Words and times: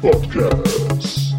Podcast. 0.00 1.36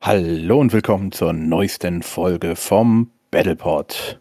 Hallo 0.00 0.58
und 0.58 0.72
willkommen 0.72 1.12
zur 1.12 1.32
neuesten 1.32 2.02
Folge 2.02 2.56
vom 2.56 3.12
Battlepod. 3.30 4.20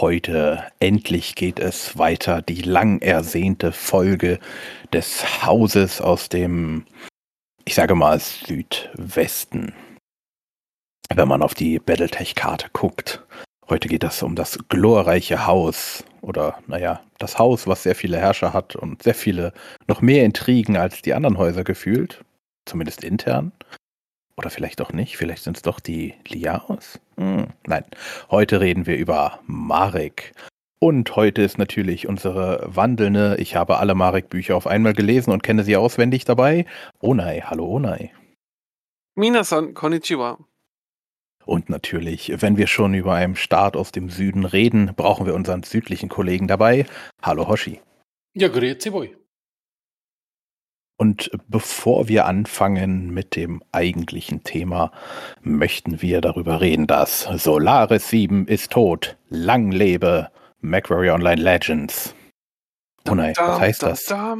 Heute 0.00 0.62
endlich 0.78 1.36
geht 1.36 1.58
es 1.58 1.96
weiter, 1.96 2.42
die 2.42 2.60
lang 2.60 3.00
ersehnte 3.00 3.72
Folge 3.72 4.40
des 4.92 5.42
Hauses 5.42 6.02
aus 6.02 6.28
dem, 6.28 6.84
ich 7.64 7.74
sage 7.74 7.94
mal, 7.94 8.20
Südwesten. 8.20 9.72
Wenn 11.14 11.28
man 11.28 11.42
auf 11.42 11.54
die 11.54 11.78
Battletech-Karte 11.78 12.68
guckt. 12.74 13.24
Heute 13.70 13.88
geht 13.88 14.04
es 14.04 14.22
um 14.22 14.36
das 14.36 14.58
glorreiche 14.68 15.46
Haus 15.46 16.04
oder, 16.20 16.58
naja, 16.66 17.00
das 17.16 17.38
Haus, 17.38 17.66
was 17.66 17.82
sehr 17.82 17.94
viele 17.94 18.18
Herrscher 18.18 18.52
hat 18.52 18.76
und 18.76 19.02
sehr 19.02 19.14
viele, 19.14 19.54
noch 19.86 20.02
mehr 20.02 20.26
Intrigen 20.26 20.76
als 20.76 21.00
die 21.00 21.14
anderen 21.14 21.38
Häuser 21.38 21.64
gefühlt. 21.64 22.22
Zumindest 22.66 23.02
intern. 23.02 23.52
Oder 24.36 24.50
vielleicht 24.50 24.80
auch 24.80 24.92
nicht. 24.92 25.16
Vielleicht 25.16 25.42
sind 25.42 25.56
es 25.56 25.62
doch 25.62 25.80
die 25.80 26.14
Liaos. 26.28 27.00
Hm, 27.16 27.48
nein. 27.66 27.84
Heute 28.30 28.60
reden 28.60 28.86
wir 28.86 28.96
über 28.96 29.40
Marek. 29.46 30.34
Und 30.78 31.16
heute 31.16 31.40
ist 31.40 31.56
natürlich 31.56 32.06
unsere 32.06 32.62
wandelnde, 32.66 33.36
ich 33.38 33.56
habe 33.56 33.78
alle 33.78 33.94
Marek-Bücher 33.94 34.54
auf 34.54 34.66
einmal 34.66 34.92
gelesen 34.92 35.32
und 35.32 35.42
kenne 35.42 35.64
sie 35.64 35.76
auswendig 35.76 36.26
dabei. 36.26 36.66
Onai, 37.00 37.40
hallo 37.40 37.66
Onai. 37.66 38.12
Minasan, 39.14 39.72
konnichiwa. 39.72 40.38
Und 41.46 41.70
natürlich, 41.70 42.42
wenn 42.42 42.58
wir 42.58 42.66
schon 42.66 42.92
über 42.92 43.14
einen 43.14 43.36
Staat 43.36 43.76
aus 43.76 43.90
dem 43.90 44.10
Süden 44.10 44.44
reden, 44.44 44.92
brauchen 44.94 45.26
wir 45.26 45.34
unseren 45.34 45.62
südlichen 45.62 46.10
Kollegen 46.10 46.46
dabei. 46.48 46.84
Hallo 47.22 47.48
Hoshi. 47.48 47.80
Ja, 48.34 48.48
grüezi 48.48 48.92
voi. 48.92 49.16
Und 50.98 51.30
bevor 51.48 52.08
wir 52.08 52.24
anfangen 52.24 53.12
mit 53.12 53.36
dem 53.36 53.62
eigentlichen 53.70 54.44
Thema, 54.44 54.92
möchten 55.42 56.00
wir 56.00 56.22
darüber 56.22 56.60
reden, 56.62 56.86
dass 56.86 57.22
Solaris 57.22 58.08
7 58.08 58.46
ist 58.46 58.72
tot. 58.72 59.16
Lang 59.28 59.70
lebe 59.70 60.30
Macquarie 60.60 61.10
Online 61.10 61.40
Legends. 61.40 62.14
Oh 63.08 63.14
nein, 63.14 63.34
was 63.36 63.60
heißt 63.60 63.82
da, 63.82 63.88
das? 63.88 64.04
Da. 64.04 64.36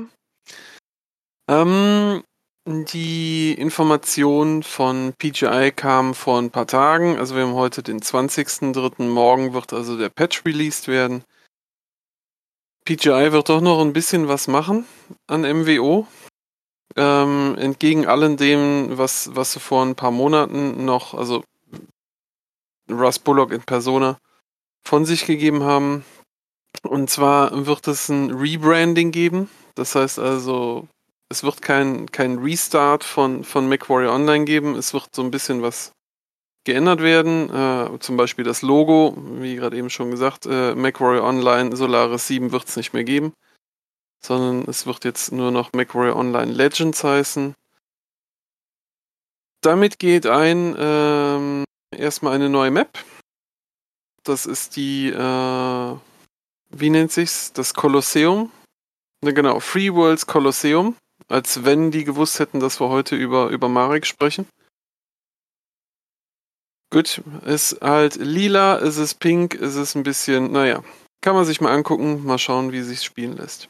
Ähm, 1.49 2.23
die 2.67 3.53
Information 3.53 4.63
von 4.63 5.13
PGI 5.19 5.73
kam 5.77 6.15
vor 6.15 6.41
ein 6.41 6.51
paar 6.51 6.67
Tagen. 6.67 7.17
Also 7.19 7.37
wir 7.37 7.45
haben 7.45 7.55
heute 7.55 7.83
den 7.83 8.01
20.03. 8.01 9.05
Morgen 9.05 9.53
wird 9.53 9.73
also 9.73 9.97
der 9.97 10.09
Patch 10.09 10.45
released 10.45 10.89
werden. 10.89 11.23
PGI 12.87 13.33
wird 13.33 13.49
doch 13.51 13.61
noch 13.61 13.81
ein 13.81 13.93
bisschen 13.93 14.27
was 14.27 14.49
machen 14.49 14.87
an 15.29 15.43
MWO. 15.43 16.07
Ähm, 16.97 17.57
entgegen 17.59 18.07
allem 18.07 18.39
dem, 18.39 18.97
was, 18.97 19.31
was 19.35 19.53
sie 19.53 19.61
vor 19.61 19.85
ein 19.85 19.95
paar 19.95 20.11
Monaten 20.11 20.85
noch, 20.87 21.13
also 21.13 21.45
Russ 22.91 23.19
Bullock 23.19 23.53
in 23.53 23.63
Persona, 23.63 24.17
von 24.83 25.05
sich 25.05 25.27
gegeben 25.27 25.63
haben. 25.63 26.05
Und 26.83 27.11
zwar 27.11 27.67
wird 27.67 27.87
es 27.89 28.09
ein 28.09 28.31
Rebranding 28.31 29.13
geben. 29.13 29.51
Das 29.75 29.95
heißt 29.95 30.19
also, 30.19 30.89
es 31.29 31.43
wird 31.43 31.61
kein, 31.61 32.11
kein 32.11 32.39
Restart 32.39 33.05
von, 33.05 33.45
von 33.45 33.69
MacWarrior 33.69 34.15
Online 34.15 34.45
geben. 34.47 34.75
Es 34.75 34.95
wird 34.95 35.09
so 35.15 35.23
ein 35.23 35.31
bisschen 35.31 35.61
was 35.61 35.93
geändert 36.65 37.03
werden. 37.03 37.51
Äh, 37.51 37.99
zum 37.99 38.17
Beispiel 38.17 38.45
das 38.45 38.63
Logo, 38.63 39.17
wie 39.41 39.57
gerade 39.57 39.77
eben 39.77 39.91
schon 39.91 40.11
gesagt, 40.11 40.47
äh, 40.47 40.75
MacWarrior 40.75 41.25
Online 41.25 41.77
Solaris 41.77 42.27
7 42.27 42.53
wird 42.53 42.69
es 42.69 42.77
nicht 42.77 42.95
mehr 42.95 43.05
geben 43.05 43.35
sondern 44.27 44.69
es 44.69 44.87
wird 44.87 45.05
jetzt 45.05 45.33
nur 45.33 45.51
noch 45.51 45.73
MacWarrior 45.73 46.17
Online 46.17 46.53
Legends 46.53 47.03
heißen. 47.05 47.55
Damit 49.63 49.99
geht 49.99 50.27
ein 50.27 50.75
ähm, 50.79 51.65
erstmal 51.91 52.35
eine 52.35 52.49
neue 52.49 52.71
Map. 52.71 52.99
Das 54.23 54.47
ist 54.47 54.77
die, 54.77 55.09
äh, 55.09 55.97
wie 56.71 56.91
nennt 56.91 57.13
sich's? 57.13 57.53
Das 57.53 57.75
Kolosseum. 57.75 58.51
Ne, 59.23 59.33
genau, 59.33 59.61
Free 59.61 59.93
Worlds 59.93 60.27
Kolosseum. 60.27 60.97
Als 61.29 61.65
wenn 61.65 61.91
die 61.91 62.05
gewusst 62.05 62.39
hätten, 62.39 62.61
dass 62.61 62.81
wir 62.81 62.89
heute 62.89 63.17
über, 63.17 63.49
über 63.49 63.69
Marek 63.69 64.07
sprechen. 64.07 64.47
Gut, 66.91 67.21
ist 67.45 67.81
halt 67.81 68.15
lila, 68.17 68.77
ist 68.77 68.99
es 68.99 69.15
pink, 69.15 69.55
ist 69.55 69.75
es 69.75 69.97
ein 69.97 70.05
bisschen, 70.05 70.53
naja, 70.53 70.85
kann 71.21 71.35
man 71.35 71.45
sich 71.45 71.61
mal 71.61 71.73
angucken, 71.73 72.25
mal 72.25 72.39
schauen, 72.39 72.71
wie 72.71 72.83
sich 72.83 73.03
spielen 73.03 73.37
lässt. 73.37 73.69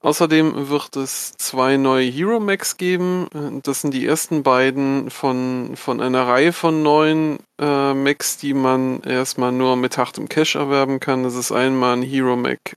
Außerdem 0.00 0.68
wird 0.68 0.94
es 0.94 1.32
zwei 1.38 1.76
neue 1.76 2.08
Hero 2.08 2.38
Max 2.38 2.76
geben. 2.76 3.60
Das 3.64 3.80
sind 3.80 3.92
die 3.92 4.06
ersten 4.06 4.44
beiden 4.44 5.10
von, 5.10 5.74
von 5.74 6.00
einer 6.00 6.28
Reihe 6.28 6.52
von 6.52 6.84
neuen 6.84 7.40
äh, 7.60 7.94
Macs, 7.94 8.36
die 8.36 8.54
man 8.54 9.00
erstmal 9.02 9.50
nur 9.50 9.76
mit 9.76 9.98
hartem 9.98 10.28
Cash 10.28 10.54
erwerben 10.54 11.00
kann. 11.00 11.24
Das 11.24 11.34
ist 11.34 11.50
einmal 11.50 11.96
ein 11.96 12.02
Hero 12.02 12.36
Mac 12.36 12.76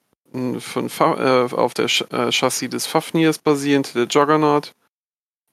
von, 0.59 0.89
äh, 0.99 1.53
auf 1.53 1.73
der 1.75 1.87
Ch 1.87 2.05
äh, 2.09 2.31
Chassis 2.31 2.69
des 2.69 2.87
Fafnirs 2.87 3.37
basierend, 3.37 3.93
der 3.93 4.07
Juggernaut. 4.07 4.73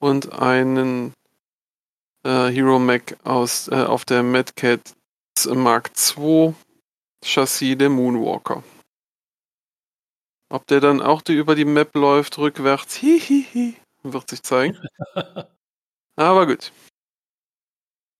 Und 0.00 0.32
einen 0.32 1.12
äh, 2.24 2.46
Hero 2.46 2.78
Mac 2.78 3.16
aus, 3.24 3.68
äh, 3.68 3.74
auf 3.74 4.06
der 4.06 4.22
Madcat 4.22 4.94
Mark 5.54 5.90
II 6.16 6.54
Chassis 7.22 7.76
der 7.76 7.90
Moonwalker. 7.90 8.62
Ob 10.50 10.66
der 10.66 10.80
dann 10.80 11.02
auch 11.02 11.22
die 11.22 11.34
über 11.34 11.54
die 11.54 11.64
Map 11.64 11.94
läuft, 11.94 12.38
rückwärts, 12.38 12.94
hihihi, 12.96 13.74
wird 14.02 14.30
sich 14.30 14.42
zeigen. 14.42 14.78
Aber 16.16 16.46
gut. 16.46 16.72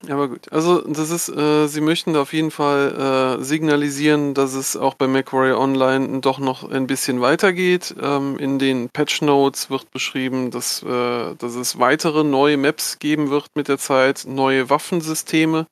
Aber 0.07 0.29
gut. 0.29 0.53
Also, 0.53 0.81
das 0.83 1.11
ist, 1.11 1.29
äh, 1.29 1.67
sie 1.67 1.81
möchten 1.81 2.13
da 2.13 2.23
auf 2.23 2.33
jeden 2.33 2.53
Fall 2.53 3.39
äh, 3.41 3.43
signalisieren, 3.43 4.33
dass 4.33 4.55
es 4.55 4.77
auch 4.77 4.95
bei 4.95 5.09
Macquarie 5.09 5.53
Online 5.59 6.21
doch 6.21 6.39
noch 6.39 6.63
ein 6.71 6.87
bisschen 6.87 7.21
weitergeht. 7.21 7.97
Ähm, 8.01 8.39
in 8.39 8.61
den 8.61 8.91
Patch 8.91 9.23
Notes 9.23 9.71
wird 9.71 9.91
beschrieben, 9.91 10.53
dass, 10.53 10.85
äh, 10.85 11.35
dass 11.35 11.57
es 11.57 11.81
weitere 11.81 12.23
neue 12.23 12.57
Maps 12.57 13.01
geben 13.01 13.31
wird 13.31 13.49
mit 13.57 13.67
der 13.67 13.79
Zeit, 13.79 14.25
neue 14.29 14.71
Waffensysteme, 14.71 15.67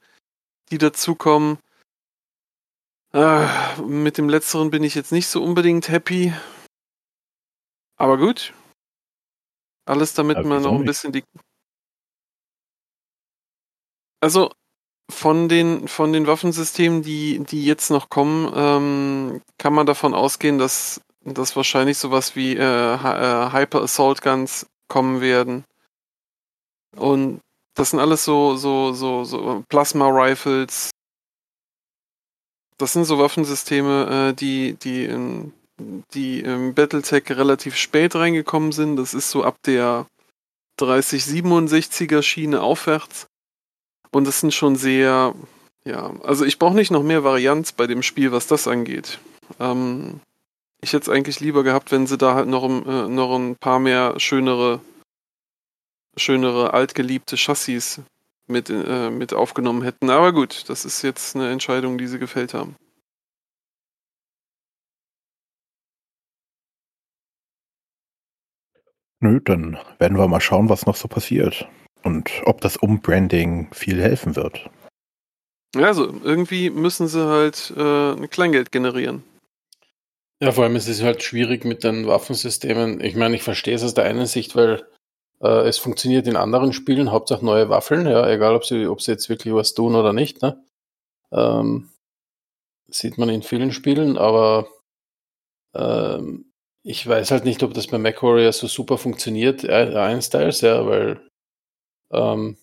die 0.73 0.79
dazukommen. 0.79 1.59
Äh, 3.17 3.81
mit 3.81 4.19
dem 4.19 4.29
letzteren 4.29 4.69
bin 4.69 4.85
ich 4.85 4.95
jetzt 4.95 5.11
nicht 5.11 5.27
so 5.29 5.43
unbedingt 5.43 5.89
happy. 5.89 6.35
Aber 7.97 8.19
gut. 8.19 8.53
Alles 9.87 10.13
damit 10.13 10.37
Aber 10.37 10.47
man 10.47 10.59
wieso 10.59 10.69
noch 10.69 10.75
ein 10.75 10.81
nicht? 10.81 10.89
bisschen 10.89 11.13
die. 11.13 11.25
Also 14.21 14.51
von 15.11 15.49
den, 15.49 15.89
von 15.89 16.13
den 16.13 16.27
Waffensystemen, 16.27 17.01
die, 17.01 17.39
die 17.39 17.65
jetzt 17.65 17.91
noch 17.91 18.11
kommen, 18.11 18.53
ähm, 18.55 19.43
kann 19.57 19.73
man 19.73 19.87
davon 19.87 20.13
ausgehen, 20.13 20.59
dass, 20.59 21.01
dass 21.25 21.57
wahrscheinlich 21.57 21.97
sowas 21.97 22.37
wie 22.37 22.55
äh, 22.55 22.61
äh, 22.61 23.51
Hyper 23.51 23.81
Assault 23.81 24.21
Guns 24.21 24.67
kommen 24.89 25.23
werden. 25.23 25.65
Und 26.95 27.41
das 27.75 27.93
sind 27.93 28.01
alles 28.01 28.27
so, 28.27 28.57
so, 28.57 28.93
so, 28.93 29.25
so 29.25 29.65
Plasma 29.71 30.07
Rifles. 30.09 30.91
Das 32.79 32.93
sind 32.93 33.05
so 33.05 33.19
Waffensysteme, 33.19 34.31
äh, 34.31 34.35
die, 34.35 34.75
die 34.75 35.05
in, 35.07 35.53
die 36.15 36.41
im 36.41 36.75
Battletech 36.75 37.25
relativ 37.31 37.77
spät 37.77 38.15
reingekommen 38.15 38.73
sind. 38.73 38.97
Das 38.97 39.15
ist 39.15 39.31
so 39.31 39.45
ab 39.45 39.57
der 39.65 40.07
3067er 40.81 42.23
Schiene 42.23 42.63
aufwärts. 42.63 43.27
Und 44.11 44.27
das 44.27 44.41
sind 44.41 44.53
schon 44.55 44.77
sehr, 44.77 45.35
ja, 45.85 46.15
also 46.23 46.45
ich 46.45 46.59
brauche 46.59 46.75
nicht 46.75 46.91
noch 46.91 47.03
mehr 47.03 47.25
Varianz 47.25 47.73
bei 47.73 47.87
dem 47.87 48.03
Spiel, 48.03 48.33
was 48.33 48.47
das 48.47 48.69
angeht. 48.69 49.19
Ähm, 49.59 50.21
ich 50.83 50.93
hätte 50.93 51.11
es 51.11 51.15
eigentlich 51.15 51.41
lieber 51.41 51.63
gehabt, 51.65 51.91
wenn 51.93 52.07
sie 52.07 52.19
da 52.19 52.35
halt 52.35 52.49
noch, 52.49 52.65
ein- 52.65 52.87
äh, 52.87 53.09
noch 53.09 53.35
ein 53.37 53.57
paar 53.57 53.79
mehr 53.79 54.19
schönere, 54.21 54.81
schönere 56.17 56.75
altgeliebte 56.75 57.37
Chassis 57.37 58.01
mit, 58.47 58.71
äh, 58.71 59.11
mit 59.11 59.35
aufgenommen 59.35 59.83
hätten. 59.83 60.11
Aber 60.11 60.33
gut, 60.33 60.69
das 60.69 60.85
ist 60.85 61.03
jetzt 61.03 61.37
eine 61.37 61.51
Entscheidung, 61.51 61.99
die 61.99 62.07
sie 62.07 62.19
gefällt 62.19 62.55
haben. 62.55 62.77
Nö, 69.21 69.41
dann 69.41 69.79
werden 69.99 70.19
wir 70.19 70.29
mal 70.29 70.41
schauen, 70.41 70.69
was 70.69 70.87
noch 70.87 70.97
so 70.97 71.09
passiert. 71.09 71.69
Und 72.03 72.31
ob 72.45 72.61
das 72.61 72.77
Umbranding 72.77 73.69
viel 73.73 74.01
helfen 74.01 74.37
wird. 74.37 74.71
Ja, 75.75 75.87
also 75.87 76.15
irgendwie 76.23 76.71
müssen 76.71 77.09
sie 77.09 77.27
halt 77.27 77.73
äh, 77.77 78.13
ein 78.13 78.31
Kleingeld 78.31 78.71
generieren. 78.71 79.25
Ja, 80.41 80.53
vor 80.53 80.65
allem 80.65 80.77
ist 80.77 80.89
es 80.89 81.03
halt 81.03 81.23
schwierig 81.23 81.65
mit 81.65 81.83
den 81.83 82.07
Waffensystemen. 82.07 83.01
Ich 83.01 83.17
meine, 83.17 83.37
ich 83.37 83.43
verstehe 83.43 83.75
es 83.75 83.83
aus 83.83 83.95
der 83.95 84.05
einen 84.05 84.27
Sicht, 84.27 84.55
weil 84.55 84.87
äh, 85.41 85.69
es 85.69 85.79
funktioniert 85.79 86.27
in 86.27 86.37
anderen 86.37 86.73
Spielen, 86.73 87.13
Hauptsache 87.13 87.45
neue 87.45 87.69
Waffeln, 87.69 88.07
ja, 88.07 88.29
egal 88.29 88.55
ob 88.55 88.65
sie, 88.65 88.87
ob 88.87 89.01
sie 89.03 89.13
jetzt 89.13 89.29
wirklich 89.29 89.55
was 89.55 89.75
tun 89.75 89.95
oder 89.95 90.13
nicht. 90.13 90.43
Ne? 90.43 90.63
Ähm, 91.33 91.91
sieht 92.89 93.19
man 93.19 93.29
in 93.29 93.43
vielen 93.43 93.73
Spielen, 93.73 94.19
aber 94.19 94.69
ähm, 95.75 96.53
ich 96.83 97.07
weiß 97.07 97.31
halt 97.33 97.45
nicht, 97.45 97.63
ob 97.63 97.75
das 97.75 97.89
bei 97.89 97.99
MacWarrior 97.99 98.53
so 98.53 98.67
super 98.69 98.99
funktioniert, 98.99 99.65
äh, 99.65 99.95
Einstyles, 99.97 100.61
ja, 100.61 100.87
weil 100.87 101.21
ähm, 102.13 102.57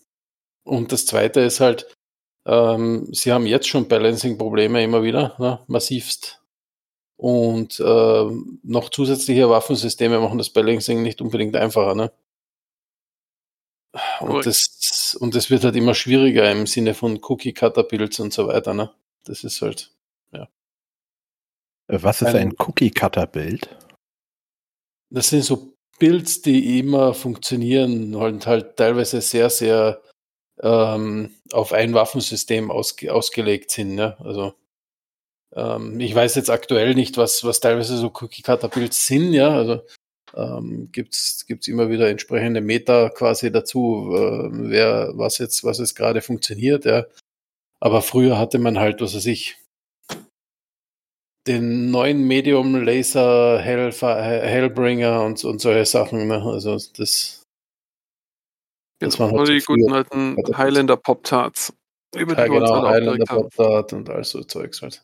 und 0.64 0.92
das 0.92 1.06
zweite 1.06 1.42
ist 1.42 1.60
halt, 1.60 1.88
ähm, 2.46 3.08
sie 3.12 3.32
haben 3.32 3.46
jetzt 3.46 3.68
schon 3.68 3.88
Balancing-Probleme 3.88 4.84
immer 4.84 5.04
wieder, 5.04 5.36
ne? 5.40 5.60
massivst. 5.68 6.42
Und 7.18 7.80
äh, 7.80 8.26
noch 8.64 8.90
zusätzliche 8.90 9.50
Waffensysteme 9.50 10.20
machen 10.20 10.38
das 10.38 10.50
Balancing 10.50 11.04
nicht 11.04 11.22
unbedingt 11.22 11.56
einfacher. 11.56 11.96
Ne? 11.96 12.12
Und, 14.20 14.46
das, 14.46 15.16
und 15.20 15.36
das 15.36 15.50
wird 15.50 15.64
halt 15.64 15.76
immer 15.76 15.94
schwieriger 15.94 16.52
im 16.52 16.66
Sinne 16.66 16.96
von 16.96 17.20
Cookie-Cutter-Builds 17.22 18.20
und 18.20 18.34
so 18.34 18.48
weiter. 18.48 18.74
Ne? 18.74 18.92
Das 19.24 19.44
ist 19.44 19.62
halt, 19.62 19.92
ja. 20.32 20.48
Was 21.88 22.22
ist 22.22 22.30
ein, 22.30 22.36
ein 22.36 22.56
Cookie-Cutter-Bild? 22.58 23.70
Das 25.12 25.30
sind 25.30 25.44
so 25.44 25.74
Builds, 26.00 26.42
die 26.42 26.80
immer 26.80 27.14
funktionieren 27.14 28.16
und 28.16 28.48
halt 28.48 28.78
teilweise 28.78 29.22
sehr, 29.22 29.52
sehr 29.52 30.02
ähm, 30.60 31.36
auf 31.52 31.72
ein 31.72 31.94
Waffensystem 31.94 32.72
ausge 32.72 33.14
ausgelegt 33.14 33.70
sind. 33.70 33.94
Ne? 33.94 34.18
Also 34.20 34.56
ähm, 35.56 36.00
ich 36.00 36.16
weiß 36.16 36.34
jetzt 36.36 36.50
aktuell 36.50 36.96
nicht, 36.96 37.18
was, 37.18 37.44
was 37.44 37.60
teilweise 37.60 37.98
so 37.98 38.08
Cookie-Cutter-Builds 38.08 39.06
sind, 39.06 39.34
ja. 39.34 39.50
Also 39.50 39.86
ähm, 40.36 40.90
gibt's 40.92 41.46
gibt's 41.48 41.68
immer 41.68 41.90
wieder 41.90 42.10
entsprechende 42.10 42.62
Meta 42.62 43.10
quasi 43.10 43.52
dazu, 43.52 44.12
äh, 44.16 44.50
wer 44.52 45.12
was 45.16 45.38
jetzt, 45.38 45.64
was 45.64 45.80
jetzt 45.80 45.96
gerade 45.96 46.22
funktioniert, 46.22 46.86
ja. 46.86 47.06
Aber 47.80 48.02
früher 48.02 48.38
hatte 48.38 48.60
man 48.60 48.80
halt, 48.80 49.02
was 49.02 49.16
weiß 49.16 49.26
ich, 49.26 49.58
den 51.48 51.92
neuen 51.92 52.24
Medium 52.24 52.76
Laser 52.76 53.60
Hell, 53.60 53.92
Hellbringer 53.92 55.24
und, 55.24 55.44
und 55.44 55.60
solche 55.60 55.86
Sachen. 55.86 56.28
Ne? 56.28 56.42
Also 56.42 56.78
das. 56.98 57.44
das 59.00 59.20
waren 59.20 59.38
halt 59.38 59.50
die 59.50 59.60
so 59.60 59.74
guten 59.74 59.92
alten 59.92 60.38
Highlander 60.58 60.98
Pop 60.98 61.24
Tarts. 61.24 61.74
Über 62.16 62.36
die 62.36 62.42
ja, 62.42 62.48
genau, 62.48 62.88
Highlander 62.88 63.26
Pop 63.26 63.54
Tart 63.54 63.94
und 63.94 64.10
all 64.10 64.24
so 64.24 64.44
Zeugs 64.44 64.82
halt. 64.82 65.04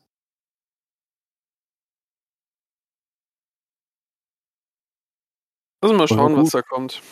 Lass 5.82 5.92
mal 5.92 6.08
schauen, 6.08 6.36
was 6.36 6.50
da 6.50 6.62
kommt. 6.62 7.02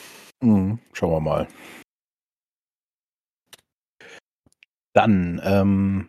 Mhm, 0.41 0.79
schauen 0.93 1.11
wir 1.11 1.21
mal. 1.21 1.49
Dann, 4.93 5.41
ähm, 5.45 6.09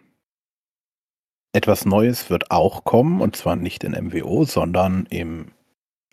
etwas 1.54 1.86
Neues 1.86 2.30
wird 2.30 2.52
auch 2.52 2.84
kommen, 2.84 3.22
und 3.22 3.36
zwar 3.36 3.56
nicht 3.56 3.84
in 3.84 3.92
MWO, 3.94 4.44
sondern 4.44 5.06
im, 5.10 5.52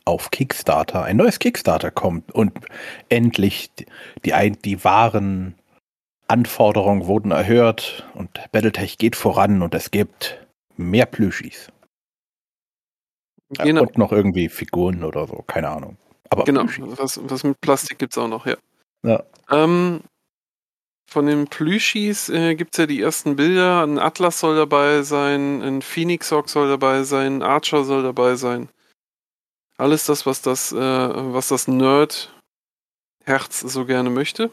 auf 0.05 0.31
Kickstarter. 0.31 1.05
Ein 1.05 1.17
neues 1.17 1.39
Kickstarter 1.39 1.91
kommt 1.91 2.33
und 2.33 2.53
endlich 3.09 3.73
die, 3.75 3.87
die, 4.25 4.53
die 4.53 4.85
wahren 4.85 5.57
Anforderungen 6.29 7.07
wurden 7.07 7.31
erhört 7.31 8.09
und 8.15 8.31
Battletech 8.53 8.99
geht 8.99 9.15
voran 9.15 9.63
und 9.63 9.75
es 9.75 9.91
gibt 9.91 10.47
mehr 10.77 11.07
Plüschis. 11.07 11.71
Genau. 13.51 13.83
Und 13.83 13.99
noch 13.99 14.11
irgendwie 14.11 14.49
Figuren 14.49 15.05
oder 15.05 15.27
so, 15.27 15.45
keine 15.47 15.69
Ahnung. 15.69 15.97
Aber 16.31 16.45
genau, 16.45 16.65
was, 16.79 17.21
was 17.23 17.45
mit 17.45 17.61
Plastik 17.61 17.99
gibt 17.99 18.13
es 18.13 18.19
auch 18.19 18.29
noch, 18.29 18.47
ja. 18.47 18.57
ja. 19.03 19.23
Ähm, 19.51 20.03
von 21.09 21.27
den 21.27 21.47
Plüschis 21.47 22.29
äh, 22.29 22.55
gibt 22.57 22.75
es 22.75 22.79
ja 22.79 22.87
die 22.87 23.01
ersten 23.01 23.37
Bilder. 23.37 23.83
Ein 23.83 23.99
Atlas 23.99 24.41
soll 24.41 24.57
dabei 24.57 25.03
sein, 25.03 25.63
ein 25.63 25.83
Phoenix 25.83 26.33
Hawk 26.33 26.49
soll 26.49 26.69
dabei 26.69 27.05
sein, 27.05 27.39
ein 27.39 27.43
Archer 27.43 27.85
soll 27.85 28.03
dabei 28.03 28.35
sein. 28.35 28.69
Alles 29.79 30.07
das, 30.07 30.27
was 30.27 30.43
das, 30.43 30.73
äh, 30.73 30.77
was 30.77 31.49
das 31.49 31.69
Nerd-Herz 31.69 33.61
so 33.61 33.85
gerne 33.85 34.11
möchte. 34.11 34.51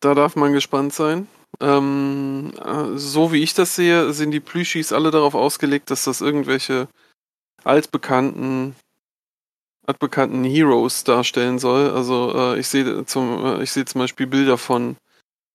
Da 0.00 0.14
darf 0.14 0.36
man 0.36 0.52
gespannt 0.52 0.92
sein. 0.92 1.28
Ähm, 1.60 2.52
äh, 2.62 2.96
so 2.96 3.32
wie 3.32 3.42
ich 3.42 3.54
das 3.54 3.74
sehe, 3.74 4.12
sind 4.12 4.30
die 4.30 4.40
Plüschis 4.40 4.92
alle 4.92 5.10
darauf 5.10 5.34
ausgelegt, 5.34 5.90
dass 5.90 6.04
das 6.04 6.20
irgendwelche 6.20 6.88
altbekannten 7.66 8.74
altbekannten 9.86 10.44
Heroes 10.44 11.04
darstellen 11.04 11.58
soll. 11.58 11.90
Also 11.90 12.32
äh, 12.34 12.58
ich 12.58 12.68
sehe 12.68 13.04
zum 13.06 13.44
äh, 13.44 13.62
ich 13.62 13.70
sehe 13.70 13.84
zum 13.84 14.00
Beispiel 14.00 14.26
Bilder 14.26 14.58
von 14.58 14.96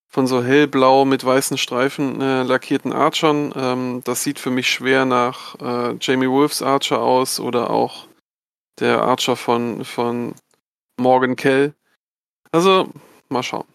von 0.08 0.28
so 0.28 0.44
hellblau 0.44 1.06
mit 1.06 1.25
weißen 1.25 1.58
Streifen 1.58 2.22
äh, 2.22 2.44
lackierten 2.44 2.94
Archern. 2.94 3.54
Ähm, 3.56 4.02
das 4.04 4.24
sieht 4.24 4.40
für 4.40 4.52
mich 4.52 4.69
schwer 4.69 5.06
nach 5.06 5.56
äh, 5.60 5.96
Jamie 6.02 6.30
Wolfs 6.30 6.62
Archer 6.62 7.02
aus 7.02 7.40
oder 7.40 7.69
auch 7.69 8.08
der 8.80 9.02
Archer 9.02 9.36
von 9.36 9.86
von 9.86 10.36
Morgan 10.98 11.36
Kell. 11.36 11.74
Also 12.52 12.90
mal 13.30 13.44
schauen. 13.44 13.68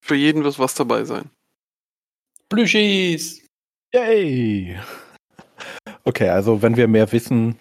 Für 0.00 0.14
jeden 0.14 0.44
wird 0.44 0.58
was 0.58 0.74
dabei 0.74 1.04
sein. 1.04 1.30
Plüschis! 2.48 3.42
Yay! 3.92 4.78
Okay, 6.06 6.28
also 6.28 6.62
wenn 6.62 6.76
wir 6.76 6.86
mehr 6.86 7.10
wissen, 7.10 7.58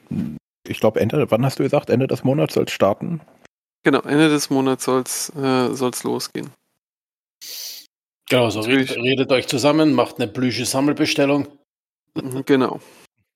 ich 0.68 0.80
glaube 0.80 1.00
Ende, 1.00 1.30
wann 1.31 1.44
hast 1.44 1.57
du 1.57 1.63
gesagt, 1.63 1.89
Ende 1.89 2.06
des 2.06 2.24
Monats 2.24 2.53
soll 2.53 2.65
es 2.65 2.71
starten? 2.71 3.19
Genau, 3.81 4.01
Ende 4.01 4.30
des 4.30 4.51
Monats 4.51 4.86
soll 4.86 5.01
es 5.01 5.30
äh, 5.36 6.03
losgehen. 6.03 6.51
Genau, 8.30 8.50
so 8.51 8.59
redet, 8.62 8.97
redet, 8.97 9.31
euch 9.31 9.47
zusammen, 9.47 9.94
macht 9.94 10.19
eine 10.19 10.27
blüsche 10.27 10.65
Sammelbestellung. 10.65 11.47
Mhm, 12.14 12.45
genau. 12.45 12.80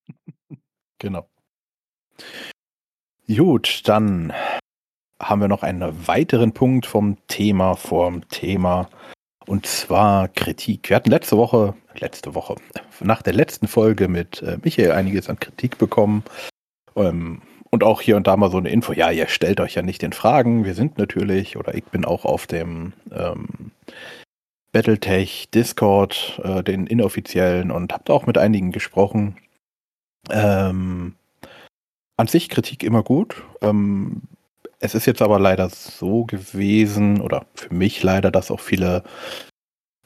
genau. 0.99 1.27
Gut, 3.27 3.81
dann 3.85 4.31
haben 5.19 5.41
wir 5.41 5.47
noch 5.47 5.63
einen 5.63 6.07
weiteren 6.07 6.53
Punkt 6.53 6.85
vom 6.85 7.17
Thema 7.27 7.75
vorm 7.75 8.27
Thema. 8.29 8.89
Und 9.49 9.65
zwar 9.65 10.27
Kritik. 10.27 10.91
Wir 10.91 10.95
hatten 10.95 11.09
letzte 11.09 11.35
Woche, 11.35 11.73
letzte 11.95 12.35
Woche, 12.35 12.53
nach 12.99 13.23
der 13.23 13.33
letzten 13.33 13.67
Folge 13.67 14.07
mit 14.07 14.43
äh, 14.43 14.59
Michael 14.63 14.91
einiges 14.91 15.27
an 15.27 15.39
Kritik 15.39 15.79
bekommen. 15.79 16.23
Ähm, 16.95 17.41
und 17.71 17.83
auch 17.83 17.99
hier 17.99 18.15
und 18.15 18.27
da 18.27 18.37
mal 18.37 18.51
so 18.51 18.59
eine 18.59 18.69
Info. 18.69 18.93
Ja, 18.93 19.09
ihr 19.09 19.27
stellt 19.27 19.59
euch 19.59 19.73
ja 19.73 19.81
nicht 19.81 20.03
den 20.03 20.13
Fragen. 20.13 20.65
Wir 20.65 20.75
sind 20.75 20.99
natürlich, 20.99 21.57
oder 21.57 21.73
ich 21.73 21.83
bin 21.85 22.05
auch 22.05 22.25
auf 22.25 22.45
dem 22.45 22.93
ähm, 23.11 23.71
Battletech 24.71 25.49
Discord, 25.49 26.39
äh, 26.43 26.61
den 26.61 26.85
inoffiziellen, 26.85 27.71
und 27.71 27.91
habt 27.91 28.11
auch 28.11 28.27
mit 28.27 28.37
einigen 28.37 28.71
gesprochen. 28.71 29.35
Ähm, 30.29 31.15
an 32.17 32.27
sich 32.27 32.49
Kritik 32.49 32.83
immer 32.83 33.01
gut. 33.01 33.41
Ähm, 33.61 34.21
es 34.79 34.95
ist 34.95 35.05
jetzt 35.05 35.21
aber 35.21 35.39
leider 35.39 35.69
so 35.69 36.25
gewesen, 36.25 37.21
oder 37.21 37.45
für 37.55 37.73
mich 37.73 38.01
leider, 38.03 38.31
dass 38.31 38.51
auch 38.51 38.59
viele, 38.59 39.03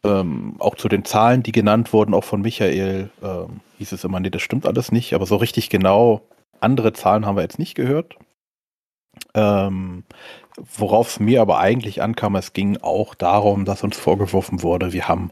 ähm, 0.03 0.55
auch 0.59 0.75
zu 0.75 0.89
den 0.89 1.05
Zahlen, 1.05 1.43
die 1.43 1.51
genannt 1.51 1.93
wurden, 1.93 2.13
auch 2.13 2.23
von 2.23 2.41
Michael, 2.41 3.09
ähm, 3.21 3.61
hieß 3.77 3.91
es 3.91 4.03
immer, 4.03 4.19
nee, 4.19 4.29
das 4.29 4.41
stimmt 4.41 4.65
alles 4.65 4.91
nicht, 4.91 5.13
aber 5.13 5.25
so 5.25 5.35
richtig 5.35 5.69
genau 5.69 6.21
andere 6.59 6.93
Zahlen 6.93 7.25
haben 7.25 7.35
wir 7.35 7.43
jetzt 7.43 7.59
nicht 7.59 7.75
gehört. 7.75 8.15
Ähm, 9.35 10.03
Worauf 10.57 11.09
es 11.09 11.19
mir 11.19 11.41
aber 11.41 11.59
eigentlich 11.59 12.01
ankam, 12.01 12.35
es 12.35 12.53
ging 12.53 12.77
auch 12.77 13.15
darum, 13.15 13.65
dass 13.65 13.83
uns 13.83 13.97
vorgeworfen 13.97 14.61
wurde, 14.61 14.93
wir 14.93 15.07
haben 15.07 15.31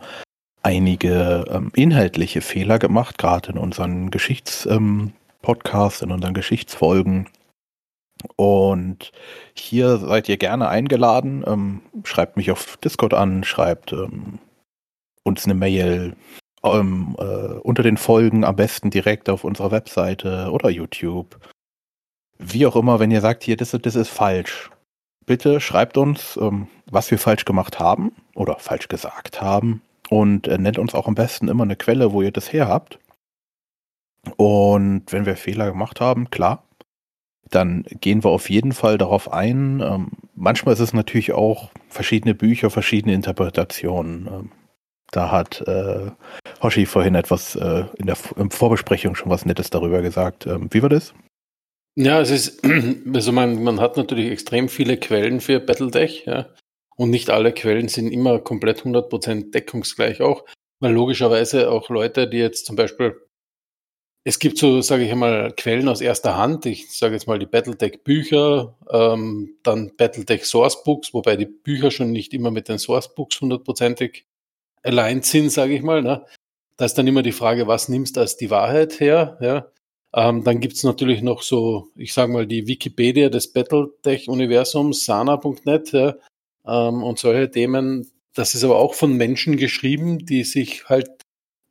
einige 0.63 1.45
ähm, 1.49 1.71
inhaltliche 1.75 2.41
Fehler 2.41 2.79
gemacht, 2.79 3.17
gerade 3.17 3.51
in 3.51 3.57
unseren 3.57 4.09
Geschichtspodcasts, 4.09 6.01
ähm, 6.01 6.09
in 6.09 6.11
unseren 6.11 6.33
Geschichtsfolgen. 6.33 7.27
Und 8.35 9.11
hier 9.53 9.97
seid 9.97 10.29
ihr 10.29 10.37
gerne 10.37 10.69
eingeladen. 10.69 11.43
Ähm, 11.45 11.81
schreibt 12.03 12.37
mich 12.37 12.51
auf 12.51 12.77
Discord 12.77 13.13
an, 13.13 13.43
schreibt 13.43 13.93
ähm, 13.93 14.39
uns 15.23 15.45
eine 15.45 15.53
Mail 15.53 16.15
ähm, 16.63 17.15
äh, 17.19 17.23
unter 17.23 17.83
den 17.83 17.97
Folgen, 17.97 18.43
am 18.43 18.55
besten 18.55 18.89
direkt 18.89 19.29
auf 19.29 19.43
unserer 19.43 19.71
Webseite 19.71 20.49
oder 20.51 20.69
YouTube. 20.69 21.39
Wie 22.37 22.65
auch 22.65 22.75
immer, 22.75 22.99
wenn 22.99 23.11
ihr 23.11 23.21
sagt, 23.21 23.43
hier, 23.43 23.57
das, 23.57 23.71
das 23.71 23.95
ist 23.95 24.09
falsch. 24.09 24.71
Bitte 25.25 25.61
schreibt 25.61 25.97
uns, 25.97 26.37
ähm, 26.41 26.67
was 26.89 27.11
wir 27.11 27.19
falsch 27.19 27.45
gemacht 27.45 27.79
haben 27.79 28.13
oder 28.35 28.57
falsch 28.57 28.87
gesagt 28.87 29.41
haben. 29.41 29.81
Und 30.09 30.47
äh, 30.47 30.57
nennt 30.57 30.77
uns 30.77 30.93
auch 30.93 31.07
am 31.07 31.15
besten 31.15 31.47
immer 31.47 31.63
eine 31.63 31.75
Quelle, 31.75 32.11
wo 32.11 32.21
ihr 32.21 32.31
das 32.31 32.51
her 32.51 32.67
habt. 32.67 32.99
Und 34.37 35.03
wenn 35.07 35.25
wir 35.25 35.35
Fehler 35.35 35.71
gemacht 35.71 36.01
haben, 36.01 36.29
klar, 36.29 36.63
dann 37.51 37.83
gehen 38.01 38.23
wir 38.23 38.31
auf 38.31 38.49
jeden 38.49 38.71
Fall 38.71 38.97
darauf 38.97 39.31
ein. 39.31 39.81
Ähm, 39.81 40.11
manchmal 40.35 40.73
ist 40.73 40.79
es 40.79 40.93
natürlich 40.93 41.33
auch 41.33 41.69
verschiedene 41.89 42.33
Bücher, 42.33 42.69
verschiedene 42.69 43.13
Interpretationen. 43.13 44.27
Ähm, 44.27 44.51
Da 45.11 45.29
hat 45.29 45.61
äh, 45.67 46.11
Hoshi 46.63 46.85
vorhin 46.85 47.15
etwas 47.15 47.55
äh, 47.57 47.83
in 47.97 48.05
der 48.05 48.17
in 48.37 48.49
Vorbesprechung 48.49 49.15
schon 49.15 49.29
was 49.29 49.45
Nettes 49.45 49.69
darüber 49.69 50.01
gesagt. 50.01 50.47
Ähm, 50.47 50.69
wie 50.71 50.81
war 50.81 50.89
das? 50.89 51.13
Ja, 51.97 52.21
es 52.21 52.31
ist, 52.31 52.63
also 53.13 53.31
man, 53.33 53.61
man 53.61 53.81
hat 53.81 53.97
natürlich 53.97 54.31
extrem 54.31 54.69
viele 54.69 54.95
Quellen 54.97 55.41
für 55.41 55.59
Battletech, 55.59 56.23
ja. 56.25 56.47
Und 56.95 57.09
nicht 57.09 57.29
alle 57.29 57.51
Quellen 57.51 57.89
sind 57.89 58.09
immer 58.11 58.39
komplett 58.39 58.83
100% 58.83 59.51
deckungsgleich 59.51 60.21
auch, 60.21 60.45
weil 60.79 60.93
logischerweise 60.93 61.69
auch 61.69 61.89
Leute, 61.89 62.29
die 62.29 62.37
jetzt 62.37 62.65
zum 62.65 62.75
Beispiel, 62.77 63.15
es 64.23 64.37
gibt 64.37 64.57
so, 64.57 64.81
sage 64.81 65.03
ich 65.03 65.11
einmal, 65.11 65.51
Quellen 65.53 65.87
aus 65.87 66.01
erster 66.01 66.37
Hand, 66.37 66.65
ich 66.65 66.95
sage 66.95 67.15
jetzt 67.15 67.27
mal 67.27 67.39
die 67.39 67.47
Battletech 67.47 68.03
Bücher, 68.03 68.77
ähm, 68.91 69.55
dann 69.63 69.95
Battletech 69.97 70.45
Sourcebooks, 70.45 71.13
wobei 71.13 71.35
die 71.35 71.47
Bücher 71.47 71.89
schon 71.89 72.11
nicht 72.11 72.33
immer 72.33 72.51
mit 72.51 72.69
den 72.69 72.77
Sourcebooks 72.77 73.41
hundertprozentig 73.41 74.25
aligned 74.83 75.25
sind, 75.25 75.49
sage 75.49 75.73
ich 75.73 75.81
mal. 75.81 76.03
Ne? 76.03 76.25
Da 76.77 76.85
ist 76.85 76.95
dann 76.95 77.07
immer 77.07 77.23
die 77.23 77.31
Frage, 77.31 77.67
was 77.67 77.89
nimmst 77.89 78.15
du 78.15 78.21
als 78.21 78.37
die 78.37 78.51
Wahrheit 78.51 78.99
her? 78.99 79.37
Ja? 79.41 79.71
Ähm, 80.13 80.43
dann 80.43 80.59
gibt's 80.59 80.83
natürlich 80.83 81.21
noch 81.21 81.41
so, 81.41 81.87
ich 81.95 82.13
sage 82.13 82.31
mal, 82.31 82.45
die 82.45 82.67
Wikipedia 82.67 83.29
des 83.29 83.51
Battletech-Universums, 83.53 85.05
sana.net 85.05 85.91
ja, 85.93 86.15
ähm, 86.67 87.03
und 87.03 87.17
solche 87.17 87.49
Themen. 87.49 88.11
Das 88.35 88.53
ist 88.53 88.63
aber 88.63 88.77
auch 88.77 88.93
von 88.93 89.13
Menschen 89.13 89.57
geschrieben, 89.57 90.25
die 90.25 90.43
sich 90.43 90.87
halt 90.89 91.09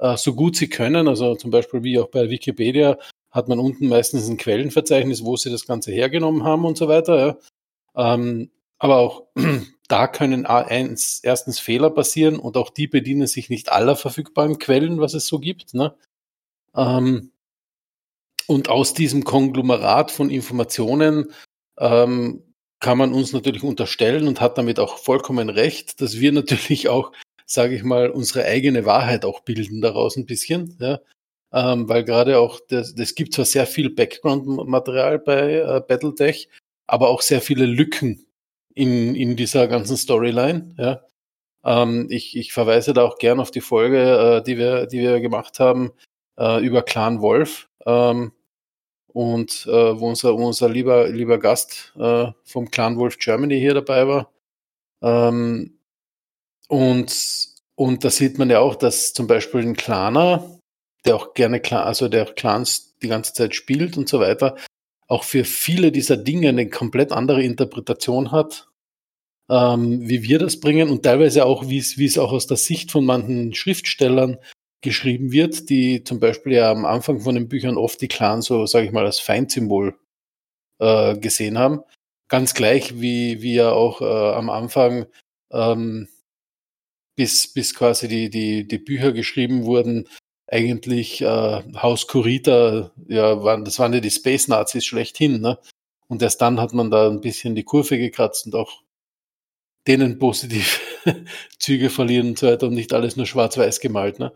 äh, 0.00 0.16
so 0.16 0.34
gut 0.34 0.56
sie 0.56 0.68
können, 0.68 1.08
also 1.08 1.36
zum 1.36 1.50
Beispiel 1.50 1.82
wie 1.82 1.98
auch 1.98 2.08
bei 2.08 2.28
Wikipedia, 2.30 2.98
hat 3.30 3.48
man 3.48 3.60
unten 3.60 3.88
meistens 3.88 4.28
ein 4.28 4.38
Quellenverzeichnis, 4.38 5.24
wo 5.24 5.36
sie 5.36 5.50
das 5.50 5.66
Ganze 5.66 5.92
hergenommen 5.92 6.44
haben 6.44 6.64
und 6.64 6.76
so 6.76 6.88
weiter. 6.88 7.38
Ja. 7.94 8.14
Ähm, 8.14 8.50
aber 8.78 8.96
auch 8.96 9.26
da 9.88 10.08
können 10.08 10.46
erstens 11.22 11.60
Fehler 11.60 11.90
passieren 11.90 12.38
und 12.38 12.56
auch 12.56 12.70
die 12.70 12.86
bedienen 12.86 13.26
sich 13.26 13.50
nicht 13.50 13.70
aller 13.70 13.94
verfügbaren 13.94 14.58
Quellen, 14.58 15.00
was 15.00 15.14
es 15.14 15.26
so 15.26 15.38
gibt. 15.38 15.74
Ne? 15.74 15.94
Ähm, 16.74 17.32
und 18.46 18.68
aus 18.68 18.94
diesem 18.94 19.24
Konglomerat 19.24 20.10
von 20.10 20.30
Informationen 20.30 21.32
ähm, 21.78 22.42
kann 22.80 22.98
man 22.98 23.12
uns 23.12 23.32
natürlich 23.32 23.62
unterstellen 23.62 24.26
und 24.26 24.40
hat 24.40 24.58
damit 24.58 24.80
auch 24.80 24.98
vollkommen 24.98 25.50
recht, 25.50 26.00
dass 26.00 26.18
wir 26.18 26.32
natürlich 26.32 26.88
auch, 26.88 27.12
sage 27.50 27.74
ich 27.74 27.82
mal, 27.82 28.10
unsere 28.10 28.44
eigene 28.44 28.86
Wahrheit 28.86 29.24
auch 29.24 29.40
bilden 29.40 29.80
daraus 29.80 30.16
ein 30.16 30.26
bisschen. 30.26 30.76
Ja? 30.80 31.00
Ähm, 31.52 31.88
weil 31.88 32.04
gerade 32.04 32.38
auch, 32.38 32.60
das, 32.68 32.94
das 32.94 33.14
gibt 33.14 33.34
zwar 33.34 33.44
sehr 33.44 33.66
viel 33.66 33.90
Background-Material 33.90 35.18
bei 35.18 35.54
äh, 35.54 35.82
Battletech, 35.86 36.48
aber 36.86 37.08
auch 37.08 37.22
sehr 37.22 37.40
viele 37.40 37.66
Lücken 37.66 38.24
in, 38.74 39.16
in 39.16 39.36
dieser 39.36 39.66
ganzen 39.66 39.96
Storyline. 39.96 40.74
Ja? 40.78 41.02
Ähm, 41.64 42.06
ich, 42.10 42.36
ich 42.36 42.52
verweise 42.52 42.92
da 42.92 43.04
auch 43.04 43.18
gern 43.18 43.40
auf 43.40 43.50
die 43.50 43.60
Folge, 43.60 44.38
äh, 44.38 44.42
die, 44.44 44.56
wir, 44.56 44.86
die 44.86 45.00
wir 45.00 45.20
gemacht 45.20 45.58
haben 45.58 45.90
äh, 46.38 46.64
über 46.64 46.82
Clan 46.82 47.20
Wolf. 47.20 47.68
Ähm, 47.84 48.32
und 49.08 49.66
äh, 49.66 50.00
wo 50.00 50.08
unser, 50.08 50.36
unser 50.36 50.68
lieber, 50.68 51.08
lieber 51.08 51.38
Gast 51.38 51.92
äh, 51.98 52.28
vom 52.44 52.70
Clan 52.70 52.96
Wolf 52.96 53.18
Germany 53.18 53.58
hier 53.58 53.74
dabei 53.74 54.06
war. 54.06 54.30
Ähm, 55.02 55.79
und, 56.70 57.48
und 57.74 58.04
da 58.04 58.10
sieht 58.10 58.38
man 58.38 58.48
ja 58.48 58.60
auch, 58.60 58.76
dass 58.76 59.12
zum 59.12 59.26
Beispiel 59.26 59.60
ein 59.60 59.76
Claner, 59.76 60.60
der 61.04 61.16
auch 61.16 61.34
gerne, 61.34 61.58
Clan, 61.60 61.82
also 61.82 62.08
der 62.08 62.26
Clans 62.26 62.96
die 63.02 63.08
ganze 63.08 63.32
Zeit 63.32 63.56
spielt 63.56 63.96
und 63.96 64.08
so 64.08 64.20
weiter, 64.20 64.56
auch 65.08 65.24
für 65.24 65.44
viele 65.44 65.90
dieser 65.90 66.16
Dinge 66.16 66.50
eine 66.50 66.70
komplett 66.70 67.10
andere 67.10 67.42
Interpretation 67.42 68.30
hat, 68.30 68.68
ähm, 69.50 70.08
wie 70.08 70.22
wir 70.22 70.38
das 70.38 70.60
bringen 70.60 70.90
und 70.90 71.02
teilweise 71.02 71.44
auch, 71.44 71.68
wie 71.68 71.78
es, 71.78 71.98
wie 71.98 72.04
es 72.04 72.18
auch 72.18 72.30
aus 72.30 72.46
der 72.46 72.56
Sicht 72.56 72.92
von 72.92 73.04
manchen 73.04 73.52
Schriftstellern 73.52 74.38
geschrieben 74.80 75.32
wird, 75.32 75.68
die 75.70 76.04
zum 76.04 76.20
Beispiel 76.20 76.52
ja 76.52 76.70
am 76.70 76.84
Anfang 76.86 77.20
von 77.20 77.34
den 77.34 77.48
Büchern 77.48 77.76
oft 77.76 78.00
die 78.00 78.08
Clan 78.08 78.42
so, 78.42 78.64
sage 78.66 78.86
ich 78.86 78.92
mal, 78.92 79.04
als 79.06 79.18
Feindsymbol 79.18 79.98
äh, 80.78 81.18
gesehen 81.18 81.58
haben. 81.58 81.80
Ganz 82.28 82.54
gleich 82.54 83.00
wie, 83.00 83.42
wie 83.42 83.54
ja 83.54 83.72
auch 83.72 84.00
äh, 84.00 84.04
am 84.04 84.50
Anfang 84.50 85.06
ähm, 85.50 86.08
bis, 87.20 87.52
bis 87.52 87.74
quasi 87.74 88.08
die, 88.08 88.30
die, 88.30 88.66
die 88.66 88.78
Bücher 88.78 89.12
geschrieben 89.12 89.64
wurden, 89.64 90.08
eigentlich 90.46 91.20
äh, 91.20 91.62
Haus 91.76 92.06
Kurita, 92.06 92.92
ja, 93.08 93.42
waren, 93.42 93.62
das 93.66 93.78
waren 93.78 93.92
ja 93.92 94.00
die 94.00 94.10
Space 94.10 94.48
Nazis 94.48 94.86
schlechthin, 94.86 95.42
ne? 95.42 95.58
Und 96.08 96.22
erst 96.22 96.40
dann 96.40 96.58
hat 96.58 96.72
man 96.72 96.90
da 96.90 97.10
ein 97.10 97.20
bisschen 97.20 97.54
die 97.54 97.62
Kurve 97.62 97.98
gekratzt 97.98 98.46
und 98.46 98.54
auch 98.54 98.84
denen 99.86 100.18
positiv 100.18 100.80
Züge 101.58 101.90
verlieren 101.90 102.28
und 102.28 102.38
so 102.38 102.46
weiter 102.46 102.68
und 102.68 102.74
nicht 102.74 102.94
alles 102.94 103.16
nur 103.16 103.26
schwarz-weiß 103.26 103.80
gemalt. 103.80 104.18
Ne? 104.18 104.32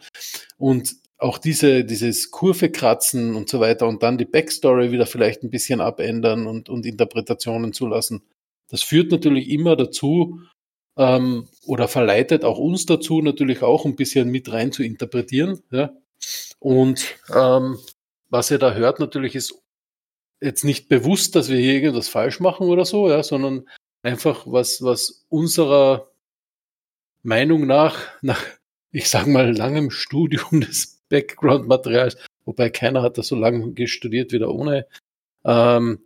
Und 0.59 0.95
auch 1.17 1.39
diese, 1.39 1.87
dieses 1.87 2.31
Kurve 2.31 2.71
kratzen 2.71 3.35
und 3.35 3.49
so 3.49 3.61
weiter 3.61 3.89
und 3.89 4.03
dann 4.03 4.19
die 4.19 4.27
Backstory 4.27 4.93
wieder 4.93 5.07
vielleicht 5.07 5.43
ein 5.43 5.51
bisschen 5.51 5.81
abändern 5.81 6.47
und, 6.47 6.69
und 6.69 6.85
Interpretationen 6.85 7.73
zulassen. 7.73 8.25
Das 8.69 8.83
führt 8.83 9.11
natürlich 9.11 9.49
immer 9.49 9.75
dazu 9.75 10.39
ähm, 10.97 11.49
oder 11.67 11.89
verleitet 11.89 12.45
auch 12.45 12.59
uns 12.59 12.87
dazu, 12.87 13.21
natürlich 13.21 13.63
auch 13.63 13.85
ein 13.85 13.97
bisschen 13.97 14.31
mit 14.31 14.53
rein 14.53 14.73
zu 14.73 14.83
interpretieren. 14.83 15.63
Ja? 15.71 15.93
Und 16.59 17.17
ähm, 17.35 17.79
was 18.31 18.51
ihr 18.51 18.59
da 18.59 18.75
hört, 18.75 19.01
natürlich 19.01 19.35
ist 19.35 19.63
jetzt 20.41 20.65
nicht 20.65 20.89
bewusst, 20.89 21.37
dass 21.37 21.49
wir 21.49 21.59
hier 21.59 21.75
irgendwas 21.75 22.09
falsch 22.09 22.41
machen 22.41 22.69
oder 22.69 22.85
so, 22.85 23.09
ja, 23.09 23.23
sondern 23.23 23.69
einfach 24.03 24.47
was, 24.47 24.83
was 24.83 25.25
unserer 25.29 26.11
Meinung 27.23 27.67
nach, 27.67 27.99
nach, 28.23 28.43
ich 28.91 29.09
sag 29.09 29.27
mal, 29.27 29.57
langem 29.57 29.91
Studium 29.91 30.61
des 30.61 31.03
Background-Materials, 31.09 32.17
wobei 32.45 32.71
keiner 32.71 33.03
hat 33.03 33.19
das 33.19 33.29
so 33.29 33.37
lange 33.37 33.87
studiert 33.87 34.33
wie 34.33 34.39
der 34.39 34.51
ohne, 34.51 34.87
ähm, 35.45 36.01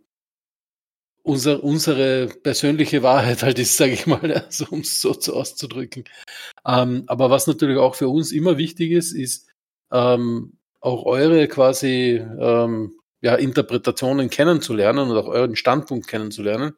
unser, 1.23 1.63
unsere 1.63 2.27
persönliche 2.27 3.03
Wahrheit 3.03 3.43
halt 3.43 3.59
ist, 3.59 3.77
sage 3.77 3.93
ich 3.93 4.07
mal, 4.07 4.31
also, 4.45 4.65
um 4.69 4.81
es 4.81 5.01
so 5.01 5.13
zu 5.13 5.35
auszudrücken. 5.35 6.05
Ähm, 6.65 7.03
aber 7.07 7.29
was 7.29 7.47
natürlich 7.47 7.77
auch 7.77 7.95
für 7.95 8.09
uns 8.09 8.31
immer 8.31 8.57
wichtig 8.57 8.91
ist, 8.91 9.13
ist 9.13 9.47
ähm, 9.91 10.57
auch 10.81 11.05
eure 11.05 11.47
quasi 11.47 12.23
ähm, 12.39 12.93
ja, 13.21 13.35
Interpretationen 13.35 14.29
kennenzulernen 14.29 15.09
und 15.09 15.17
auch 15.17 15.27
euren 15.27 15.55
Standpunkt 15.55 16.07
kennenzulernen 16.07 16.73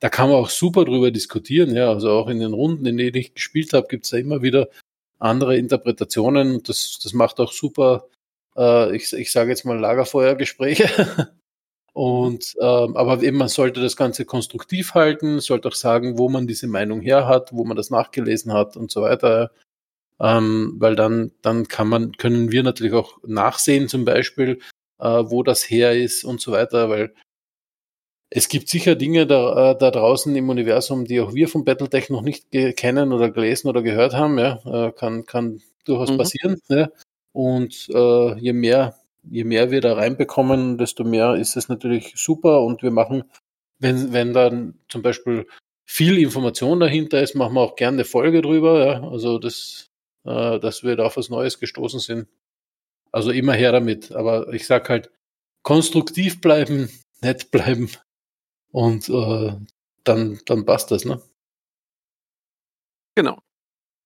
da 0.00 0.08
kann 0.08 0.30
man 0.30 0.38
auch 0.38 0.50
super 0.50 0.84
drüber 0.84 1.10
diskutieren. 1.10 1.74
Ja, 1.74 1.90
also 1.90 2.10
auch 2.10 2.28
in 2.28 2.40
den 2.40 2.54
Runden, 2.54 2.86
in 2.86 2.96
denen 2.96 3.16
ich 3.16 3.34
gespielt 3.34 3.72
habe, 3.74 3.86
gibt 3.86 4.04
es 4.04 4.10
da 4.10 4.16
immer 4.16 4.42
wieder 4.42 4.68
andere 5.18 5.56
Interpretationen. 5.56 6.62
Das, 6.62 6.98
das 7.02 7.12
macht 7.12 7.38
auch 7.38 7.52
super, 7.52 8.08
äh, 8.56 8.96
ich, 8.96 9.12
ich 9.12 9.30
sage 9.30 9.50
jetzt 9.50 9.64
mal 9.64 9.78
Lagerfeuergespräche. 9.78 11.30
Und 11.92 12.54
ähm, 12.60 12.96
aber 12.96 13.22
eben 13.22 13.36
man 13.36 13.48
sollte 13.48 13.80
das 13.80 13.96
Ganze 13.96 14.24
konstruktiv 14.24 14.94
halten, 14.94 15.40
sollte 15.40 15.68
auch 15.68 15.74
sagen, 15.74 16.18
wo 16.18 16.28
man 16.28 16.46
diese 16.46 16.68
Meinung 16.68 17.00
her 17.00 17.26
hat, 17.26 17.52
wo 17.52 17.64
man 17.64 17.76
das 17.76 17.90
nachgelesen 17.90 18.52
hat 18.52 18.76
und 18.76 18.90
so 18.90 19.02
weiter. 19.02 19.50
Ähm, 20.20 20.76
weil 20.78 20.96
dann, 20.96 21.32
dann 21.42 21.66
kann 21.68 21.88
man, 21.88 22.12
können 22.12 22.52
wir 22.52 22.62
natürlich 22.62 22.92
auch 22.92 23.18
nachsehen, 23.26 23.88
zum 23.88 24.04
Beispiel, 24.04 24.60
äh, 24.98 25.04
wo 25.04 25.42
das 25.42 25.62
her 25.68 25.96
ist 25.96 26.24
und 26.24 26.40
so 26.40 26.52
weiter, 26.52 26.90
weil 26.90 27.14
es 28.30 28.48
gibt 28.48 28.68
sicher 28.68 28.94
Dinge 28.94 29.26
da, 29.26 29.72
äh, 29.72 29.78
da 29.78 29.90
draußen 29.90 30.34
im 30.36 30.48
Universum, 30.48 31.04
die 31.04 31.20
auch 31.20 31.34
wir 31.34 31.48
von 31.48 31.64
Battletech 31.64 32.10
noch 32.10 32.22
nicht 32.22 32.50
kennen 32.52 33.12
oder 33.12 33.30
gelesen 33.30 33.68
oder 33.68 33.82
gehört 33.82 34.14
haben. 34.14 34.38
Ja, 34.38 34.60
äh, 34.66 34.92
kann, 34.92 35.26
kann 35.26 35.62
durchaus 35.84 36.12
mhm. 36.12 36.18
passieren. 36.18 36.60
Ja. 36.68 36.88
Und 37.32 37.88
äh, 37.92 38.38
je 38.38 38.52
mehr, 38.52 38.99
je 39.22 39.44
mehr 39.44 39.70
wir 39.70 39.80
da 39.80 39.94
reinbekommen, 39.94 40.78
desto 40.78 41.04
mehr 41.04 41.34
ist 41.34 41.56
es 41.56 41.68
natürlich 41.68 42.14
super. 42.16 42.62
Und 42.62 42.82
wir 42.82 42.90
machen, 42.90 43.24
wenn, 43.78 44.12
wenn 44.12 44.32
dann 44.32 44.78
zum 44.88 45.02
Beispiel 45.02 45.46
viel 45.84 46.18
Information 46.18 46.80
dahinter 46.80 47.20
ist, 47.20 47.34
machen 47.34 47.54
wir 47.54 47.60
auch 47.60 47.76
gerne 47.76 47.96
eine 47.96 48.04
Folge 48.04 48.42
drüber. 48.42 48.86
Ja. 48.86 49.08
Also 49.08 49.38
das, 49.38 49.90
äh, 50.24 50.58
dass 50.60 50.82
wir 50.82 50.96
da 50.96 51.06
auf 51.06 51.16
was 51.16 51.30
Neues 51.30 51.58
gestoßen 51.58 52.00
sind. 52.00 52.28
Also 53.12 53.30
immer 53.30 53.54
her 53.54 53.72
damit. 53.72 54.12
Aber 54.12 54.52
ich 54.52 54.66
sag 54.66 54.88
halt, 54.88 55.10
konstruktiv 55.62 56.40
bleiben, 56.40 56.90
nett 57.22 57.50
bleiben 57.50 57.90
und 58.72 59.08
äh, 59.08 59.56
dann, 60.04 60.40
dann 60.46 60.64
passt 60.64 60.90
das, 60.90 61.04
ne? 61.04 61.20
Genau. 63.14 63.38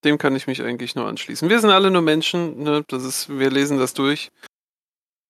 Dem 0.05 0.19
kann 0.19 0.35
ich 0.35 0.47
mich 0.47 0.63
eigentlich 0.63 0.95
nur 0.95 1.07
anschließen. 1.07 1.49
Wir 1.49 1.61
sind 1.61 1.71
alle 1.71 1.91
nur 1.91 2.03
Menschen, 2.03 2.63
ne? 2.63 2.85
Das 2.89 3.05
ist, 3.05 3.29
wir 3.29 3.51
lesen 3.51 3.79
das 3.79 3.95
durch. 3.95 4.31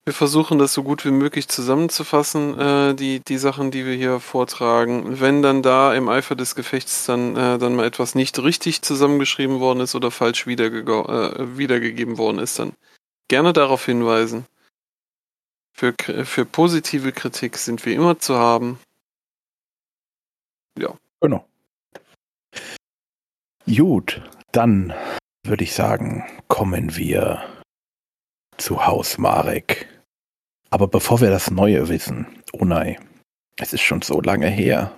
Wir 0.07 0.13
versuchen 0.13 0.59
das 0.59 0.75
so 0.75 0.83
gut 0.83 1.07
wie 1.07 1.11
möglich 1.11 1.49
zusammenzufassen, 1.49 2.61
äh, 2.61 2.95
die, 2.95 3.21
die 3.21 3.39
Sachen, 3.39 3.71
die 3.71 3.87
wir 3.87 3.95
hier 3.95 4.21
vortragen. 4.21 5.19
Wenn 5.19 5.41
dann 5.41 5.63
da 5.63 5.95
im 5.95 6.11
Eifer 6.11 6.35
des 6.35 6.55
Gefechts 6.55 7.07
dann, 7.07 7.35
äh, 7.37 7.59
dann 7.59 7.75
mal 7.75 7.87
etwas 7.87 8.15
nicht 8.15 8.39
richtig 8.39 8.83
zusammengeschrieben 8.83 9.61
worden 9.61 9.81
ist 9.81 9.95
oder 9.95 10.11
falsch 10.11 10.47
wiederge 10.47 10.81
äh, 10.81 11.57
wiedergegeben 11.57 12.19
worden 12.19 12.39
ist, 12.39 12.59
dann 12.59 12.75
gerne 13.29 13.55
darauf 13.55 13.87
hinweisen. 13.87 14.45
Für, 15.73 15.95
für 15.99 16.45
positive 16.45 17.13
Kritik 17.13 17.57
sind 17.57 17.85
wir 17.87 17.95
immer 17.95 18.19
zu 18.19 18.37
haben. 18.37 18.79
Ja. 20.79 20.95
Genau. 21.23 21.49
Gut, 23.67 24.21
dann 24.53 24.93
würde 25.45 25.65
ich 25.65 25.73
sagen, 25.73 26.27
kommen 26.49 26.95
wir 26.95 27.43
zu 28.59 28.87
Haus 28.87 29.17
Marek. 29.17 29.94
Aber 30.75 30.89
bevor 30.89 31.21
wir 31.21 31.31
das 31.31 31.53
Neue 31.53 31.89
wissen, 31.89 32.27
oh 32.53 32.65
nein, 32.65 32.99
es 33.59 33.73
ist 33.73 33.83
schon 33.83 34.03
so 34.03 34.21
lange 34.21 34.49
her. 34.49 34.93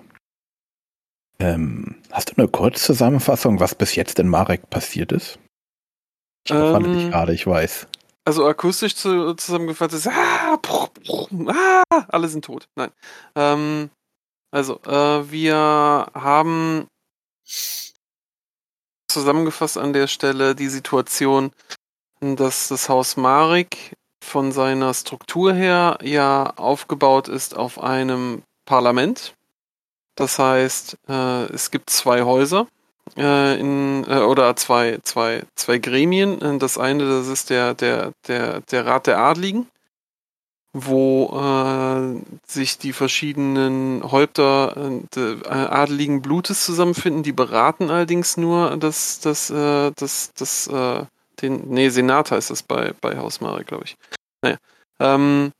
Ähm, 1.37 2.01
hast 2.11 2.31
du 2.31 2.33
eine 2.35 2.47
Kurzzusammenfassung, 2.47 3.59
was 3.59 3.75
bis 3.75 3.93
jetzt 3.93 4.17
in 4.17 4.27
Marek 4.27 4.71
passiert 4.71 5.11
ist? 5.11 5.37
Ich 6.45 6.51
dich 6.51 6.59
Ähm, 6.59 7.11
gerade, 7.11 7.31
ich 7.31 7.45
weiß. 7.45 7.85
Also 8.25 8.47
akustisch 8.47 8.95
zu, 8.95 9.35
zusammengefasst 9.35 9.93
ist, 9.93 10.07
ah, 10.07 10.57
bruch, 10.59 10.87
bruch, 10.87 11.29
ah, 11.45 11.83
alle 12.07 12.27
sind 12.27 12.43
tot. 12.43 12.67
Nein. 12.75 12.89
Ähm, 13.35 13.91
also, 14.49 14.81
äh, 14.81 15.29
wir 15.29 16.07
haben 16.15 16.87
zusammengefasst 19.07 19.77
an 19.77 19.93
der 19.93 20.07
Stelle 20.07 20.55
die 20.55 20.69
Situation, 20.69 21.51
dass 22.19 22.67
das 22.69 22.89
Haus 22.89 23.15
Marik 23.15 23.95
von 24.21 24.51
seiner 24.51 24.93
Struktur 24.93 25.53
her 25.53 25.97
ja 26.03 26.53
aufgebaut 26.55 27.27
ist 27.27 27.55
auf 27.55 27.81
einem 27.81 28.43
Parlament. 28.65 29.33
Das 30.15 30.39
heißt, 30.39 30.97
äh, 31.07 31.45
es 31.53 31.71
gibt 31.71 31.89
zwei 31.89 32.23
Häuser 32.23 32.67
äh, 33.15 33.59
in, 33.59 34.03
äh, 34.09 34.19
oder 34.19 34.55
zwei, 34.55 34.99
zwei, 35.03 35.43
zwei 35.55 35.77
Gremien. 35.77 36.41
Äh, 36.41 36.57
Das 36.57 36.77
eine, 36.77 37.07
das 37.07 37.27
ist 37.27 37.49
der, 37.49 37.73
der, 37.75 38.13
der, 38.27 38.61
der 38.61 38.85
Rat 38.85 39.07
der 39.07 39.19
Adligen, 39.19 39.67
wo 40.73 41.29
äh, 41.39 42.19
sich 42.47 42.79
die 42.79 42.93
verschiedenen 42.93 44.03
Häupter 44.11 44.75
äh, 45.15 45.49
adeligen 45.49 46.21
Blutes 46.21 46.65
zusammenfinden. 46.65 47.23
Die 47.23 47.31
beraten 47.31 47.89
allerdings 47.91 48.37
nur 48.37 48.75
das, 48.77 49.19
das, 49.19 49.47
das, 49.47 50.33
das, 50.35 50.67
äh, 50.67 51.05
den, 51.41 51.69
nee, 51.69 51.89
Senat 51.89 52.31
heißt 52.31 52.49
das 52.49 52.63
bei, 52.63 52.93
bei 53.01 53.17
Hausmare, 53.17 53.63
glaube 53.63 53.85
ich. 53.85 53.95
Naja. 54.41 54.57
Ähm, 54.99 55.51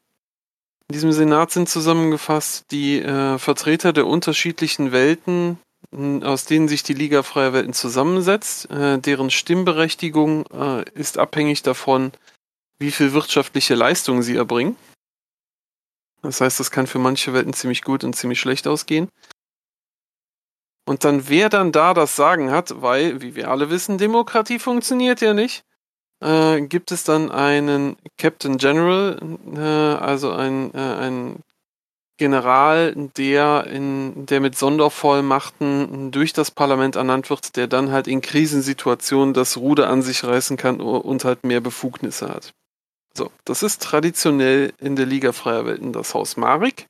in 0.90 0.94
diesem 0.94 1.12
Senat 1.12 1.52
sind 1.52 1.68
zusammengefasst 1.68 2.72
die 2.72 3.00
äh, 3.02 3.38
Vertreter 3.38 3.92
der 3.92 4.08
unterschiedlichen 4.08 4.92
Welten, 4.94 5.60
aus 5.92 6.46
denen 6.46 6.68
sich 6.68 6.84
die 6.84 6.94
Liga 6.94 7.24
Freier 7.24 7.54
Welten 7.54 7.74
zusammensetzt. 7.74 8.70
Äh, 8.72 8.98
deren 9.00 9.30
Stimmberechtigung 9.30 10.46
äh, 10.48 10.90
ist 10.92 11.18
abhängig 11.18 11.62
davon, 11.62 12.12
wie 12.80 12.92
viel 12.92 13.14
wirtschaftliche 13.14 13.76
Leistung 13.76 14.22
sie 14.22 14.38
erbringen. 14.38 14.78
Das 16.22 16.42
heißt, 16.42 16.60
das 16.60 16.72
kann 16.72 16.88
für 16.88 17.00
manche 17.00 17.34
Welten 17.34 17.54
ziemlich 17.54 17.84
gut 17.84 18.04
und 18.04 18.16
ziemlich 18.16 18.40
schlecht 18.40 18.68
ausgehen. 18.68 19.10
Und 20.86 21.04
dann, 21.04 21.28
wer 21.28 21.50
dann 21.50 21.74
da 21.74 21.94
das 21.94 22.16
Sagen 22.16 22.50
hat, 22.50 22.82
weil, 22.82 23.22
wie 23.22 23.36
wir 23.36 23.52
alle 23.52 23.70
wissen, 23.70 23.98
Demokratie 23.98 24.58
funktioniert 24.58 25.20
ja 25.20 25.34
nicht, 25.34 25.64
äh, 26.22 26.62
gibt 26.62 26.92
es 26.92 27.04
dann 27.04 27.32
einen 27.32 27.98
Captain 28.18 28.58
General, 28.58 29.20
äh, 29.56 29.60
also 29.60 30.32
ein, 30.32 30.74
äh, 30.74 30.78
ein 30.78 31.44
General, 32.18 32.96
der, 33.16 33.68
in, 33.68 34.26
der 34.26 34.42
mit 34.42 34.58
Sondervollmachten 34.58 36.10
durch 36.12 36.34
das 36.34 36.50
Parlament 36.50 36.96
ernannt 36.96 37.30
wird, 37.30 37.56
der 37.56 37.68
dann 37.68 37.92
halt 37.92 38.08
in 38.08 38.22
Krisensituationen 38.22 39.36
das 39.36 39.58
Ruder 39.58 39.88
an 39.90 40.02
sich 40.02 40.24
reißen 40.24 40.58
kann 40.58 40.82
und 40.82 41.26
halt 41.26 41.44
mehr 41.44 41.62
Befugnisse 41.62 42.30
hat. 42.30 42.54
So, 43.14 43.32
das 43.46 43.62
ist 43.62 43.84
traditionell 43.84 44.74
in 44.80 44.96
der 44.96 45.06
Liga 45.06 45.32
Freier 45.32 45.66
Welten 45.66 45.94
das 45.94 46.16
Haus 46.16 46.38
Marik. 46.38 46.88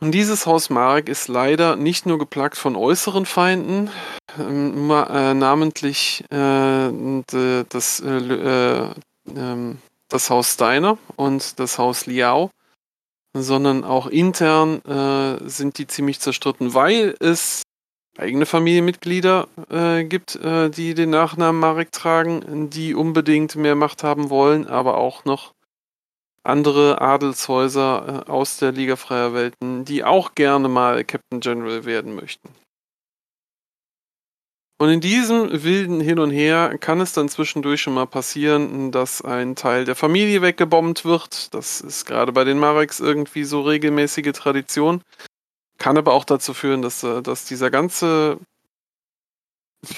Und 0.00 0.12
dieses 0.12 0.46
Haus 0.46 0.70
Marek 0.70 1.08
ist 1.08 1.26
leider 1.26 1.74
nicht 1.74 2.06
nur 2.06 2.18
geplagt 2.18 2.56
von 2.56 2.76
äußeren 2.76 3.26
Feinden, 3.26 3.90
ähm, 4.38 4.90
äh, 4.90 5.34
namentlich 5.34 6.24
äh, 6.30 7.24
das, 7.68 8.00
äh, 8.00 8.08
äh, 8.08 8.90
ähm, 9.34 9.78
das 10.08 10.30
Haus 10.30 10.52
Steiner 10.52 10.98
und 11.16 11.58
das 11.58 11.78
Haus 11.78 12.06
Liao, 12.06 12.50
sondern 13.34 13.82
auch 13.82 14.06
intern 14.06 14.82
äh, 14.84 15.48
sind 15.48 15.78
die 15.78 15.88
ziemlich 15.88 16.20
zerstritten, 16.20 16.74
weil 16.74 17.16
es 17.18 17.62
eigene 18.16 18.46
Familienmitglieder 18.46 19.48
äh, 19.70 20.04
gibt, 20.04 20.38
die 20.42 20.94
den 20.94 21.10
Nachnamen 21.10 21.60
Marek 21.60 21.92
tragen, 21.92 22.68
die 22.70 22.94
unbedingt 22.94 23.54
mehr 23.54 23.76
Macht 23.76 24.02
haben 24.02 24.28
wollen, 24.28 24.66
aber 24.66 24.96
auch 24.96 25.24
noch 25.24 25.52
andere 26.42 27.00
Adelshäuser 27.00 28.24
äh, 28.26 28.30
aus 28.30 28.58
der 28.58 28.72
Liga 28.72 28.96
Freier 28.96 29.34
Welten, 29.34 29.84
die 29.84 30.04
auch 30.04 30.34
gerne 30.34 30.68
mal 30.68 31.04
Captain 31.04 31.40
General 31.40 31.84
werden 31.84 32.14
möchten. 32.14 32.48
Und 34.80 34.90
in 34.90 35.00
diesem 35.00 35.64
wilden 35.64 36.00
Hin 36.00 36.20
und 36.20 36.30
Her 36.30 36.78
kann 36.78 37.00
es 37.00 37.12
dann 37.12 37.28
zwischendurch 37.28 37.82
schon 37.82 37.94
mal 37.94 38.06
passieren, 38.06 38.92
dass 38.92 39.22
ein 39.22 39.56
Teil 39.56 39.84
der 39.84 39.96
Familie 39.96 40.40
weggebombt 40.40 41.04
wird. 41.04 41.52
Das 41.52 41.80
ist 41.80 42.04
gerade 42.04 42.30
bei 42.32 42.44
den 42.44 42.60
Mareks 42.60 43.00
irgendwie 43.00 43.42
so 43.42 43.62
regelmäßige 43.62 44.32
Tradition. 44.32 45.02
Kann 45.78 45.98
aber 45.98 46.12
auch 46.12 46.24
dazu 46.24 46.54
führen, 46.54 46.82
dass, 46.82 47.02
äh, 47.02 47.22
dass 47.22 47.44
dieser 47.44 47.70
ganze 47.70 48.38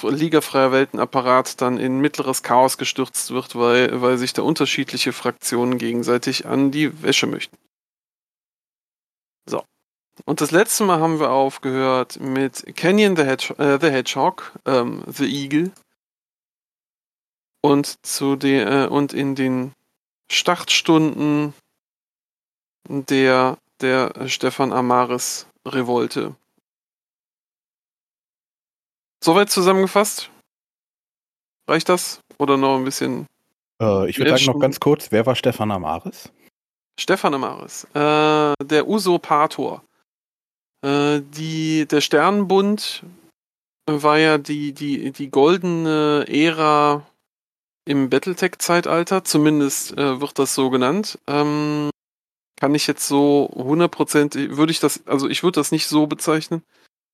Liga 0.03 0.41
Freier 0.41 0.73
Welten-Apparat 0.73 1.61
dann 1.61 1.79
in 1.79 2.01
mittleres 2.01 2.43
Chaos 2.43 2.77
gestürzt 2.77 3.31
wird, 3.31 3.57
weil, 3.57 4.03
weil 4.03 4.19
sich 4.19 4.33
da 4.33 4.43
unterschiedliche 4.43 5.13
Fraktionen 5.13 5.79
gegenseitig 5.79 6.47
an 6.47 6.71
die 6.71 7.03
Wäsche 7.03 7.27
möchten. 7.27 7.57
So. 9.47 9.65
Und 10.27 10.43
das 10.43 10.51
letzte 10.51 10.85
Mal 10.85 11.01
haben 11.01 11.19
wir 11.19 11.31
aufgehört 11.31 12.21
mit 12.21 12.77
Canyon 12.77 13.17
the, 13.17 13.25
Hedge 13.25 13.55
äh, 13.59 13.79
the 13.81 13.91
Hedgehog, 13.91 14.53
ähm, 14.67 15.03
The 15.07 15.25
Eagle. 15.25 15.73
Und 17.63 18.05
zu 18.05 18.37
den, 18.37 18.69
äh, 18.69 18.87
und 18.87 19.13
in 19.13 19.35
den 19.35 19.73
Startstunden 20.31 21.55
der, 22.89 23.59
der 23.81 24.29
Stefan 24.29 24.73
Amaris 24.73 25.47
Revolte. 25.67 26.35
Soweit 29.23 29.51
zusammengefasst? 29.51 30.31
Reicht 31.69 31.89
das? 31.89 32.21
Oder 32.39 32.57
noch 32.57 32.79
ein 32.79 32.85
bisschen? 32.85 33.27
Äh, 33.81 34.09
ich 34.09 34.19
würde 34.19 34.31
sagen 34.31 34.47
noch 34.47 34.61
ganz 34.61 34.81
kurz, 34.81 35.13
wer 35.13 35.27
war 35.27 35.37
Stefan 35.37 35.71
Amaris? 35.71 36.31
Stefan 36.99 37.35
Amaris, 37.35 37.85
äh, 37.95 38.55
der 38.63 38.89
Usurpator. 38.89 39.83
Äh, 40.85 41.21
die, 41.21 41.87
der 41.87 42.01
Sternenbund 42.01 43.05
war 43.87 44.19
ja 44.19 44.39
die, 44.39 44.73
die, 44.73 45.11
die 45.13 45.31
goldene 45.31 46.25
Ära 46.29 47.07
im 47.87 48.09
Battletech-Zeitalter, 48.09 49.25
zumindest 49.25 49.97
äh, 49.99 50.21
wird 50.21 50.39
das 50.39 50.55
so 50.55 50.71
genannt. 50.71 51.19
Ähm, 51.27 51.91
kann 52.57 52.75
ich 52.75 52.87
jetzt 52.87 53.09
so 53.09 53.51
100%, 53.57 54.57
würde 54.57 54.73
ich 54.73 54.81
das, 54.81 55.07
also 55.07 55.29
ich 55.29 55.43
würde 55.43 55.61
das 55.61 55.73
nicht 55.73 55.87
so 55.87 56.07
bezeichnen, 56.07 56.63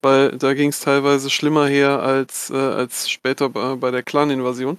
weil 0.07 0.39
da 0.39 0.55
ging 0.55 0.71
es 0.71 0.79
teilweise 0.79 1.31
schlimmer 1.31 1.67
her 1.67 2.01
als, 2.01 2.51
äh, 2.51 2.57
als 2.57 3.11
später 3.11 3.49
bei, 3.49 3.75
bei 3.75 3.91
der 3.91 4.05
Clan-Invasion. 4.05 4.79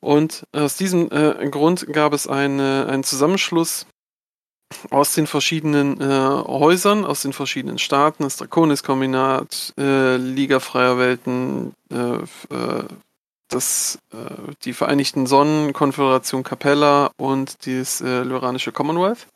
Und 0.00 0.44
aus 0.52 0.76
diesem 0.76 1.10
äh, 1.10 1.48
Grund 1.50 1.92
gab 1.92 2.12
es 2.12 2.28
eine, 2.28 2.86
einen 2.88 3.02
Zusammenschluss 3.02 3.86
aus 4.90 5.14
den 5.14 5.26
verschiedenen 5.26 6.00
äh, 6.00 6.04
Häusern, 6.04 7.04
aus 7.04 7.22
den 7.22 7.32
verschiedenen 7.32 7.78
Staaten, 7.78 8.22
das 8.22 8.36
Draconis-Kombinat, 8.36 9.74
äh, 9.76 10.16
Liga 10.16 10.60
Freier 10.60 10.96
Welten, 10.96 11.74
äh, 11.90 11.96
äh, 12.54 12.84
das, 13.48 13.98
äh, 14.12 14.52
die 14.64 14.72
Vereinigten 14.72 15.26
Sonnen, 15.26 15.72
Konföderation 15.72 16.44
Capella 16.44 17.10
und 17.16 17.66
das 17.66 17.98
Lyranische 18.00 18.70
Commonwealth 18.70 19.26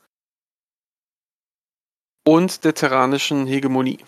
und 2.24 2.64
der 2.64 2.74
terranischen 2.74 3.48
Hegemonie. 3.48 3.98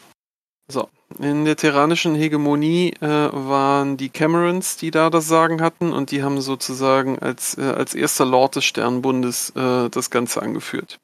So, 0.69 0.89
in 1.21 1.45
der 1.45 1.57
terranischen 1.57 2.17
Hegemonie 2.17 2.93
äh, 3.01 3.31
waren 3.33 3.97
die 3.97 4.09
Camerons, 4.09 4.77
die 4.77 4.91
da 4.91 5.11
das 5.11 5.29
Sagen 5.29 5.63
hatten 5.63 5.93
und 5.93 6.11
die 6.11 6.23
haben 6.23 6.41
sozusagen 6.41 7.19
als, 7.21 7.57
äh, 7.57 7.63
als 7.63 7.95
erster 7.95 8.25
Lord 8.25 8.57
des 8.57 8.65
Sternbundes 8.65 9.51
äh, 9.51 9.89
das 9.91 10.11
Ganze 10.11 10.43
angeführt. 10.43 10.99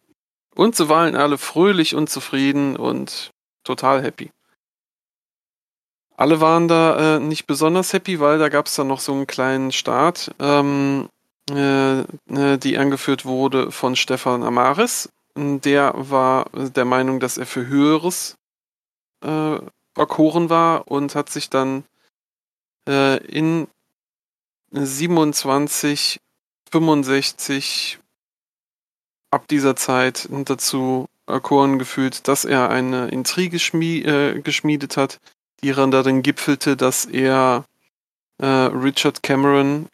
Und 0.55 0.75
sie 0.75 0.89
waren 0.89 1.15
alle 1.15 1.39
fröhlich 1.39 1.95
und 1.95 2.11
zufrieden 2.11 2.77
und 2.77 3.31
total 3.65 4.03
happy. 4.03 4.31
Alle 6.17 6.41
waren 6.41 6.69
da 6.69 7.17
äh, 7.17 7.21
nicht 7.21 7.47
besonders 7.47 7.93
happy, 7.93 8.21
weil 8.21 8.39
da 8.39 8.49
gab 8.49 8.67
es 8.67 8.75
dann 8.75 8.89
noch 8.89 9.01
so 9.01 9.13
einen 9.13 9.27
kleinen 9.27 9.73
Staat, 9.73 10.35
ähm, 10.41 11.09
äh, 11.51 12.01
äh, 12.01 12.59
die 12.59 12.79
angeführt 12.79 13.25
wurde 13.25 13.71
von 13.73 13.97
Stefan 13.97 14.43
Amaris. 14.43 15.09
Der 15.35 15.95
war 15.97 16.51
der 16.53 16.85
Meinung, 16.85 17.19
dass 17.19 17.39
er 17.39 17.47
für 17.47 17.67
Höheres 17.67 18.37
äh, 19.23 19.59
erkoren 19.99 20.51
war 20.51 20.89
und 20.89 21.15
hat 21.15 21.31
sich 21.31 21.51
dann 21.51 21.85
äh, 22.89 23.19
in 23.27 23.69
27, 24.71 26.21
65 26.71 27.99
ab 29.31 29.49
dieser 29.49 29.77
Zeit 29.77 30.29
dazu 30.31 31.09
erkoren 31.27 31.79
gefühlt, 31.79 32.27
dass 32.29 32.45
er 32.45 32.71
eine 32.71 33.09
Intrige 33.09 33.59
schmie 33.59 34.03
äh, 34.03 34.41
geschmiedet 34.41 34.97
hat, 34.97 35.21
die 35.63 35.73
darin 35.73 36.23
gipfelte, 36.23 36.77
dass 36.77 37.05
er 37.05 37.65
äh, 38.39 38.47
Richard 38.47 39.23
Cameron 39.23 39.89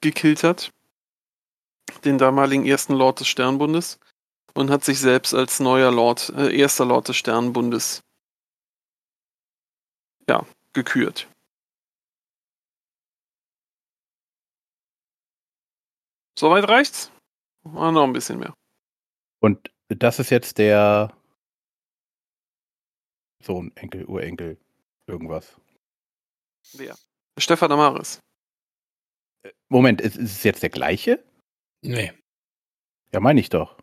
gekillt 0.00 0.44
hat, 0.44 0.70
den 2.04 2.18
damaligen 2.18 2.64
ersten 2.64 2.94
Lord 2.94 3.20
des 3.20 3.28
Sternbundes, 3.28 3.98
und 4.54 4.70
hat 4.70 4.84
sich 4.84 5.00
selbst 5.00 5.34
als 5.34 5.60
neuer 5.60 5.90
Lord, 5.90 6.32
äh, 6.36 6.56
erster 6.56 6.84
Lord 6.84 7.08
des 7.08 7.16
Sternbundes, 7.16 8.02
ja, 10.28 10.46
gekürt. 10.72 11.28
Soweit 16.38 16.68
reicht's? 16.68 17.12
Ah, 17.64 17.90
noch 17.90 18.04
ein 18.04 18.12
bisschen 18.12 18.38
mehr. 18.38 18.54
Und 19.40 19.70
das 19.88 20.18
ist 20.18 20.30
jetzt 20.30 20.58
der 20.58 21.14
Sohn, 23.42 23.72
Enkel, 23.76 24.04
Urenkel, 24.06 24.58
irgendwas. 25.06 25.60
Wer? 26.72 26.96
Stefan 27.38 27.72
Amaris. 27.72 28.20
Moment, 29.68 30.00
ist, 30.00 30.16
ist 30.16 30.32
es 30.32 30.42
jetzt 30.44 30.62
der 30.62 30.70
gleiche? 30.70 31.24
Nee. 31.82 32.12
Ja, 33.12 33.20
meine 33.20 33.40
ich 33.40 33.48
doch. 33.48 33.78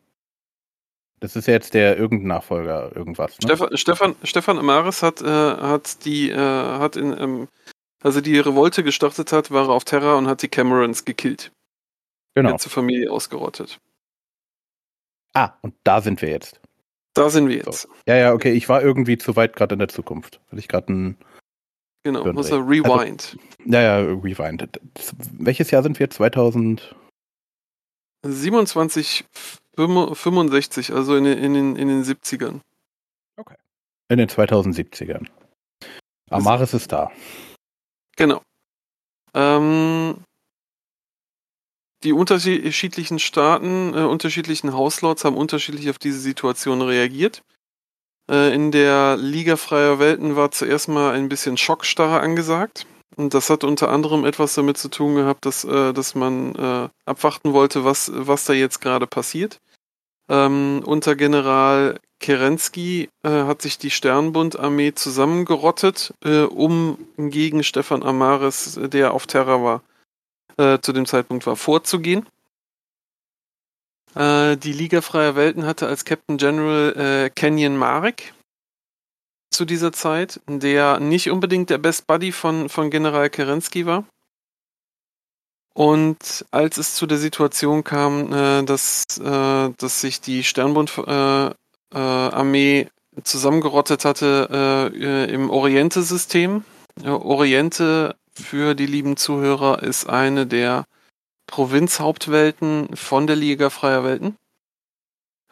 Das 1.19 1.35
ist 1.35 1.47
jetzt 1.47 1.73
der 1.73 1.97
irgendein 1.97 2.27
Nachfolger, 2.27 2.95
irgendwas. 2.95 3.31
Ne? 3.39 3.47
Stefan, 3.47 3.77
Stefan, 3.77 4.15
Stefan 4.23 4.59
Amaris 4.59 5.01
hat, 5.01 5.21
äh, 5.21 5.25
hat 5.25 6.05
die, 6.05 6.29
äh, 6.29 6.35
hat 6.35 6.95
in, 6.95 7.17
ähm, 7.19 7.47
also 8.03 8.21
die 8.21 8.37
Revolte 8.37 8.83
gestartet 8.83 9.31
hat, 9.31 9.49
war 9.49 9.67
er 9.67 9.69
auf 9.69 9.83
Terra 9.83 10.15
und 10.15 10.27
hat 10.27 10.43
die 10.43 10.49
Die 10.49 11.05
gekillt. 11.05 11.51
Genau. 12.35 12.49
Ganze 12.49 12.69
Familie 12.69 13.11
ausgerottet. 13.11 13.79
Ah, 15.33 15.53
und 15.61 15.73
da 15.83 16.01
sind 16.01 16.21
wir 16.21 16.29
jetzt. 16.29 16.59
Da 17.15 17.31
sind 17.31 17.49
wir 17.49 17.57
jetzt. 17.57 17.81
So. 17.81 17.89
Ja, 18.07 18.15
ja, 18.15 18.33
okay, 18.33 18.51
ich 18.51 18.69
war 18.69 18.83
irgendwie 18.83 19.17
zu 19.17 19.35
weit 19.35 19.55
gerade 19.55 19.73
in 19.73 19.79
der 19.79 19.87
Zukunft. 19.87 20.39
Weil 20.51 20.59
ich 20.59 20.67
gerade 20.67 20.93
ein. 20.93 21.17
Genau, 22.03 22.23
Hören 22.23 22.35
muss 22.35 22.51
er 22.51 22.59
rewind. 22.59 23.37
Ja, 23.65 23.81
ja, 23.81 23.97
Rewind. 23.97 24.69
Welches 25.33 25.71
Jahr 25.71 25.81
sind 25.81 25.99
wir? 25.99 26.09
2000? 26.09 26.95
27, 28.23 29.25
65, 29.77 30.93
also 30.93 31.15
in 31.15 31.23
den, 31.23 31.37
in 31.37 31.53
den, 31.53 31.75
in 31.75 31.87
den 31.87 32.03
70ern. 32.03 32.61
In 34.09 34.17
den 34.17 34.29
2070ern. 34.29 35.27
Amaris 36.29 36.73
ist 36.73 36.91
da. 36.91 37.11
Genau. 38.15 38.41
Ähm, 39.33 40.23
die 42.03 42.13
unterschiedlichen 42.13 43.19
Staaten, 43.19 43.93
äh, 43.93 44.03
unterschiedlichen 44.03 44.73
Hauslords 44.73 45.25
haben 45.25 45.35
unterschiedlich 45.35 45.89
auf 45.89 45.97
diese 45.97 46.19
Situation 46.19 46.81
reagiert. 46.81 47.43
Äh, 48.29 48.53
in 48.53 48.71
der 48.71 49.17
Liga 49.17 49.57
freier 49.57 49.99
Welten 49.99 50.35
war 50.35 50.51
zuerst 50.51 50.87
mal 50.89 51.13
ein 51.13 51.29
bisschen 51.29 51.57
Schockstarre 51.57 52.19
angesagt. 52.19 52.87
Und 53.15 53.33
das 53.33 53.49
hat 53.49 53.63
unter 53.63 53.89
anderem 53.89 54.25
etwas 54.25 54.53
damit 54.53 54.77
zu 54.77 54.89
tun 54.89 55.15
gehabt, 55.15 55.45
dass, 55.45 55.63
äh, 55.63 55.91
dass 55.93 56.13
man 56.13 56.53
äh, 56.55 56.89
abwarten 57.05 57.53
wollte, 57.53 57.83
was, 57.83 58.11
was 58.13 58.45
da 58.45 58.53
jetzt 58.53 58.79
gerade 58.79 59.07
passiert. 59.07 59.59
Ähm, 60.29 60.81
unter 60.85 61.15
General 61.15 61.99
Kerensky 62.19 63.09
äh, 63.23 63.29
hat 63.29 63.61
sich 63.61 63.77
die 63.77 63.91
Sternbund-Armee 63.91 64.93
zusammengerottet, 64.93 66.13
äh, 66.23 66.41
um 66.41 66.97
gegen 67.17 67.63
Stefan 67.63 68.03
Amaris, 68.03 68.79
der 68.81 69.13
auf 69.13 69.27
Terra 69.27 69.63
war, 69.63 69.83
äh, 70.57 70.79
zu 70.79 70.93
dem 70.93 71.05
Zeitpunkt 71.05 71.45
war, 71.45 71.55
vorzugehen. 71.55 72.25
Äh, 74.15 74.57
die 74.57 74.73
Liga 74.73 75.01
Freier 75.01 75.35
Welten 75.35 75.65
hatte 75.65 75.87
als 75.87 76.05
Captain 76.05 76.37
General 76.37 76.93
äh, 76.97 77.29
Kenyon 77.29 77.77
Marek 77.77 78.33
zu 79.51 79.63
dieser 79.65 79.93
Zeit, 79.93 80.41
der 80.47 80.99
nicht 80.99 81.29
unbedingt 81.29 81.69
der 81.69 81.77
Best 81.77 82.07
Buddy 82.07 82.31
von, 82.31 82.69
von 82.69 82.89
General 82.89 83.29
Kerensky 83.29 83.85
war. 83.85 84.05
Und 85.77 86.43
als 86.49 86.77
es 86.77 86.95
zu 86.95 87.05
der 87.05 87.19
Situation 87.19 87.83
kam, 87.83 88.33
äh, 88.33 88.63
dass, 88.63 89.03
äh, 89.19 89.69
dass 89.77 90.01
sich 90.01 90.19
die 90.21 90.43
Sternbund-Armee 90.43 91.53
äh, 91.93 91.99
Armee 91.99 92.87
zusammengerottet 93.23 94.03
hatte 94.03 94.49
äh, 94.51 94.97
äh, 94.97 95.31
im 95.31 95.51
Oriente-System. 95.51 96.63
Oriente 97.05 98.15
für 98.33 98.73
die 98.73 98.87
lieben 98.87 99.17
Zuhörer 99.17 99.83
ist 99.83 100.09
eine 100.09 100.47
der 100.47 100.85
Provinzhauptwelten 101.45 102.95
von 102.95 103.27
der 103.27 103.35
Liga 103.35 103.69
Freier 103.69 104.03
Welten. 104.03 104.35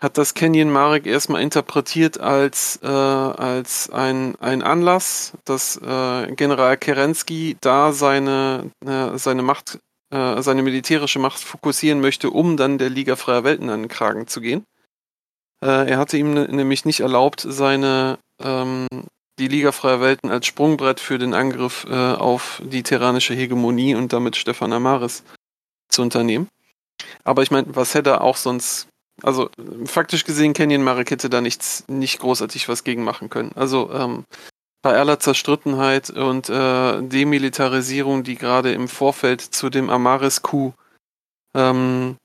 Hat 0.01 0.17
das 0.17 0.33
Kenyon 0.33 0.71
Marek 0.71 1.05
erstmal 1.05 1.43
interpretiert 1.43 2.19
als, 2.19 2.79
äh, 2.81 2.87
als 2.87 3.91
ein, 3.91 4.35
ein 4.39 4.63
Anlass, 4.63 5.33
dass 5.45 5.77
äh, 5.77 6.31
General 6.31 6.77
Kerensky 6.77 7.57
da 7.61 7.93
seine, 7.93 8.71
äh, 8.83 9.19
seine 9.19 9.43
Macht, 9.43 9.77
äh, 10.11 10.41
seine 10.41 10.63
militärische 10.63 11.19
Macht 11.19 11.39
fokussieren 11.39 12.01
möchte, 12.01 12.29
um 12.29 12.57
dann 12.57 12.77
der 12.77 12.89
Liga 12.89 13.15
Freier 13.15 13.43
Welten 13.43 13.69
an 13.69 13.83
den 13.83 13.89
Kragen 13.89 14.27
zu 14.27 14.41
gehen. 14.41 14.63
Äh, 15.63 15.89
er 15.89 15.97
hatte 15.97 16.17
ihm 16.17 16.33
nämlich 16.33 16.85
nicht 16.85 16.99
erlaubt, 16.99 17.45
seine 17.47 18.19
ähm, 18.41 18.87
die 19.39 19.47
Liga 19.47 19.71
Freier 19.71 20.01
Welten 20.01 20.31
als 20.31 20.45
Sprungbrett 20.45 20.99
für 20.99 21.17
den 21.17 21.33
Angriff 21.33 21.85
äh, 21.89 22.13
auf 22.13 22.61
die 22.63 22.83
terranische 22.83 23.33
Hegemonie 23.33 23.95
und 23.95 24.13
damit 24.13 24.35
Stefan 24.35 24.73
Amaris 24.73 25.23
zu 25.89 26.01
unternehmen. 26.01 26.47
Aber 27.23 27.43
ich 27.43 27.51
meine, 27.51 27.75
was 27.75 27.93
hätte 27.93 28.11
er 28.11 28.21
auch 28.21 28.37
sonst, 28.37 28.87
also 29.21 29.49
äh, 29.57 29.85
faktisch 29.85 30.23
gesehen, 30.23 30.53
Kenyon 30.53 30.83
Marek 30.83 31.11
hätte 31.11 31.29
da 31.29 31.41
nichts, 31.41 31.83
nicht 31.87 32.19
großartig 32.19 32.69
was 32.69 32.83
gegen 32.83 33.03
machen 33.03 33.29
können. 33.29 33.51
Also 33.55 33.91
ähm, 33.91 34.25
bei 34.85 34.99
aller 34.99 35.19
Zerstrittenheit 35.19 36.11
und 36.11 36.47
äh, 36.47 37.01
Demilitarisierung, 37.01 38.23
die 38.23 38.35
gerade 38.35 38.71
im 38.71 38.87
Vorfeld 38.87 39.41
zu 39.41 39.71
dem 39.71 39.89
Amaris-Coup 39.89 40.75
ähm, 41.55 42.17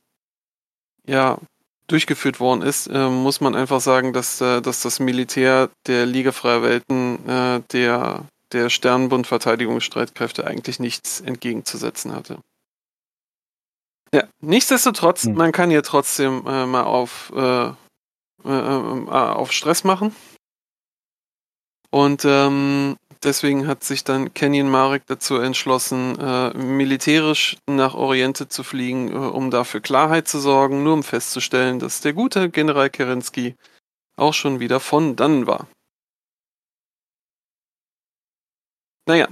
ja, 1.07 1.39
durchgeführt 1.87 2.39
worden 2.39 2.61
ist, 2.61 2.87
äh, 2.89 3.09
muss 3.09 3.41
man 3.41 3.55
einfach 3.55 3.81
sagen, 3.81 4.13
dass, 4.13 4.43
äh, 4.43 4.61
dass 4.61 4.83
das 4.83 5.01
Militär 5.01 5.71
der 5.87 6.05
Liga 6.05 6.33
Freier 6.33 6.63
Welten 6.63 7.27
äh, 7.27 7.63
der, 7.73 8.27
der 8.53 8.69
Sternenbund-Verteidigungsstreitkräfte 8.69 10.47
eigentlich 10.47 10.79
nichts 10.81 11.23
entgegenzusetzen 11.23 12.15
hatte. 12.15 12.41
Ja, 14.13 14.25
nichtsdestotrotz, 14.43 15.25
Hm. 15.25 15.33
man 15.33 15.53
kann 15.53 15.71
hier 15.71 15.83
trotzdem 15.83 16.47
äh, 16.47 16.67
mal 16.67 16.83
auf, 16.83 17.33
äh, 17.35 17.69
äh, 18.45 19.09
auf 19.09 19.51
Stress 19.51 19.83
machen. 19.83 20.15
Und 21.91 22.25
ähm, 22.25 22.97
deswegen 23.25 23.67
hat 23.67 23.83
sich 23.83 24.05
dann 24.05 24.33
Kenyon 24.33 24.71
Marek 24.71 25.07
dazu 25.07 25.37
entschlossen, 25.37 26.19
äh, 26.19 26.57
militärisch 26.57 27.57
nach 27.67 27.95
Oriente 27.95 28.49
zu 28.49 28.63
fliegen, 28.63 29.09
äh, 29.13 29.17
um 29.17 29.51
dafür 29.51 29.81
Klarheit 29.81 30.29
zu 30.29 30.39
sorgen, 30.39 30.85
nur 30.85 30.95
um 30.95 31.03
festzustellen, 31.03 31.81
dass 31.81 32.01
der 32.01 32.13
gute 32.13 32.49
General 32.51 32.91
Kerensky 32.91 33.57
auch 34.17 34.35
schon 34.35 34.61
wieder 34.61 34.81
von 34.81 35.17
dann 35.17 35.47
war. 35.47 35.67
Naja. 39.07 39.29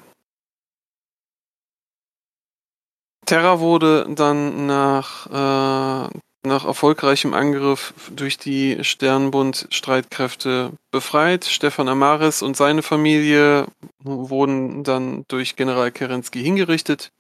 Terra 3.27 3.61
wurde 3.61 4.07
dann 4.15 4.67
nach, 4.67 5.27
äh, 5.27 6.19
nach 6.45 6.65
erfolgreichem 6.65 7.35
Angriff 7.35 7.95
durch 8.11 8.39
die 8.39 8.83
Sternbund-Streitkräfte 8.83 10.73
befreit. 10.91 11.45
Stefan 11.45 11.89
Amaris 11.89 12.43
und 12.43 12.57
seine 12.57 12.83
Familie 12.83 13.67
wurden 14.03 14.85
dann 14.85 15.25
durch 15.29 15.57
General 15.57 15.91
Kerensky 15.91 16.43
hingerichtet. 16.43 17.11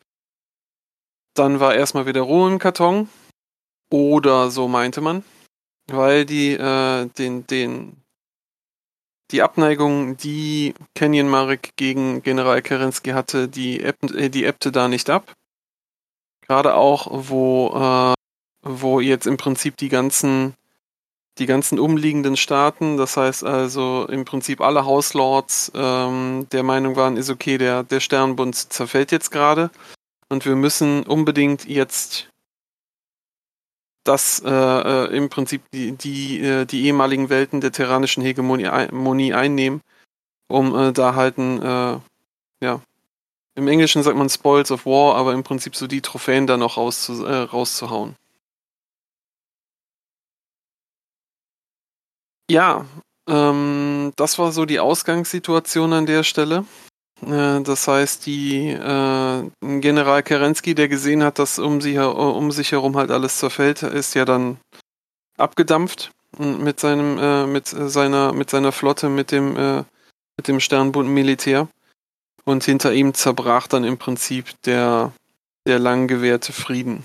Dann 1.34 1.60
war 1.60 1.74
erstmal 1.74 2.06
wieder 2.06 2.22
Ruhe 2.22 2.50
im 2.50 2.58
Karton. 2.58 3.08
Oder 3.90 4.50
so 4.50 4.68
meinte 4.68 5.00
man. 5.00 5.24
Weil 5.86 6.26
die, 6.26 6.52
äh, 6.52 7.06
den, 7.06 7.46
den, 7.46 8.02
die 9.30 9.42
Abneigung, 9.42 10.16
die 10.16 10.74
Kenyon 10.94 11.28
Marek 11.28 11.72
gegen 11.76 12.22
General 12.22 12.60
Kerensky 12.60 13.10
hatte, 13.10 13.48
die, 13.48 13.82
ebb, 13.82 14.02
äh, 14.14 14.28
die 14.28 14.44
ebbte 14.44 14.70
da 14.70 14.88
nicht 14.88 15.08
ab. 15.08 15.32
Gerade 16.46 16.74
auch, 16.74 17.08
wo, 17.10 18.14
äh, 18.14 18.14
wo 18.62 19.00
jetzt 19.00 19.26
im 19.26 19.36
Prinzip 19.36 19.76
die 19.76 19.88
ganzen, 19.88 20.54
die 21.38 21.46
ganzen 21.46 21.78
umliegenden 21.78 22.36
Staaten, 22.36 22.96
das 22.96 23.16
heißt 23.16 23.44
also 23.44 24.06
im 24.10 24.24
Prinzip 24.24 24.60
alle 24.60 24.84
Hauslords 24.84 25.72
ähm, 25.74 26.46
der 26.52 26.62
Meinung 26.62 26.96
waren, 26.96 27.16
ist 27.16 27.30
okay, 27.30 27.58
der, 27.58 27.84
der 27.84 28.00
Sternbund 28.00 28.54
zerfällt 28.54 29.12
jetzt 29.12 29.30
gerade 29.30 29.70
und 30.28 30.44
wir 30.44 30.56
müssen 30.56 31.04
unbedingt 31.04 31.66
jetzt 31.66 32.28
das 34.04 34.40
äh, 34.44 34.50
äh, 34.50 35.16
im 35.16 35.28
Prinzip 35.28 35.62
die, 35.72 35.92
die, 35.92 36.40
äh, 36.40 36.64
die 36.64 36.86
ehemaligen 36.86 37.28
Welten 37.28 37.60
der 37.60 37.72
terranischen 37.72 38.22
Hegemonie 38.22 38.68
ein, 38.68 38.94
Monie 38.94 39.34
einnehmen, 39.34 39.82
um 40.48 40.74
äh, 40.74 40.92
da 40.92 41.14
halt 41.14 41.36
ein, 41.36 41.62
äh, 41.62 41.98
ja, 42.62 42.80
im 43.54 43.68
Englischen 43.68 44.02
sagt 44.02 44.16
man 44.16 44.30
Spoils 44.30 44.70
of 44.70 44.86
War, 44.86 45.16
aber 45.16 45.34
im 45.34 45.42
Prinzip 45.42 45.76
so 45.76 45.86
die 45.86 46.00
Trophäen 46.00 46.46
da 46.46 46.56
noch 46.56 46.76
rauszu, 46.76 47.24
äh, 47.26 47.42
rauszuhauen. 47.42 48.16
Ja, 52.50 52.86
ähm, 53.28 54.12
das 54.16 54.38
war 54.38 54.52
so 54.52 54.64
die 54.64 54.80
Ausgangssituation 54.80 55.92
an 55.92 56.06
der 56.06 56.22
Stelle. 56.22 56.64
Äh, 57.20 57.60
das 57.60 57.86
heißt, 57.86 58.24
die 58.26 58.68
äh, 58.68 59.50
General 59.60 60.22
Kerensky, 60.22 60.74
der 60.74 60.88
gesehen 60.88 61.22
hat, 61.22 61.38
dass 61.38 61.58
um, 61.58 61.80
sie, 61.80 61.98
um 61.98 62.50
sich 62.50 62.72
herum 62.72 62.96
halt 62.96 63.10
alles 63.10 63.38
zerfällt, 63.38 63.82
ist 63.82 64.14
ja 64.14 64.24
dann 64.24 64.58
abgedampft 65.36 66.10
mit 66.38 66.80
seinem, 66.80 67.18
äh, 67.18 67.46
mit 67.46 67.68
seiner, 67.68 68.32
mit 68.32 68.50
seiner 68.50 68.72
Flotte, 68.72 69.08
mit 69.08 69.30
dem, 69.30 69.56
äh, 69.56 69.84
mit 70.36 70.48
dem 70.48 70.60
Sternbund 70.60 71.08
Militär. 71.08 71.68
Und 72.44 72.64
hinter 72.64 72.94
ihm 72.94 73.12
zerbrach 73.12 73.66
dann 73.66 73.84
im 73.84 73.98
Prinzip 73.98 74.46
der, 74.62 75.12
der 75.66 75.78
lang 75.78 76.08
gewährte 76.08 76.54
Frieden. 76.54 77.04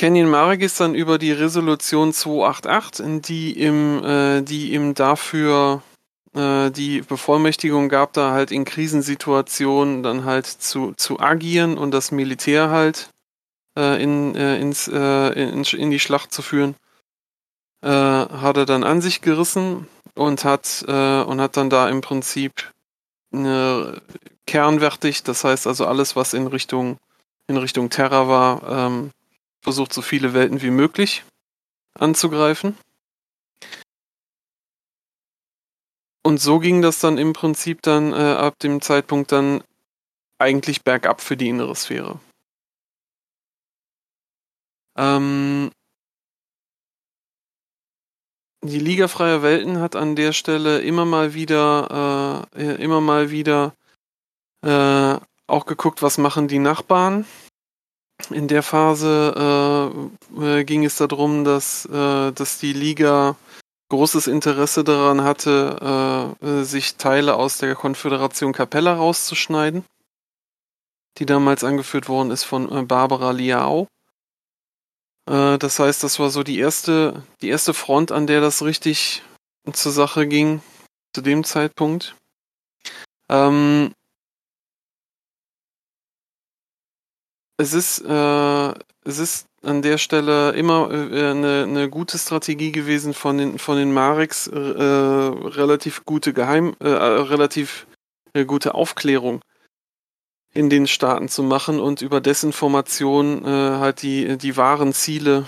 Kenyon 0.00 0.30
Marek 0.30 0.62
ist 0.62 0.80
dann 0.80 0.94
über 0.94 1.18
die 1.18 1.30
Resolution 1.30 2.14
288, 2.14 3.04
in 3.04 3.20
die 3.20 3.58
ihm, 3.58 4.02
äh, 4.02 4.40
die 4.40 4.72
ihm 4.72 4.94
dafür 4.94 5.82
äh, 6.34 6.70
die 6.70 7.02
Bevollmächtigung 7.02 7.90
gab, 7.90 8.14
da 8.14 8.30
halt 8.30 8.50
in 8.50 8.64
Krisensituationen 8.64 10.02
dann 10.02 10.24
halt 10.24 10.46
zu, 10.46 10.94
zu 10.96 11.20
agieren 11.20 11.76
und 11.76 11.90
das 11.90 12.12
Militär 12.12 12.70
halt 12.70 13.10
äh, 13.76 14.02
in, 14.02 14.34
äh, 14.36 14.58
ins, 14.58 14.88
äh, 14.88 15.32
in, 15.32 15.64
in, 15.64 15.90
die 15.90 16.00
Schlacht 16.00 16.32
zu 16.32 16.40
führen, 16.40 16.76
äh, 17.82 17.90
hat 17.90 18.56
er 18.56 18.64
dann 18.64 18.84
an 18.84 19.02
sich 19.02 19.20
gerissen 19.20 19.86
und 20.14 20.44
hat, 20.44 20.82
und 20.88 21.40
hat 21.42 21.58
dann 21.58 21.68
da 21.68 21.90
im 21.90 22.00
Prinzip 22.00 22.72
eine 23.34 24.00
kernwertig, 24.46 25.24
das 25.24 25.44
heißt 25.44 25.66
also 25.66 25.84
alles, 25.84 26.16
was 26.16 26.32
in 26.32 26.46
Richtung, 26.46 26.96
in 27.48 27.58
Richtung 27.58 27.90
Terra 27.90 28.28
war, 28.28 28.62
ähm, 28.66 29.10
versucht, 29.62 29.92
so 29.92 30.02
viele 30.02 30.34
Welten 30.34 30.62
wie 30.62 30.70
möglich 30.70 31.24
anzugreifen. 31.94 32.76
Und 36.22 36.38
so 36.38 36.58
ging 36.58 36.82
das 36.82 37.00
dann 37.00 37.18
im 37.18 37.32
Prinzip 37.32 37.82
dann 37.82 38.12
äh, 38.12 38.16
ab 38.16 38.58
dem 38.58 38.80
Zeitpunkt 38.82 39.32
dann 39.32 39.64
eigentlich 40.38 40.82
bergab 40.82 41.20
für 41.20 41.36
die 41.36 41.48
innere 41.48 41.74
Sphäre. 41.74 42.20
Ähm, 44.96 45.70
die 48.62 48.78
Liga 48.78 49.08
freier 49.08 49.42
Welten 49.42 49.78
hat 49.80 49.96
an 49.96 50.16
der 50.16 50.32
Stelle 50.32 50.80
immer 50.80 51.06
mal 51.06 51.32
wieder, 51.32 52.46
äh, 52.54 52.82
immer 52.82 53.00
mal 53.00 53.30
wieder 53.30 53.74
äh, 54.62 55.18
auch 55.46 55.66
geguckt, 55.66 56.02
was 56.02 56.18
machen 56.18 56.48
die 56.48 56.58
Nachbarn 56.58 57.24
in 58.30 58.48
der 58.48 58.62
Phase 58.62 59.90
äh, 60.38 60.60
äh, 60.60 60.64
ging 60.64 60.84
es 60.84 60.96
darum, 60.96 61.44
dass, 61.44 61.86
äh, 61.86 62.32
dass 62.32 62.58
die 62.58 62.72
Liga 62.72 63.36
großes 63.90 64.28
Interesse 64.28 64.84
daran 64.84 65.22
hatte, 65.22 66.36
äh, 66.42 66.46
äh, 66.46 66.64
sich 66.64 66.96
Teile 66.96 67.34
aus 67.34 67.58
der 67.58 67.74
Konföderation 67.74 68.52
Capella 68.52 68.94
rauszuschneiden, 68.94 69.84
die 71.18 71.26
damals 71.26 71.64
angeführt 71.64 72.08
worden 72.08 72.30
ist 72.30 72.44
von 72.44 72.70
äh, 72.70 72.82
Barbara 72.82 73.32
Liao. 73.32 73.88
das 75.26 75.78
heißt, 75.78 76.02
das 76.02 76.18
war 76.18 76.30
so 76.30 76.42
die 76.42 76.58
erste, 76.58 77.22
die 77.40 77.50
erste 77.50 77.72
Front, 77.72 78.10
an 78.10 78.26
der 78.26 78.40
das 78.40 78.62
richtig 78.62 79.22
zur 79.72 79.92
Sache 79.92 80.26
ging 80.26 80.60
zu 81.14 81.20
dem 81.20 81.44
Zeitpunkt. 81.44 82.16
Ähm, 83.28 83.92
es 87.60 87.74
ist, 87.74 87.98
äh, 88.00 88.74
es 89.04 89.18
ist 89.18 89.46
an 89.62 89.82
der 89.82 89.98
Stelle 89.98 90.52
immer 90.52 90.90
äh, 90.90 91.30
eine, 91.30 91.64
eine 91.68 91.90
gute 91.90 92.18
Strategie 92.18 92.72
gewesen 92.72 93.12
von 93.12 93.36
den, 93.36 93.58
von 93.58 93.76
den 93.76 93.92
Mareks, 93.92 94.46
äh, 94.46 94.58
relativ 94.58 96.04
gute 96.06 96.32
Geheim, 96.32 96.74
äh, 96.80 96.88
relativ 96.88 97.86
äh, 98.32 98.44
gute 98.44 98.74
Aufklärung 98.74 99.42
in 100.54 100.70
den 100.70 100.86
Staaten 100.86 101.28
zu 101.28 101.42
machen 101.42 101.78
und 101.78 102.02
über 102.02 102.20
Desinformation 102.20 103.44
äh, 103.44 103.48
halt 103.78 104.02
die, 104.02 104.36
die 104.36 104.56
wahren 104.56 104.92
Ziele 104.92 105.46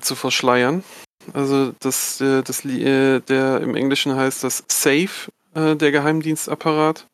zu 0.00 0.14
verschleiern. 0.14 0.82
Also 1.34 1.72
das, 1.80 2.16
das, 2.16 2.62
der 2.62 3.60
im 3.60 3.74
Englischen 3.74 4.16
heißt 4.16 4.42
das 4.42 4.64
SAFE, 4.66 5.30
der 5.54 5.92
Geheimdienstapparat 5.92 7.06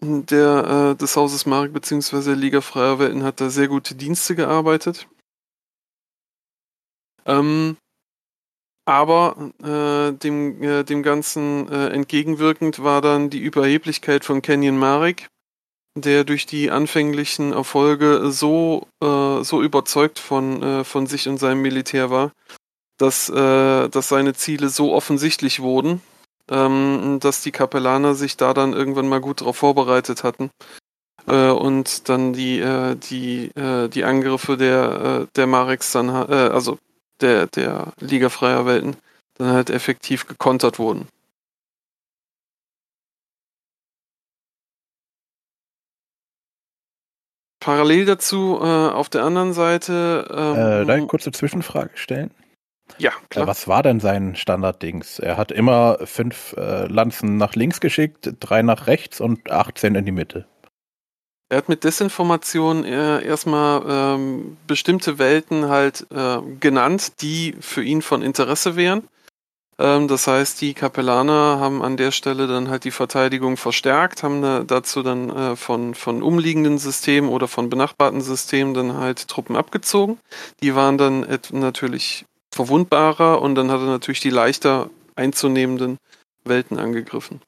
der, 0.00 0.92
äh, 0.92 0.96
des 0.96 1.16
Hauses 1.16 1.46
Mark 1.46 1.72
bzw. 1.72 2.34
Liga 2.34 2.60
Freier 2.60 2.98
Welten 2.98 3.24
hat 3.24 3.40
da 3.40 3.50
sehr 3.50 3.68
gute 3.68 3.94
Dienste 3.94 4.36
gearbeitet. 4.36 5.08
Ähm, 7.26 7.76
aber 8.86 9.52
äh, 9.62 10.12
dem, 10.16 10.62
äh, 10.62 10.82
dem 10.82 11.02
Ganzen 11.02 11.68
äh, 11.68 11.88
entgegenwirkend 11.88 12.82
war 12.82 13.02
dann 13.02 13.28
die 13.28 13.40
Überheblichkeit 13.40 14.24
von 14.24 14.40
Kenyon 14.40 14.78
Marek, 14.78 15.28
der 15.94 16.24
durch 16.24 16.46
die 16.46 16.70
anfänglichen 16.70 17.52
Erfolge 17.52 18.30
so, 18.30 18.86
äh, 19.02 19.42
so 19.44 19.62
überzeugt 19.62 20.18
von, 20.18 20.62
äh, 20.62 20.84
von 20.84 21.06
sich 21.06 21.28
und 21.28 21.36
seinem 21.36 21.60
Militär 21.60 22.10
war, 22.10 22.32
dass, 22.98 23.26
dass 23.28 24.08
seine 24.08 24.34
Ziele 24.34 24.70
so 24.70 24.92
offensichtlich 24.92 25.60
wurden, 25.60 26.02
ähm, 26.50 27.18
dass 27.20 27.42
die 27.42 27.52
Kapellaner 27.52 28.14
sich 28.14 28.36
da 28.36 28.54
dann 28.54 28.72
irgendwann 28.72 29.08
mal 29.08 29.20
gut 29.20 29.40
darauf 29.40 29.56
vorbereitet 29.56 30.24
hatten 30.24 30.50
äh, 31.26 31.50
und 31.50 32.08
dann 32.08 32.32
die 32.32 32.60
äh, 32.60 32.96
die 32.96 33.50
äh, 33.56 33.88
die 33.88 34.04
Angriffe 34.04 34.56
der 34.56 35.20
äh, 35.22 35.26
der 35.36 35.46
Mareks 35.46 35.92
dann 35.92 36.08
äh, 36.08 36.34
also 36.52 36.78
der 37.20 37.46
der 37.46 37.92
Liga 38.00 38.28
freier 38.28 38.66
Welten 38.66 38.96
dann 39.34 39.52
halt 39.52 39.70
effektiv 39.70 40.26
gekontert 40.26 40.78
wurden. 40.78 41.08
Parallel 47.60 48.06
dazu 48.06 48.58
äh, 48.62 48.64
auf 48.64 49.08
der 49.08 49.24
anderen 49.24 49.52
Seite. 49.52 50.26
Ähm, 50.30 50.54
äh, 50.54 50.86
darf 50.86 50.98
ich 50.98 51.08
kurze 51.08 51.32
Zwischenfrage 51.32 51.90
stellen? 51.96 52.30
Ja, 52.98 53.12
klar. 53.28 53.46
Was 53.46 53.68
war 53.68 53.82
denn 53.82 54.00
sein 54.00 54.34
Standarddings? 54.34 55.18
Er 55.18 55.36
hat 55.36 55.52
immer 55.52 55.98
fünf 56.04 56.54
äh, 56.56 56.86
Lanzen 56.86 57.36
nach 57.36 57.54
links 57.54 57.80
geschickt, 57.80 58.34
drei 58.40 58.62
nach 58.62 58.86
rechts 58.86 59.20
und 59.20 59.50
18 59.50 59.94
in 59.94 60.04
die 60.04 60.12
Mitte. 60.12 60.46
Er 61.50 61.58
hat 61.58 61.68
mit 61.68 61.84
Desinformation 61.84 62.84
äh, 62.84 63.24
erstmal 63.24 63.82
ähm, 63.88 64.58
bestimmte 64.66 65.18
Welten 65.18 65.68
halt 65.68 66.06
äh, 66.10 66.40
genannt, 66.60 67.22
die 67.22 67.54
für 67.60 67.82
ihn 67.82 68.02
von 68.02 68.20
Interesse 68.20 68.76
wären. 68.76 69.08
Ähm, 69.78 70.08
das 70.08 70.26
heißt, 70.26 70.60
die 70.60 70.74
Kapellaner 70.74 71.58
haben 71.58 71.82
an 71.82 71.96
der 71.96 72.10
Stelle 72.10 72.48
dann 72.48 72.68
halt 72.68 72.84
die 72.84 72.90
Verteidigung 72.90 73.56
verstärkt, 73.56 74.22
haben 74.22 74.42
da, 74.42 74.62
dazu 74.64 75.02
dann 75.02 75.30
äh, 75.30 75.56
von, 75.56 75.94
von 75.94 76.22
umliegenden 76.22 76.76
Systemen 76.76 77.30
oder 77.30 77.48
von 77.48 77.70
benachbarten 77.70 78.20
Systemen 78.20 78.74
dann 78.74 78.98
halt 78.98 79.28
Truppen 79.28 79.56
abgezogen. 79.56 80.18
Die 80.62 80.74
waren 80.74 80.98
dann 80.98 81.26
natürlich 81.52 82.26
verwundbarer 82.52 83.40
und 83.42 83.54
dann 83.54 83.70
hat 83.70 83.80
er 83.80 83.86
natürlich 83.86 84.20
die 84.20 84.30
leichter 84.30 84.90
einzunehmenden 85.14 85.98
Welten 86.44 86.78
angegriffen. 86.78 87.40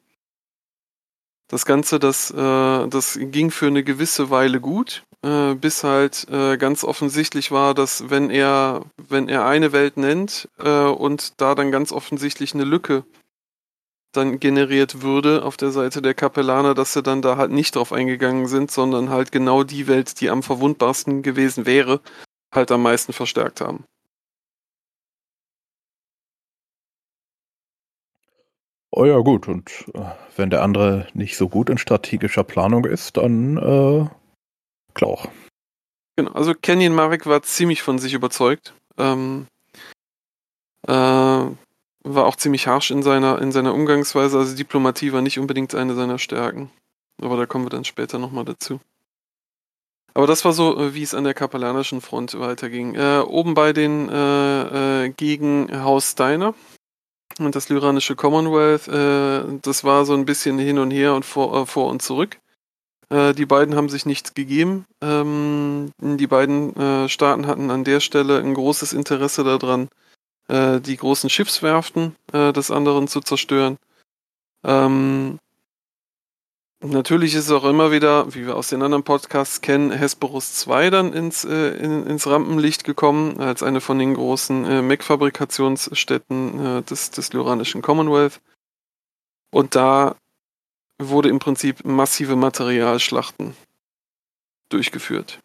Das 1.49 1.65
Ganze, 1.65 1.99
das, 1.99 2.31
äh, 2.31 2.89
das 2.89 3.19
ging 3.21 3.51
für 3.51 3.67
eine 3.67 3.83
gewisse 3.83 4.31
Weile 4.31 4.61
gut, 4.61 5.03
äh, 5.23 5.55
bis 5.55 5.83
halt 5.83 6.29
äh, 6.31 6.57
ganz 6.57 6.85
offensichtlich 6.85 7.51
war, 7.51 7.75
dass 7.75 8.09
wenn 8.09 8.31
er, 8.31 8.85
wenn 8.97 9.29
er 9.29 9.47
eine 9.47 9.73
Welt 9.73 9.97
nennt 9.97 10.49
äh, 10.59 10.85
und 10.85 11.41
da 11.41 11.55
dann 11.55 11.73
ganz 11.73 11.91
offensichtlich 11.93 12.55
eine 12.55 12.65
Lücke 12.65 13.05
dann 14.13 14.41
generiert 14.41 15.03
würde 15.03 15.45
auf 15.45 15.57
der 15.57 15.71
Seite 15.71 16.03
der 16.03 16.15
Kapellaner, 16.15 16.75
dass 16.75 16.93
sie 16.93 17.03
dann 17.03 17.23
da 17.23 17.37
halt 17.37 17.53
nicht 17.53 17.77
drauf 17.77 17.93
eingegangen 17.93 18.47
sind, 18.49 18.71
sondern 18.71 19.11
halt 19.11 19.31
genau 19.31 19.63
die 19.63 19.87
Welt, 19.87 20.21
die 20.21 20.31
am 20.31 20.43
verwundbarsten 20.43 21.23
gewesen 21.23 21.67
wäre, 21.67 22.01
halt 22.53 22.73
am 22.73 22.83
meisten 22.83 23.13
verstärkt 23.13 23.61
haben. 23.61 23.85
Oh 28.92 29.05
ja, 29.05 29.18
gut. 29.18 29.48
Und 29.48 29.70
äh, 29.94 30.00
wenn 30.37 30.50
der 30.50 30.62
andere 30.62 31.07
nicht 31.14 31.37
so 31.37 31.48
gut 31.48 31.70
in 31.70 31.79
strategischer 31.79 32.44
Planung 32.44 32.85
ist, 32.85 33.16
dann 33.16 33.57
äh, 33.57 34.09
Klauch. 34.94 35.29
Genau, 36.16 36.33
also 36.33 36.55
Kenyon 36.55 36.94
Marek 36.94 37.26
war 37.26 37.42
ziemlich 37.42 37.83
von 37.83 37.98
sich 37.98 38.14
überzeugt. 38.14 38.74
Ähm, 38.98 39.46
äh, 40.87 40.92
war 40.92 42.26
auch 42.26 42.37
ziemlich 42.37 42.66
harsh 42.66 42.90
in 42.90 43.03
seiner, 43.03 43.40
in 43.40 43.53
seiner 43.53 43.74
Umgangsweise. 43.74 44.38
Also 44.38 44.57
Diplomatie 44.57 45.12
war 45.12 45.22
nicht 45.22 45.38
unbedingt 45.38 45.74
eine 45.74 45.94
seiner 45.94 46.18
Stärken. 46.18 46.70
Aber 47.22 47.37
da 47.37 47.46
kommen 47.46 47.66
wir 47.66 47.70
dann 47.70 47.85
später 47.85 48.18
nochmal 48.18 48.44
dazu. 48.44 48.81
Aber 50.14 50.26
das 50.26 50.44
war 50.44 50.53
so, 50.53 50.76
äh, 50.79 50.94
wie 50.94 51.03
es 51.03 51.14
an 51.14 51.24
der 51.24 51.35
kapellanischen 51.35 52.00
Front 52.00 52.38
weiterging. 52.38 52.96
Äh, 52.96 53.20
oben 53.20 53.55
bei 53.55 53.72
den 53.72 54.09
äh, 54.09 55.05
äh, 55.05 55.09
gegen 55.11 55.70
Haus 55.85 56.11
Steiner 56.12 56.55
und 57.46 57.55
das 57.55 57.68
lyranische 57.68 58.16
Commonwealth, 58.16 58.88
äh, 58.88 59.59
das 59.62 59.85
war 59.85 60.05
so 60.05 60.14
ein 60.14 60.24
bisschen 60.24 60.59
hin 60.59 60.79
und 60.79 60.90
her 60.90 61.14
und 61.14 61.24
vor, 61.24 61.62
äh, 61.62 61.66
vor 61.66 61.88
und 61.88 62.03
zurück. 62.03 62.38
Äh, 63.11 63.35
die 63.35 63.46
beiden 63.46 63.74
haben 63.74 63.88
sich 63.88 64.07
nichts 64.07 64.35
gegeben. 64.35 64.85
Ähm, 65.00 65.92
die 66.00 66.26
beiden 66.26 66.76
äh, 66.76 67.09
Staaten 67.09 67.46
hatten 67.46 67.70
an 67.70 67.85
der 67.85 68.00
Stelle 68.00 68.38
ein 68.38 68.55
großes 68.55 68.92
Interesse 68.92 69.44
daran, 69.44 69.88
äh, 70.48 70.81
die 70.81 70.96
großen 70.96 71.29
Schiffswerften 71.29 72.16
äh, 72.33 72.53
des 72.53 72.70
anderen 72.70 73.09
zu 73.09 73.20
zerstören. 73.20 73.76
Ähm, 74.64 75.38
natürlich 76.81 77.35
ist 77.35 77.51
auch 77.51 77.64
immer 77.64 77.93
wieder, 77.93 78.35
wie 78.35 78.47
wir 78.47 78.57
aus 78.57 78.69
den 78.69 78.83
anderen 78.83 79.05
Podcasts 79.05 79.61
kennen, 79.61 79.90
Hesperus 79.90 80.55
2 80.55 80.90
dann 80.90 81.12
ins, 81.12 81.45
äh, 81.45 81.77
in, 81.77 82.07
ins 82.07 82.27
Rampenlicht 82.27 82.85
gekommen, 82.85 83.40
als 83.40 83.62
eine 83.62 83.81
von 83.81 83.99
den 83.99 84.14
großen 84.14 84.64
äh, 84.64 84.83
Mech-Fabrikationsstätten 84.83 86.79
äh, 86.79 86.83
des, 86.83 87.11
des 87.11 87.33
Lyranischen 87.33 87.83
Commonwealth. 87.83 88.40
Und 89.51 89.75
da 89.75 90.16
wurde 90.99 91.29
im 91.29 91.38
Prinzip 91.38 91.85
massive 91.85 92.37
Materialschlachten 92.37 93.57
durchgeführt. 94.69 95.40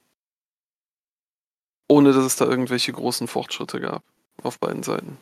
Ohne 1.87 2.13
dass 2.13 2.23
es 2.23 2.35
da 2.35 2.45
irgendwelche 2.45 2.91
großen 2.93 3.27
Fortschritte 3.27 3.79
gab 3.79 4.03
auf 4.41 4.59
beiden 4.59 4.83
Seiten. 4.83 5.17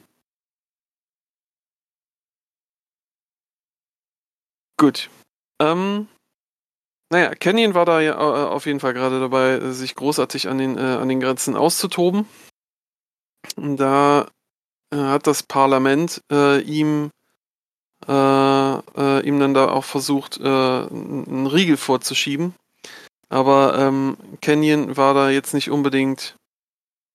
Gut. 4.77 5.09
Ähm, 5.63 6.07
naja, 7.09 7.35
Canyon 7.35 7.75
war 7.75 7.85
da 7.85 8.01
ja 8.01 8.13
äh, 8.13 8.47
auf 8.47 8.65
jeden 8.65 8.79
Fall 8.79 8.93
gerade 8.93 9.19
dabei, 9.19 9.59
sich 9.71 9.95
großartig 9.95 10.49
an 10.49 10.57
den, 10.57 10.77
äh, 10.77 10.81
an 10.81 11.07
den 11.09 11.19
Grenzen 11.19 11.55
auszutoben. 11.55 12.27
Da 13.55 14.27
äh, 14.91 14.97
hat 14.97 15.27
das 15.27 15.43
Parlament 15.43 16.21
äh, 16.31 16.59
ihm, 16.61 17.11
äh, 18.07 18.11
äh, 18.11 19.27
ihm 19.27 19.39
dann 19.39 19.53
da 19.53 19.69
auch 19.69 19.85
versucht, 19.85 20.41
einen 20.41 21.47
Riegel 21.47 21.77
vorzuschieben. 21.77 22.55
Aber 23.29 23.77
ähm, 23.77 24.17
Canyon 24.41 24.97
war 24.97 25.13
da 25.13 25.29
jetzt 25.29 25.53
nicht 25.53 25.69
unbedingt 25.71 26.35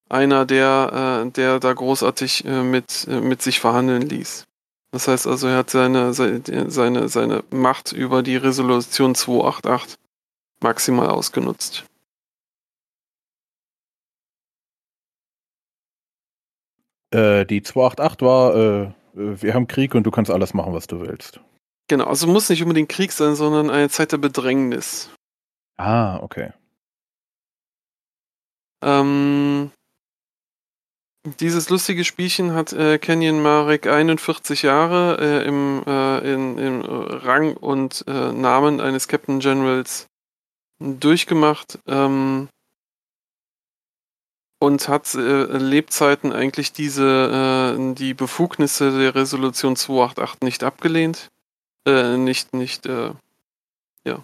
einer, 0.09 0.45
der, 0.45 1.25
der 1.35 1.59
da 1.59 1.71
großartig 1.71 2.43
mit, 2.43 3.05
mit 3.07 3.41
sich 3.43 3.59
verhandeln 3.59 4.01
ließ. 4.01 4.48
Das 4.91 5.07
heißt 5.07 5.27
also, 5.27 5.47
er 5.47 5.57
hat 5.57 5.69
seine, 5.69 6.13
seine, 6.13 7.09
seine 7.09 7.43
Macht 7.51 7.91
über 7.91 8.23
die 8.23 8.37
Resolution 8.37 9.13
288 9.13 9.97
maximal 10.61 11.09
ausgenutzt. 11.09 11.85
Äh, 17.11 17.45
die 17.45 17.61
288 17.61 18.21
war, 18.21 18.55
äh, 18.55 18.93
wir 19.13 19.53
haben 19.53 19.67
Krieg 19.67 19.95
und 19.95 20.03
du 20.03 20.11
kannst 20.11 20.31
alles 20.31 20.53
machen, 20.53 20.73
was 20.73 20.87
du 20.87 21.01
willst. 21.01 21.39
Genau, 21.87 22.05
also 22.05 22.27
muss 22.27 22.49
nicht 22.49 22.61
unbedingt 22.61 22.89
Krieg 22.89 23.11
sein, 23.11 23.35
sondern 23.35 23.69
eine 23.69 23.89
Zeit 23.89 24.11
der 24.11 24.17
Bedrängnis. 24.17 25.09
Ah, 25.77 26.17
okay. 26.17 26.51
Ähm, 28.83 29.71
dieses 31.25 31.69
lustige 31.69 32.05
Spielchen 32.05 32.53
hat 32.53 32.71
äh, 32.71 32.97
Kenyon 32.97 33.41
Marek 33.41 33.87
41 33.87 34.61
Jahre 34.61 35.17
äh, 35.19 35.47
im, 35.47 35.83
äh, 35.85 36.33
in, 36.33 36.57
im 36.57 36.81
Rang 36.81 37.57
und 37.57 38.05
äh, 38.07 38.31
Namen 38.31 38.79
eines 38.79 39.09
Captain 39.09 39.39
Generals 39.39 40.07
durchgemacht 40.79 41.77
ähm, 41.87 42.47
und 44.59 44.87
hat 44.87 45.13
äh, 45.13 45.57
Lebzeiten 45.57 46.31
eigentlich 46.31 46.71
diese 46.71 47.75
äh, 47.77 47.93
die 47.95 48.13
Befugnisse 48.13 48.97
der 48.97 49.13
Resolution 49.13 49.75
288 49.75 50.41
nicht 50.41 50.63
abgelehnt, 50.63 51.29
nicht 51.85 52.53
nicht 52.53 52.85
ja 52.85 54.23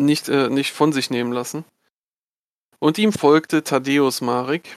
nicht 0.00 0.28
nicht 0.28 0.72
von 0.72 0.92
sich 0.92 1.10
nehmen 1.10 1.32
lassen. 1.32 1.64
Und 2.80 2.98
ihm 2.98 3.12
folgte 3.12 3.64
Thaddeus 3.64 4.20
Marek, 4.20 4.76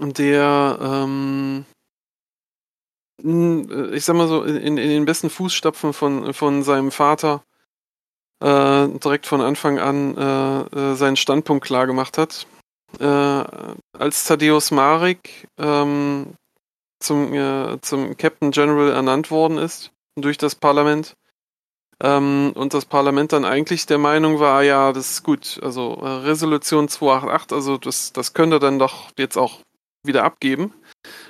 der, 0.00 0.78
ähm, 0.80 1.64
ich 3.22 4.04
sag 4.04 4.16
mal 4.16 4.28
so, 4.28 4.42
in, 4.42 4.78
in 4.78 4.88
den 4.88 5.04
besten 5.04 5.30
Fußstapfen 5.30 5.92
von, 5.92 6.34
von 6.34 6.62
seinem 6.62 6.90
Vater 6.90 7.44
äh, 8.40 8.88
direkt 8.88 9.26
von 9.26 9.40
Anfang 9.40 9.78
an 9.78 10.16
äh, 10.16 10.92
äh 10.92 10.94
seinen 10.94 11.16
Standpunkt 11.16 11.64
klar 11.64 11.86
gemacht 11.86 12.18
hat. 12.18 12.46
Äh, 12.98 13.44
als 13.98 14.24
Thaddeus 14.24 14.70
Marek 14.70 15.48
ähm, 15.58 16.34
zum, 17.00 17.32
äh, 17.32 17.80
zum 17.80 18.16
Captain 18.16 18.50
General 18.50 18.90
ernannt 18.90 19.30
worden 19.30 19.58
ist 19.58 19.92
durch 20.16 20.36
das 20.36 20.54
Parlament, 20.54 21.16
ähm, 22.02 22.52
und 22.56 22.74
das 22.74 22.84
Parlament 22.84 23.32
dann 23.32 23.44
eigentlich 23.44 23.86
der 23.86 23.98
Meinung 23.98 24.40
war, 24.40 24.64
ja, 24.64 24.92
das 24.92 25.10
ist 25.10 25.22
gut. 25.22 25.60
Also 25.62 26.00
äh, 26.02 26.08
Resolution 26.08 26.88
288, 26.88 27.54
also 27.54 27.78
das, 27.78 28.12
das 28.12 28.34
könnte 28.34 28.58
dann 28.58 28.80
doch 28.80 29.10
jetzt 29.16 29.38
auch 29.38 29.60
wieder 30.04 30.24
abgeben. 30.24 30.72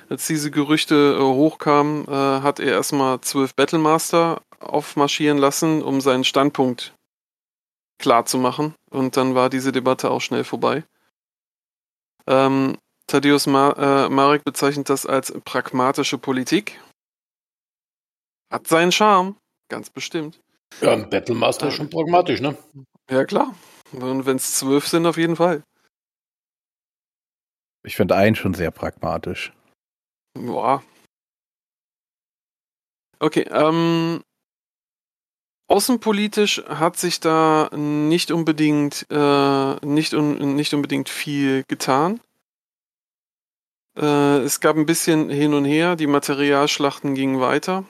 Als 0.09 0.27
diese 0.27 0.51
Gerüchte 0.51 1.17
äh, 1.19 1.21
hochkamen, 1.21 2.07
äh, 2.07 2.41
hat 2.41 2.59
er 2.59 2.73
erstmal 2.73 3.21
zwölf 3.21 3.55
Battlemaster 3.55 4.41
aufmarschieren 4.59 5.37
lassen, 5.37 5.81
um 5.81 6.01
seinen 6.01 6.23
Standpunkt 6.23 6.93
klar 7.99 8.25
zu 8.25 8.37
machen. 8.37 8.75
Und 8.89 9.17
dann 9.17 9.35
war 9.35 9.49
diese 9.49 9.71
Debatte 9.71 10.09
auch 10.09 10.21
schnell 10.21 10.43
vorbei. 10.43 10.83
Ähm, 12.27 12.77
Thaddeus 13.07 13.47
Ma 13.47 14.05
äh, 14.05 14.09
Marek 14.09 14.43
bezeichnet 14.43 14.89
das 14.89 15.05
als 15.05 15.33
pragmatische 15.43 16.17
Politik. 16.17 16.79
Hat 18.51 18.67
seinen 18.67 18.91
Charme, 18.91 19.35
ganz 19.69 19.89
bestimmt. 19.89 20.39
Ja, 20.81 20.93
ein 20.93 21.09
Battlemaster 21.09 21.67
ist 21.67 21.75
schon 21.75 21.89
pragmatisch, 21.89 22.39
ne? 22.39 22.57
Ja, 23.09 23.25
klar. 23.25 23.53
Und 23.91 24.25
wenn 24.25 24.37
es 24.37 24.55
zwölf 24.55 24.87
sind, 24.87 25.05
auf 25.05 25.17
jeden 25.17 25.35
Fall. 25.35 25.63
Ich 27.83 27.95
finde 27.95 28.15
einen 28.15 28.35
schon 28.35 28.53
sehr 28.53 28.71
pragmatisch. 28.71 29.53
Boah. 30.33 30.83
Okay, 33.19 33.45
ähm, 33.51 34.21
außenpolitisch 35.67 36.63
hat 36.67 36.97
sich 36.97 37.19
da 37.19 37.69
nicht 37.73 38.31
unbedingt, 38.31 39.05
äh, 39.09 39.85
nicht, 39.85 40.13
un, 40.13 40.55
nicht 40.55 40.73
unbedingt 40.73 41.09
viel 41.09 41.63
getan. 41.67 42.19
Äh, 43.97 44.39
es 44.39 44.59
gab 44.59 44.75
ein 44.75 44.85
bisschen 44.85 45.29
hin 45.29 45.53
und 45.53 45.65
her, 45.65 45.95
die 45.95 46.07
Materialschlachten 46.07 47.15
gingen 47.15 47.39
weiter. 47.39 47.85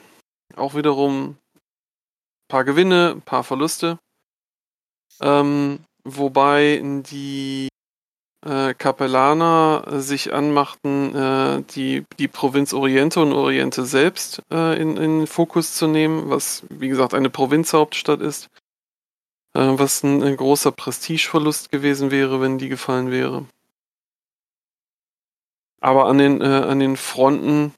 Auch 0.54 0.74
wiederum 0.74 1.38
paar 2.48 2.64
Gewinne, 2.64 3.12
ein 3.16 3.22
paar 3.22 3.42
Verluste. 3.42 3.98
Ähm, 5.20 5.84
wobei 6.04 6.80
die 6.82 7.68
äh, 8.44 8.74
Kapellaner 8.74 9.84
sich 10.00 10.32
anmachten, 10.32 11.14
äh, 11.14 11.62
die, 11.74 12.04
die 12.18 12.28
Provinz 12.28 12.72
Oriente 12.72 13.20
und 13.20 13.32
Oriente 13.32 13.84
selbst 13.86 14.42
äh, 14.52 14.80
in, 14.80 14.96
in 14.96 15.26
Fokus 15.26 15.74
zu 15.74 15.86
nehmen, 15.86 16.30
was 16.30 16.62
wie 16.68 16.88
gesagt 16.88 17.14
eine 17.14 17.30
Provinzhauptstadt 17.30 18.20
ist, 18.20 18.48
äh, 19.54 19.60
was 19.60 20.02
ein, 20.02 20.22
ein, 20.22 20.36
großer 20.36 20.72
Prestigeverlust 20.72 21.70
gewesen 21.70 22.10
wäre, 22.10 22.40
wenn 22.40 22.58
die 22.58 22.68
gefallen 22.68 23.10
wäre. 23.10 23.46
Aber 25.80 26.06
an 26.06 26.18
den, 26.18 26.40
äh, 26.40 26.44
an 26.44 26.80
den 26.80 26.96
Fronten 26.96 27.74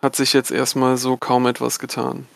hat 0.00 0.16
sich 0.16 0.32
jetzt 0.32 0.50
erstmal 0.50 0.96
so 0.96 1.16
kaum 1.16 1.46
etwas 1.46 1.78
getan. 1.78 2.26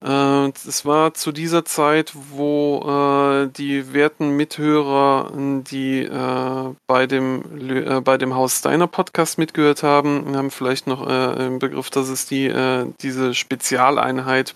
Es 0.00 0.84
war 0.84 1.12
zu 1.14 1.32
dieser 1.32 1.64
Zeit, 1.64 2.12
wo 2.14 2.82
äh, 2.86 3.48
die 3.48 3.92
werten 3.92 4.36
Mithörer, 4.36 5.32
die 5.34 6.04
äh, 6.04 6.74
bei, 6.86 7.06
dem, 7.06 7.68
äh, 7.68 8.00
bei 8.00 8.16
dem 8.16 8.34
Haus 8.34 8.58
Steiner 8.58 8.86
Podcast 8.86 9.38
mitgehört 9.38 9.82
haben, 9.82 10.36
haben 10.36 10.52
vielleicht 10.52 10.86
noch 10.86 11.04
äh, 11.08 11.46
im 11.46 11.58
Begriff, 11.58 11.90
dass 11.90 12.08
es 12.08 12.26
die, 12.26 12.46
äh, 12.46 12.86
diese 13.00 13.34
Spezialeinheit 13.34 14.54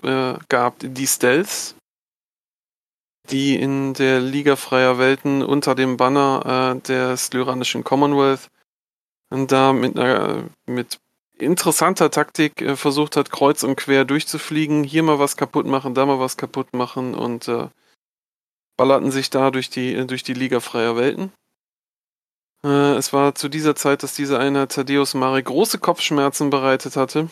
gab, 0.49 0.77
die 0.81 1.07
Stealth, 1.07 1.75
die 3.31 3.57
in 3.57 3.95
der 3.95 4.21
Liga 4.21 4.57
freier 4.57 4.99
Welten 4.99 5.43
unter 5.43 5.75
dem 5.75 5.97
Banner 5.97 6.81
des 6.87 7.33
Lyranischen 7.33 7.85
Commonwealth 7.85 8.49
da 9.31 9.73
mit, 9.73 9.95
mit 10.67 10.99
interessanter 11.43 12.11
Taktik 12.11 12.61
äh, 12.63 12.77
versucht 12.77 13.17
hat, 13.17 13.31
kreuz 13.31 13.63
und 13.63 13.77
quer 13.77 14.05
durchzufliegen, 14.05 14.85
hier 14.85 15.03
mal 15.03 15.19
was 15.19 15.37
kaputt 15.37 15.67
machen, 15.67 15.95
da 15.95 16.07
mal 16.07 16.21
was 16.21 16.37
kaputt 16.37 16.73
machen 16.73 17.15
und 17.15 17.49
äh, 17.49 17.69
ballerten 18.77 19.11
sich 19.11 19.31
da 19.31 19.51
durch 19.51 19.71
die, 19.71 19.95
äh, 19.95 20.07
durch 20.07 20.23
die 20.23 20.35
Liga 20.35 20.61
freier 20.61 20.97
Welten. 20.97 21.33
Äh, 22.65 22.95
es 22.95 23.13
war 23.13 23.35
zu 23.35 23.49
dieser 23.49 23.75
Zeit, 23.75 24.03
dass 24.03 24.15
diese 24.15 24.39
Einheit 24.39 24.73
Thaddeus 24.73 25.15
Mare 25.15 25.43
große 25.43 25.79
Kopfschmerzen 25.79 26.51
bereitet 26.51 26.97
hatte, 26.97 27.29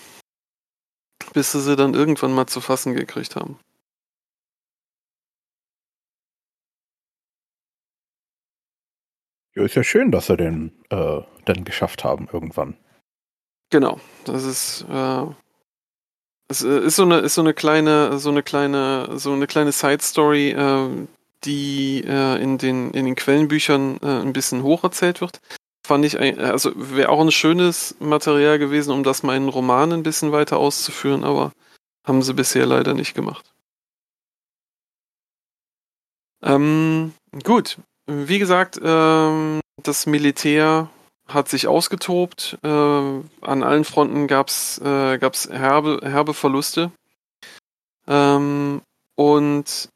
bis 1.32 1.52
sie 1.52 1.60
sie 1.60 1.76
dann 1.76 1.94
irgendwann 1.94 2.32
mal 2.32 2.46
zu 2.46 2.60
fassen 2.60 2.94
gekriegt 2.94 3.36
haben. 3.36 3.58
Ja, 9.54 9.64
ist 9.64 9.74
ja 9.74 9.82
schön, 9.82 10.12
dass 10.12 10.26
sie 10.26 10.36
den 10.36 10.72
äh, 10.90 11.22
dann 11.44 11.64
geschafft 11.64 12.04
haben 12.04 12.28
irgendwann. 12.32 12.76
Genau, 13.70 14.00
das 14.24 14.44
ist, 14.44 14.84
äh, 14.90 15.26
es 16.48 16.62
ist 16.62 16.96
so 16.96 17.02
eine, 17.04 17.18
ist 17.18 17.34
so 17.34 17.40
eine 17.40 17.54
kleine, 17.54 18.18
so 18.18 18.30
eine 18.30 18.42
kleine, 18.42 19.18
so 19.18 19.32
eine 19.32 19.46
kleine 19.46 19.72
Side 19.72 20.02
Story. 20.02 20.50
Äh, 20.50 21.06
die 21.44 22.04
äh, 22.06 22.42
in, 22.42 22.58
den, 22.58 22.90
in 22.90 23.06
den 23.06 23.14
Quellenbüchern 23.14 23.98
äh, 24.02 24.20
ein 24.20 24.32
bisschen 24.32 24.62
hoch 24.62 24.84
erzählt 24.84 25.20
wird. 25.20 25.40
Fand 25.86 26.04
ich, 26.04 26.18
ein, 26.18 26.38
also 26.38 26.72
wäre 26.74 27.08
auch 27.08 27.20
ein 27.20 27.30
schönes 27.30 27.96
Material 27.98 28.58
gewesen, 28.58 28.92
um 28.92 29.02
das 29.02 29.20
in 29.20 29.48
Roman 29.48 29.92
ein 29.92 30.02
bisschen 30.02 30.32
weiter 30.32 30.58
auszuführen, 30.58 31.24
aber 31.24 31.52
haben 32.04 32.22
sie 32.22 32.34
bisher 32.34 32.66
leider 32.66 32.94
nicht 32.94 33.14
gemacht. 33.14 33.52
Ähm, 36.42 37.12
gut, 37.44 37.78
wie 38.06 38.38
gesagt, 38.38 38.80
ähm, 38.82 39.60
das 39.82 40.06
Militär 40.06 40.88
hat 41.32 41.48
sich 41.48 41.66
ausgetobt. 41.66 42.58
Äh, 42.62 42.68
an 42.68 43.62
allen 43.62 43.84
Fronten 43.84 44.26
gab 44.26 44.48
es 44.48 44.78
äh, 44.78 45.18
gab's 45.18 45.48
herbe, 45.48 46.00
herbe 46.02 46.34
Verluste. 46.34 46.92
Ähm, 48.06 48.82
und 49.16 49.88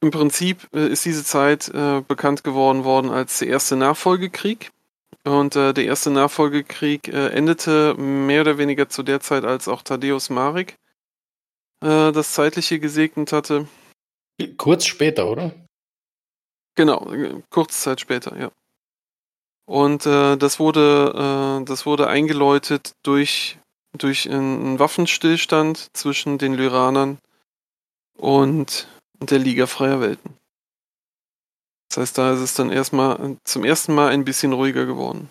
im 0.00 0.10
Prinzip 0.10 0.68
äh, 0.74 0.88
ist 0.88 1.04
diese 1.04 1.24
Zeit 1.24 1.68
äh, 1.68 2.00
bekannt 2.00 2.42
geworden 2.42 2.84
worden 2.84 3.10
als 3.10 3.38
der 3.38 3.48
erste 3.48 3.76
Nachfolgekrieg. 3.76 4.72
Und 5.24 5.54
äh, 5.54 5.72
der 5.72 5.84
erste 5.84 6.10
Nachfolgekrieg 6.10 7.06
endete 7.06 7.94
mehr 7.94 8.40
oder 8.40 8.58
weniger 8.58 8.88
zu 8.88 9.04
der 9.04 9.20
Zeit, 9.20 9.44
als 9.44 9.68
auch 9.68 9.82
Thaddeus 9.82 10.30
Marik 10.30 10.76
das 11.80 12.34
Zeitliche 12.34 12.78
gesegnet 12.78 13.32
hatte. 13.32 13.66
Kurz 14.56 14.84
später, 14.84 15.28
oder? 15.28 15.52
Genau, 16.76 17.12
kurze 17.50 17.76
Zeit 17.78 18.00
später, 18.00 18.38
ja. 18.38 18.52
Und 19.64 20.06
äh, 20.06 20.36
das 20.36 20.58
wurde, 20.58 21.60
äh, 21.62 21.64
das 21.64 21.86
wurde 21.86 22.08
eingeläutet 22.08 22.94
durch, 23.02 23.58
durch 23.96 24.28
einen 24.28 24.78
Waffenstillstand 24.78 25.88
zwischen 25.96 26.38
den 26.38 26.54
Lyranern 26.54 27.18
und 28.16 28.88
der 29.20 29.38
Liga 29.38 29.66
Freier 29.66 30.00
Welten. 30.00 30.36
Das 31.88 31.98
heißt, 31.98 32.18
da 32.18 32.32
ist 32.32 32.40
es 32.40 32.54
dann 32.54 32.70
erstmal 32.70 33.36
zum 33.44 33.64
ersten 33.64 33.94
Mal 33.94 34.08
ein 34.08 34.24
bisschen 34.24 34.52
ruhiger 34.52 34.86
geworden. 34.86 35.28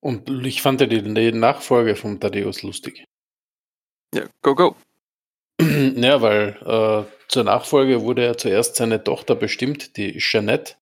Und 0.00 0.28
ich 0.44 0.62
fand 0.62 0.80
ja 0.80 0.86
die, 0.86 1.02
die 1.02 1.32
Nachfolge 1.32 1.94
von 1.94 2.18
Thaddeus 2.18 2.62
lustig. 2.62 3.04
Ja, 4.14 4.26
go, 4.42 4.54
go. 4.54 4.76
Ja, 5.60 6.20
weil 6.20 6.56
äh, 6.64 7.21
zur 7.32 7.44
Nachfolge 7.44 8.02
wurde 8.02 8.24
ja 8.24 8.36
zuerst 8.36 8.76
seine 8.76 9.02
Tochter 9.02 9.34
bestimmt, 9.34 9.96
die 9.96 10.18
Jeanette. 10.18 10.74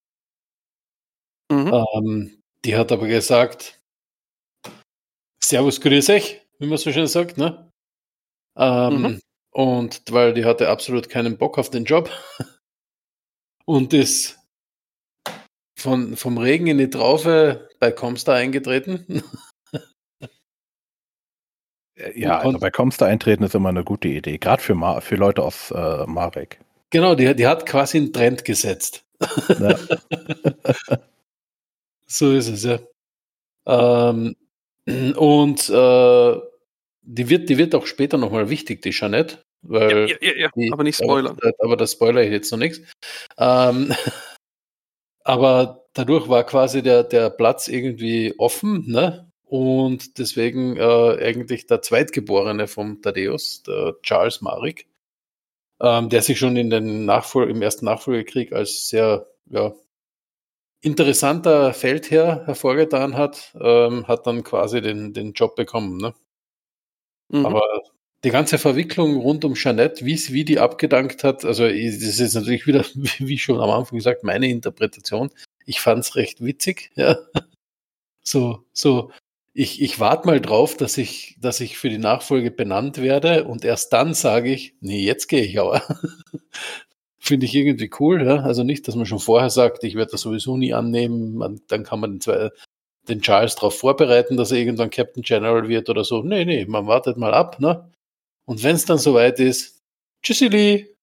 Mhm. 1.50 1.72
Ähm, 1.72 2.42
die 2.64 2.76
hat 2.76 2.92
aber 2.92 3.06
gesagt, 3.06 3.80
Servus, 5.42 5.80
grüß 5.80 6.10
euch, 6.10 6.42
wie 6.58 6.66
man 6.66 6.78
so 6.78 6.92
schön 6.92 7.06
sagt, 7.06 7.38
ne? 7.38 7.70
Ähm, 8.58 9.02
mhm. 9.02 9.20
Und 9.52 10.02
weil 10.10 10.34
die 10.34 10.44
hatte 10.44 10.68
absolut 10.68 11.08
keinen 11.08 11.38
Bock 11.38 11.56
auf 11.58 11.70
den 11.70 11.84
Job 11.84 12.10
und 13.64 13.92
ist 13.92 14.38
von, 15.78 16.16
vom 16.16 16.36
Regen 16.36 16.66
in 16.66 16.78
die 16.78 16.90
Traufe 16.90 17.68
bei 17.78 17.90
Comstar 17.92 18.36
eingetreten. 18.36 19.22
Ja, 22.14 22.38
also 22.38 22.58
bei 22.58 22.70
Comstar 22.70 23.08
eintreten 23.08 23.44
ist 23.44 23.54
immer 23.54 23.68
eine 23.70 23.84
gute 23.84 24.08
Idee, 24.08 24.38
gerade 24.38 24.62
für, 24.62 24.74
Ma 24.74 25.00
für 25.00 25.16
Leute 25.16 25.42
aus 25.42 25.70
äh, 25.70 26.06
Marek. 26.06 26.60
Genau, 26.90 27.14
die, 27.14 27.34
die 27.34 27.46
hat 27.46 27.66
quasi 27.66 27.98
einen 27.98 28.12
Trend 28.12 28.44
gesetzt. 28.44 29.04
Ja. 29.48 29.78
so 32.06 32.32
ist 32.32 32.48
es, 32.48 32.64
ja. 32.64 32.78
Ähm, 33.66 34.36
und 35.16 35.68
äh, 35.68 36.40
die, 37.02 37.28
wird, 37.28 37.48
die 37.48 37.58
wird 37.58 37.74
auch 37.74 37.86
später 37.86 38.18
nochmal 38.18 38.50
wichtig, 38.50 38.82
die 38.82 38.90
Jeanette. 38.90 39.38
Weil 39.62 40.08
ja, 40.08 40.16
ja, 40.20 40.32
ja, 40.36 40.50
die, 40.56 40.72
aber 40.72 40.84
nicht 40.84 40.96
spoilern. 40.96 41.36
Aber, 41.40 41.52
aber 41.58 41.76
das 41.76 41.92
spoilere 41.92 42.24
ich 42.24 42.32
jetzt 42.32 42.50
noch 42.50 42.58
nichts. 42.58 42.80
Ähm, 43.36 43.94
aber 45.24 45.84
dadurch 45.92 46.28
war 46.28 46.44
quasi 46.44 46.82
der, 46.82 47.04
der 47.04 47.30
Platz 47.30 47.68
irgendwie 47.68 48.34
offen, 48.38 48.90
ne? 48.90 49.29
Und 49.50 50.18
deswegen 50.18 50.76
äh, 50.76 51.16
eigentlich 51.20 51.66
der 51.66 51.82
Zweitgeborene 51.82 52.68
vom 52.68 53.02
Thaddeus, 53.02 53.64
der 53.64 53.96
Charles 54.00 54.42
Marik, 54.42 54.86
ähm, 55.80 56.08
der 56.08 56.22
sich 56.22 56.38
schon 56.38 56.56
in 56.56 56.70
den 56.70 57.04
Nachfol 57.04 57.50
im 57.50 57.60
ersten 57.60 57.86
Nachfolgekrieg 57.86 58.52
als 58.52 58.88
sehr 58.88 59.26
ja, 59.46 59.72
interessanter 60.82 61.74
Feldherr 61.74 62.46
hervorgetan 62.46 63.16
hat, 63.16 63.52
ähm, 63.60 64.06
hat 64.06 64.24
dann 64.28 64.44
quasi 64.44 64.80
den, 64.82 65.14
den 65.14 65.32
Job 65.32 65.56
bekommen. 65.56 65.96
Ne? 65.96 66.14
Mhm. 67.30 67.46
Aber 67.46 67.62
die 68.22 68.30
ganze 68.30 68.56
Verwicklung 68.56 69.16
rund 69.16 69.44
um 69.44 69.54
Jeanette, 69.54 70.06
wie 70.06 70.16
wie 70.28 70.44
die 70.44 70.60
abgedankt 70.60 71.24
hat, 71.24 71.44
also 71.44 71.64
das 71.64 71.74
ist 72.20 72.34
natürlich 72.34 72.68
wieder, 72.68 72.84
wie 73.18 73.38
schon 73.38 73.60
am 73.60 73.70
Anfang 73.70 73.98
gesagt, 73.98 74.22
meine 74.22 74.48
Interpretation. 74.48 75.32
Ich 75.66 75.80
fand 75.80 76.04
es 76.04 76.14
recht 76.14 76.40
witzig, 76.40 76.92
ja. 76.94 77.16
So, 78.22 78.64
so, 78.72 79.10
ich, 79.52 79.82
ich 79.82 79.98
warte 79.98 80.26
mal 80.26 80.40
drauf, 80.40 80.76
dass 80.76 80.96
ich, 80.96 81.36
dass 81.40 81.60
ich 81.60 81.76
für 81.76 81.88
die 81.88 81.98
Nachfolge 81.98 82.50
benannt 82.50 82.98
werde 82.98 83.44
und 83.44 83.64
erst 83.64 83.92
dann 83.92 84.14
sage 84.14 84.52
ich, 84.52 84.74
nee, 84.80 85.04
jetzt 85.04 85.28
gehe 85.28 85.42
ich 85.42 85.58
aber. 85.58 85.82
Finde 87.18 87.46
ich 87.46 87.54
irgendwie 87.54 87.90
cool, 87.98 88.24
ja. 88.24 88.36
Also 88.36 88.62
nicht, 88.62 88.88
dass 88.88 88.94
man 88.94 89.06
schon 89.06 89.18
vorher 89.18 89.50
sagt, 89.50 89.84
ich 89.84 89.94
werde 89.94 90.12
das 90.12 90.22
sowieso 90.22 90.56
nie 90.56 90.72
annehmen, 90.72 91.34
man, 91.34 91.60
dann 91.68 91.84
kann 91.84 92.00
man 92.00 92.12
den, 92.12 92.20
zwei, 92.20 92.50
den 93.08 93.20
Charles 93.20 93.56
darauf 93.56 93.76
vorbereiten, 93.78 94.36
dass 94.36 94.52
er 94.52 94.58
irgendwann 94.58 94.90
Captain 94.90 95.22
General 95.22 95.68
wird 95.68 95.88
oder 95.90 96.04
so. 96.04 96.22
Nee, 96.22 96.44
nee, 96.44 96.64
man 96.66 96.86
wartet 96.86 97.16
mal 97.16 97.34
ab, 97.34 97.60
ne? 97.60 97.90
Und 98.46 98.62
wenn 98.62 98.76
es 98.76 98.84
dann 98.84 98.98
soweit 98.98 99.38
ist, 99.38 99.80
tschüssili 100.22 100.96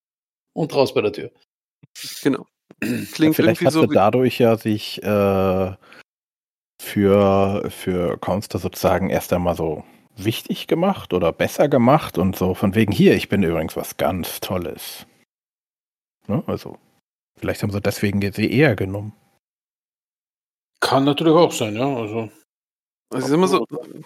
und 0.53 0.73
raus 0.73 0.93
bei 0.93 1.01
der 1.01 1.13
Tür. 1.13 1.31
Genau. 2.23 2.45
Klingt 2.79 3.19
ja, 3.19 3.33
vielleicht 3.33 3.61
hat 3.61 3.73
so 3.73 3.85
dadurch 3.85 4.39
ja 4.39 4.57
sich 4.57 5.01
äh, 5.03 5.71
für, 6.81 7.69
für 7.69 8.17
Conster 8.17 8.59
sozusagen 8.59 9.09
erst 9.09 9.33
einmal 9.33 9.55
so 9.55 9.83
wichtig 10.15 10.67
gemacht 10.67 11.13
oder 11.13 11.31
besser 11.31 11.67
gemacht 11.67 12.17
und 12.17 12.35
so 12.35 12.53
von 12.53 12.75
wegen 12.75 12.91
hier, 12.91 13.15
ich 13.15 13.29
bin 13.29 13.43
übrigens 13.43 13.75
was 13.75 13.97
ganz 13.97 14.39
Tolles. 14.39 15.05
Ne? 16.27 16.43
Also, 16.47 16.77
vielleicht 17.37 17.63
haben 17.63 17.71
sie 17.71 17.81
deswegen 17.81 18.21
sie 18.33 18.51
eher 18.51 18.75
genommen. 18.75 19.13
Kann 20.79 21.05
natürlich 21.05 21.33
auch 21.33 21.51
sein, 21.51 21.75
ja. 21.75 21.87
Also 21.87 22.29
also 23.09 23.25
ich 23.25 23.31
sag 23.31 23.39
mal 23.39 23.47
so, 23.47 23.65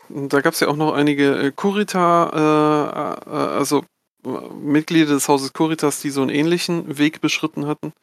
da 0.09 0.41
gab 0.41 0.53
es 0.53 0.59
ja 0.59 0.67
auch 0.67 0.75
noch 0.75 0.93
einige 0.93 1.47
äh, 1.47 1.51
Kurita, 1.51 3.17
äh, 3.25 3.29
äh, 3.29 3.57
also 3.57 3.83
Mitglieder 4.61 5.13
des 5.13 5.27
Hauses 5.27 5.53
Kuritas, 5.53 6.01
die 6.01 6.11
so 6.11 6.21
einen 6.21 6.29
ähnlichen 6.29 6.99
Weg 6.99 7.21
beschritten 7.21 7.65
hatten. 7.65 7.93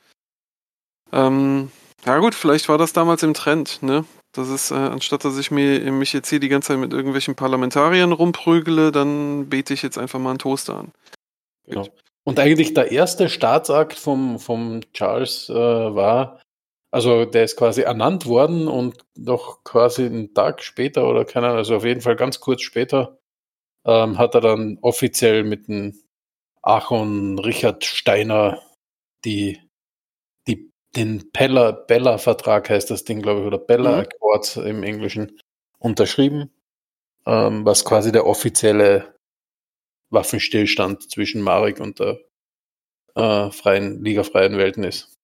Ähm, 1.12 1.70
ja 2.04 2.18
gut, 2.18 2.34
vielleicht 2.34 2.68
war 2.68 2.78
das 2.78 2.92
damals 2.92 3.22
im 3.22 3.34
Trend, 3.34 3.82
ne? 3.82 4.04
Das 4.38 4.48
ist, 4.48 4.70
äh, 4.70 4.74
anstatt 4.74 5.24
dass 5.24 5.36
ich 5.36 5.50
mir, 5.50 5.90
mich 5.90 6.12
jetzt 6.12 6.30
hier 6.30 6.38
die 6.38 6.48
ganze 6.48 6.68
Zeit 6.68 6.78
mit 6.78 6.92
irgendwelchen 6.92 7.34
Parlamentariern 7.34 8.12
rumprügele, 8.12 8.92
dann 8.92 9.48
bete 9.48 9.74
ich 9.74 9.82
jetzt 9.82 9.98
einfach 9.98 10.20
mal 10.20 10.30
einen 10.30 10.38
Toaster 10.38 10.76
an. 10.76 10.92
Genau. 11.66 11.88
Und 12.22 12.38
eigentlich 12.38 12.72
der 12.72 12.92
erste 12.92 13.28
Staatsakt 13.28 13.94
vom, 13.94 14.38
vom 14.38 14.80
Charles 14.92 15.48
äh, 15.48 15.54
war, 15.54 16.40
also 16.92 17.24
der 17.24 17.44
ist 17.44 17.56
quasi 17.56 17.82
ernannt 17.82 18.26
worden 18.26 18.68
und 18.68 19.04
noch 19.16 19.64
quasi 19.64 20.06
einen 20.06 20.34
Tag 20.34 20.62
später 20.62 21.08
oder 21.08 21.24
keine 21.24 21.46
Ahnung, 21.46 21.58
also 21.58 21.76
auf 21.76 21.84
jeden 21.84 22.00
Fall 22.00 22.14
ganz 22.14 22.38
kurz 22.38 22.62
später, 22.62 23.18
ähm, 23.84 24.18
hat 24.18 24.36
er 24.36 24.40
dann 24.40 24.78
offiziell 24.82 25.42
mit 25.42 25.66
dem 25.66 25.98
Achon 26.62 27.40
Richard 27.40 27.84
Steiner 27.84 28.62
die, 29.24 29.60
den 30.98 31.30
Bella-Vertrag 31.32 32.70
heißt 32.70 32.90
das 32.90 33.04
Ding, 33.04 33.22
glaube 33.22 33.40
ich, 33.40 33.46
oder 33.46 33.58
Bella 33.58 33.92
mhm. 33.92 33.98
Accord 34.00 34.56
im 34.58 34.82
Englischen 34.82 35.38
unterschrieben, 35.78 36.50
ähm, 37.26 37.64
was 37.64 37.84
quasi 37.84 38.12
der 38.12 38.26
offizielle 38.26 39.14
Waffenstillstand 40.10 41.10
zwischen 41.10 41.42
Marek 41.42 41.80
und 41.80 42.00
der 42.00 42.18
äh, 43.14 43.50
freien 43.50 44.02
Liga 44.02 44.22
freien 44.22 44.56
Welten 44.56 44.84
ist. 44.84 45.18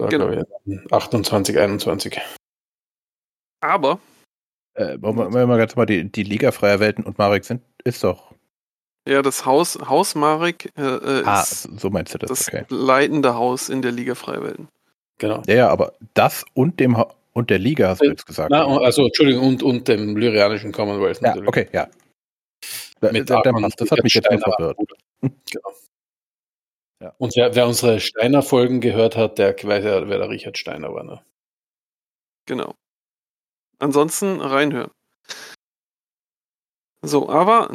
war, 0.00 0.08
genau. 0.08 0.30
ich, 0.66 0.92
28, 0.92 1.58
21. 1.58 2.20
Aber. 3.60 4.00
Äh, 4.74 4.96
wollen 5.00 5.32
wir 5.32 5.46
mal 5.46 5.58
ganz 5.58 5.76
mal 5.76 5.86
die, 5.86 6.10
die 6.10 6.22
Liga 6.22 6.52
freier 6.52 6.80
Welten 6.80 7.04
und 7.04 7.18
Marek 7.18 7.44
sind, 7.44 7.62
ist 7.84 8.02
doch. 8.02 8.34
Ja, 9.08 9.22
das 9.22 9.46
Haus, 9.46 9.78
Haus 9.88 10.14
Marek 10.14 10.72
äh, 10.76 10.82
äh 10.82 11.22
ah, 11.24 11.42
so 11.44 11.90
meinst 11.90 12.14
du 12.14 12.18
das, 12.18 12.28
das 12.28 12.48
okay. 12.48 12.64
leitende 12.68 13.34
Haus 13.34 13.68
in 13.68 13.82
der 13.82 13.92
Liga 13.92 14.14
freier 14.14 14.42
Welten. 14.42 14.68
Genau. 15.18 15.42
Ja, 15.46 15.54
ja, 15.54 15.68
aber 15.68 15.94
das 16.14 16.44
und 16.54 16.80
dem 16.80 16.96
ha 16.96 17.14
und 17.32 17.50
der 17.50 17.58
Liga 17.58 17.88
hast 17.88 18.02
du 18.02 18.06
äh, 18.06 18.10
jetzt 18.10 18.26
gesagt. 18.26 18.50
Na, 18.50 18.66
also 18.66 19.04
Entschuldigung, 19.04 19.46
und, 19.46 19.62
und 19.62 19.88
dem 19.88 20.16
Lyrianischen 20.16 20.72
Commonwealth. 20.72 21.20
Ja, 21.22 21.36
okay, 21.46 21.68
ja. 21.72 21.88
Mit 23.00 23.30
da, 23.30 23.40
das 23.42 23.90
hat 23.90 24.02
mich 24.02 24.14
jetzt 24.14 24.30
nur 24.30 24.40
verwirrt. 24.40 24.76
Genau. 25.20 25.72
Ja. 27.02 27.14
Und 27.16 27.34
wer, 27.34 27.54
wer 27.54 27.66
unsere 27.66 27.98
Steiner-Folgen 27.98 28.80
gehört 28.80 29.16
hat, 29.16 29.38
der 29.38 29.54
weiß 29.54 29.84
ja, 29.84 30.08
wer 30.08 30.18
der 30.18 30.28
Richard 30.28 30.58
Steiner 30.58 30.92
war. 30.92 31.04
Ne? 31.04 31.22
Genau. 32.46 32.74
Ansonsten 33.78 34.40
reinhören. 34.40 34.90
So, 37.02 37.30
aber 37.30 37.70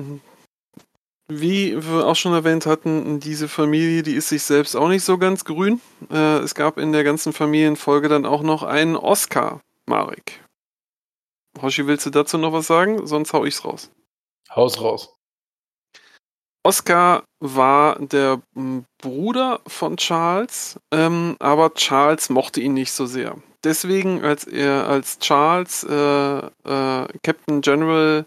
wie 1.27 1.75
wir 1.83 2.05
auch 2.05 2.15
schon 2.15 2.33
erwähnt 2.33 2.65
hatten, 2.65 3.19
diese 3.19 3.47
Familie, 3.47 4.03
die 4.03 4.13
ist 4.13 4.29
sich 4.29 4.43
selbst 4.43 4.75
auch 4.75 4.87
nicht 4.87 5.03
so 5.03 5.17
ganz 5.17 5.45
grün. 5.45 5.81
Äh, 6.11 6.37
es 6.39 6.55
gab 6.55 6.77
in 6.77 6.91
der 6.91 7.03
ganzen 7.03 7.33
Familienfolge 7.33 8.09
dann 8.09 8.25
auch 8.25 8.43
noch 8.43 8.63
einen 8.63 8.95
Oscar, 8.95 9.61
Marek. 9.87 10.41
Hoshi, 11.61 11.87
willst 11.87 12.05
du 12.05 12.09
dazu 12.09 12.37
noch 12.37 12.53
was 12.53 12.67
sagen? 12.67 13.07
Sonst 13.07 13.33
hau 13.33 13.45
ich's 13.45 13.63
raus. 13.65 13.91
Haus 14.53 14.79
raus. 14.79 15.15
Oscar 16.63 17.23
war 17.39 17.99
der 17.99 18.41
Bruder 18.97 19.61
von 19.67 19.97
Charles, 19.97 20.79
ähm, 20.91 21.35
aber 21.39 21.73
Charles 21.75 22.29
mochte 22.29 22.59
ihn 22.59 22.73
nicht 22.73 22.91
so 22.91 23.05
sehr. 23.05 23.37
Deswegen, 23.63 24.23
als 24.23 24.45
er 24.45 24.87
als 24.87 25.19
Charles 25.19 25.83
äh, 25.83 26.37
äh, 26.37 27.07
Captain 27.23 27.61
General 27.61 28.25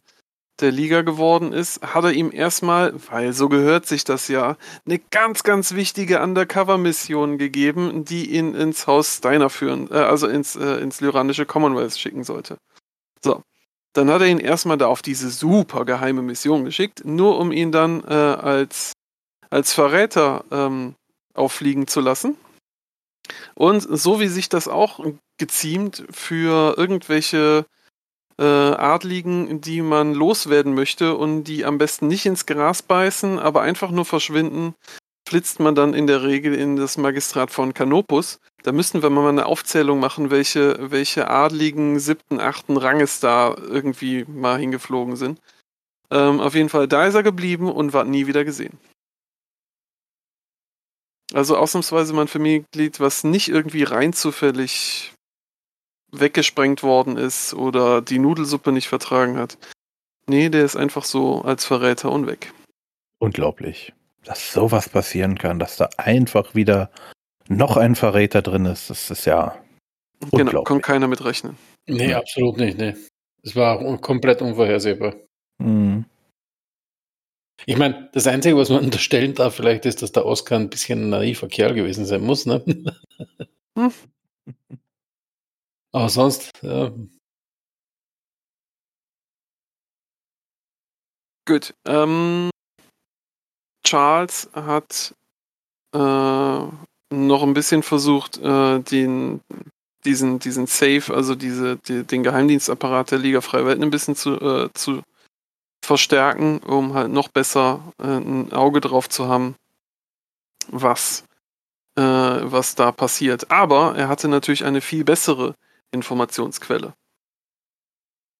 der 0.60 0.72
Liga 0.72 1.02
geworden 1.02 1.52
ist, 1.52 1.82
hat 1.82 2.04
er 2.04 2.12
ihm 2.12 2.30
erstmal, 2.32 2.94
weil 3.10 3.32
so 3.32 3.48
gehört 3.48 3.86
sich 3.86 4.04
das 4.04 4.28
ja, 4.28 4.56
eine 4.86 4.98
ganz, 4.98 5.42
ganz 5.44 5.74
wichtige 5.74 6.20
Undercover-Mission 6.20 7.38
gegeben, 7.38 8.04
die 8.04 8.30
ihn 8.30 8.54
ins 8.54 8.86
Haus 8.86 9.16
Steiner 9.18 9.50
führen, 9.50 9.90
äh, 9.90 9.94
also 9.94 10.26
ins, 10.26 10.56
äh, 10.56 10.78
ins 10.78 11.00
lyranische 11.00 11.46
Commonwealth 11.46 11.96
schicken 11.96 12.24
sollte. 12.24 12.58
So. 13.22 13.42
Dann 13.94 14.10
hat 14.10 14.20
er 14.20 14.28
ihn 14.28 14.38
erstmal 14.38 14.76
da 14.76 14.86
auf 14.86 15.02
diese 15.02 15.30
super 15.30 15.84
geheime 15.84 16.22
Mission 16.22 16.64
geschickt, 16.64 17.04
nur 17.04 17.38
um 17.38 17.50
ihn 17.50 17.72
dann 17.72 18.04
äh, 18.04 18.12
als, 18.12 18.92
als 19.50 19.72
Verräter 19.72 20.44
ähm, 20.50 20.94
auffliegen 21.34 21.86
zu 21.86 22.00
lassen. 22.00 22.36
Und 23.54 23.80
so 23.80 24.20
wie 24.20 24.28
sich 24.28 24.48
das 24.48 24.68
auch 24.68 25.04
geziemt 25.38 26.04
für 26.10 26.76
irgendwelche 26.76 27.66
äh, 28.38 28.44
Adligen, 28.44 29.60
die 29.60 29.82
man 29.82 30.14
loswerden 30.14 30.74
möchte 30.74 31.16
und 31.16 31.44
die 31.44 31.64
am 31.64 31.78
besten 31.78 32.08
nicht 32.08 32.26
ins 32.26 32.46
Gras 32.46 32.82
beißen, 32.82 33.38
aber 33.38 33.62
einfach 33.62 33.90
nur 33.90 34.04
verschwinden, 34.04 34.74
flitzt 35.28 35.60
man 35.60 35.74
dann 35.74 35.92
in 35.92 36.06
der 36.06 36.22
Regel 36.22 36.54
in 36.54 36.76
das 36.76 36.96
Magistrat 36.96 37.50
von 37.50 37.74
Canopus. 37.74 38.40
Da 38.62 38.72
müssten 38.72 39.02
wir 39.02 39.10
mal 39.10 39.28
eine 39.28 39.46
Aufzählung 39.46 40.00
machen, 40.00 40.30
welche, 40.30 40.90
welche 40.90 41.28
adligen 41.28 41.98
siebten, 41.98 42.40
achten 42.40 42.76
Ranges 42.76 43.20
da 43.20 43.54
irgendwie 43.58 44.24
mal 44.24 44.58
hingeflogen 44.58 45.16
sind. 45.16 45.40
Ähm, 46.10 46.40
auf 46.40 46.54
jeden 46.54 46.70
Fall, 46.70 46.88
da 46.88 47.06
ist 47.06 47.14
er 47.14 47.22
geblieben 47.22 47.70
und 47.70 47.92
war 47.92 48.04
nie 48.04 48.26
wieder 48.26 48.44
gesehen. 48.44 48.78
Also 51.34 51.58
ausnahmsweise 51.58 52.14
mein 52.14 52.28
Familienmitglied, 52.28 53.00
was 53.00 53.22
nicht 53.22 53.48
irgendwie 53.48 53.82
rein 53.82 54.14
zufällig 54.14 55.12
weggesprengt 56.12 56.82
worden 56.82 57.16
ist 57.16 57.54
oder 57.54 58.00
die 58.02 58.18
Nudelsuppe 58.18 58.72
nicht 58.72 58.88
vertragen 58.88 59.36
hat. 59.36 59.58
Nee, 60.26 60.48
der 60.48 60.64
ist 60.64 60.76
einfach 60.76 61.04
so 61.04 61.42
als 61.42 61.64
Verräter 61.64 62.10
und 62.12 62.26
weg. 62.26 62.52
Unglaublich, 63.18 63.92
dass 64.24 64.52
sowas 64.52 64.88
passieren 64.88 65.38
kann, 65.38 65.58
dass 65.58 65.76
da 65.76 65.88
einfach 65.96 66.54
wieder 66.54 66.90
noch 67.48 67.76
ein 67.76 67.94
Verräter 67.94 68.42
drin 68.42 68.66
ist. 68.66 68.90
Das 68.90 69.10
ist 69.10 69.24
ja 69.24 69.58
Genau, 70.20 70.30
Unglaublich. 70.42 70.64
konnte 70.64 70.82
keiner 70.82 71.06
mit 71.08 71.24
rechnen. 71.24 71.56
Nee, 71.86 72.10
Ja. 72.10 72.18
absolut 72.18 72.56
nicht, 72.56 72.76
nee. 72.76 72.94
Es 73.44 73.54
war 73.54 73.78
komplett 73.98 74.42
unvorhersehbar. 74.42 75.14
Mhm. 75.58 76.04
Ich 77.66 77.76
meine, 77.76 78.08
das 78.12 78.26
Einzige, 78.26 78.56
was 78.56 78.68
man 78.68 78.80
unterstellen 78.84 79.34
darf, 79.34 79.54
vielleicht 79.54 79.86
ist, 79.86 80.02
dass 80.02 80.10
der 80.12 80.26
Oscar 80.26 80.56
ein 80.58 80.70
bisschen 80.70 81.04
ein 81.04 81.10
naiver 81.10 81.46
Kerl 81.48 81.74
gewesen 81.74 82.04
sein 82.04 82.22
muss, 82.22 82.46
ne? 82.46 82.64
Hm. 83.76 83.92
Aber 85.92 86.08
sonst, 86.08 86.52
ja, 86.62 86.92
Gut. 91.48 91.72
Ähm, 91.86 92.50
Charles 93.82 94.50
hat 94.52 95.14
äh, 95.94 95.98
noch 95.98 97.42
ein 97.42 97.54
bisschen 97.54 97.82
versucht, 97.82 98.36
äh, 98.36 98.80
den, 98.80 99.40
diesen, 100.04 100.40
diesen 100.40 100.66
Safe, 100.66 101.04
also 101.08 101.34
diese, 101.34 101.78
die, 101.78 102.04
den 102.04 102.22
Geheimdienstapparat 102.22 103.12
der 103.12 103.18
Liga 103.18 103.40
Freie 103.40 103.64
Welten 103.64 103.82
ein 103.82 103.90
bisschen 103.90 104.14
zu, 104.14 104.38
äh, 104.38 104.68
zu 104.74 105.00
verstärken, 105.82 106.58
um 106.58 106.92
halt 106.92 107.10
noch 107.10 107.28
besser 107.28 107.94
äh, 107.98 108.08
ein 108.08 108.52
Auge 108.52 108.82
drauf 108.82 109.08
zu 109.08 109.28
haben, 109.28 109.54
was, 110.70 111.24
äh, 111.96 112.02
was 112.02 112.74
da 112.74 112.92
passiert. 112.92 113.50
Aber 113.50 113.96
er 113.96 114.08
hatte 114.08 114.28
natürlich 114.28 114.66
eine 114.66 114.82
viel 114.82 115.02
bessere 115.02 115.54
Informationsquelle. 115.92 116.94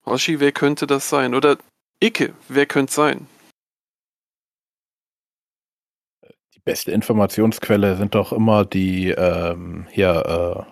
Hoshi, 0.06 0.40
wer 0.40 0.52
könnte 0.52 0.86
das 0.86 1.08
sein? 1.08 1.34
Oder 1.34 1.58
Icke, 2.00 2.34
wer 2.48 2.66
könnte 2.66 2.92
sein? 2.92 3.26
Die 6.54 6.60
beste 6.60 6.90
Informationsquelle 6.92 7.96
sind 7.96 8.14
doch 8.14 8.32
immer 8.32 8.64
die, 8.64 9.10
ähm, 9.10 9.86
hier, 9.90 10.66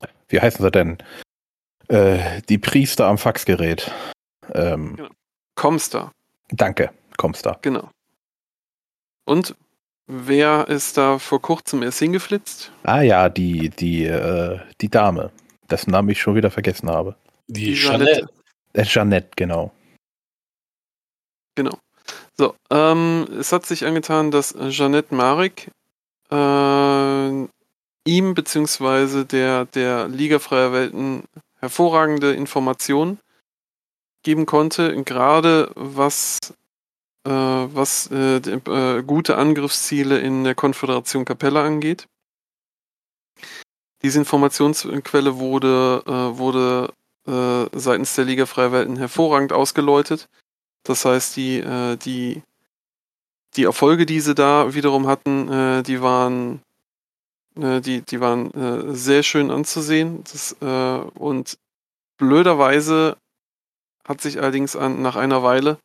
äh, 0.00 0.06
wie 0.28 0.40
heißen 0.40 0.62
sie 0.64 0.70
denn? 0.70 0.98
Äh, 1.88 2.42
die 2.48 2.58
Priester 2.58 3.06
am 3.06 3.18
Faxgerät. 3.18 3.90
Ähm, 4.52 4.96
Genau. 4.96 5.10
Comstar, 5.56 6.12
Danke, 6.50 6.90
kommst 7.16 7.44
da. 7.46 7.58
genau. 7.60 7.90
Und 9.26 9.54
wer 10.06 10.68
ist 10.68 10.96
da 10.96 11.18
vor 11.18 11.42
kurzem 11.42 11.82
erst 11.82 11.98
hingeflitzt? 11.98 12.72
Ah 12.84 13.02
ja, 13.02 13.28
die, 13.28 13.68
die, 13.70 14.04
äh, 14.04 14.58
die 14.80 14.88
Dame, 14.88 15.30
dessen 15.70 15.90
Namen 15.90 16.08
ich 16.10 16.20
schon 16.20 16.34
wieder 16.34 16.50
vergessen 16.50 16.90
habe. 16.90 17.16
die, 17.46 17.66
Die 17.66 17.74
Jeanette. 17.74 18.04
Jeanette. 18.04 18.28
Äh, 18.72 18.82
Jeannette, 18.84 19.28
genau. 19.36 19.72
Genau. 21.56 21.78
So, 22.36 22.54
ähm, 22.70 23.26
es 23.38 23.52
hat 23.52 23.66
sich 23.66 23.84
angetan, 23.84 24.30
dass 24.30 24.54
Jeannette 24.70 25.14
Marek 25.14 25.70
äh, 26.30 27.46
ihm 28.04 28.34
beziehungsweise 28.34 29.26
der, 29.26 29.66
der 29.66 30.08
Liga 30.08 30.38
Freier 30.38 30.72
Welten 30.72 31.24
hervorragende 31.58 32.32
Informationen 32.32 33.18
geben 34.22 34.46
konnte, 34.46 35.02
gerade 35.04 35.70
was, 35.74 36.38
äh, 37.26 37.30
was 37.30 38.10
äh, 38.10 38.40
die, 38.40 38.52
äh, 38.52 39.02
gute 39.02 39.36
Angriffsziele 39.36 40.18
in 40.18 40.44
der 40.44 40.54
Konföderation 40.54 41.24
Capella 41.24 41.64
angeht. 41.64 42.06
Diese 44.02 44.18
Informationsquelle 44.18 45.38
wurde, 45.38 46.02
äh, 46.06 46.38
wurde 46.38 46.92
äh, 47.26 47.66
seitens 47.78 48.14
der 48.14 48.24
Liga 48.24 48.46
Freier 48.46 48.72
Welten 48.72 48.96
hervorragend 48.96 49.52
ausgeläutet. 49.52 50.28
Das 50.84 51.04
heißt, 51.04 51.36
die, 51.36 51.58
äh, 51.58 51.96
die, 51.96 52.42
die 53.56 53.64
Erfolge, 53.64 54.06
die 54.06 54.20
sie 54.20 54.34
da 54.34 54.74
wiederum 54.74 55.06
hatten, 55.06 55.48
äh, 55.52 55.82
die 55.82 56.00
waren, 56.00 56.62
äh, 57.56 57.80
die, 57.80 58.00
die 58.00 58.20
waren 58.20 58.50
äh, 58.54 58.94
sehr 58.94 59.22
schön 59.22 59.50
anzusehen. 59.50 60.24
Das, 60.24 60.56
äh, 60.62 61.00
und 61.18 61.58
blöderweise 62.16 63.16
hat 64.04 64.20
sich 64.22 64.38
allerdings 64.38 64.76
an, 64.76 65.02
nach 65.02 65.16
einer 65.16 65.42
Weile 65.42 65.78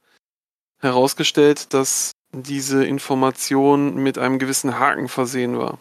herausgestellt, 0.79 1.73
dass 1.73 2.11
diese 2.31 2.85
Information 2.85 3.95
mit 3.95 4.17
einem 4.17 4.39
gewissen 4.39 4.79
Haken 4.79 5.07
versehen 5.07 5.57
war. 5.57 5.79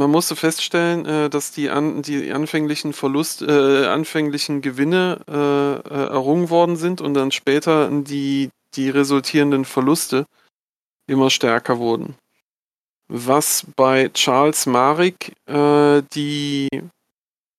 Man 0.00 0.12
musste 0.12 0.34
feststellen, 0.34 1.04
äh, 1.04 1.28
dass 1.28 1.52
die, 1.52 1.68
an, 1.68 2.00
die 2.00 2.32
anfänglichen 2.32 2.94
Verlust, 2.94 3.42
äh, 3.42 3.84
anfänglichen 3.84 4.62
Gewinne 4.62 5.20
äh, 5.28 5.32
äh, 5.94 6.06
errungen 6.08 6.48
worden 6.48 6.76
sind 6.76 7.02
und 7.02 7.12
dann 7.12 7.32
später 7.32 7.90
die, 7.90 8.48
die 8.76 8.88
resultierenden 8.88 9.66
Verluste 9.66 10.24
immer 11.06 11.28
stärker 11.28 11.78
wurden. 11.78 12.14
Was 13.08 13.66
bei 13.76 14.08
Charles 14.14 14.64
Marek 14.64 15.34
äh, 15.44 16.02
die, 16.14 16.70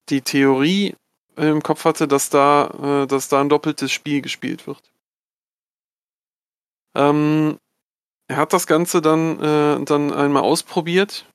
die 0.09 0.21
Theorie 0.21 0.95
im 1.35 1.61
Kopf 1.61 1.85
hatte, 1.85 2.07
dass 2.07 2.31
da, 2.31 3.03
äh, 3.03 3.07
dass 3.07 3.29
da 3.29 3.39
ein 3.39 3.49
doppeltes 3.49 3.91
Spiel 3.91 4.19
gespielt 4.23 4.65
wird. 4.65 4.81
Ähm, 6.95 7.59
er 8.27 8.37
hat 8.37 8.51
das 8.51 8.65
Ganze 8.65 8.99
dann, 8.99 9.85
dann 9.85 10.13
einmal 10.13 10.43
ausprobiert 10.43 11.25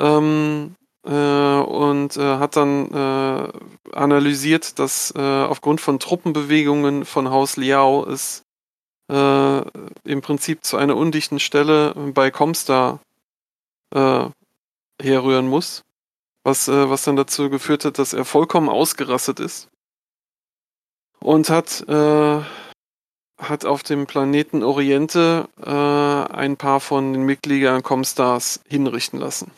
ähm, 0.00 0.74
äh, 1.04 1.10
und 1.10 2.16
äh, 2.16 2.38
hat 2.38 2.56
dann 2.56 2.90
äh, 2.92 3.48
analysiert, 3.92 4.78
dass 4.78 5.14
äh, 5.16 5.20
aufgrund 5.20 5.80
von 5.80 5.98
Truppenbewegungen 5.98 7.04
von 7.04 7.30
Haus 7.30 7.56
Liao 7.56 8.04
es 8.04 8.44
äh, 9.10 9.60
im 10.04 10.20
Prinzip 10.20 10.64
zu 10.64 10.76
einer 10.76 10.96
undichten 10.96 11.40
Stelle 11.40 11.94
bei 12.14 12.30
Comstar 12.30 13.00
äh, 13.94 14.26
herrühren 15.00 15.48
muss, 15.48 15.84
was, 16.44 16.68
was 16.68 17.04
dann 17.04 17.16
dazu 17.16 17.48
geführt 17.48 17.84
hat, 17.84 17.98
dass 17.98 18.12
er 18.12 18.24
vollkommen 18.24 18.68
ausgerastet 18.68 19.40
ist 19.40 19.68
und 21.20 21.48
hat, 21.48 21.84
hat 21.88 23.64
auf 23.64 23.82
dem 23.82 24.06
Planeten 24.06 24.62
Oriente 24.62 25.48
ein 25.56 26.56
paar 26.58 26.80
von 26.80 27.14
den 27.14 27.22
Mitgliedern 27.22 27.82
Comstars 27.82 28.60
hinrichten 28.68 29.18
lassen. 29.18 29.50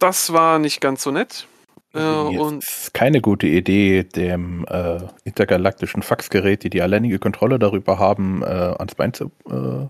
Das 0.00 0.32
war 0.32 0.58
nicht 0.58 0.80
ganz 0.80 1.04
so 1.04 1.12
nett. 1.12 1.46
Äh, 1.92 2.00
und 2.00 2.64
ist 2.64 2.94
keine 2.94 3.20
gute 3.20 3.46
Idee, 3.46 4.04
dem 4.04 4.64
äh, 4.66 5.00
intergalaktischen 5.24 6.02
Faxgerät, 6.02 6.62
die 6.62 6.70
die 6.70 6.82
alleinige 6.82 7.18
Kontrolle 7.18 7.58
darüber 7.58 7.98
haben, 7.98 8.42
äh, 8.42 8.46
ans 8.46 8.94
Bein 8.94 9.12
zu 9.12 9.26
äh, 9.48 9.86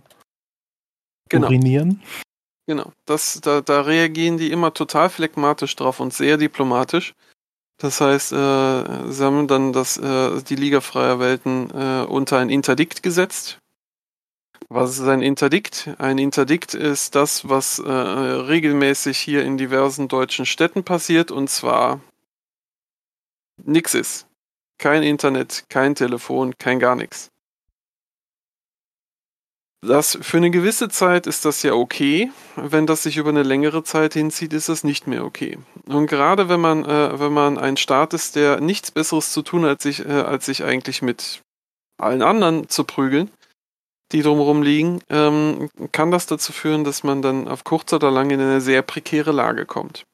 genau. 1.28 1.46
urinieren. 1.46 2.02
Genau, 2.66 2.92
das, 3.04 3.40
da, 3.40 3.60
da 3.60 3.82
reagieren 3.82 4.38
die 4.38 4.50
immer 4.50 4.72
total 4.72 5.10
phlegmatisch 5.10 5.74
drauf 5.76 6.00
und 6.00 6.12
sehr 6.12 6.36
diplomatisch. 6.36 7.14
Das 7.78 8.00
heißt, 8.00 8.32
äh, 8.32 9.10
sie 9.10 9.24
haben 9.24 9.48
dann 9.48 9.72
das, 9.72 9.96
äh, 9.96 10.42
die 10.42 10.54
Liga 10.54 10.80
freier 10.80 11.18
Welten 11.18 11.70
äh, 11.70 12.04
unter 12.04 12.38
ein 12.38 12.50
Interdikt 12.50 13.02
gesetzt. 13.02 13.58
Was 14.68 14.98
ist 14.98 15.08
ein 15.08 15.22
Interdikt? 15.22 15.90
Ein 15.98 16.18
Interdikt 16.18 16.74
ist 16.74 17.14
das, 17.14 17.48
was 17.48 17.78
äh, 17.78 17.90
regelmäßig 17.90 19.18
hier 19.18 19.44
in 19.44 19.56
diversen 19.56 20.08
deutschen 20.08 20.46
Städten 20.46 20.84
passiert 20.84 21.30
und 21.30 21.48
zwar 21.50 22.00
nix 23.64 23.94
ist. 23.94 24.26
Kein 24.78 25.02
Internet, 25.02 25.64
kein 25.68 25.94
Telefon, 25.94 26.56
kein 26.58 26.78
gar 26.78 26.96
nichts. 26.96 27.30
Das 29.82 30.18
für 30.20 30.36
eine 30.36 30.50
gewisse 30.50 30.90
Zeit 30.90 31.26
ist 31.26 31.46
das 31.46 31.62
ja 31.62 31.72
okay. 31.72 32.30
Wenn 32.54 32.86
das 32.86 33.02
sich 33.02 33.16
über 33.16 33.30
eine 33.30 33.42
längere 33.42 33.82
Zeit 33.82 34.12
hinzieht, 34.12 34.52
ist 34.52 34.68
das 34.68 34.84
nicht 34.84 35.06
mehr 35.06 35.24
okay. 35.24 35.58
Und 35.86 36.06
gerade 36.06 36.50
wenn 36.50 36.60
man, 36.60 36.84
äh, 36.84 37.18
wenn 37.18 37.32
man 37.32 37.56
ein 37.56 37.78
Staat 37.78 38.12
ist, 38.12 38.36
der 38.36 38.60
nichts 38.60 38.90
Besseres 38.90 39.32
zu 39.32 39.40
tun 39.40 39.62
hat, 39.62 39.70
als 39.70 39.82
sich, 39.82 40.04
äh, 40.04 40.12
als 40.12 40.44
sich 40.46 40.64
eigentlich 40.64 41.00
mit 41.00 41.40
allen 41.96 42.20
anderen 42.20 42.68
zu 42.68 42.84
prügeln, 42.84 43.30
die 44.12 44.22
drumherum 44.22 44.62
liegen, 44.62 45.00
ähm, 45.08 45.70
kann 45.92 46.10
das 46.10 46.26
dazu 46.26 46.52
führen, 46.52 46.84
dass 46.84 47.04
man 47.04 47.22
dann 47.22 47.48
auf 47.48 47.64
kurz 47.64 47.92
oder 47.92 48.10
lang 48.10 48.30
in 48.30 48.40
eine 48.40 48.60
sehr 48.60 48.82
prekäre 48.82 49.32
Lage 49.32 49.66
kommt. 49.66 50.04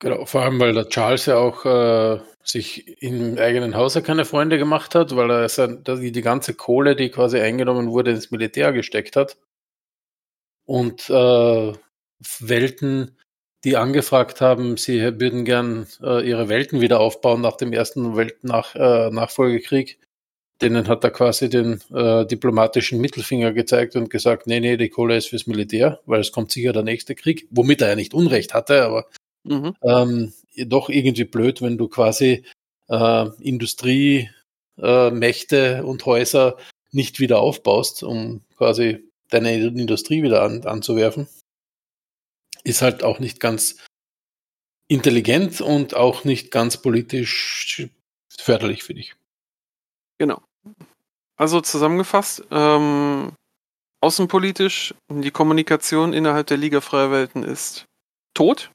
Genau, 0.00 0.26
vor 0.26 0.42
allem, 0.42 0.60
weil 0.60 0.74
der 0.74 0.88
Charles 0.88 1.26
ja 1.26 1.36
auch 1.36 1.64
äh, 1.64 2.20
sich 2.42 3.02
im 3.02 3.38
eigenen 3.38 3.74
Hause 3.74 4.02
keine 4.02 4.24
Freunde 4.24 4.58
gemacht 4.58 4.94
hat, 4.94 5.16
weil 5.16 5.30
er 5.30 5.48
sein, 5.48 5.82
die, 5.82 6.20
ganze 6.20 6.54
Kohle, 6.54 6.94
die 6.94 7.10
quasi 7.10 7.38
eingenommen 7.40 7.90
wurde, 7.90 8.10
ins 8.10 8.30
Militär 8.30 8.72
gesteckt 8.72 9.16
hat. 9.16 9.38
Und 10.66 11.08
äh, 11.08 11.72
Welten, 12.40 13.18
die 13.64 13.76
angefragt 13.76 14.40
haben, 14.40 14.76
sie 14.76 15.00
würden 15.00 15.44
gern 15.44 15.86
äh, 16.02 16.26
ihre 16.28 16.48
Welten 16.48 16.80
wieder 16.80 17.00
aufbauen 17.00 17.40
nach 17.40 17.56
dem 17.56 17.72
ersten 17.72 18.16
Weltnach, 18.16 18.74
äh, 18.74 19.10
Nachfolgekrieg, 19.10 19.98
denen 20.62 20.88
hat 20.88 21.04
er 21.04 21.10
quasi 21.10 21.48
den 21.48 21.80
äh, 21.92 22.26
diplomatischen 22.26 23.00
Mittelfinger 23.00 23.52
gezeigt 23.52 23.96
und 23.96 24.10
gesagt, 24.10 24.46
nee, 24.46 24.60
nee, 24.60 24.76
die 24.76 24.88
Kohle 24.88 25.16
ist 25.16 25.28
fürs 25.28 25.46
Militär, 25.46 26.00
weil 26.06 26.20
es 26.20 26.32
kommt 26.32 26.52
sicher 26.52 26.72
der 26.72 26.82
nächste 26.82 27.14
Krieg, 27.14 27.48
womit 27.50 27.82
er 27.82 27.88
ja 27.90 27.96
nicht 27.96 28.14
Unrecht 28.14 28.54
hatte, 28.54 28.82
aber 28.84 29.06
Mhm. 29.44 29.76
ähm, 29.82 30.32
doch 30.66 30.88
irgendwie 30.88 31.24
blöd, 31.24 31.62
wenn 31.62 31.78
du 31.78 31.88
quasi 31.88 32.44
äh, 32.88 33.26
Industriemächte 33.40 34.30
äh, 34.78 35.10
Mächte 35.10 35.84
und 35.84 36.04
Häuser 36.06 36.56
nicht 36.90 37.20
wieder 37.20 37.40
aufbaust, 37.40 38.02
um 38.02 38.42
quasi 38.56 39.04
deine 39.30 39.54
Industrie 39.54 40.22
wieder 40.22 40.42
an, 40.42 40.64
anzuwerfen. 40.64 41.28
Ist 42.62 42.82
halt 42.82 43.02
auch 43.02 43.18
nicht 43.18 43.40
ganz 43.40 43.76
intelligent 44.88 45.60
und 45.60 45.94
auch 45.94 46.24
nicht 46.24 46.50
ganz 46.50 46.80
politisch 46.80 47.88
förderlich 48.38 48.82
für 48.82 48.94
dich. 48.94 49.14
Genau. 50.18 50.42
Also 51.36 51.60
zusammengefasst, 51.60 52.44
ähm, 52.50 53.32
außenpolitisch, 54.00 54.94
die 55.08 55.30
Kommunikation 55.30 56.12
innerhalb 56.12 56.46
der 56.46 56.56
Liga 56.56 56.80
Freier 56.80 57.10
Welten 57.10 57.42
ist 57.42 57.86
tot. 58.34 58.70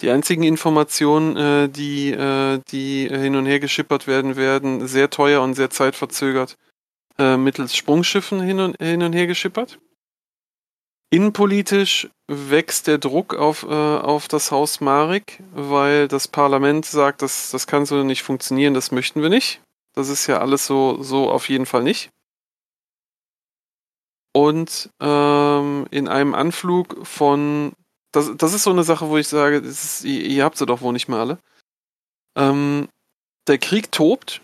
Die 0.00 0.10
einzigen 0.10 0.42
Informationen, 0.42 1.36
äh, 1.36 1.68
die, 1.68 2.10
äh, 2.10 2.60
die 2.70 3.08
hin 3.08 3.36
und 3.36 3.46
her 3.46 3.60
geschippert 3.60 4.06
werden, 4.06 4.36
werden 4.36 4.86
sehr 4.88 5.10
teuer 5.10 5.42
und 5.42 5.54
sehr 5.54 5.70
zeitverzögert 5.70 6.56
äh, 7.18 7.36
mittels 7.36 7.76
Sprungschiffen 7.76 8.40
hin 8.40 8.60
und, 8.60 8.76
hin 8.80 9.02
und 9.02 9.12
her 9.12 9.26
geschippert. 9.26 9.78
Innenpolitisch 11.12 12.08
wächst 12.28 12.86
der 12.86 12.98
Druck 12.98 13.34
auf, 13.34 13.64
äh, 13.64 13.66
auf 13.66 14.28
das 14.28 14.50
Haus 14.52 14.80
Marek, 14.80 15.42
weil 15.52 16.08
das 16.08 16.28
Parlament 16.28 16.86
sagt, 16.86 17.22
das, 17.22 17.50
das 17.50 17.66
kann 17.66 17.84
so 17.84 18.02
nicht 18.04 18.22
funktionieren, 18.22 18.74
das 18.74 18.92
möchten 18.92 19.20
wir 19.20 19.28
nicht. 19.28 19.60
Das 19.94 20.08
ist 20.08 20.26
ja 20.26 20.38
alles 20.38 20.66
so, 20.66 21.02
so 21.02 21.30
auf 21.30 21.48
jeden 21.48 21.66
Fall 21.66 21.82
nicht. 21.82 22.10
Und 24.32 24.90
ähm, 25.00 25.86
in 25.90 26.06
einem 26.06 26.34
Anflug 26.34 27.04
von 27.06 27.72
das, 28.12 28.30
das 28.36 28.54
ist 28.54 28.64
so 28.64 28.70
eine 28.70 28.84
Sache, 28.84 29.08
wo 29.08 29.16
ich 29.18 29.28
sage, 29.28 29.58
ist, 29.58 30.04
ihr, 30.04 30.24
ihr, 30.24 30.44
habt 30.44 30.56
sie 30.56 30.66
doch 30.66 30.80
wohl 30.80 30.92
nicht 30.92 31.08
mehr 31.08 31.18
alle. 31.18 31.38
Ähm, 32.36 32.88
der 33.46 33.58
Krieg 33.58 33.92
tobt. 33.92 34.40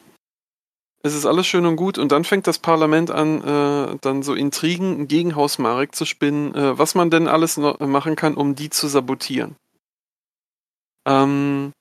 Es 1.03 1.14
ist 1.14 1.26
alles 1.26 1.47
schön 1.47 1.66
und 1.66 1.76
gut 1.76 1.99
und 1.99 2.11
dann 2.11 2.24
fängt 2.24 2.49
das 2.49 2.59
Parlament 2.59 3.12
an, 3.12 3.42
äh, 3.42 3.97
dann 4.01 4.24
so 4.24 4.34
Intrigen 4.34 5.07
gegen 5.07 5.36
Haus 5.36 5.59
Marek 5.59 5.94
zu 5.94 6.05
spinnen, 6.05 6.53
äh, 6.55 6.76
was 6.76 6.97
man 6.97 7.11
denn 7.11 7.28
alles 7.28 7.57
machen 7.59 8.16
kann, 8.16 8.34
um 8.34 8.57
die 8.57 8.70
zu 8.70 8.88
sabotieren. 8.88 9.55
Ähm, 11.07 11.72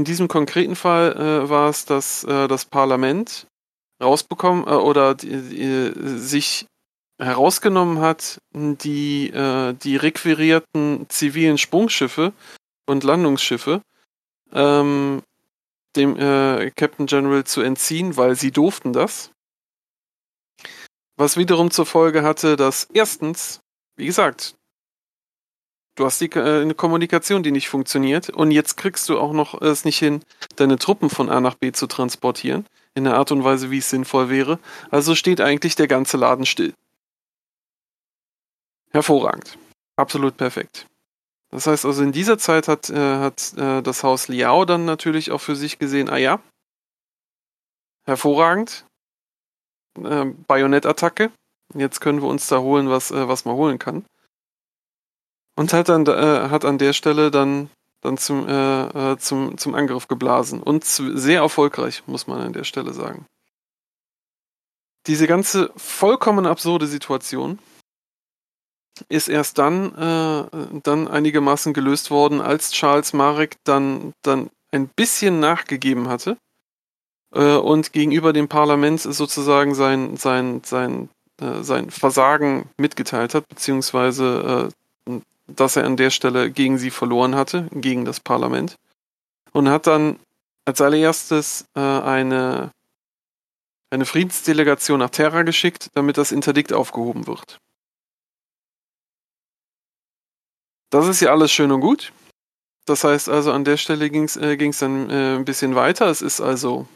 in 0.00 0.04
diesem 0.04 0.28
konkreten 0.28 0.76
Fall 0.76 1.12
äh, 1.12 1.50
war 1.50 1.68
es, 1.68 1.84
dass 1.84 2.24
äh, 2.24 2.48
das 2.48 2.64
Parlament 2.64 3.46
rausbekommen 4.02 4.66
äh, 4.66 4.70
oder 4.70 5.14
sich 5.18 6.66
herausgenommen 7.18 8.00
hat, 8.00 8.38
die, 8.54 9.28
äh, 9.28 9.74
die 9.74 9.96
requirierten 9.96 11.04
zivilen 11.10 11.58
Sprungschiffe 11.58 12.32
und 12.86 13.04
Landungsschiffe 13.04 13.82
ähm, 14.52 15.22
dem 15.96 16.16
äh, 16.16 16.70
Captain 16.70 17.04
General 17.04 17.44
zu 17.44 17.60
entziehen, 17.60 18.16
weil 18.16 18.36
sie 18.36 18.52
durften 18.52 18.94
das. 18.94 19.32
Was 21.18 21.36
wiederum 21.36 21.70
zur 21.70 21.84
Folge 21.84 22.22
hatte, 22.22 22.56
dass 22.56 22.84
erstens, 22.84 23.60
wie 23.96 24.06
gesagt, 24.06 24.54
du 26.00 26.06
hast 26.06 26.20
die, 26.20 26.30
äh, 26.30 26.62
eine 26.62 26.74
Kommunikation, 26.74 27.42
die 27.42 27.52
nicht 27.52 27.68
funktioniert 27.68 28.30
und 28.30 28.50
jetzt 28.50 28.76
kriegst 28.76 29.08
du 29.08 29.18
auch 29.18 29.32
noch 29.32 29.60
es 29.60 29.84
nicht 29.84 29.98
hin, 29.98 30.22
deine 30.56 30.78
Truppen 30.78 31.10
von 31.10 31.28
A 31.28 31.40
nach 31.40 31.54
B 31.54 31.72
zu 31.72 31.86
transportieren, 31.86 32.66
in 32.94 33.04
der 33.04 33.16
Art 33.16 33.30
und 33.32 33.44
Weise, 33.44 33.70
wie 33.70 33.78
es 33.78 33.90
sinnvoll 33.90 34.30
wäre. 34.30 34.58
Also 34.90 35.14
steht 35.14 35.40
eigentlich 35.40 35.76
der 35.76 35.88
ganze 35.88 36.16
Laden 36.16 36.46
still. 36.46 36.72
Hervorragend. 38.90 39.58
Absolut 39.96 40.36
perfekt. 40.36 40.86
Das 41.50 41.66
heißt 41.66 41.84
also, 41.84 42.02
in 42.02 42.12
dieser 42.12 42.38
Zeit 42.38 42.66
hat, 42.66 42.88
äh, 42.90 43.18
hat 43.18 43.52
äh, 43.58 43.82
das 43.82 44.02
Haus 44.02 44.28
Liao 44.28 44.64
dann 44.64 44.84
natürlich 44.84 45.30
auch 45.30 45.40
für 45.40 45.56
sich 45.56 45.78
gesehen, 45.78 46.08
ah 46.08 46.16
ja, 46.16 46.40
hervorragend. 48.06 48.86
Äh, 50.02 50.26
Bajonettattacke. 50.46 51.30
Jetzt 51.74 52.00
können 52.00 52.22
wir 52.22 52.28
uns 52.28 52.46
da 52.46 52.60
holen, 52.60 52.88
was, 52.88 53.10
äh, 53.10 53.28
was 53.28 53.44
man 53.44 53.56
holen 53.56 53.78
kann. 53.78 54.06
Und 55.60 55.74
hat 55.74 55.90
dann 55.90 56.06
äh, 56.06 56.48
hat 56.48 56.64
an 56.64 56.78
der 56.78 56.94
Stelle 56.94 57.30
dann, 57.30 57.68
dann 58.00 58.16
zum, 58.16 58.48
äh, 58.48 59.18
zum, 59.18 59.58
zum 59.58 59.74
Angriff 59.74 60.08
geblasen. 60.08 60.62
Und 60.62 60.84
sehr 60.84 61.42
erfolgreich, 61.42 62.02
muss 62.06 62.26
man 62.26 62.40
an 62.40 62.54
der 62.54 62.64
Stelle 62.64 62.94
sagen. 62.94 63.26
Diese 65.06 65.26
ganze 65.26 65.70
vollkommen 65.76 66.46
absurde 66.46 66.86
Situation 66.86 67.58
ist 69.10 69.28
erst 69.28 69.58
dann, 69.58 69.94
äh, 69.96 70.80
dann 70.82 71.08
einigermaßen 71.08 71.74
gelöst 71.74 72.10
worden, 72.10 72.40
als 72.40 72.70
Charles 72.70 73.12
Marek 73.12 73.56
dann, 73.64 74.14
dann 74.22 74.48
ein 74.72 74.88
bisschen 74.88 75.40
nachgegeben 75.40 76.08
hatte 76.08 76.38
äh, 77.34 77.56
und 77.56 77.92
gegenüber 77.92 78.32
dem 78.32 78.48
Parlament 78.48 79.02
sozusagen 79.02 79.74
sein, 79.74 80.16
sein, 80.16 80.62
sein, 80.64 81.10
äh, 81.38 81.62
sein 81.62 81.90
Versagen 81.90 82.70
mitgeteilt 82.78 83.34
hat, 83.34 83.46
beziehungsweise 83.46 84.72
dass 85.56 85.76
er 85.76 85.84
an 85.84 85.96
der 85.96 86.10
Stelle 86.10 86.50
gegen 86.50 86.78
sie 86.78 86.90
verloren 86.90 87.34
hatte, 87.34 87.68
gegen 87.72 88.04
das 88.04 88.20
Parlament. 88.20 88.76
Und 89.52 89.68
hat 89.68 89.86
dann 89.86 90.18
als 90.64 90.80
allererstes 90.80 91.66
äh, 91.74 91.80
eine, 91.80 92.70
eine 93.90 94.06
Friedensdelegation 94.06 95.00
nach 95.00 95.10
Terra 95.10 95.42
geschickt, 95.42 95.90
damit 95.94 96.16
das 96.16 96.32
Interdikt 96.32 96.72
aufgehoben 96.72 97.26
wird. 97.26 97.58
Das 100.90 101.06
ist 101.06 101.20
ja 101.20 101.30
alles 101.30 101.52
schön 101.52 101.70
und 101.70 101.80
gut. 101.80 102.12
Das 102.86 103.04
heißt 103.04 103.28
also, 103.28 103.52
an 103.52 103.64
der 103.64 103.76
Stelle 103.76 104.10
ging 104.10 104.24
es 104.24 104.36
äh, 104.36 104.56
dann 104.56 105.10
äh, 105.10 105.36
ein 105.36 105.44
bisschen 105.44 105.74
weiter. 105.76 106.06
Es 106.06 106.22
ist 106.22 106.40
also, 106.40 106.88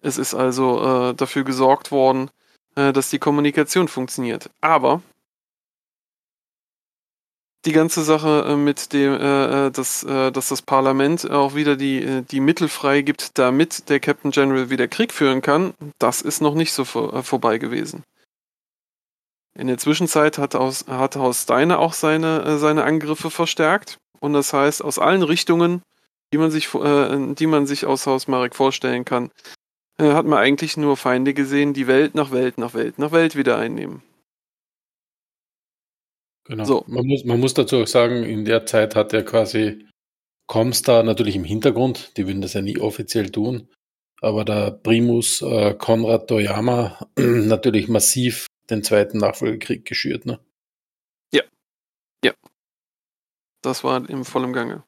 es 0.00 0.16
ist 0.16 0.34
also 0.34 1.10
äh, 1.10 1.14
dafür 1.14 1.44
gesorgt 1.44 1.90
worden, 1.90 2.30
äh, 2.74 2.92
dass 2.92 3.10
die 3.10 3.18
Kommunikation 3.18 3.88
funktioniert. 3.88 4.50
Aber 4.62 5.02
die 7.64 7.72
ganze 7.72 8.02
Sache 8.02 8.46
äh, 8.48 8.56
mit 8.56 8.92
dem, 8.92 9.14
äh, 9.14 9.70
dass, 9.70 10.00
dass 10.00 10.48
das 10.48 10.62
Parlament 10.62 11.30
auch 11.30 11.54
wieder 11.54 11.76
die, 11.76 12.22
die 12.30 12.40
Mittel 12.40 12.68
freigibt, 12.68 13.38
damit 13.38 13.88
der 13.88 14.00
Captain 14.00 14.30
General 14.30 14.70
wieder 14.70 14.88
Krieg 14.88 15.12
führen 15.12 15.42
kann, 15.42 15.74
das 15.98 16.22
ist 16.22 16.40
noch 16.40 16.54
nicht 16.54 16.72
so 16.72 16.84
vor, 16.84 17.22
vorbei 17.22 17.58
gewesen. 17.58 18.04
In 19.56 19.68
der 19.68 19.78
Zwischenzeit 19.78 20.38
hat, 20.38 20.56
aus, 20.56 20.86
hat 20.88 21.14
Haus 21.14 21.42
Steiner 21.42 21.78
auch 21.78 21.92
seine, 21.92 22.42
äh, 22.42 22.58
seine 22.58 22.84
Angriffe 22.84 23.30
verstärkt 23.30 23.98
Und 24.18 24.32
das 24.32 24.52
heißt, 24.52 24.82
aus 24.82 24.98
allen 24.98 25.22
Richtungen, 25.22 25.82
die 26.32 26.38
man 26.38 26.50
sich, 26.50 26.74
äh, 26.74 27.34
die 27.34 27.46
man 27.46 27.66
sich 27.66 27.86
aus 27.86 28.06
Haus 28.06 28.26
Marek 28.26 28.56
vorstellen 28.56 29.04
kann, 29.04 29.30
äh, 29.98 30.12
hat 30.12 30.26
man 30.26 30.40
eigentlich 30.40 30.76
nur 30.76 30.96
Feinde 30.96 31.34
gesehen, 31.34 31.72
die 31.72 31.86
Welt 31.86 32.16
nach 32.16 32.32
Welt 32.32 32.58
nach 32.58 32.74
Welt 32.74 32.98
nach 32.98 33.12
Welt 33.12 33.36
wieder 33.36 33.56
einnehmen. 33.56 34.02
Genau. 36.44 36.64
So. 36.64 36.84
Man, 36.86 37.06
muss, 37.06 37.24
man 37.24 37.40
muss 37.40 37.54
dazu 37.54 37.78
auch 37.78 37.86
sagen, 37.86 38.22
in 38.24 38.44
der 38.44 38.66
Zeit 38.66 38.94
hat 38.94 39.12
er 39.12 39.24
quasi 39.24 39.86
Comstar 40.46 41.02
natürlich 41.02 41.36
im 41.36 41.44
Hintergrund, 41.44 42.16
die 42.16 42.26
würden 42.26 42.42
das 42.42 42.52
ja 42.52 42.60
nie 42.60 42.78
offiziell 42.78 43.30
tun, 43.30 43.68
aber 44.20 44.44
der 44.44 44.70
Primus 44.72 45.40
äh, 45.40 45.74
Konrad 45.74 46.28
Toyama 46.28 46.98
natürlich 47.16 47.88
massiv 47.88 48.46
den 48.68 48.82
zweiten 48.82 49.18
Nachfolgekrieg 49.18 49.86
geschürt. 49.86 50.26
Ne? 50.26 50.38
Das 53.64 53.82
war 53.82 54.06
im 54.10 54.26
vollen 54.26 54.52
Gange. 54.52 54.84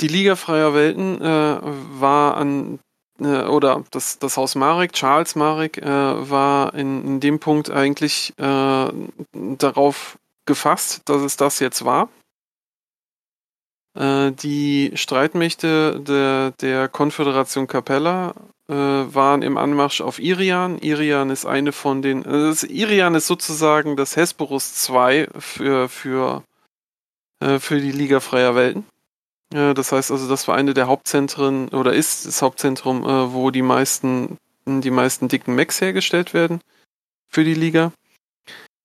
Die 0.00 0.08
Liga 0.08 0.36
freier 0.36 0.74
Welten 0.74 1.18
äh, 1.22 1.60
war 1.62 2.36
an 2.36 2.78
äh, 3.20 3.44
oder 3.44 3.84
das, 3.90 4.18
das 4.18 4.36
Haus 4.36 4.54
Marek, 4.54 4.92
Charles 4.92 5.34
Marek, 5.34 5.78
äh, 5.78 5.84
war 5.86 6.74
in, 6.74 7.04
in 7.04 7.20
dem 7.20 7.38
Punkt 7.38 7.70
eigentlich 7.70 8.32
äh, 8.38 8.92
darauf 9.32 10.18
gefasst, 10.46 11.02
dass 11.06 11.22
es 11.22 11.36
das 11.36 11.60
jetzt 11.60 11.84
war. 11.84 12.08
Äh, 13.96 14.32
die 14.32 14.92
Streitmächte 14.94 16.00
der, 16.00 16.52
der 16.60 16.88
Konföderation 16.88 17.66
Capella 17.66 18.34
äh, 18.68 18.74
waren 18.74 19.42
im 19.42 19.56
Anmarsch 19.56 20.00
auf 20.00 20.18
Irian. 20.18 20.78
Irian 20.78 21.30
ist 21.30 21.46
eine 21.46 21.72
von 21.72 22.02
den. 22.02 22.26
Also 22.26 22.66
Irian 22.66 23.14
ist 23.14 23.26
sozusagen 23.26 23.96
das 23.96 24.16
Hesperus 24.16 24.74
2 24.74 25.28
für, 25.38 25.88
für, 25.88 26.42
äh, 27.40 27.58
für 27.58 27.80
die 27.80 27.92
Liga 27.92 28.20
freier 28.20 28.54
Welten. 28.54 28.84
Äh, 29.52 29.74
das 29.74 29.92
heißt 29.92 30.10
also, 30.10 30.28
das 30.28 30.48
war 30.48 30.56
eine 30.56 30.74
der 30.74 30.86
Hauptzentren 30.86 31.68
oder 31.68 31.92
ist 31.92 32.26
das 32.26 32.42
Hauptzentrum, 32.42 33.04
äh, 33.04 33.32
wo 33.32 33.50
die 33.50 33.62
meisten, 33.62 34.38
die 34.66 34.90
meisten 34.90 35.28
dicken 35.28 35.54
Mechs 35.54 35.80
hergestellt 35.80 36.34
werden 36.34 36.60
für 37.28 37.44
die 37.44 37.54
Liga. 37.54 37.92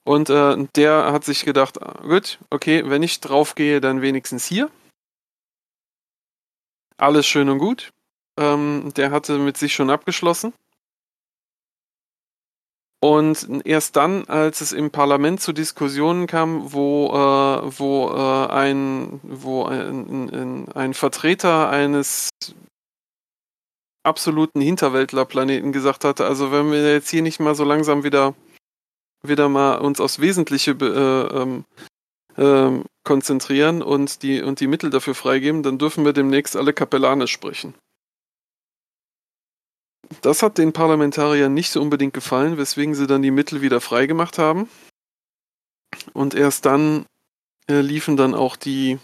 Und 0.04 0.30
äh, 0.30 0.68
der 0.76 1.12
hat 1.12 1.24
sich 1.24 1.46
gedacht, 1.46 1.82
ah, 1.82 2.02
gut, 2.02 2.40
okay, 2.50 2.90
wenn 2.90 3.04
ich 3.04 3.20
draufgehe, 3.20 3.80
dann 3.80 4.02
wenigstens 4.02 4.46
hier. 4.46 4.72
Alles 6.98 7.28
schön 7.28 7.50
und 7.50 7.60
gut. 7.60 7.92
Ähm, 8.38 8.92
der 8.96 9.12
hatte 9.12 9.38
mit 9.38 9.58
sich 9.58 9.74
schon 9.74 9.90
abgeschlossen. 9.90 10.54
Und 13.02 13.66
erst 13.66 13.96
dann, 13.96 14.26
als 14.26 14.60
es 14.60 14.74
im 14.74 14.92
Parlament 14.92 15.40
zu 15.40 15.54
Diskussionen 15.54 16.28
kam, 16.28 16.74
wo, 16.74 17.08
äh, 17.08 17.80
wo, 17.80 18.10
äh, 18.10 18.48
ein, 18.52 19.22
wo 19.24 19.64
ein, 19.64 20.30
ein, 20.30 20.72
ein 20.74 20.94
Vertreter 20.94 21.70
eines 21.70 22.30
absoluten 24.04 24.60
Hinterwäldlerplaneten 24.60 25.72
gesagt 25.72 26.04
hatte, 26.04 26.26
also 26.26 26.52
wenn 26.52 26.72
wir 26.72 26.92
jetzt 26.92 27.10
hier 27.10 27.22
nicht 27.22 27.40
mal 27.40 27.56
so 27.56 27.64
langsam 27.64 28.04
wieder, 28.04 28.36
wieder 29.24 29.48
mal 29.48 29.78
uns 29.78 30.02
aufs 30.02 30.20
Wesentliche 30.20 30.72
äh, 30.72 31.42
ähm, 31.42 31.66
ähm, 32.38 32.84
konzentrieren 33.06 33.82
und 33.82 34.24
die, 34.24 34.42
und 34.42 34.60
die 34.60 34.68
Mittel 34.68 34.90
dafür 34.90 35.16
freigeben, 35.16 35.64
dann 35.64 35.78
dürfen 35.78 36.04
wir 36.04 36.14
demnächst 36.14 36.58
alle 36.58 36.74
Kapellanisch 36.74 37.32
sprechen. 37.32 37.76
Das 40.22 40.42
hat 40.42 40.58
den 40.58 40.74
Parlamentariern 40.74 41.54
nicht 41.54 41.72
so 41.72 41.82
unbedingt 41.82 42.14
gefallen, 42.14 42.58
weswegen 42.58 42.96
sie 42.96 43.08
dann 43.08 43.22
die 43.22 43.32
Mittel 43.32 43.62
wieder 43.62 43.80
freigemacht 43.80 44.38
haben. 44.38 44.70
Und 46.14 46.34
erst 46.34 46.66
dann 46.66 47.06
äh, 47.70 47.82
liefen 47.82 48.18
dann 48.18 48.34
auch 48.34 48.56
die, 48.56 49.00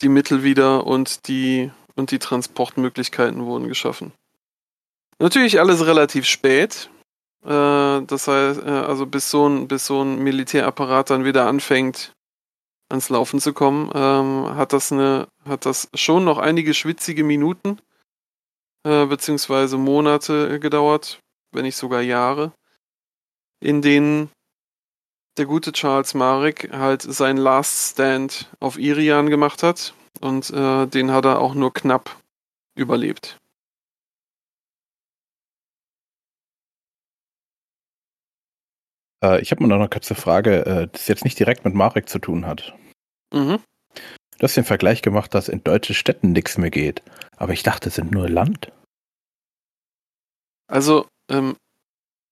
die 0.00 0.08
Mittel 0.08 0.42
wieder 0.42 0.86
und 0.86 1.28
die, 1.28 1.70
und 1.96 2.10
die 2.10 2.18
Transportmöglichkeiten 2.18 3.44
wurden 3.44 3.68
geschaffen. 3.68 4.12
Natürlich 5.18 5.60
alles 5.60 5.86
relativ 5.86 6.26
spät. 6.26 6.90
Äh, 7.44 8.02
das 8.02 8.28
heißt, 8.28 8.62
äh, 8.62 8.70
also 8.70 9.06
bis 9.06 9.30
so, 9.30 9.48
ein, 9.48 9.68
bis 9.68 9.86
so 9.86 10.02
ein 10.02 10.20
Militärapparat 10.22 11.10
dann 11.10 11.24
wieder 11.24 11.46
anfängt, 11.46 12.12
ans 12.88 13.08
Laufen 13.08 13.40
zu 13.40 13.52
kommen, 13.52 13.90
ähm, 13.94 14.54
hat, 14.54 14.72
das 14.72 14.92
eine, 14.92 15.26
hat 15.44 15.66
das 15.66 15.88
schon 15.94 16.24
noch 16.24 16.38
einige 16.38 16.74
schwitzige 16.74 17.24
Minuten 17.24 17.78
äh, 18.84 19.06
beziehungsweise 19.06 19.78
Monate 19.78 20.58
gedauert, 20.60 21.20
wenn 21.52 21.62
nicht 21.62 21.76
sogar 21.76 22.00
Jahre, 22.02 22.52
in 23.60 23.82
denen 23.82 24.30
der 25.38 25.46
gute 25.46 25.72
Charles 25.72 26.14
Marek 26.14 26.70
halt 26.72 27.02
seinen 27.02 27.38
Last 27.38 27.92
Stand 27.92 28.50
auf 28.60 28.78
Irian 28.78 29.30
gemacht 29.30 29.62
hat 29.62 29.94
und 30.20 30.50
äh, 30.50 30.86
den 30.86 31.10
hat 31.10 31.24
er 31.24 31.40
auch 31.40 31.54
nur 31.54 31.72
knapp 31.72 32.16
überlebt. 32.76 33.38
Äh, 39.22 39.40
ich 39.40 39.50
habe 39.50 39.66
noch 39.66 39.76
eine 39.76 39.88
kurze 39.88 40.14
Frage, 40.14 40.66
äh, 40.66 40.88
das 40.90 41.08
jetzt 41.08 41.24
nicht 41.24 41.38
direkt 41.38 41.64
mit 41.64 41.74
Marek 41.74 42.08
zu 42.08 42.18
tun 42.18 42.46
hat. 42.46 42.74
Mhm. 43.32 43.60
Du 44.42 44.46
hast 44.46 44.56
den 44.56 44.64
Vergleich 44.64 45.02
gemacht, 45.02 45.34
dass 45.34 45.48
in 45.48 45.62
deutschen 45.62 45.94
Städten 45.94 46.32
nichts 46.32 46.58
mehr 46.58 46.72
geht. 46.72 47.00
Aber 47.36 47.52
ich 47.52 47.62
dachte, 47.62 47.90
es 47.90 47.94
sind 47.94 48.10
nur 48.10 48.28
Land. 48.28 48.72
Also, 50.66 51.06
ähm, 51.30 51.54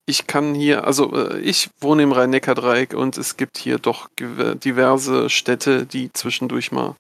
ich 0.07 0.27
kann 0.27 0.57
hier, 0.57 0.89
also 0.89 1.15
äh, 1.15 1.39
ich 1.39 1.71
wohne 1.81 2.03
im 2.03 2.11
Rhein-Neckar-Dreieck 2.11 2.95
und 2.95 3.17
es 3.17 3.37
gibt 3.37 3.59
hier 3.59 3.79
doch 3.79 4.09
diverse 4.19 5.31
Städte, 5.31 5.87
die 5.87 6.13
zwischendurch 6.13 6.73
mal 6.73 6.97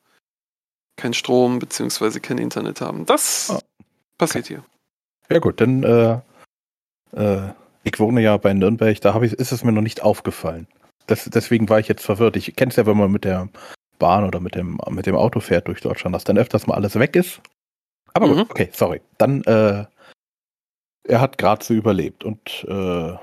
keinen 0.96 1.14
Strom 1.14 1.58
bzw. 1.58 2.20
kein 2.20 2.38
Internet 2.38 2.80
haben. 2.80 3.04
Das 3.04 3.50
oh. 3.52 3.58
passiert 4.16 4.46
hier. 4.46 4.62
Ja 5.28 5.40
gut, 5.40 5.60
dann 5.60 5.82
äh, 5.82 6.20
äh, 7.16 7.52
ich 7.82 7.98
wohne 7.98 8.20
ja 8.22 8.36
bei 8.36 8.54
Nürnberg, 8.54 9.00
da 9.00 9.20
ich, 9.22 9.32
ist 9.32 9.50
es 9.50 9.64
mir 9.64 9.72
noch 9.72 9.82
nicht 9.82 10.02
aufgefallen. 10.02 10.68
Das, 11.08 11.24
deswegen 11.24 11.68
war 11.68 11.80
ich 11.80 11.88
jetzt 11.88 12.04
verwirrt. 12.04 12.36
Ich 12.36 12.54
kenne 12.54 12.70
es 12.70 12.76
ja, 12.76 12.86
wenn 12.86 12.96
man 12.96 13.10
mit 13.10 13.24
der 13.24 13.48
Bahn 14.00 14.24
oder 14.24 14.40
mit 14.40 14.56
dem, 14.56 14.80
mit 14.88 15.06
dem 15.06 15.14
Auto 15.14 15.38
fährt 15.38 15.68
durch 15.68 15.80
Deutschland, 15.80 16.16
dass 16.16 16.24
dann 16.24 16.38
öfters 16.38 16.66
mal 16.66 16.74
alles 16.74 16.98
weg 16.98 17.14
ist. 17.14 17.40
Aber 18.12 18.26
mhm. 18.26 18.38
gut, 18.38 18.50
okay, 18.50 18.70
sorry. 18.72 19.00
Dann, 19.18 19.44
äh, 19.44 19.84
er 21.04 21.20
hat 21.20 21.38
gerade 21.38 21.64
so 21.64 21.72
überlebt 21.72 22.24
und 22.24 22.64
äh, 22.68 23.16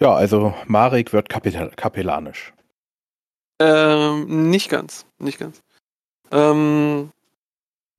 ja, 0.00 0.12
also 0.12 0.52
Marek 0.66 1.12
wird 1.12 1.28
Kapitell 1.28 1.70
kapellanisch. 1.76 2.52
Ähm, 3.60 4.50
nicht 4.50 4.68
ganz, 4.68 5.06
nicht 5.20 5.38
ganz. 5.38 5.60
Ähm, 6.32 7.10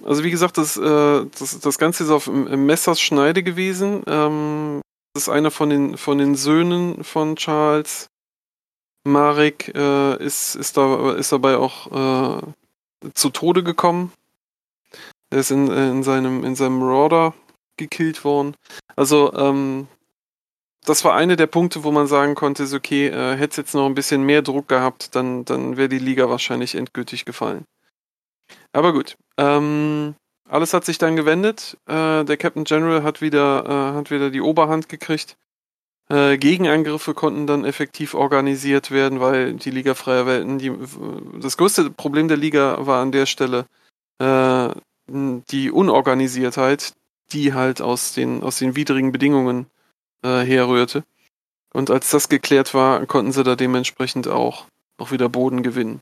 also 0.04 0.24
wie 0.24 0.32
gesagt, 0.32 0.58
das, 0.58 0.76
äh, 0.76 1.26
das, 1.40 1.60
das 1.60 1.78
Ganze 1.78 2.04
ist 2.04 2.10
auf 2.10 2.28
Messers 2.28 3.00
Schneide 3.00 3.44
gewesen. 3.44 4.04
Ähm, 4.08 4.82
das 5.14 5.24
ist 5.24 5.30
einer 5.30 5.52
von 5.52 5.70
den, 5.70 5.98
von 5.98 6.18
den 6.18 6.36
Söhnen 6.36 7.04
von 7.04 7.36
Charles. 7.36 8.08
Marek 9.04 9.74
äh, 9.76 10.24
ist, 10.24 10.56
ist, 10.56 10.78
da, 10.78 11.14
ist 11.14 11.32
dabei 11.32 11.58
auch 11.58 12.42
äh, 12.42 12.42
zu 13.14 13.30
Tode 13.30 13.64
gekommen. 13.64 14.12
Er 15.30 15.40
ist 15.40 15.52
in, 15.52 15.68
in 15.70 16.04
seinem, 16.04 16.44
in 16.44 16.56
seinem 16.56 16.80
Marauder 16.80 17.34
gekillt 17.78 18.24
worden. 18.24 18.56
Also, 18.96 19.34
ähm, 19.34 19.88
das 20.86 21.04
war 21.06 21.16
einer 21.16 21.36
der 21.36 21.48
Punkte, 21.48 21.84
wo 21.84 21.92
man 21.92 22.08
sagen 22.08 22.36
konnte, 22.36 22.64
ist 22.64 22.74
okay, 22.74 23.08
äh, 23.08 23.36
hätte 23.36 23.52
es 23.52 23.58
jetzt 23.58 23.74
noch 23.74 23.86
ein 23.86 23.96
bisschen 23.96 24.24
mehr 24.24 24.42
Druck 24.42 24.68
gehabt, 24.68 25.16
dann, 25.16 25.46
dann 25.46 25.78
wäre 25.78 25.90
die 25.90 26.00
Liga 26.00 26.30
wahrscheinlich 26.30 26.76
endgültig 26.76 27.26
gefallen. 27.26 27.66
Aber 28.74 28.94
gut. 28.94 29.18
Ähm, 29.38 30.16
alles 30.48 30.74
hat 30.74 30.86
sich 30.86 30.98
dann 30.98 31.16
gewendet. 31.16 31.78
Äh, 31.88 32.26
der 32.26 32.38
Captain 32.38 32.66
General 32.66 33.04
hat 33.04 33.22
wieder, 33.22 33.66
äh, 33.66 33.98
hat 33.98 34.12
wieder 34.12 34.30
die 34.30 34.42
Oberhand 34.42 34.90
gekriegt. 34.90 35.38
Äh, 36.10 36.38
Gegenangriffe 36.38 37.14
konnten 37.14 37.48
dann 37.48 37.66
effektiv 37.66 38.14
organisiert 38.14 38.92
werden, 38.92 39.20
weil 39.20 39.54
die 39.54 39.72
Liga 39.72 39.94
Freier 39.94 40.26
Welten, 40.26 40.58
die, 40.58 40.72
das 41.40 41.58
größte 41.58 41.90
Problem 41.92 42.28
der 42.28 42.38
Liga 42.38 42.86
war 42.86 43.02
an 43.02 43.12
der 43.12 43.26
Stelle 43.26 43.66
äh, 44.20 44.70
die 45.08 45.72
Unorganisiertheit, 45.72 46.94
die 47.32 47.54
halt 47.54 47.82
aus 47.82 48.14
den, 48.14 48.44
aus 48.44 48.60
den 48.60 48.76
widrigen 48.76 49.12
Bedingungen 49.12 49.68
äh, 50.24 50.42
herrührte. 50.42 51.04
Und 51.74 51.90
als 51.90 52.10
das 52.12 52.30
geklärt 52.30 52.74
war, 52.74 53.06
konnten 53.06 53.32
sie 53.32 53.44
da 53.44 53.56
dementsprechend 53.56 54.28
auch, 54.28 54.68
auch 54.98 55.12
wieder 55.12 55.30
Boden 55.30 55.64
gewinnen. 55.64 56.02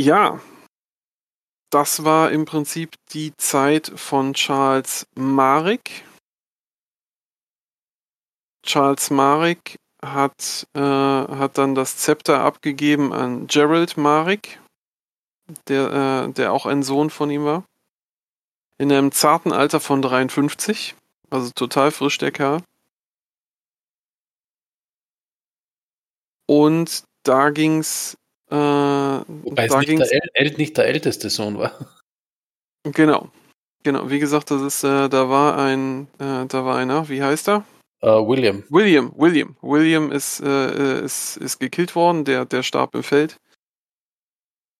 Ja, 0.00 0.40
das 1.70 2.04
war 2.04 2.30
im 2.32 2.44
Prinzip 2.44 2.96
die 3.12 3.36
Zeit 3.36 3.92
von 3.94 4.34
Charles 4.34 5.06
Marek. 5.14 6.04
Charles 8.64 9.10
Marek 9.10 9.76
hat, 10.02 10.66
äh, 10.74 10.80
hat 10.80 11.58
dann 11.58 11.74
das 11.74 11.96
Zepter 11.96 12.40
abgegeben 12.40 13.12
an 13.12 13.46
Gerald 13.46 13.96
Marek, 13.96 14.60
der, 15.68 16.26
äh, 16.28 16.32
der 16.32 16.52
auch 16.52 16.66
ein 16.66 16.82
Sohn 16.82 17.10
von 17.10 17.30
ihm 17.30 17.44
war. 17.44 17.64
In 18.78 18.90
einem 18.92 19.12
zarten 19.12 19.52
Alter 19.52 19.78
von 19.80 20.02
53. 20.02 20.94
Also 21.30 21.50
total 21.54 21.90
frisch 21.90 22.18
der 22.18 22.32
Kerl. 22.32 22.62
Und 26.46 27.04
da 27.22 27.50
ging's. 27.50 28.16
Äh, 28.50 28.54
Wobei 28.54 29.66
es 29.66 29.76
nicht 29.76 29.98
der, 29.98 30.30
äl 30.34 30.54
nicht 30.56 30.76
der 30.76 30.86
älteste 30.86 31.30
Sohn 31.30 31.58
war. 31.58 31.72
Genau. 32.84 33.28
Genau. 33.82 34.08
Wie 34.08 34.18
gesagt, 34.18 34.50
das 34.50 34.62
ist, 34.62 34.84
äh, 34.84 35.08
da 35.10 35.28
war 35.28 35.58
ein, 35.58 36.08
äh, 36.18 36.46
da 36.46 36.64
war 36.64 36.76
einer, 36.78 37.10
wie 37.10 37.22
heißt 37.22 37.48
er? 37.50 37.64
Äh, 38.00 38.06
William. 38.08 38.64
William, 38.70 39.12
William. 39.16 39.54
William 39.60 40.10
ist, 40.10 40.40
äh, 40.40 41.00
äh, 41.00 41.04
ist, 41.04 41.36
ist 41.36 41.58
gekillt 41.60 41.94
worden, 41.94 42.24
der, 42.24 42.46
der 42.46 42.62
starb 42.62 42.94
im 42.94 43.02
Feld. 43.02 43.36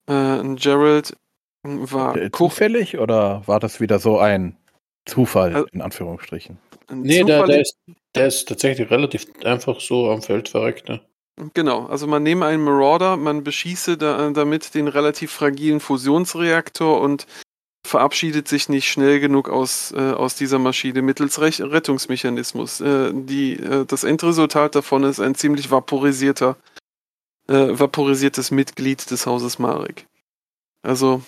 Äh, 0.09 0.55
Gerald 0.57 1.15
war 1.63 2.17
Äh, 2.17 2.31
Zufällig 2.31 2.97
oder 2.99 3.47
war 3.47 3.61
das 3.61 3.81
wieder 3.81 3.99
so 3.99 4.19
ein 4.19 4.57
Zufall, 5.05 5.55
Also- 5.55 5.67
in 5.73 5.83
Anführungsstrichen? 5.83 6.59
Nee, 6.91 7.23
der, 7.23 7.45
der, 7.47 7.61
ist, 7.61 7.77
der 8.15 8.27
ist 8.27 8.49
tatsächlich 8.49 8.91
relativ 8.91 9.27
einfach 9.45 9.79
so 9.79 10.11
am 10.11 10.23
Feld 10.23 10.49
verreckt. 10.49 10.89
Ne? 10.89 11.01
Genau, 11.55 11.87
also 11.87 12.07
man 12.07 12.23
nehme 12.23 12.47
einen 12.47 12.63
Marauder, 12.63 13.17
man 13.17 13.45
beschieße 13.45 13.97
da, 13.97 14.31
damit 14.31 14.75
den 14.75 14.89
relativ 14.89 15.33
fragilen 15.33 15.81
Fusionsreaktor 15.81 17.01
und 17.01 17.27
verabschiedet 17.87 18.47
sich 18.47 18.69
nicht 18.69 18.89
schnell 18.89 19.21
genug 19.21 19.49
aus, 19.49 19.93
äh, 19.93 20.13
aus 20.13 20.35
dieser 20.35 20.59
Maschine 20.59 21.03
mittels 21.03 21.41
Rech 21.41 21.61
Rettungsmechanismus. 21.61 22.81
Äh, 22.81 23.13
die, 23.15 23.55
äh, 23.55 23.87
das 23.87 24.05
Endresultat 24.05 24.75
davon 24.75 25.05
ist 25.05 25.21
ein 25.21 25.35
ziemlich 25.35 25.71
vaporisierter, 25.71 26.57
äh, 27.49 27.79
vaporisiertes 27.79 28.51
Mitglied 28.51 29.11
des 29.11 29.27
Hauses 29.27 29.59
Marek. 29.59 30.07
Also 30.83 31.23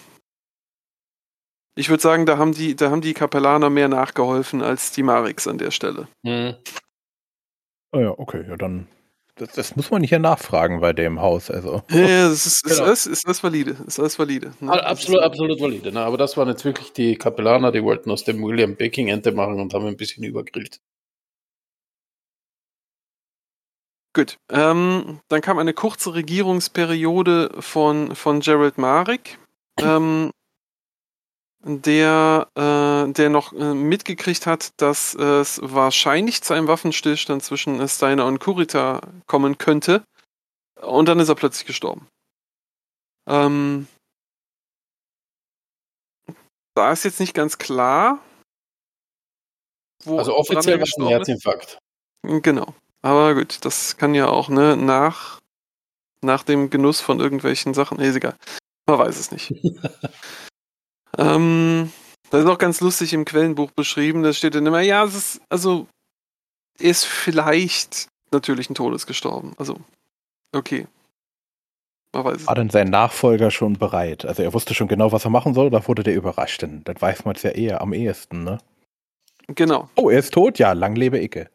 ich 1.75 1.89
würde 1.89 2.03
sagen, 2.03 2.27
da 2.27 2.37
haben 2.37 2.53
die, 2.53 2.77
da 2.77 2.91
haben 2.91 3.01
die 3.01 3.15
Kapellaner 3.15 3.71
mehr 3.71 3.89
nachgeholfen 3.89 4.63
als 4.63 4.93
die 4.93 5.03
Mareks 5.03 5.49
an 5.49 5.57
der 5.57 5.71
Stelle. 5.71 6.07
Hm. 6.25 6.55
Oh 7.93 7.99
ja, 7.99 8.11
okay, 8.19 8.45
ja 8.47 8.57
dann. 8.57 8.89
Das, 9.37 9.53
das 9.53 9.77
muss 9.77 9.91
man 9.91 10.03
nicht 10.03 10.11
hier 10.11 10.19
nachfragen 10.19 10.81
bei 10.81 10.93
dem 10.93 11.21
Haus. 11.21 11.51
Also. 11.51 11.83
Ja, 11.91 11.99
ja, 12.01 12.29
das 12.29 12.45
ist, 12.47 12.67
ist, 12.67 12.75
Genau. 12.77 12.85
alles, 12.85 13.07
ist 13.07 13.25
alles 13.27 13.43
valide. 13.43 13.77
Ist 13.87 13.99
alles 13.99 14.19
valide. 14.19 14.53
ne? 14.61 14.73
Absolut, 14.85 15.21
ist- 15.21 15.27
absolut 15.27 15.61
valide. 15.61 15.91
Ne? 15.93 16.01
Aber 16.01 16.19
das 16.19 16.37
waren 16.37 16.49
jetzt 16.49 16.65
wirklich 16.65 16.93
die 16.93 17.17
Kapellaner, 17.17 17.73
die 17.73 17.83
wollten 17.83 18.11
aus 18.11 18.25
dem 18.25 18.43
William 18.43 18.77
Baking 18.77 19.09
Ente 19.09 19.33
machen 19.33 19.59
und 19.59 19.73
haben 19.73 19.87
ein 19.87 19.97
bisschen 19.97 20.23
übergrillt. 20.25 20.81
Gut. 24.15 24.37
Ähm, 24.51 25.21
dann 25.29 25.41
kam 25.41 25.59
eine 25.59 25.73
kurze 25.73 26.15
Regierungsperiode 26.15 27.51
von, 27.61 28.15
von 28.15 28.41
Gerald 28.41 28.77
Marek, 28.77 29.39
ähm, 29.81 30.31
der, 31.65 32.49
äh, 32.57 33.13
der 33.13 33.29
noch 33.31 33.53
äh, 33.53 33.75
mitgekriegt 33.75 34.47
hat, 34.47 34.71
dass 34.81 35.15
es 35.15 35.61
wahrscheinlich 35.63 36.43
zu 36.43 36.55
einem 36.55 36.67
Waffenstillstand 36.69 37.43
zwischen 37.43 37.87
Steiner 37.89 38.27
und 38.27 38.41
Kurita 38.41 39.01
kommen 39.27 39.59
könnte. 39.59 40.03
Und 40.81 41.07
dann 41.07 41.21
ist 41.21 41.29
er 41.29 41.35
plötzlich 41.37 41.67
gestorben. 41.67 42.09
Ähm, 43.29 43.87
da 46.75 46.91
ist 46.93 47.05
jetzt 47.05 47.21
nicht 47.21 47.35
ganz 47.35 47.59
klar. 47.59 48.19
wo- 50.05 50.19
Also 50.19 50.37
offiziell 50.37 50.79
war 50.79 50.85
es 50.85 50.97
ein 50.97 51.05
ist. 51.05 51.11
Herzinfarkt. 51.11 51.79
Genau. 52.25 52.75
Aber 53.03 53.35
gut, 53.35 53.65
das 53.65 53.97
kann 53.97 54.15
ja 54.15 54.29
auch, 54.29 54.49
ne, 54.49 54.77
nach, 54.77 55.41
nach 56.23 56.43
dem 56.45 56.71
Genuss 56.71 57.01
von 57.01 57.21
irgendwelchen 57.21 57.75
Sachen. 57.75 57.99
Nee, 57.99 58.09
ist 58.09 58.17
egal. 58.17 58.37
Man 58.87 58.99
weiß 58.99 59.19
es 59.19 59.31
nicht. 59.31 59.53
ähm, 61.19 61.93
das 62.31 62.45
ist 62.45 62.51
auch 62.51 62.59
ganz 62.59 62.81
lustig 62.81 63.13
im 63.13 63.25
Quellenbuch 63.25 63.71
beschrieben. 63.73 64.23
Da 64.23 64.33
steht 64.33 64.55
dann 64.55 64.67
immer, 64.67 64.81
ja, 64.81 65.05
es 65.05 65.15
ist, 65.15 65.41
also, 65.49 65.87
er 66.79 66.91
ist 66.91 67.05
vielleicht 67.05 68.09
natürlichen 68.31 68.75
Todes 68.75 69.07
gestorben. 69.07 69.53
Also, 69.59 69.79
okay. 70.55 70.87
Man 72.15 72.25
weiß 72.25 72.47
War 72.47 72.55
denn 72.55 72.71
sein 72.71 72.91
Nachfolger 72.91 73.51
schon 73.51 73.79
bereit? 73.79 74.25
Also 74.25 74.43
er 74.43 74.53
wusste 74.53 74.75
schon 74.75 74.89
genau, 74.89 75.13
was 75.13 75.25
er 75.25 75.31
machen 75.31 75.55
soll, 75.55 75.67
oder 75.67 75.87
wurde 75.89 76.03
der 76.03 76.15
überrascht? 76.15 76.63
Denn 76.63 76.83
das 76.85 77.01
weiß 77.01 77.25
man 77.25 77.37
es 77.37 77.43
ja 77.43 77.51
eher 77.51 77.81
am 77.81 77.93
ehesten, 77.93 78.45
ne? 78.45 78.59
Genau. 79.49 79.89
Oh, 79.97 80.11
er 80.11 80.19
ist 80.19 80.35
tot? 80.35 80.59
Ja, 80.59 80.73
lang 80.73 80.95
lebe 80.95 81.23
Icke. 81.23 81.51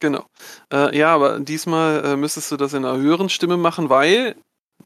Genau. 0.00 0.24
Äh, 0.72 0.96
ja, 0.96 1.14
aber 1.14 1.38
diesmal 1.38 2.04
äh, 2.04 2.16
müsstest 2.16 2.50
du 2.50 2.56
das 2.56 2.74
in 2.74 2.84
einer 2.84 2.96
höheren 2.96 3.28
Stimme 3.28 3.56
machen, 3.56 3.88
weil 3.88 4.34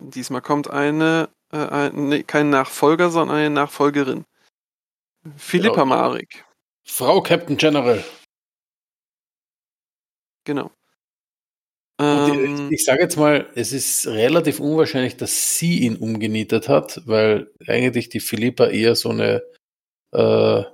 diesmal 0.01 0.43
kommt 0.43 0.71
eine, 0.71 1.29
äh, 1.53 1.57
ein, 1.59 2.09
nee, 2.09 2.23
kein 2.23 2.51
Nachfolger, 2.51 3.11
sondern 3.11 3.37
eine 3.37 3.51
Nachfolgerin. 3.51 4.25
Philippa 5.37 5.75
Genau. 5.83 5.87
Marek. 5.87 6.45
Frau 6.87 7.21
Captain 7.23 7.57
General. 7.57 8.03
Genau. 10.45 10.71
Und 12.01 12.29
Ähm, 12.33 12.69
ich 12.73 12.85
sage 12.85 13.03
jetzt 13.03 13.17
mal, 13.19 13.51
es 13.55 13.73
ist 13.73 14.07
relativ 14.07 14.59
unwahrscheinlich, 14.59 15.19
dass 15.19 15.59
sie 15.59 15.81
ihn 15.81 15.97
umgenietet 15.97 16.69
hat, 16.69 17.03
weil 17.07 17.53
eigentlich 17.67 18.09
die 18.09 18.21
Philippa 18.21 18.69
eher 18.69 18.95
so 18.97 19.11
eine 19.11 19.43
äh, 20.13 20.65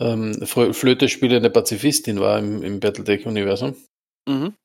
ähm, 0.00 0.32
Fl- 0.42 0.72
Flöte 0.72 1.08
spielende 1.08 1.50
Pazifistin 1.50 2.18
war 2.18 2.38
im, 2.40 2.62
im 2.64 2.80
Battletech-Universum. 2.80 3.76
mhm. 4.28 4.56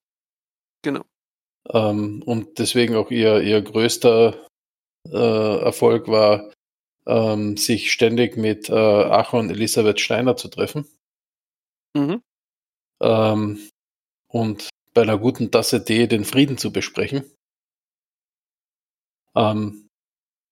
Genau. 0.82 1.04
Ähm, 1.72 2.22
und 2.26 2.60
deswegen 2.60 2.96
auch 2.96 3.12
ihr, 3.12 3.42
ihr 3.42 3.62
größter 3.62 4.48
äh, 5.12 5.60
Erfolg 5.62 6.08
war, 6.08 6.52
ähm, 7.08 7.58
sich 7.58 7.92
ständig 7.92 8.38
mit 8.38 8.70
äh, 8.70 8.74
Achon 8.74 9.50
Elisabeth 9.50 10.00
Steiner 10.00 10.36
zu 10.38 10.48
treffen. 10.48 10.86
Mhm. 11.96 12.22
Ähm, 13.02 13.70
und 14.28 14.70
bei 14.94 15.02
einer 15.02 15.18
guten 15.18 15.52
Tasse 15.52 15.84
Tee 15.84 16.08
den 16.08 16.26
Frieden 16.26 16.58
zu 16.58 16.72
besprechen. 16.72 17.24
Ähm, 19.36 19.88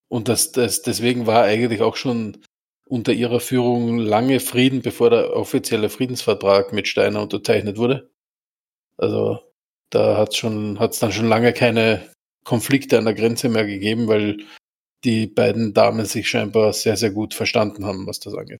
und 0.10 0.28
das, 0.28 0.52
das, 0.52 0.82
deswegen 0.84 1.26
war 1.26 1.44
eigentlich 1.44 1.82
auch 1.82 1.96
schon 1.96 2.44
unter 2.86 3.14
ihrer 3.14 3.40
Führung 3.40 3.98
lange 3.98 4.40
Frieden, 4.40 4.82
bevor 4.82 5.10
der 5.10 5.36
offizielle 5.36 5.90
Friedensvertrag 5.90 6.74
mit 6.74 6.88
Steiner 6.88 7.22
unterzeichnet 7.22 7.78
wurde. 7.78 8.12
Also 8.98 9.53
da 9.94 10.18
hat 10.18 10.30
es 10.30 10.38
schon, 10.38 10.80
hat's 10.80 11.00
dann 11.00 11.12
schon 11.12 11.28
lange 11.28 11.54
keine 11.54 12.12
Konflikte 12.44 12.98
an 12.98 13.06
der 13.06 13.14
Grenze 13.14 13.50
mehr 13.50 13.66
gegeben, 13.66 14.08
weil 14.08 14.46
die 15.04 15.28
beiden 15.28 15.74
Damen 15.74 16.06
sich 16.06 16.30
scheinbar 16.30 16.74
sehr, 16.74 16.98
sehr 16.98 17.12
gut 17.12 17.34
verstanden 17.34 17.86
haben, 17.86 18.08
was 18.08 18.20
das 18.20 18.34
angeht. 18.34 18.60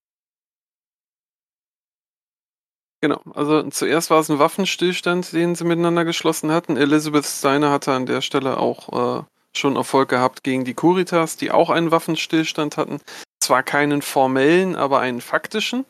Genau. 3.02 3.22
Also 3.34 3.64
zuerst 3.70 4.10
war 4.10 4.22
es 4.22 4.30
ein 4.30 4.40
Waffenstillstand, 4.40 5.34
den 5.34 5.56
sie 5.56 5.66
miteinander 5.66 6.06
geschlossen 6.06 6.52
hatten. 6.52 6.78
Elizabeth 6.78 7.26
Steiner 7.26 7.70
hatte 7.70 7.92
an 7.92 8.06
der 8.06 8.22
Stelle 8.22 8.58
auch 8.58 9.20
äh, 9.20 9.24
schon 9.54 9.76
Erfolg 9.76 10.10
gehabt 10.10 10.44
gegen 10.44 10.64
die 10.64 10.74
Kuritas, 10.74 11.36
die 11.36 11.52
auch 11.52 11.70
einen 11.70 11.92
Waffenstillstand 11.92 12.78
hatten. 12.78 13.02
Zwar 13.42 13.62
keinen 13.64 14.02
formellen, 14.02 14.78
aber 14.78 15.02
einen 15.02 15.20
faktischen. 15.20 15.86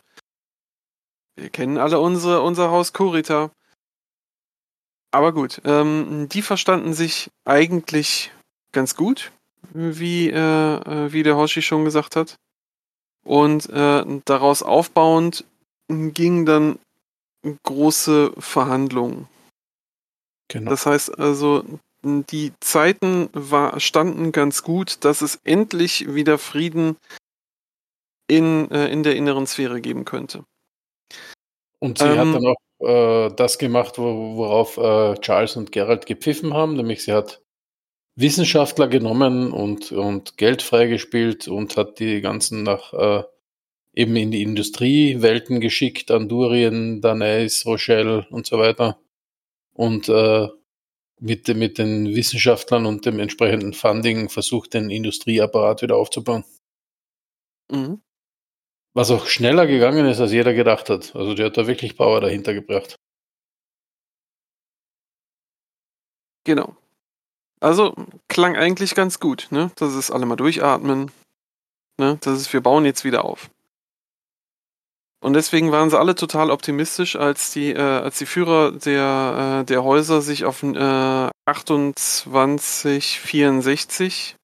Wir 1.36 1.50
kennen 1.50 1.78
alle 1.78 2.00
unsere, 2.00 2.42
unser 2.42 2.72
Haus 2.72 2.94
Kurita. 2.94 3.52
Aber 5.14 5.32
gut, 5.32 5.62
ähm, 5.64 6.28
die 6.28 6.42
verstanden 6.42 6.94
sich 6.94 7.30
eigentlich 7.46 8.32
ganz 8.72 8.96
gut, 8.96 9.32
wie, 9.72 10.30
äh, 10.30 10.36
äh, 10.36 11.14
wie 11.14 11.22
der 11.22 11.38
Hoshi 11.38 11.62
schon 11.62 11.86
gesagt 11.86 12.16
hat. 12.16 12.36
Und 13.24 13.70
äh, 13.70 14.04
daraus 14.26 14.64
aufbauend 14.64 15.46
gingen 15.88 16.48
dann 16.48 16.80
große 17.62 18.34
Verhandlungen. 18.40 19.28
Genau. 20.48 20.72
Das 20.72 20.88
heißt 20.88 21.20
also, 21.20 21.64
die 22.02 22.54
Zeiten 22.60 23.30
war, 23.34 23.80
standen 23.80 24.32
ganz 24.32 24.64
gut, 24.64 25.06
dass 25.06 25.22
es 25.22 25.40
endlich 25.44 26.12
wieder 26.14 26.40
Frieden 26.40 26.98
in, 28.28 28.70
äh, 28.72 28.88
in 28.88 29.04
der 29.04 29.16
inneren 29.16 29.46
Sphäre 29.46 29.80
geben 29.80 30.06
könnte. 30.06 30.44
Und 31.80 32.00
sie 32.00 32.06
Ähm, 32.06 32.18
hat 32.18 32.36
dann 32.36 32.48
auch 32.48 32.56
äh, 32.86 33.34
das 33.36 33.58
gemacht, 33.58 33.98
wo, 33.98 34.38
worauf 34.38 34.78
äh, 34.78 35.20
Charles 35.22 35.56
und 35.56 35.72
Gerald 35.72 36.06
gepfiffen 36.06 36.54
haben, 36.54 36.76
nämlich 36.76 37.04
sie 37.04 37.14
hat 37.14 37.42
Wissenschaftler 38.16 38.88
genommen 38.88 39.52
und, 39.52 39.92
und 39.92 40.38
Geld 40.38 40.62
freigespielt 40.62 41.48
und 41.48 41.78
hat 41.78 42.00
die 42.00 42.22
ganzen 42.22 42.64
nach 42.64 42.94
äh, 42.94 43.24
eben 43.94 44.16
in 44.16 44.32
die 44.32 44.42
Industriewelten 44.42 45.60
geschickt, 45.60 46.12
Andurien, 46.12 47.02
Danais, 47.02 47.66
Rochelle 47.66 48.28
und 48.30 48.46
so 48.46 48.60
weiter. 48.60 49.00
Und 49.74 50.10
äh, 50.10 50.48
mit, 51.20 51.48
mit 51.56 51.78
den 51.78 52.16
Wissenschaftlern 52.16 52.86
und 52.86 53.06
dem 53.06 53.20
entsprechenden 53.20 53.74
Funding 53.74 54.30
versucht, 54.30 54.74
den 54.74 54.90
Industrieapparat 54.90 55.82
wieder 55.82 55.96
aufzubauen. 55.96 56.44
Mhm. 57.72 58.02
Was 58.94 59.10
auch 59.10 59.26
schneller 59.26 59.66
gegangen 59.66 60.06
ist, 60.06 60.20
als 60.20 60.32
jeder 60.32 60.54
gedacht 60.54 60.90
hat. 60.90 61.16
Also 61.16 61.34
die 61.34 61.44
hat 61.44 61.58
da 61.58 61.68
wirklich 61.68 61.98
Power 61.98 62.22
dahinter 62.22 62.54
gebracht. 62.54 62.96
Genau. 66.46 66.76
Also 67.60 67.96
klang 68.28 68.58
eigentlich 68.58 68.94
ganz 68.94 69.20
gut, 69.20 69.48
ne? 69.50 69.72
Das 69.78 69.96
ist 69.96 70.12
alle 70.12 70.26
mal 70.26 70.36
durchatmen. 70.36 71.12
Ne? 71.98 72.18
Das 72.22 72.40
ist, 72.40 72.54
wir 72.54 72.62
bauen 72.62 72.86
jetzt 72.86 73.06
wieder 73.06 73.26
auf. 73.26 73.50
Und 75.24 75.34
deswegen 75.34 75.72
waren 75.72 75.90
sie 75.90 75.98
alle 75.98 76.14
total 76.16 76.52
optimistisch, 76.52 77.16
als 77.16 77.52
die, 77.52 77.72
äh, 77.72 77.80
als 77.80 78.18
die 78.18 78.26
Führer 78.26 78.74
der, 78.74 79.62
äh, 79.62 79.66
der 79.66 79.86
Häuser 79.86 80.22
sich 80.22 80.44
auf 80.44 80.62
äh, 80.64 81.30
2864 81.50 84.36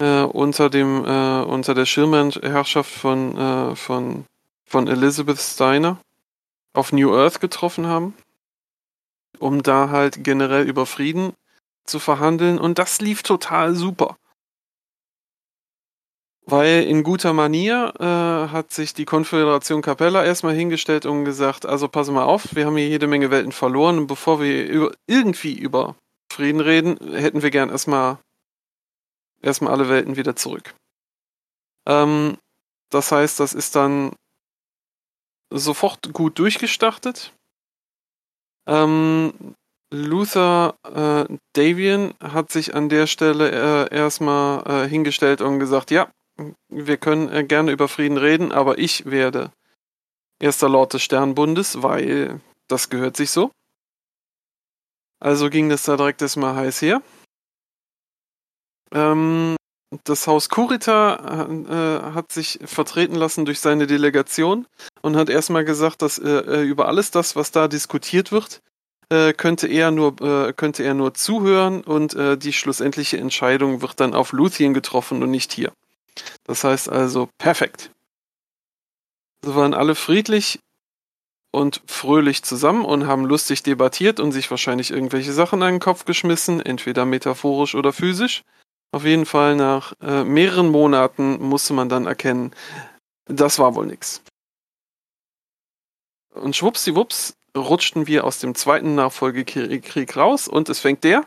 äh, 0.00 0.22
unter 0.22 0.70
dem 0.70 1.04
äh, 1.04 1.42
unter 1.42 1.74
der 1.74 1.86
Schirmherrschaft 1.86 2.90
von, 2.90 3.36
äh, 3.36 3.76
von, 3.76 4.24
von 4.64 4.88
Elizabeth 4.88 5.38
Steiner 5.38 5.98
auf 6.72 6.92
New 6.92 7.14
Earth 7.14 7.40
getroffen 7.40 7.86
haben, 7.86 8.14
um 9.38 9.62
da 9.62 9.90
halt 9.90 10.24
generell 10.24 10.66
über 10.66 10.86
Frieden 10.86 11.32
zu 11.84 11.98
verhandeln. 11.98 12.58
Und 12.58 12.78
das 12.78 13.00
lief 13.00 13.22
total 13.22 13.74
super. 13.74 14.16
Weil 16.46 16.82
in 16.82 17.04
guter 17.04 17.32
Manier 17.32 17.94
äh, 17.98 18.52
hat 18.52 18.70
sich 18.70 18.92
die 18.92 19.06
Konföderation 19.06 19.80
Capella 19.80 20.24
erstmal 20.24 20.54
hingestellt 20.54 21.06
und 21.06 21.24
gesagt, 21.24 21.64
also 21.64 21.88
pass 21.88 22.10
mal 22.10 22.24
auf, 22.24 22.54
wir 22.54 22.66
haben 22.66 22.76
hier 22.76 22.88
jede 22.88 23.06
Menge 23.06 23.30
Welten 23.30 23.52
verloren 23.52 23.98
und 23.98 24.08
bevor 24.08 24.42
wir 24.42 24.66
über, 24.66 24.92
irgendwie 25.06 25.54
über 25.54 25.94
Frieden 26.30 26.60
reden, 26.60 26.98
hätten 27.14 27.42
wir 27.42 27.50
gern 27.50 27.70
erstmal 27.70 28.18
erstmal 29.44 29.72
alle 29.72 29.88
Welten 29.88 30.16
wieder 30.16 30.34
zurück. 30.36 30.74
Ähm, 31.86 32.38
das 32.90 33.12
heißt, 33.12 33.40
das 33.40 33.54
ist 33.54 33.76
dann 33.76 34.14
sofort 35.50 36.12
gut 36.12 36.38
durchgestartet. 36.38 37.32
Ähm, 38.66 39.54
Luther 39.92 40.76
äh, 40.84 41.36
Davian 41.52 42.14
hat 42.20 42.50
sich 42.50 42.74
an 42.74 42.88
der 42.88 43.06
Stelle 43.06 43.50
äh, 43.90 43.94
erstmal 43.94 44.64
äh, 44.66 44.88
hingestellt 44.88 45.40
und 45.40 45.60
gesagt, 45.60 45.90
ja, 45.90 46.10
wir 46.68 46.96
können 46.96 47.28
äh, 47.28 47.44
gerne 47.44 47.70
über 47.70 47.88
Frieden 47.88 48.16
reden, 48.16 48.50
aber 48.50 48.78
ich 48.78 49.06
werde 49.06 49.52
erster 50.40 50.68
Lord 50.68 50.94
des 50.94 51.02
Sternbundes, 51.02 51.82
weil 51.82 52.40
das 52.68 52.88
gehört 52.88 53.16
sich 53.16 53.30
so. 53.30 53.52
Also 55.20 55.48
ging 55.48 55.68
das 55.68 55.84
da 55.84 55.96
direkt 55.96 56.22
erstmal 56.22 56.56
heiß 56.56 56.82
her. 56.82 57.02
Ähm, 58.94 59.56
das 60.04 60.26
Haus 60.26 60.48
Kurita 60.48 61.46
äh, 61.48 62.14
hat 62.14 62.32
sich 62.32 62.58
vertreten 62.64 63.14
lassen 63.14 63.44
durch 63.44 63.60
seine 63.60 63.86
Delegation 63.86 64.66
und 65.02 65.16
hat 65.16 65.28
erstmal 65.28 65.64
gesagt, 65.64 66.02
dass 66.02 66.18
äh, 66.18 66.28
äh 66.28 66.62
über 66.62 66.88
alles 66.88 67.10
das, 67.10 67.36
was 67.36 67.52
da 67.52 67.68
diskutiert 67.68 68.32
wird, 68.32 68.60
äh, 69.10 69.32
könnte 69.32 69.68
er 69.68 69.90
nur 69.90 70.20
äh, 70.20 70.52
könnte 70.52 70.82
er 70.82 70.94
nur 70.94 71.14
zuhören 71.14 71.82
und 71.82 72.14
äh, 72.14 72.36
die 72.36 72.52
schlussendliche 72.52 73.18
Entscheidung 73.18 73.82
wird 73.82 74.00
dann 74.00 74.14
auf 74.14 74.32
Luthien 74.32 74.74
getroffen 74.74 75.22
und 75.22 75.30
nicht 75.30 75.52
hier. 75.52 75.72
Das 76.44 76.64
heißt 76.64 76.88
also 76.88 77.28
perfekt. 77.38 77.90
So 79.44 79.54
waren 79.54 79.74
alle 79.74 79.94
friedlich 79.94 80.58
und 81.52 81.82
fröhlich 81.86 82.42
zusammen 82.42 82.84
und 82.84 83.06
haben 83.06 83.26
lustig 83.26 83.62
debattiert 83.62 84.18
und 84.18 84.32
sich 84.32 84.50
wahrscheinlich 84.50 84.90
irgendwelche 84.90 85.32
Sachen 85.32 85.62
an 85.62 85.74
den 85.74 85.80
Kopf 85.80 86.04
geschmissen, 86.04 86.60
entweder 86.60 87.04
metaphorisch 87.04 87.74
oder 87.74 87.92
physisch. 87.92 88.42
Auf 88.94 89.04
jeden 89.04 89.26
Fall 89.26 89.56
nach 89.56 89.92
äh, 90.00 90.22
mehreren 90.22 90.68
Monaten 90.68 91.42
musste 91.42 91.72
man 91.72 91.88
dann 91.88 92.06
erkennen, 92.06 92.52
das 93.24 93.58
war 93.58 93.74
wohl 93.74 93.86
nix. 93.86 94.22
Und 96.32 96.54
schwuppsiwupps 96.54 97.34
rutschten 97.56 98.06
wir 98.06 98.22
aus 98.22 98.38
dem 98.38 98.54
zweiten 98.54 98.94
Nachfolgekrieg 98.94 100.16
raus 100.16 100.46
und 100.46 100.68
es 100.68 100.78
fängt 100.78 101.02
der 101.02 101.24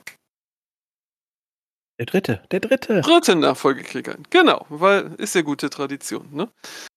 der 1.99 2.05
dritte, 2.05 2.41
der 2.51 2.61
dritte. 2.61 3.01
Dritte 3.01 3.35
Nachfolgekrieg 3.35 4.07
ein. 4.07 4.23
Genau, 4.29 4.65
weil 4.69 5.13
ist 5.17 5.35
ja 5.35 5.41
gute 5.41 5.69
Tradition, 5.69 6.25
ne? 6.31 6.47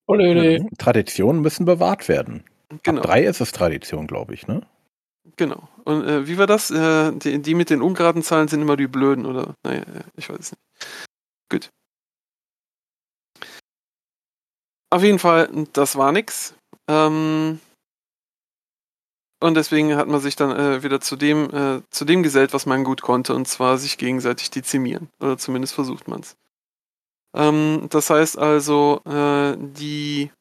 Ole, 0.07 0.29
ole. 0.29 0.59
Mhm. 0.61 0.69
Traditionen 0.77 1.41
müssen 1.41 1.65
bewahrt 1.65 2.07
werden. 2.07 2.45
Genau. 2.83 3.01
Ab 3.01 3.07
drei 3.07 3.25
ist 3.25 3.41
es 3.41 3.51
Tradition, 3.51 4.07
glaube 4.07 4.33
ich, 4.33 4.47
ne? 4.47 4.61
Genau. 5.37 5.67
Und 5.85 6.03
äh, 6.03 6.27
wie 6.27 6.37
war 6.37 6.47
das? 6.47 6.71
Äh, 6.71 7.11
die, 7.13 7.41
die, 7.41 7.53
mit 7.55 7.69
den 7.69 7.81
ungeraden 7.81 8.23
Zahlen 8.23 8.47
sind 8.47 8.61
immer 8.61 8.77
die 8.77 8.87
blöden, 8.87 9.25
oder? 9.25 9.55
Naja, 9.63 9.83
ich 10.15 10.29
weiß 10.29 10.39
es 10.39 10.51
nicht. 10.51 10.61
Gut. 11.49 11.69
Auf 14.89 15.03
jeden 15.03 15.19
Fall, 15.19 15.49
das 15.73 15.95
war 15.95 16.11
nix. 16.11 16.53
Ähm, 16.89 17.59
und 19.41 19.55
deswegen 19.55 19.95
hat 19.95 20.07
man 20.07 20.19
sich 20.19 20.35
dann 20.35 20.51
äh, 20.51 20.83
wieder 20.83 21.01
zu 21.01 21.15
dem, 21.15 21.49
äh, 21.49 21.81
zu 21.89 22.05
dem 22.05 22.23
gesellt, 22.23 22.53
was 22.53 22.65
man 22.65 22.83
gut 22.83 23.01
konnte, 23.01 23.33
und 23.33 23.47
zwar 23.47 23.77
sich 23.77 23.97
gegenseitig 23.97 24.51
dezimieren. 24.51 25.09
Oder 25.19 25.37
zumindest 25.37 25.73
versucht 25.73 26.07
man 26.07 26.19
es. 26.19 26.35
Ähm, 27.35 27.87
das 27.89 28.09
heißt 28.09 28.37
also, 28.37 29.01
äh, 29.05 29.55
die, 29.57 30.31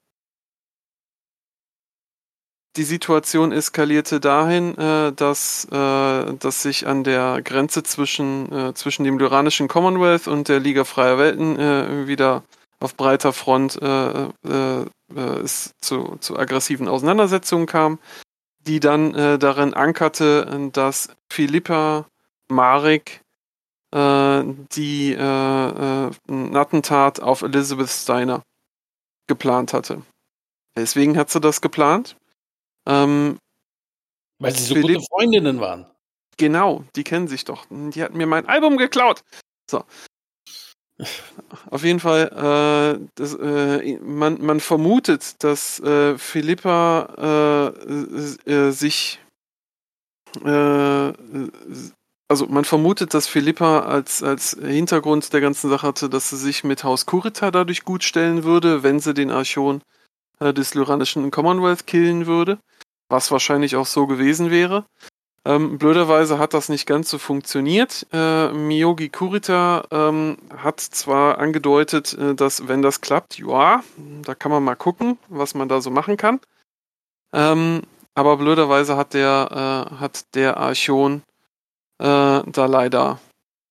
die 2.81 2.85
Situation 2.85 3.53
eskalierte 3.53 4.21
dahin, 4.21 4.75
äh, 4.79 5.13
dass, 5.13 5.67
äh, 5.71 6.35
dass 6.35 6.63
sich 6.63 6.87
an 6.87 7.05
der 7.05 7.43
Grenze 7.43 7.83
zwischen, 7.83 8.51
äh, 8.51 8.73
zwischen 8.73 9.05
dem 9.05 9.19
Lyranischen 9.19 9.69
Commonwealth 9.69 10.27
und 10.27 10.49
der 10.49 10.61
Liga 10.61 10.85
Freier 10.85 11.19
Welten 11.19 11.59
wieder 12.07 12.43
auf 12.81 12.97
breiter 12.97 13.35
Front 13.35 13.79
es 13.83 15.75
zu, 15.81 16.17
zu 16.21 16.39
aggressiven 16.39 16.89
Auseinandersetzungen 16.89 17.67
kam 17.67 17.99
die 18.67 18.79
dann 18.79 19.15
äh, 19.15 19.39
darin 19.39 19.73
ankerte, 19.73 20.69
dass 20.75 21.09
Philippa 21.31 22.05
Marek 22.49 23.23
äh, 23.91 24.43
die 24.77 25.15
äh, 25.15 25.17
äh, 25.19 26.11
ein 26.29 26.55
Attentat 26.55 27.21
auf 27.21 27.41
Elizabeth 27.41 27.89
Steiner 27.89 28.43
geplant 29.29 29.73
hatte. 29.73 30.03
Deswegen 30.77 31.17
hat 31.17 31.31
sie 31.31 31.41
das 31.41 31.63
geplant. 31.63 32.17
Ähm, 32.87 33.39
Weil 34.39 34.55
sie 34.55 34.65
so 34.65 34.75
Philipp 34.75 34.97
gute 34.97 35.07
Freundinnen 35.09 35.61
waren. 35.61 35.87
Genau, 36.37 36.85
die 36.97 37.05
kennen 37.05 37.29
sich 37.29 37.45
doch. 37.45 37.67
Die 37.71 38.03
hatten 38.03 38.17
mir 38.17 38.27
mein 38.27 38.47
Album 38.47 38.79
geklaut. 38.79 39.23
So. 39.71 39.85
Auf 41.71 41.85
jeden 41.85 42.01
Fall, 42.01 42.99
äh, 43.01 43.09
das, 43.15 43.35
äh, 43.35 43.99
man, 43.99 44.41
man 44.45 44.61
vermutet, 44.61 45.43
dass 45.43 45.81
äh, 45.81 46.19
Philippa 46.19 47.75
äh, 47.87 48.51
äh, 48.51 48.71
sich, 48.71 49.21
äh, 50.45 51.13
also 52.29 52.47
man 52.49 52.65
vermutet, 52.65 53.15
dass 53.15 53.27
Philippa 53.27 53.81
als, 53.81 54.23
als 54.23 54.57
Hintergrund 54.61 55.33
der 55.33 55.41
ganzen 55.41 55.71
Sache 55.71 55.87
hatte, 55.87 56.11
dass 56.11 56.31
sie 56.31 56.37
sich 56.37 56.65
mit 56.65 56.85
Haus 56.85 57.07
Kurita 57.07 57.51
dadurch 57.51 57.85
gut 57.85 58.05
stellen 58.05 58.45
würde, 58.45 58.83
wenn 58.83 59.01
sie 59.01 59.15
den 59.15 59.31
Archon 59.31 59.83
des 60.41 60.75
Lyranischen 60.75 61.31
Commonwealth 61.31 61.87
killen 61.87 62.27
würde, 62.27 62.59
was 63.09 63.31
wahrscheinlich 63.31 63.77
auch 63.77 63.87
so 63.87 64.07
gewesen 64.07 64.51
wäre. 64.51 64.85
Ähm, 65.45 65.79
blöderweise 65.79 66.39
hat 66.39 66.53
das 66.53 66.69
nicht 66.69 66.87
ganz 66.87 67.09
so 67.09 67.17
funktioniert. 67.17 68.07
Äh, 68.13 68.53
Miyogi 68.53 69.09
Kurita 69.09 69.85
ähm, 69.91 70.37
hat 70.55 70.81
zwar 70.81 71.39
angedeutet, 71.39 72.13
äh, 72.13 72.35
dass 72.35 72.69
wenn 72.69 72.83
das 72.83 73.01
klappt, 73.01 73.39
ja, 73.39 73.83
da 74.23 74.35
kann 74.35 74.53
man 74.53 74.63
mal 74.63 74.75
gucken, 74.75 75.19
was 75.29 75.55
man 75.55 75.69
da 75.69 75.81
so 75.81 75.91
machen 75.91 76.19
kann. 76.19 76.41
Ähm, 77.33 77.83
aber 78.15 78.37
blöderweise 78.37 78.97
hat 78.97 79.15
der, 79.15 79.89
äh, 79.91 79.95
hat 79.97 80.35
der 80.35 80.59
Archon 80.59 81.23
äh, 81.99 82.43
da 82.45 82.67
leider 82.67 83.19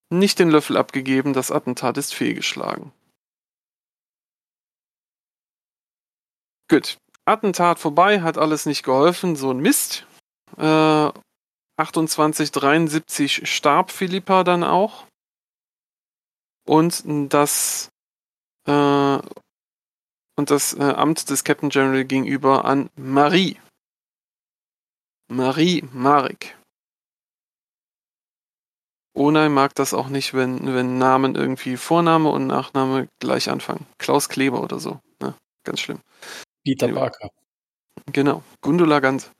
nicht 0.09 0.39
den 0.39 0.49
Löffel 0.49 0.75
abgegeben. 0.75 1.33
Das 1.33 1.51
Attentat 1.51 1.97
ist 1.97 2.15
fehlgeschlagen. 2.15 2.91
Gut. 6.69 6.97
Attentat 7.25 7.79
vorbei, 7.79 8.21
hat 8.21 8.37
alles 8.37 8.65
nicht 8.65 8.83
geholfen, 8.83 9.35
so 9.35 9.51
ein 9.51 9.59
Mist. 9.59 10.05
Äh, 10.57 11.11
2873 11.77 13.49
starb 13.49 13.91
Philippa 13.91 14.43
dann 14.43 14.63
auch. 14.63 15.05
Und 16.65 17.03
das, 17.33 17.89
äh, 18.67 19.19
und 20.35 20.51
das 20.51 20.73
äh, 20.73 20.83
Amt 20.83 21.29
des 21.29 21.43
Captain 21.43 21.69
General 21.69 22.05
ging 22.05 22.25
über 22.25 22.65
an 22.65 22.89
Marie. 22.95 23.59
Marie 25.27 25.83
Marek. 25.91 26.57
Onay 29.15 29.49
mag 29.49 29.73
das 29.75 29.93
auch 29.93 30.07
nicht, 30.09 30.33
wenn, 30.33 30.73
wenn 30.73 30.97
Namen 30.97 31.35
irgendwie 31.35 31.77
Vorname 31.77 32.29
und 32.29 32.47
Nachname 32.47 33.07
gleich 33.19 33.49
anfangen. 33.49 33.85
Klaus 33.97 34.29
Kleber 34.29 34.61
oder 34.61 34.79
so. 34.79 34.99
Ne? 35.19 35.35
Ganz 35.63 35.79
schlimm. 35.79 35.99
Peter 36.69 36.87
Barker. 36.89 37.31
Genau. 38.13 38.43
Gundula 38.61 38.99
Gans. 38.99 39.31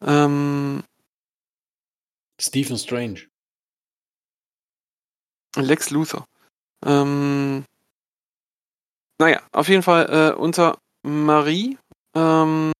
Ähm, 0.00 0.82
Stephen 2.40 2.78
Strange. 2.78 3.28
Lex 5.56 5.90
Luthor. 5.90 6.24
Ähm, 6.86 7.64
naja, 9.20 9.42
auf 9.52 9.68
jeden 9.68 9.82
Fall 9.82 10.06
äh, 10.08 10.34
unter 10.34 10.78
Marie 11.02 11.76
ähm, 12.14 12.72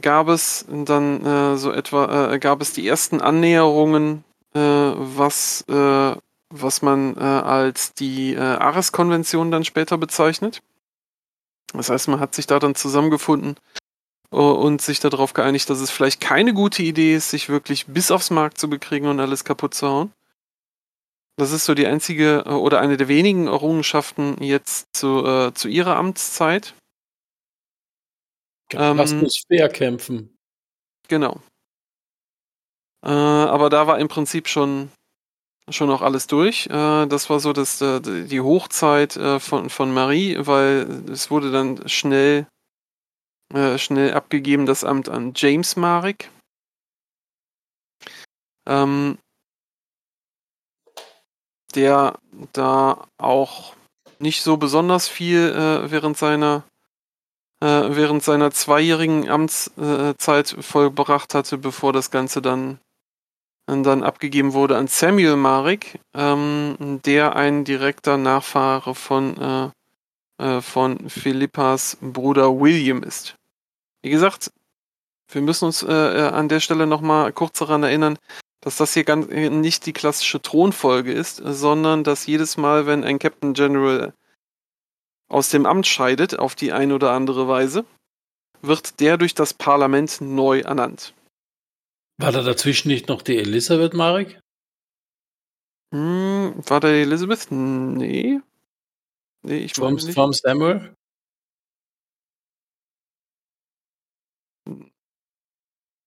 gab 0.00 0.28
es 0.28 0.64
dann 0.68 1.24
äh, 1.26 1.56
so 1.56 1.72
etwa, 1.72 2.32
äh, 2.32 2.38
gab 2.38 2.60
es 2.60 2.72
die 2.72 2.86
ersten 2.86 3.20
Annäherungen, 3.20 4.22
äh, 4.54 4.60
was, 4.60 5.62
äh, 5.68 6.14
was 6.50 6.82
man 6.82 7.16
äh, 7.16 7.20
als 7.20 7.94
die 7.94 8.36
Ares-Konvention 8.38 9.50
dann 9.50 9.64
später 9.64 9.98
bezeichnet. 9.98 10.62
Das 11.72 11.90
heißt, 11.90 12.08
man 12.08 12.20
hat 12.20 12.34
sich 12.34 12.46
da 12.46 12.58
dann 12.58 12.74
zusammengefunden 12.74 13.56
äh, 14.32 14.36
und 14.36 14.82
sich 14.82 15.00
darauf 15.00 15.32
geeinigt, 15.32 15.70
dass 15.70 15.80
es 15.80 15.90
vielleicht 15.90 16.20
keine 16.20 16.54
gute 16.54 16.82
Idee 16.82 17.14
ist, 17.14 17.30
sich 17.30 17.48
wirklich 17.48 17.86
bis 17.86 18.10
aufs 18.10 18.30
Markt 18.30 18.58
zu 18.58 18.68
bekriegen 18.68 19.08
und 19.08 19.20
alles 19.20 19.44
kaputt 19.44 19.74
zu 19.74 19.88
hauen. 19.88 20.12
Das 21.36 21.52
ist 21.52 21.64
so 21.64 21.74
die 21.74 21.86
einzige 21.86 22.44
äh, 22.46 22.50
oder 22.50 22.80
eine 22.80 22.96
der 22.96 23.08
wenigen 23.08 23.46
Errungenschaften 23.46 24.42
jetzt 24.42 24.88
zu, 24.94 25.24
äh, 25.24 25.54
zu 25.54 25.68
ihrer 25.68 25.96
Amtszeit. 25.96 26.74
Was 28.72 29.12
Ähm, 29.12 29.20
muss 29.20 29.42
fair 29.48 29.68
kämpfen? 29.68 30.36
Genau. 31.08 31.40
Äh, 33.04 33.08
aber 33.08 33.70
da 33.70 33.86
war 33.86 33.98
im 33.98 34.08
Prinzip 34.08 34.48
schon, 34.48 34.92
schon 35.68 35.90
auch 35.90 36.02
alles 36.02 36.26
durch. 36.26 36.66
Äh, 36.66 37.06
das 37.06 37.30
war 37.30 37.40
so 37.40 37.52
das, 37.52 37.80
äh, 37.80 38.00
die 38.00 38.40
Hochzeit 38.40 39.16
äh, 39.16 39.38
von, 39.40 39.70
von 39.70 39.92
Marie, 39.92 40.36
weil 40.40 41.04
es 41.10 41.30
wurde 41.30 41.50
dann 41.52 41.88
schnell, 41.88 42.46
schnell 43.78 44.14
abgegeben, 44.14 44.64
das 44.64 44.84
Amt 44.84 45.08
an 45.08 45.32
James 45.34 45.74
Marek. 45.74 46.30
Ähm, 48.68 49.18
der 51.74 52.18
da 52.52 53.06
auch 53.18 53.74
nicht 54.20 54.42
so 54.42 54.56
besonders 54.56 55.08
viel 55.08 55.50
äh, 55.50 55.90
während 55.90 56.16
seiner 56.16 56.62
äh, 57.62 57.66
während 57.66 58.22
seiner 58.22 58.50
zweijährigen 58.50 59.28
Amtszeit 59.28 60.56
vollbracht 60.60 61.34
hatte, 61.34 61.58
bevor 61.58 61.92
das 61.92 62.10
Ganze 62.10 62.40
dann, 62.40 62.78
dann 63.84 64.02
abgegeben 64.02 64.52
wurde 64.52 64.76
an 64.76 64.88
Samuel 64.88 65.36
Marek, 65.36 66.00
ähm, 66.14 67.00
der 67.04 67.36
ein 67.36 67.64
direkter 67.64 68.16
Nachfahre 68.16 68.94
von, 68.94 69.72
äh, 70.38 70.44
äh, 70.44 70.60
von 70.60 71.08
Philippas 71.08 71.96
Bruder 72.00 72.60
William 72.60 73.02
ist. 73.02 73.36
Wie 74.02 74.10
gesagt, 74.10 74.50
wir 75.32 75.42
müssen 75.42 75.66
uns 75.66 75.82
äh, 75.82 75.92
äh, 75.92 76.28
an 76.30 76.48
der 76.48 76.60
Stelle 76.60 76.86
nochmal 76.86 77.32
kurz 77.32 77.58
daran 77.58 77.82
erinnern, 77.82 78.18
dass 78.60 78.76
das 78.76 78.94
hier 78.94 79.04
ganz, 79.04 79.28
nicht 79.28 79.86
die 79.86 79.92
klassische 79.92 80.42
Thronfolge 80.42 81.12
ist, 81.12 81.36
sondern 81.36 82.04
dass 82.04 82.26
jedes 82.26 82.56
Mal, 82.56 82.86
wenn 82.86 83.04
ein 83.04 83.18
Captain 83.18 83.54
General 83.54 84.12
aus 85.28 85.48
dem 85.50 85.64
Amt 85.64 85.86
scheidet, 85.86 86.38
auf 86.38 86.54
die 86.54 86.72
eine 86.72 86.94
oder 86.94 87.12
andere 87.12 87.46
Weise, 87.46 87.84
wird 88.62 89.00
der 89.00 89.16
durch 89.16 89.34
das 89.34 89.54
Parlament 89.54 90.20
neu 90.20 90.60
ernannt. 90.60 91.14
War 92.20 92.32
da 92.32 92.42
dazwischen 92.42 92.88
nicht 92.88 93.08
noch 93.08 93.22
die 93.22 93.38
Elisabeth 93.38 93.94
Marek? 93.94 94.38
Hm, 95.94 96.54
war 96.68 96.80
da 96.80 96.88
die 96.88 97.00
Elizabeth? 97.00 97.50
Nee. 97.50 98.40
Nee, 99.42 99.58
ich 99.64 99.76
meine 99.78 99.94
nicht. 99.94 100.12
vom 100.12 100.34
Samuel? 100.34 100.94
Das 104.66 104.76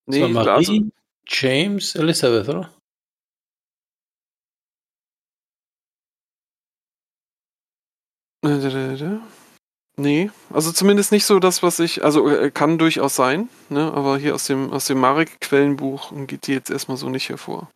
Nee, 0.05 0.21
war 0.21 0.29
Marie, 0.29 0.49
also, 0.51 0.79
James, 1.27 1.95
Elisabeth, 1.95 2.47
oder? 2.47 2.71
Äh, 8.43 9.23
Nee, 9.95 10.31
also 10.51 10.71
zumindest 10.71 11.11
nicht 11.11 11.25
so 11.25 11.39
das, 11.39 11.61
was 11.61 11.79
ich, 11.79 12.03
also 12.03 12.27
äh, 12.27 12.49
kann 12.49 12.79
durchaus 12.79 13.15
sein, 13.15 13.49
ne, 13.69 13.93
aber 13.93 14.17
hier 14.17 14.33
aus 14.33 14.47
dem, 14.47 14.71
aus 14.71 14.87
dem 14.87 14.99
Marek-Quellenbuch 14.99 16.11
geht 16.25 16.47
die 16.47 16.53
jetzt 16.53 16.71
erstmal 16.71 16.97
so 16.97 17.09
nicht 17.09 17.29
hervor. 17.29 17.69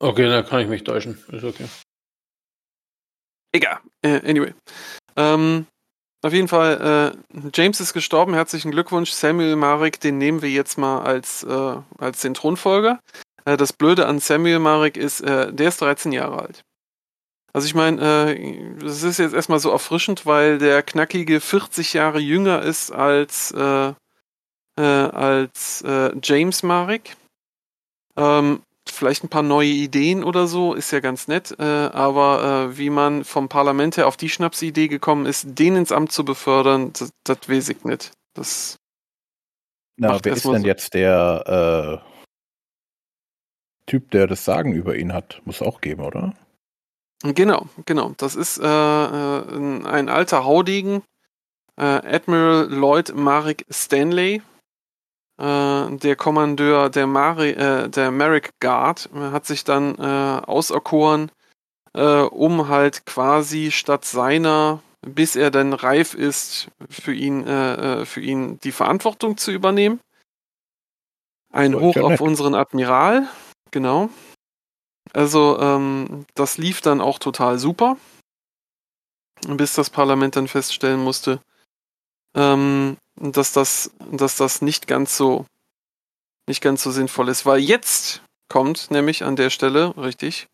Okay, 0.00 0.28
da 0.28 0.42
kann 0.42 0.60
ich 0.60 0.66
mich 0.66 0.82
täuschen. 0.82 1.22
Ist 1.28 1.44
okay. 1.44 1.68
Egal. 3.52 3.78
Äh, 4.02 4.28
anyway. 4.28 4.52
Ähm, 5.14 5.66
auf 6.22 6.32
jeden 6.32 6.48
Fall, 6.48 7.14
äh, 7.14 7.48
James 7.54 7.78
ist 7.78 7.92
gestorben. 7.92 8.34
Herzlichen 8.34 8.72
Glückwunsch. 8.72 9.12
Samuel 9.12 9.54
Marek, 9.54 10.00
den 10.00 10.18
nehmen 10.18 10.42
wir 10.42 10.50
jetzt 10.50 10.78
mal 10.78 11.02
als, 11.02 11.44
äh, 11.44 11.76
als 11.98 12.22
den 12.22 12.34
Thronfolger. 12.34 12.98
Äh, 13.44 13.56
das 13.56 13.72
Blöde 13.72 14.06
an 14.06 14.18
Samuel 14.18 14.58
Marek 14.58 14.96
ist, 14.96 15.20
der 15.20 15.60
ist 15.60 15.80
13 15.80 16.10
Jahre 16.10 16.42
alt. 16.42 16.64
Also 17.54 17.66
ich 17.66 17.74
meine, 17.74 18.00
äh, 18.34 18.74
das 18.80 19.02
ist 19.02 19.18
jetzt 19.18 19.34
erstmal 19.34 19.60
so 19.60 19.70
erfrischend, 19.70 20.24
weil 20.24 20.58
der 20.58 20.82
knackige 20.82 21.40
40 21.40 21.92
Jahre 21.92 22.18
jünger 22.18 22.62
ist 22.62 22.90
als, 22.90 23.50
äh, 23.52 23.92
äh, 24.78 24.82
als 24.82 25.82
äh, 25.82 26.12
James 26.22 26.62
Marek. 26.62 27.14
Ähm, 28.16 28.62
vielleicht 28.88 29.24
ein 29.24 29.28
paar 29.28 29.42
neue 29.42 29.68
Ideen 29.68 30.24
oder 30.24 30.46
so, 30.46 30.74
ist 30.74 30.90
ja 30.92 31.00
ganz 31.00 31.28
nett, 31.28 31.54
äh, 31.58 31.62
aber 31.62 32.70
äh, 32.70 32.78
wie 32.78 32.90
man 32.90 33.24
vom 33.24 33.48
Parlament 33.48 33.96
her 33.96 34.06
auf 34.06 34.16
die 34.16 34.28
Schnapsidee 34.28 34.88
gekommen 34.88 35.26
ist, 35.26 35.46
den 35.58 35.76
ins 35.76 35.92
Amt 35.92 36.12
zu 36.12 36.24
befördern, 36.24 36.92
das, 36.94 37.10
das 37.24 37.48
weiß 37.48 37.68
ich 37.68 37.84
nicht. 37.84 38.12
Das, 38.34 38.76
Na, 39.98 40.18
wer 40.22 40.32
ist 40.32 40.44
denn 40.44 40.62
so. 40.62 40.66
jetzt 40.66 40.94
der 40.94 42.02
äh, 42.02 42.12
Typ, 43.86 44.10
der 44.10 44.26
das 44.26 44.44
Sagen 44.44 44.72
über 44.72 44.96
ihn 44.96 45.12
hat? 45.12 45.42
Muss 45.44 45.60
auch 45.60 45.80
geben, 45.80 46.02
oder? 46.02 46.34
Genau, 47.22 47.66
genau. 47.86 48.12
Das 48.16 48.34
ist 48.34 48.58
äh, 48.58 48.64
äh, 48.64 49.56
ein, 49.86 50.08
alter 50.08 50.44
Haudegen, 50.44 51.02
äh, 51.76 51.84
Admiral 51.84 52.68
Lloyd 52.68 53.14
Marek 53.14 53.64
Stanley, 53.70 54.42
äh, 55.38 55.96
der 55.96 56.16
Kommandeur 56.16 56.90
der, 56.90 57.06
Mari, 57.06 57.50
äh, 57.50 57.88
der 57.88 58.10
Merrick 58.10 58.50
Guard, 58.60 59.08
äh, 59.14 59.30
hat 59.30 59.46
sich 59.46 59.64
dann 59.64 59.96
auserkoren, 59.98 61.30
um 61.94 62.68
halt 62.68 63.04
quasi 63.04 63.70
statt 63.70 64.06
seiner, 64.06 64.82
bis 65.02 65.36
er 65.36 65.50
dann 65.50 65.74
reif 65.74 66.14
ist, 66.14 66.68
für 66.88 67.12
ihn, 67.12 67.44
für 67.44 68.20
ihn 68.22 68.58
die 68.60 68.72
Verantwortung 68.72 69.36
zu 69.36 69.52
übernehmen. 69.52 70.00
Ein 71.52 71.78
Hoch 71.78 71.98
auf 71.98 72.22
unseren 72.22 72.54
Admiral, 72.54 73.28
genau. 73.72 74.08
Also, 75.12 75.58
ähm, 75.58 76.26
das 76.34 76.58
lief 76.58 76.80
dann 76.80 77.00
auch 77.00 77.18
total 77.18 77.58
super, 77.58 77.96
bis 79.46 79.74
das 79.74 79.90
Parlament 79.90 80.36
dann 80.36 80.48
feststellen 80.48 81.00
musste, 81.00 81.40
ähm, 82.34 82.96
dass 83.16 83.52
das, 83.52 83.90
dass 84.10 84.36
das 84.36 84.62
nicht 84.62 84.86
ganz 84.86 85.16
so, 85.16 85.46
nicht 86.48 86.62
ganz 86.62 86.82
so 86.82 86.90
sinnvoll 86.90 87.28
ist, 87.28 87.44
weil 87.46 87.60
jetzt 87.60 88.22
kommt 88.48 88.90
nämlich 88.90 89.24
an 89.24 89.36
der 89.36 89.50
Stelle, 89.50 89.96
richtig, 89.96 90.46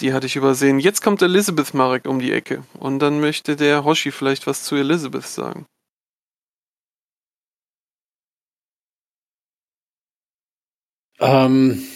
die 0.00 0.12
hatte 0.12 0.26
ich 0.26 0.36
übersehen, 0.36 0.78
jetzt 0.80 1.02
kommt 1.02 1.22
Elizabeth 1.22 1.74
Marek 1.74 2.06
um 2.06 2.18
die 2.18 2.32
Ecke 2.32 2.64
und 2.78 2.98
dann 2.98 3.20
möchte 3.20 3.56
der 3.56 3.84
Hoshi 3.84 4.10
vielleicht 4.10 4.46
was 4.46 4.64
zu 4.64 4.74
Elizabeth 4.74 5.26
sagen. 5.26 5.66
Ähm, 11.20 11.86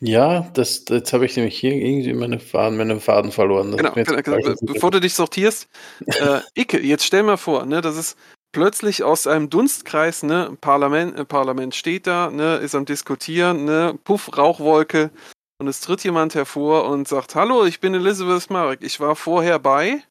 ja, 0.00 0.50
das, 0.54 0.84
jetzt 0.88 1.12
habe 1.12 1.24
ich 1.26 1.36
nämlich 1.36 1.58
hier 1.58 1.72
irgendwie 1.72 2.12
meine 2.12 2.38
Faden, 2.38 2.76
meinen 2.76 3.00
Faden 3.00 3.32
verloren. 3.32 3.72
Das 3.72 3.78
Genau, 3.80 3.92
genau, 3.94 4.36
genau. 4.38 4.54
bevor 4.62 4.90
du 4.90 5.00
dich 5.00 5.14
sortierst, 5.14 5.68
äh, 6.06 6.40
Icke, 6.54 6.80
jetzt 6.80 7.04
stell 7.04 7.22
mal 7.22 7.36
vor, 7.36 7.64
ne, 7.66 7.80
das 7.80 7.96
ist 7.96 8.18
plötzlich 8.52 9.02
aus 9.02 9.26
einem 9.26 9.50
Dunstkreis, 9.50 10.22
ne, 10.22 10.56
Parlament, 10.60 11.18
äh, 11.18 11.24
Parlament 11.24 11.74
steht 11.74 12.06
da, 12.06 12.30
ne, 12.30 12.56
ist 12.56 12.74
am 12.74 12.84
Diskutieren, 12.84 13.64
ne, 13.64 13.98
Puff, 14.04 14.36
Rauchwolke 14.36 15.10
und 15.58 15.68
es 15.68 15.80
tritt 15.80 16.04
jemand 16.04 16.34
hervor 16.34 16.84
und 16.88 17.08
sagt, 17.08 17.34
hallo, 17.34 17.64
ich 17.64 17.80
bin 17.80 17.94
Elizabeth 17.94 18.50
Marek, 18.50 18.80
ich 18.82 19.00
war 19.00 19.16
vorher 19.16 19.58
bei, 19.58 20.02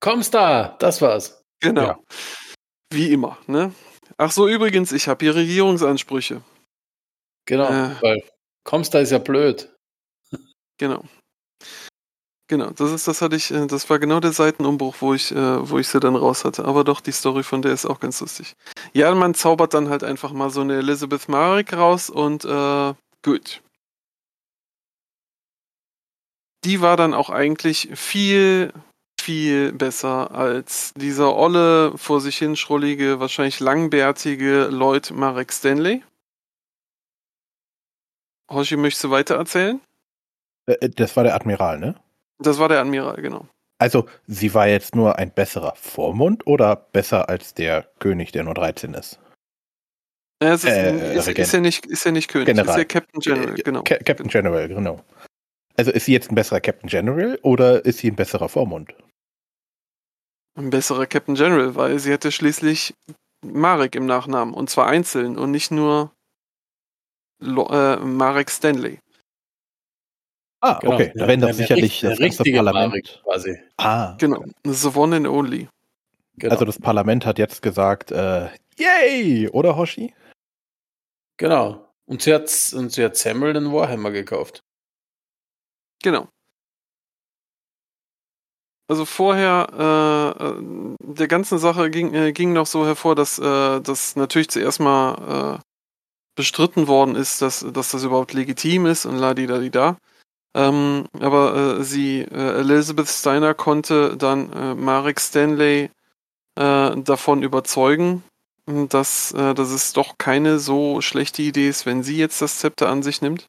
Kommst 0.00 0.34
da, 0.34 0.76
das 0.80 1.00
war's. 1.00 1.42
genau, 1.60 1.82
Ja. 1.82 1.98
wie 2.92 3.12
immer, 3.12 3.38
ne. 3.46 3.72
Ach 4.18 4.30
so, 4.30 4.46
übrigens, 4.46 4.92
ich 4.92 5.08
habe 5.08 5.24
hier 5.24 5.34
Regierungsansprüche, 5.34 6.42
Genau, 7.46 7.68
Äh. 7.68 7.90
weil 8.02 8.22
kommst 8.64 8.94
da 8.94 9.00
ist 9.00 9.10
ja 9.10 9.18
blöd. 9.18 9.72
genau. 10.78 11.04
Genau, 12.46 12.70
das 12.70 12.92
ist, 12.92 13.08
das 13.08 13.22
hatte 13.22 13.36
ich, 13.36 13.50
äh, 13.50 13.66
das 13.66 13.88
war 13.88 13.98
genau 13.98 14.20
der 14.20 14.32
Seitenumbruch, 14.32 14.96
wo 15.00 15.14
ich, 15.14 15.32
äh, 15.32 15.68
wo 15.70 15.78
ich 15.78 15.88
sie 15.88 15.98
dann 15.98 16.14
raus 16.14 16.44
hatte. 16.44 16.66
Aber 16.66 16.84
doch, 16.84 17.00
die 17.00 17.12
Story 17.12 17.42
von 17.42 17.62
der 17.62 17.72
ist 17.72 17.86
auch 17.86 18.00
ganz 18.00 18.20
lustig. 18.20 18.54
Ja, 18.92 19.14
man 19.14 19.34
zaubert 19.34 19.72
dann 19.72 19.88
halt 19.88 20.04
einfach 20.04 20.32
mal 20.32 20.50
so 20.50 20.60
eine 20.60 20.76
Elizabeth 20.76 21.28
Marek 21.28 21.72
raus 21.72 22.10
und 22.10 22.44
äh, 22.44 22.94
gut. 23.22 23.62
Die 26.64 26.80
war 26.82 26.98
dann 26.98 27.14
auch 27.14 27.30
eigentlich 27.30 27.88
viel, 27.94 28.72
viel 29.20 29.72
besser 29.72 30.30
als 30.32 30.92
dieser 30.96 31.34
olle, 31.36 31.96
vor 31.96 32.20
sich 32.20 32.36
hin 32.36 32.56
schrullige, 32.56 33.20
wahrscheinlich 33.20 33.60
langbärtige 33.60 34.66
Lloyd 34.70 35.12
Marek 35.12 35.50
Stanley. 35.50 36.02
Hoshi, 38.50 38.76
möchtest 38.76 39.04
du 39.04 39.10
weiter 39.10 39.36
erzählen? 39.36 39.80
Äh, 40.66 40.88
Das 40.90 41.16
war 41.16 41.24
der 41.24 41.34
Admiral, 41.34 41.78
ne? 41.78 41.94
Das 42.38 42.58
war 42.58 42.68
der 42.68 42.80
Admiral, 42.80 43.20
genau. 43.22 43.46
Also, 43.78 44.06
sie 44.26 44.54
war 44.54 44.68
jetzt 44.68 44.94
nur 44.94 45.18
ein 45.18 45.32
besserer 45.32 45.74
Vormund 45.76 46.46
oder 46.46 46.76
besser 46.76 47.28
als 47.28 47.54
der 47.54 47.88
König, 47.98 48.32
der 48.32 48.44
nur 48.44 48.54
13 48.54 48.94
ist? 48.94 49.18
Ja, 50.42 50.54
ist, 50.54 50.64
Äh, 50.64 51.16
ist, 51.16 51.28
ist, 51.28 51.52
ja 51.52 51.60
nicht, 51.60 51.86
ist 51.86 52.04
ja 52.04 52.10
nicht 52.12 52.28
König, 52.28 52.46
General. 52.46 52.68
ist 52.70 52.76
ja 52.76 52.84
Captain 52.84 53.20
General, 53.20 53.58
Äh, 53.58 53.62
genau. 53.62 53.82
Ca 53.82 53.96
Captain 53.98 54.28
General, 54.28 54.68
genau. 54.68 55.00
Also 55.76 55.90
ist 55.90 56.04
sie 56.04 56.12
jetzt 56.12 56.30
ein 56.30 56.34
besserer 56.34 56.60
Captain 56.60 56.88
General 56.88 57.38
oder 57.42 57.84
ist 57.84 57.98
sie 57.98 58.08
ein 58.10 58.16
besserer 58.16 58.48
Vormund? 58.48 58.94
ein 60.56 60.70
besserer 60.70 61.06
Captain 61.06 61.34
General, 61.34 61.74
weil 61.74 61.98
sie 61.98 62.12
hatte 62.12 62.30
schließlich 62.30 62.94
Marek 63.44 63.96
im 63.96 64.06
Nachnamen 64.06 64.54
und 64.54 64.70
zwar 64.70 64.86
einzeln 64.86 65.36
und 65.36 65.50
nicht 65.50 65.72
nur 65.72 66.12
Lo 67.44 67.66
äh, 67.68 67.96
Marek 67.98 68.50
Stanley. 68.50 68.98
Ah, 70.60 70.78
Genau, 70.80 70.94
okay. 70.94 71.12
Da 71.14 71.28
werden 71.28 71.40
das 71.40 71.56
der 71.58 71.66
sicherlich 71.66 72.00
der 72.00 72.10
das 72.10 72.18
ganze 72.18 72.42
Parlament. 72.44 72.88
Marek 72.90 73.22
quasi. 73.22 73.58
Ah, 73.76 74.16
Genau, 74.18 74.42
the 74.64 74.88
one 74.94 75.14
and 75.16 75.26
only. 75.26 75.68
Genau. 76.36 76.52
also 76.52 76.64
das 76.64 76.78
Parlament 76.80 77.26
hat 77.26 77.38
jetzt 77.38 77.62
gesagt, 77.62 78.10
äh, 78.10 78.48
yay, 78.78 79.48
oder 79.50 79.76
Hoshi? 79.76 80.12
genau. 81.36 81.86
Und 82.06 82.20
sie 82.22 82.34
hat, 82.34 82.50
und 82.74 82.92
sie 82.92 83.04
hat 83.04 83.16
Samuel 83.16 83.54
den 83.54 83.72
Warhammer 83.72 84.10
gekauft. 84.10 84.60
Genau. 86.02 86.28
Also 88.88 89.04
vorher 89.06 89.68
äh, 89.72 90.44
äh, 90.44 90.96
der 91.00 91.28
ganzen 91.28 91.58
Sache 91.58 91.88
ging, 91.90 92.12
äh, 92.14 92.32
ging 92.32 92.52
noch 92.52 92.66
so 92.66 92.84
hervor, 92.84 93.14
dass 93.14 93.38
äh, 93.38 93.80
das 93.80 94.14
natürlich 94.16 94.50
zuerst 94.50 94.80
mal 94.80 95.58
äh, 95.58 95.62
bestritten 96.34 96.86
worden 96.88 97.16
ist, 97.16 97.42
dass, 97.42 97.64
dass 97.72 97.90
das 97.90 98.04
überhaupt 98.04 98.32
legitim 98.32 98.86
ist 98.86 99.06
und 99.06 99.16
la 99.16 99.34
di 99.34 99.46
da 99.46 99.58
di 99.58 99.70
da. 99.70 99.96
Ähm, 100.54 101.06
aber 101.20 101.78
äh, 101.80 101.84
sie, 101.84 102.20
äh, 102.20 102.60
Elizabeth 102.60 103.08
Steiner 103.08 103.54
konnte 103.54 104.16
dann 104.16 104.52
äh, 104.52 104.74
Marek 104.74 105.20
Stanley 105.20 105.90
äh, 106.54 106.96
davon 106.96 107.42
überzeugen, 107.42 108.22
dass, 108.66 109.32
äh, 109.32 109.54
dass 109.54 109.70
es 109.70 109.92
doch 109.92 110.16
keine 110.16 110.58
so 110.58 111.00
schlechte 111.00 111.42
Idee 111.42 111.68
ist, 111.68 111.86
wenn 111.86 112.02
sie 112.02 112.16
jetzt 112.16 112.40
das 112.40 112.58
Zepter 112.58 112.88
an 112.88 113.02
sich 113.02 113.20
nimmt. 113.20 113.48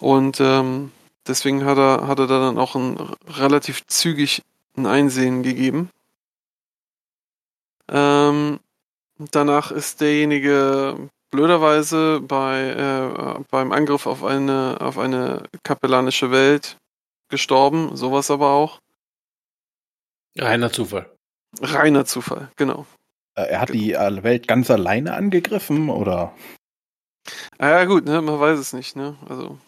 Und 0.00 0.40
ähm, 0.40 0.92
deswegen 1.26 1.64
hat 1.64 1.78
er, 1.78 2.06
hat 2.06 2.20
er 2.20 2.28
da 2.28 2.38
dann 2.40 2.58
auch 2.58 2.76
ein, 2.76 2.96
relativ 3.26 3.86
zügig 3.86 4.42
ein 4.76 4.86
Einsehen 4.86 5.42
gegeben. 5.42 5.90
Ähm, 7.88 8.60
danach 9.18 9.72
ist 9.72 10.00
derjenige 10.00 11.10
blöderweise 11.30 12.20
bei, 12.20 12.60
äh, 12.60 13.42
beim 13.50 13.72
Angriff 13.72 14.06
auf 14.06 14.24
eine, 14.24 14.78
auf 14.80 14.98
eine 14.98 15.42
kapellanische 15.62 16.30
Welt 16.30 16.76
gestorben. 17.28 17.96
Sowas 17.96 18.30
aber 18.30 18.50
auch. 18.50 18.80
Reiner 20.36 20.72
Zufall. 20.72 21.10
Reiner 21.60 22.04
Zufall, 22.04 22.50
genau. 22.56 22.86
Äh, 23.34 23.48
er 23.48 23.60
hat 23.60 23.70
die 23.70 23.92
äh, 23.92 24.22
Welt 24.22 24.48
ganz 24.48 24.70
alleine 24.70 25.14
angegriffen, 25.14 25.90
oder? 25.90 26.34
Ah 27.58 27.70
ja, 27.70 27.84
gut, 27.84 28.04
ne, 28.04 28.20
man 28.22 28.40
weiß 28.40 28.58
es 28.58 28.72
nicht, 28.72 28.96
ne? 28.96 29.16
Also. 29.28 29.58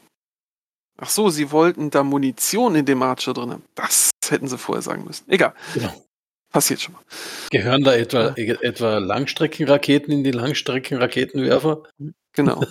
Ach 0.99 1.09
so, 1.09 1.31
sie 1.31 1.51
wollten 1.51 1.91
da 1.91 2.03
Munition 2.03 2.74
in 2.74 2.85
dem 2.85 3.03
Archer 3.03 3.32
drin 3.32 3.53
haben. 3.53 3.65
Das 3.74 4.11
hätten 4.28 4.49
sie 4.49 4.59
vorher 4.59 4.82
sagen 4.82 5.05
müssen. 5.05 5.31
Egal. 5.31 5.55
Genau. 5.73 5.93
Passiert 6.51 6.81
schon 6.81 6.94
mal. 6.94 7.02
Gehören 7.51 7.85
da 7.85 7.94
etwa, 7.94 8.35
etwa 8.36 8.98
Langstreckenraketen 8.98 10.12
in 10.12 10.24
die 10.24 10.32
Langstreckenraketenwerfer? 10.32 11.85
Genau. 12.32 12.64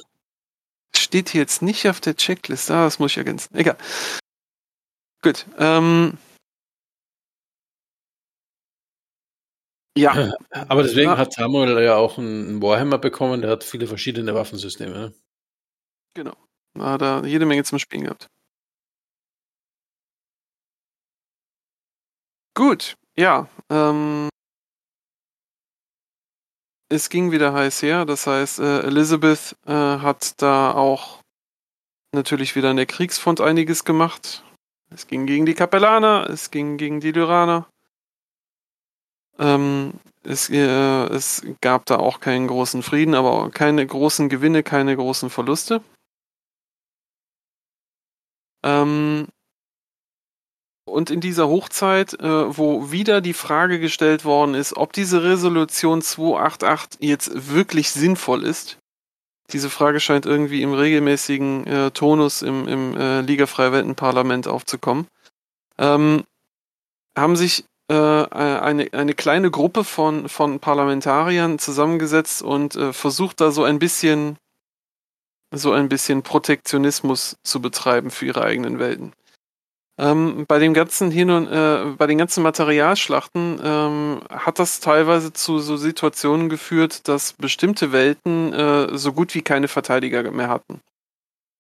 Steht 0.96 1.30
hier 1.30 1.42
jetzt 1.42 1.62
nicht 1.62 1.88
auf 1.88 2.02
der 2.02 2.16
Checkliste. 2.16 2.74
Ah, 2.74 2.84
das 2.86 3.00
muss 3.00 3.12
ich 3.12 3.18
ergänzen. 3.18 3.56
Egal. 3.56 3.78
Gut. 5.22 5.46
Ähm. 5.58 6.18
Ja, 9.98 10.12
Aber 10.52 10.84
deswegen 10.84 11.10
Ja. 11.12 11.18
hat 11.18 11.34
Samuel 11.34 11.82
ja 11.84 11.96
auch 11.96 12.18
einen 12.18 12.62
Warhammer 12.62 12.98
bekommen, 13.00 13.42
der 13.42 13.50
hat 13.52 13.64
viele 13.64 13.88
verschiedene 13.88 14.34
Waffensysteme. 14.34 14.92
Ne? 14.94 15.14
genau. 16.16 16.36
Da 16.76 16.92
hat 16.92 17.02
er 17.02 17.26
jede 17.26 17.46
Menge 17.46 17.64
zum 17.64 17.80
Spielen 17.80 18.04
gehabt. 18.04 18.28
Gut, 22.56 22.96
ja. 23.18 23.48
Ähm, 23.70 24.30
es 26.90 27.10
ging 27.10 27.32
wieder 27.32 27.54
heiß 27.54 27.82
her. 27.84 28.06
Das 28.06 28.28
heißt, 28.28 28.60
äh, 28.60 28.82
Elizabeth 28.82 29.56
äh, 29.66 29.72
hat 29.72 30.42
da 30.42 30.72
auch 30.74 31.22
natürlich 32.12 32.56
wieder 32.56 32.70
an 32.72 32.78
der 32.78 32.86
Kriegsfront 32.86 33.42
einiges 33.42 33.86
gemacht. 33.86 34.44
Es 34.90 35.08
ging 35.08 35.28
gegen 35.28 35.46
die 35.46 35.54
Kapellaner, 35.54 36.28
es 36.30 36.50
ging 36.50 36.78
gegen 36.78 37.00
die 37.00 37.12
Lyraner. 37.12 37.68
Ähm, 39.38 39.94
es, 40.24 40.50
äh, 40.50 41.06
es 41.06 41.46
gab 41.62 41.86
da 41.86 41.98
auch 41.98 42.20
keinen 42.20 42.48
großen 42.48 42.84
Frieden, 42.84 43.16
aber 43.16 43.52
keine 43.52 43.86
großen 43.86 44.28
Gewinne, 44.28 44.64
keine 44.64 44.96
großen 44.96 45.30
Verluste. 45.30 45.82
Ähm, 48.64 49.28
und 50.90 51.10
in 51.10 51.22
dieser 51.22 51.48
Hochzeit, 51.48 52.14
äh, 52.20 52.58
wo 52.58 52.92
wieder 52.92 53.22
die 53.22 53.34
Frage 53.34 53.80
gestellt 53.80 54.26
worden 54.26 54.56
ist, 54.56 54.76
ob 54.76 54.94
diese 54.94 55.24
Resolution 55.24 56.02
288 56.02 57.00
jetzt 57.02 57.54
wirklich 57.54 57.92
sinnvoll 57.92 58.44
ist. 58.44 58.78
Diese 59.52 59.70
Frage 59.70 60.00
scheint 60.00 60.26
irgendwie 60.26 60.62
im 60.62 60.74
regelmäßigen 60.74 61.68
äh, 61.68 61.92
Tonus 61.92 62.42
im, 62.42 62.68
im 62.68 62.98
äh, 62.98 63.22
Liga 63.22 63.48
Freie 63.48 63.72
Welten-Parlament 63.72 64.48
aufzukommen. 64.48 65.08
Ähm, 65.78 66.24
haben 67.18 67.36
sich 67.36 67.66
äh, 67.90 67.96
eine, 67.96 68.90
eine 68.92 69.14
kleine 69.16 69.50
Gruppe 69.50 69.84
von, 69.84 70.30
von 70.30 70.60
Parlamentariern 70.60 71.58
zusammengesetzt 71.58 72.44
und 72.44 72.76
äh, 72.76 72.94
versucht 72.94 73.42
da 73.42 73.52
so 73.52 73.64
ein 73.64 73.80
bisschen 73.80 74.38
so 75.52 75.72
ein 75.72 75.90
bisschen 75.90 76.22
Protektionismus 76.22 77.38
zu 77.44 77.60
betreiben 77.62 78.12
für 78.12 78.28
ihre 78.28 78.44
eigenen 78.44 78.78
Welten. 78.78 79.14
Ähm, 80.00 80.46
bei 80.48 80.60
dem 80.60 80.74
ganzen 80.74 81.12
Hin 81.12 81.30
und 81.30 81.48
äh, 81.48 81.94
bei 81.98 82.08
den 82.08 82.18
ganzen 82.18 82.42
Materialschlachten 82.42 83.60
ähm, 83.62 84.22
hat 84.30 84.58
das 84.58 84.80
teilweise 84.80 85.34
zu 85.34 85.60
so 85.60 85.76
Situationen 85.76 86.48
geführt, 86.48 87.10
dass 87.10 87.34
bestimmte 87.34 87.92
Welten 87.92 88.54
äh, 88.54 88.98
so 88.98 89.12
gut 89.12 89.36
wie 89.36 89.42
keine 89.42 89.68
Verteidiger 89.68 90.32
mehr 90.32 90.48
hatten. 90.48 90.80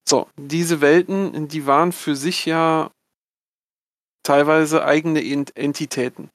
So, 0.07 0.27
diese 0.37 0.79
Welten, 0.79 1.49
die 1.49 1.65
waren 1.65 1.91
für 1.91 2.15
sich 2.15 2.45
ja 2.45 2.91
teilweise 4.23 4.85
eigene 4.85 5.21
Ent 5.21 5.57
Entitäten. 5.57 6.29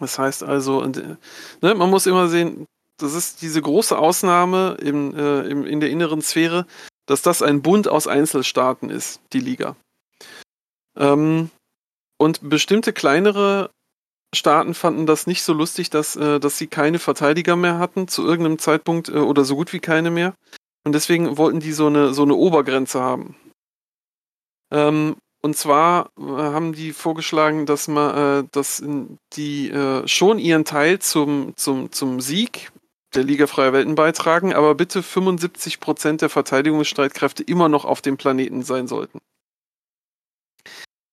Das 0.00 0.18
heißt 0.18 0.42
also, 0.42 0.82
äh, 0.82 1.16
ne, 1.62 1.74
man 1.74 1.88
muss 1.88 2.04
immer 2.04 2.28
sehen, 2.28 2.66
das 2.98 3.14
ist 3.14 3.40
diese 3.40 3.62
große 3.62 3.98
Ausnahme 3.98 4.76
im, 4.82 5.16
äh, 5.16 5.40
im, 5.48 5.64
in 5.64 5.80
der 5.80 5.88
inneren 5.88 6.20
Sphäre, 6.20 6.66
dass 7.06 7.22
das 7.22 7.40
ein 7.40 7.62
Bund 7.62 7.88
aus 7.88 8.06
Einzelstaaten 8.06 8.90
ist, 8.90 9.22
die 9.32 9.40
Liga. 9.40 9.76
Ähm, 10.96 11.50
und 12.18 12.48
bestimmte 12.48 12.92
kleinere 12.92 13.70
Staaten 14.34 14.74
fanden 14.74 15.06
das 15.06 15.26
nicht 15.26 15.42
so 15.42 15.52
lustig, 15.52 15.90
dass, 15.90 16.16
äh, 16.16 16.38
dass 16.38 16.58
sie 16.58 16.66
keine 16.66 16.98
Verteidiger 16.98 17.56
mehr 17.56 17.78
hatten 17.78 18.08
zu 18.08 18.24
irgendeinem 18.24 18.58
Zeitpunkt 18.58 19.08
äh, 19.08 19.12
oder 19.12 19.44
so 19.44 19.56
gut 19.56 19.72
wie 19.72 19.80
keine 19.80 20.10
mehr. 20.10 20.34
Und 20.84 20.94
deswegen 20.94 21.36
wollten 21.36 21.60
die 21.60 21.72
so 21.72 21.86
eine, 21.86 22.14
so 22.14 22.22
eine 22.22 22.34
Obergrenze 22.34 23.00
haben. 23.00 23.36
Ähm, 24.70 25.16
und 25.42 25.56
zwar 25.56 26.10
äh, 26.18 26.22
haben 26.22 26.72
die 26.72 26.92
vorgeschlagen, 26.92 27.66
dass 27.66 27.88
man, 27.88 28.44
äh, 28.44 28.48
dass 28.52 28.82
die 29.32 29.70
äh, 29.70 30.06
schon 30.06 30.38
ihren 30.38 30.64
Teil 30.64 30.98
zum, 30.98 31.56
zum, 31.56 31.90
zum 31.92 32.20
Sieg 32.20 32.70
der 33.14 33.24
Liga 33.24 33.46
Freier 33.46 33.72
Welten 33.72 33.94
beitragen, 33.94 34.54
aber 34.54 34.74
bitte 34.74 35.00
75% 35.00 36.18
der 36.18 36.28
Verteidigungsstreitkräfte 36.28 37.42
immer 37.42 37.68
noch 37.68 37.84
auf 37.84 38.02
dem 38.02 38.16
Planeten 38.16 38.62
sein 38.62 38.86
sollten. 38.86 39.18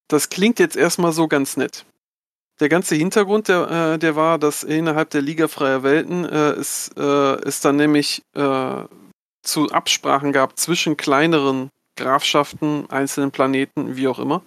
Das 0.07 0.29
klingt 0.29 0.59
jetzt 0.59 0.75
erstmal 0.75 1.11
so 1.11 1.27
ganz 1.27 1.57
nett. 1.57 1.85
Der 2.59 2.69
ganze 2.69 2.95
Hintergrund, 2.95 3.49
der, 3.49 3.93
äh, 3.93 3.99
der 3.99 4.15
war, 4.15 4.39
dass 4.39 4.63
innerhalb 4.63 5.11
der 5.11 5.21
Liga 5.21 5.47
Freier 5.47 5.83
Welten 5.83 6.25
äh, 6.25 6.51
es, 6.51 6.89
äh, 6.97 7.01
es 7.01 7.61
dann 7.61 7.75
nämlich 7.75 8.23
äh, 8.33 8.83
zu 9.43 9.71
Absprachen 9.71 10.31
gab 10.31 10.57
zwischen 10.57 10.97
kleineren 10.97 11.69
Grafschaften, 11.95 12.89
einzelnen 12.89 13.31
Planeten, 13.31 13.95
wie 13.95 14.07
auch 14.07 14.19
immer, 14.19 14.41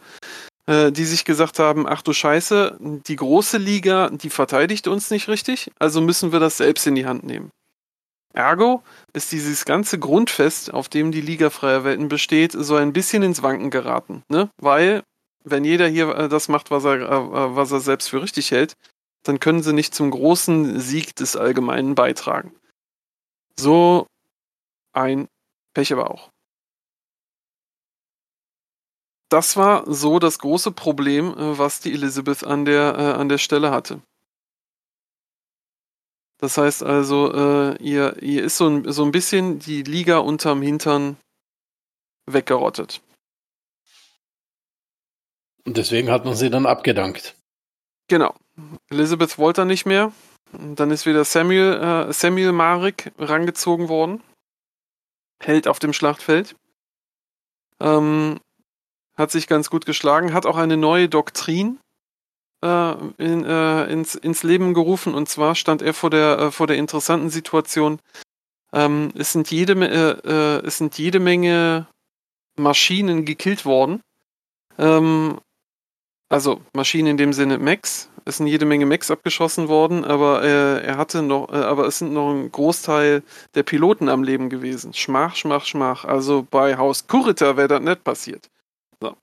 äh, 0.67 0.91
die 0.91 1.05
sich 1.05 1.25
gesagt 1.25 1.59
haben, 1.59 1.87
ach 1.87 2.03
du 2.03 2.13
Scheiße, 2.13 2.79
die 2.81 3.17
große 3.17 3.59
Liga, 3.59 4.11
die 4.11 4.31
verteidigt 4.31 4.89
uns 4.89 5.11
nicht 5.11 5.29
richtig, 5.29 5.71
also 5.79 6.01
müssen 6.01 6.33
wir 6.33 6.41
das 6.41 6.57
selbst 6.57 6.87
in 6.87 6.95
die 6.95 7.07
Hand 7.07 7.25
nehmen. 7.25 7.51
Ergo 8.33 8.83
ist 9.13 9.33
dieses 9.33 9.65
ganze 9.65 9.99
Grundfest, 9.99 10.73
auf 10.73 10.89
dem 10.89 11.11
die 11.11 11.21
Liga 11.21 11.51
Freier 11.51 11.85
Welten 11.85 12.09
besteht, 12.09 12.53
so 12.53 12.77
ein 12.77 12.93
bisschen 12.93 13.23
ins 13.23 13.43
Wanken 13.43 13.71
geraten, 13.71 14.23
ne? 14.29 14.49
Weil, 14.59 15.03
wenn 15.45 15.65
jeder 15.65 15.89
hier 15.89 16.15
äh, 16.17 16.29
das 16.29 16.49
macht, 16.49 16.71
was 16.71 16.85
er, 16.85 17.01
äh, 17.01 17.57
was 17.57 17.73
er 17.73 17.81
selbst 17.81 18.09
für 18.09 18.23
richtig 18.23 18.51
hält, 18.51 18.77
dann 19.23 19.41
können 19.41 19.63
sie 19.63 19.73
nicht 19.73 19.95
zum 19.95 20.11
großen 20.11 20.81
Sieg 20.81 21.15
des 21.17 21.37
Allgemeinen 21.37 21.95
beitragen. 21.95 22.55
So 23.59 24.07
ein 24.93 25.29
Pech 25.75 25.93
aber 25.93 26.11
auch. 26.11 26.31
Das 29.31 29.57
war 29.57 29.85
so 29.87 30.19
das 30.19 30.41
große 30.41 30.73
Problem, 30.73 31.33
äh, 31.39 31.59
was 31.59 31.81
die 31.81 31.93
Elizabeth 31.93 32.45
an 32.45 32.65
der, 32.65 32.95
äh, 32.99 33.13
an 33.13 33.29
der 33.29 33.39
Stelle 33.39 33.71
hatte. 33.71 34.01
Das 36.39 36.57
heißt 36.57 36.83
also, 36.83 37.33
äh, 37.33 37.77
ihr, 37.83 38.21
ihr 38.23 38.43
ist 38.43 38.57
so 38.57 38.67
ein, 38.67 38.91
so 38.91 39.05
ein 39.05 39.13
bisschen 39.13 39.59
die 39.59 39.83
Liga 39.83 40.19
unterm 40.19 40.63
Hintern 40.63 41.17
weggerottet. 42.27 43.03
Und 45.67 45.77
deswegen 45.77 46.11
hat 46.11 46.25
man 46.25 46.35
sie 46.35 46.51
dann 46.51 46.67
abgedankt. 46.67 47.35
Genau. 48.09 48.35
Elizabeth 48.91 49.39
wollte 49.39 49.65
nicht 49.65 49.87
mehr. 49.87 50.13
Dann 50.53 50.91
ist 50.91 51.07
wieder 51.07 51.25
Samuel, 51.25 52.09
äh, 52.09 52.13
Samuel 52.13 52.53
Marik 52.53 53.13
rangezogen 53.19 53.89
worden. 53.89 54.23
Held 55.41 55.69
auf 55.69 55.79
dem 55.79 55.93
Schlachtfeld. 55.93 56.57
Ähm, 57.79 58.41
hat 59.17 59.31
sich 59.31 59.47
ganz 59.47 59.71
gut 59.71 59.87
geschlagen, 59.87 60.33
hat 60.33 60.47
auch 60.47 60.57
eine 60.57 60.77
neue 60.77 61.09
Doktrin 61.09 61.79
äh, 62.63 62.95
in, 63.19 63.45
äh, 63.45 63.85
ins, 63.85 64.15
ins 64.15 64.43
Leben 64.43 64.75
gerufen. 64.75 65.15
Und 65.15 65.29
zwar 65.29 65.55
stand 65.55 65.83
er 65.83 65.95
vor 65.95 66.11
der, 66.11 66.39
äh, 66.39 66.51
vor 66.51 66.67
der 66.67 66.77
interessanten 66.77 67.31
Situation, 67.31 68.01
ähm, 68.73 69.13
es, 69.17 69.33
sind 69.33 69.51
jede, 69.51 69.73
äh, 69.75 70.29
äh, 70.29 70.67
es 70.67 70.79
sind 70.79 70.97
jede 70.99 71.21
Menge 71.21 71.87
Maschinen 72.57 73.25
gekillt 73.25 73.65
worden. 73.65 74.01
Ähm, 74.79 75.41
also 76.31 76.61
Maschinen 76.73 77.09
in 77.09 77.17
dem 77.17 77.33
Sinne 77.33 77.59
Max. 77.59 78.09
Es 78.25 78.37
sind 78.37 78.47
jede 78.47 78.65
Menge 78.65 78.87
Max 78.87 79.11
abgeschossen 79.11 79.69
worden, 79.69 80.05
aber 80.05 80.43
äh, 80.43 80.85
er 80.85 80.97
hatte 80.97 81.23
noch, 81.23 81.53
äh, 81.53 81.57
aber 81.57 81.87
es 81.87 81.99
sind 81.99 82.13
noch 82.13 82.33
ein 82.33 82.53
Großteil 82.53 83.23
der 83.55 83.63
Piloten 83.65 84.09
am 84.09 84.23
Leben 84.23 84.49
gewesen. 84.49 84.95
Schmach, 84.95 85.35
schmach, 85.35 85.65
schmach. 85.65 86.05
Also 86.05 86.47
bei 86.49 86.77
Haus 86.77 87.07
Kurita 87.09 87.57
wäre 87.57 87.69
das 87.69 87.81
nicht 87.83 88.05
passiert. 88.05 88.49
So. 89.01 89.17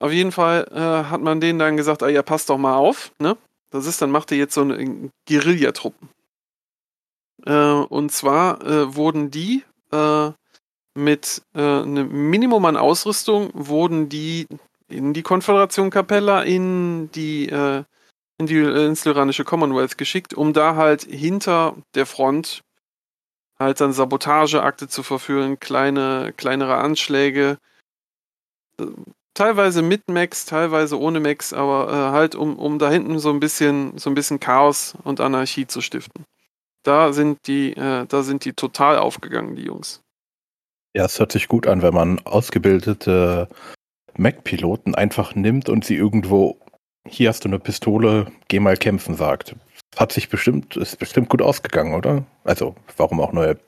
Auf 0.00 0.12
jeden 0.12 0.32
Fall 0.32 0.68
äh, 0.70 1.10
hat 1.10 1.22
man 1.22 1.40
denen 1.40 1.58
dann 1.58 1.76
gesagt, 1.76 2.02
ah 2.02 2.08
ja, 2.08 2.22
passt 2.22 2.50
doch 2.50 2.58
mal 2.58 2.76
auf, 2.76 3.12
ne? 3.18 3.36
Das 3.70 3.86
ist, 3.86 4.02
dann 4.02 4.10
macht 4.10 4.32
ihr 4.32 4.38
jetzt 4.38 4.54
so 4.54 4.62
eine 4.62 5.10
Guerillatruppen. 5.28 6.08
Äh, 7.46 7.52
und 7.52 8.12
zwar 8.12 8.60
äh, 8.66 8.94
wurden 8.94 9.30
die 9.30 9.62
äh, 9.92 10.32
mit 10.94 11.42
äh, 11.54 11.60
einem 11.60 12.30
Minimum 12.30 12.64
an 12.66 12.76
Ausrüstung 12.76 13.50
wurden 13.54 14.08
die 14.08 14.46
in 14.90 15.12
die 15.12 15.22
Konföderation 15.22 15.90
Capella, 15.90 16.42
in 16.42 17.10
die, 17.12 17.48
äh, 17.48 17.84
in 18.38 18.46
die 18.46 18.58
äh, 18.58 18.86
ins 18.86 19.04
Lyranische 19.04 19.44
Commonwealth 19.44 19.98
geschickt, 19.98 20.34
um 20.34 20.52
da 20.52 20.76
halt 20.76 21.02
hinter 21.02 21.76
der 21.94 22.06
Front 22.06 22.62
halt 23.58 23.80
dann 23.80 23.92
Sabotageakte 23.92 24.88
zu 24.88 25.02
verführen, 25.02 25.60
kleine, 25.60 26.32
kleinere 26.36 26.78
Anschläge, 26.78 27.58
äh, 28.78 28.86
teilweise 29.34 29.82
mit 29.82 30.08
Max, 30.08 30.46
teilweise 30.46 30.98
ohne 30.98 31.20
Max, 31.20 31.52
aber 31.52 31.88
äh, 31.88 32.12
halt 32.12 32.34
um, 32.34 32.58
um 32.58 32.78
da 32.78 32.90
hinten 32.90 33.18
so 33.18 33.30
ein 33.30 33.40
bisschen, 33.40 33.96
so 33.98 34.10
ein 34.10 34.14
bisschen 34.14 34.40
Chaos 34.40 34.94
und 35.04 35.20
Anarchie 35.20 35.66
zu 35.66 35.80
stiften. 35.80 36.24
Da 36.82 37.12
sind 37.12 37.46
die, 37.46 37.72
äh, 37.72 38.06
da 38.06 38.22
sind 38.22 38.44
die 38.44 38.54
total 38.54 38.98
aufgegangen, 38.98 39.54
die 39.54 39.64
Jungs. 39.64 40.00
Ja, 40.94 41.04
es 41.04 41.18
hört 41.20 41.30
sich 41.30 41.46
gut 41.46 41.66
an, 41.66 41.82
wenn 41.82 41.94
man 41.94 42.18
ausgebildete 42.26 43.48
Mac-Piloten 44.16 44.94
einfach 44.94 45.34
nimmt 45.34 45.68
und 45.68 45.84
sie 45.84 45.96
irgendwo, 45.96 46.58
hier 47.06 47.28
hast 47.28 47.44
du 47.44 47.48
eine 47.48 47.58
Pistole, 47.58 48.30
geh 48.48 48.60
mal 48.60 48.76
kämpfen, 48.76 49.14
sagt. 49.14 49.56
Hat 49.96 50.12
sich 50.12 50.28
bestimmt, 50.28 50.76
ist 50.76 50.98
bestimmt 50.98 51.28
gut 51.28 51.42
ausgegangen, 51.42 51.94
oder? 51.94 52.24
Also, 52.44 52.74
warum 52.96 53.20
auch 53.20 53.32
neue 53.32 53.58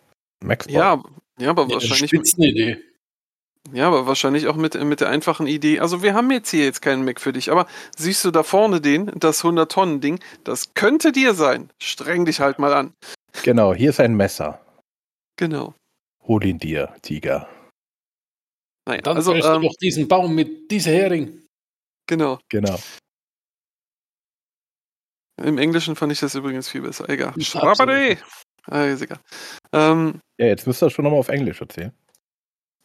Macs? 0.40 0.66
Ja, 0.68 1.02
ja, 1.38 1.50
aber 1.50 1.62
Ja, 1.64 1.74
wahrscheinlich. 1.74 2.10
Spitzenidee. 2.10 2.78
Ja, 3.72 3.86
aber 3.86 4.06
wahrscheinlich 4.06 4.48
auch 4.48 4.56
mit, 4.56 4.74
mit 4.82 5.00
der 5.00 5.08
einfachen 5.08 5.46
Idee. 5.46 5.78
Also 5.78 6.02
wir 6.02 6.14
haben 6.14 6.30
jetzt 6.32 6.50
hier 6.50 6.64
jetzt 6.64 6.82
keinen 6.82 7.04
Mac 7.04 7.20
für 7.20 7.32
dich, 7.32 7.50
aber 7.50 7.66
siehst 7.96 8.24
du 8.24 8.32
da 8.32 8.42
vorne 8.42 8.80
den, 8.80 9.12
das 9.14 9.44
100-Tonnen-Ding, 9.44 10.18
das 10.42 10.74
könnte 10.74 11.12
dir 11.12 11.32
sein. 11.34 11.70
Streng 11.80 12.24
dich 12.24 12.40
halt 12.40 12.58
mal 12.58 12.74
an. 12.74 12.92
Genau, 13.44 13.72
hier 13.72 13.90
ist 13.90 14.00
ein 14.00 14.14
Messer. 14.14 14.60
Genau. 15.36 15.74
Hol 16.26 16.44
ihn 16.44 16.58
dir, 16.58 16.92
Tiger. 17.02 17.48
Naja, 18.86 19.00
Dann 19.02 19.16
also, 19.16 19.34
ähm, 19.34 19.62
durch 19.62 19.76
diesen 19.76 20.08
Baum 20.08 20.34
mit 20.34 20.70
dieser 20.70 20.90
Hering. 20.90 21.42
genau. 22.06 22.38
Genau. 22.48 22.78
Im 25.42 25.58
Englischen 25.58 25.96
fand 25.96 26.12
ich 26.12 26.20
das 26.20 26.34
übrigens 26.34 26.68
viel 26.68 26.82
besser. 26.82 27.08
Egal. 27.08 27.32
Schrabade! 27.40 28.18
Ah, 28.66 28.84
ist 28.84 29.02
egal. 29.02 29.18
Ähm, 29.72 30.20
Ja, 30.38 30.46
jetzt 30.46 30.66
müsst 30.66 30.82
ihr 30.82 30.86
das 30.86 30.92
schon 30.92 31.04
nochmal 31.04 31.20
auf 31.20 31.28
Englisch 31.28 31.60
erzählen. 31.60 31.92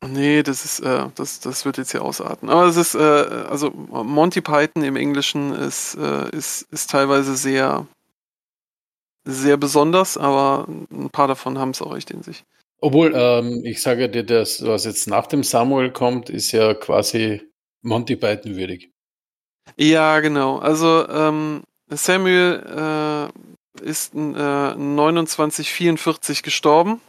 nee, 0.04 0.42
das 0.44 0.66
ist, 0.66 0.80
äh, 0.80 1.10
das, 1.16 1.40
das 1.40 1.66
wird 1.66 1.78
jetzt 1.78 1.92
hier 1.92 2.02
ausarten. 2.02 2.50
Aber 2.50 2.66
es 2.66 2.78
ist, 2.78 2.96
äh, 2.96 3.00
also 3.00 3.70
Monty 3.72 4.42
Python 4.42 4.84
im 4.84 4.96
Englischen 4.96 5.54
ist, 5.54 5.96
äh, 5.96 6.30
ist, 6.36 6.64
ist 6.72 6.90
teilweise 6.90 7.36
sehr, 7.36 7.86
sehr 9.26 9.58
besonders, 9.58 10.18
aber 10.18 10.68
ein 10.68 11.10
paar 11.12 11.28
davon 11.28 11.60
haben 11.60 11.72
es 11.72 11.82
auch 11.82 11.96
echt 11.96 12.10
in 12.12 12.24
sich. 12.24 12.44
Obwohl, 12.80 13.14
ähm, 13.16 13.62
ich 13.64 13.82
sage 13.82 14.10
dir, 14.10 14.24
das, 14.24 14.64
was 14.66 14.86
jetzt 14.86 15.08
nach 15.08 15.28
dem 15.28 15.44
Samuel 15.44 15.92
kommt, 15.92 16.30
ist 16.30 16.52
ja 16.52 16.74
quasi 16.74 17.42
Monty 17.82 18.16
Python 18.16 18.56
würdig. 18.56 18.92
Ja, 19.78 20.20
genau. 20.20 20.58
Also 20.60 21.08
ähm, 21.10 21.64
Samuel 21.90 23.32
äh, 23.82 23.84
ist 23.84 24.14
äh, 24.14 24.74
2944 24.76 26.44
gestorben. 26.44 27.02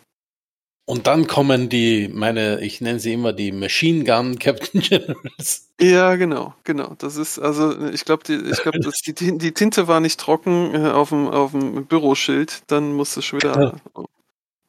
Und 0.86 1.07
dann 1.07 1.27
kommen 1.27 1.69
die, 1.69 2.09
meine, 2.09 2.62
ich 2.62 2.81
nenne 2.81 2.99
sie 2.99 3.12
immer 3.12 3.35
die 3.35 3.53
Machine 3.53 4.05
Gun 4.05 4.39
Captain 4.39 4.81
Generals. 4.89 5.69
Ja, 5.78 6.16
genau, 6.16 6.55
genau. 6.65 6.95
Das 6.97 7.16
ist 7.16 7.39
also, 7.39 7.89
ich 7.89 8.07
glaube, 8.07 8.24
die, 8.24 8.36
ich 8.36 8.62
glaube, 8.62 8.78
die, 8.81 9.39
die 9.39 9.53
Tinte 9.53 9.86
war 9.86 10.01
nicht 10.01 10.19
trocken 10.19 10.74
äh, 10.74 10.89
auf 10.89 11.11
dem 11.11 11.28
auf 11.28 11.51
dem 11.51 11.85
Büroschild. 11.85 12.62
Dann 12.69 12.95
musste 12.95 13.20
schon 13.20 13.43
wieder. 13.43 13.78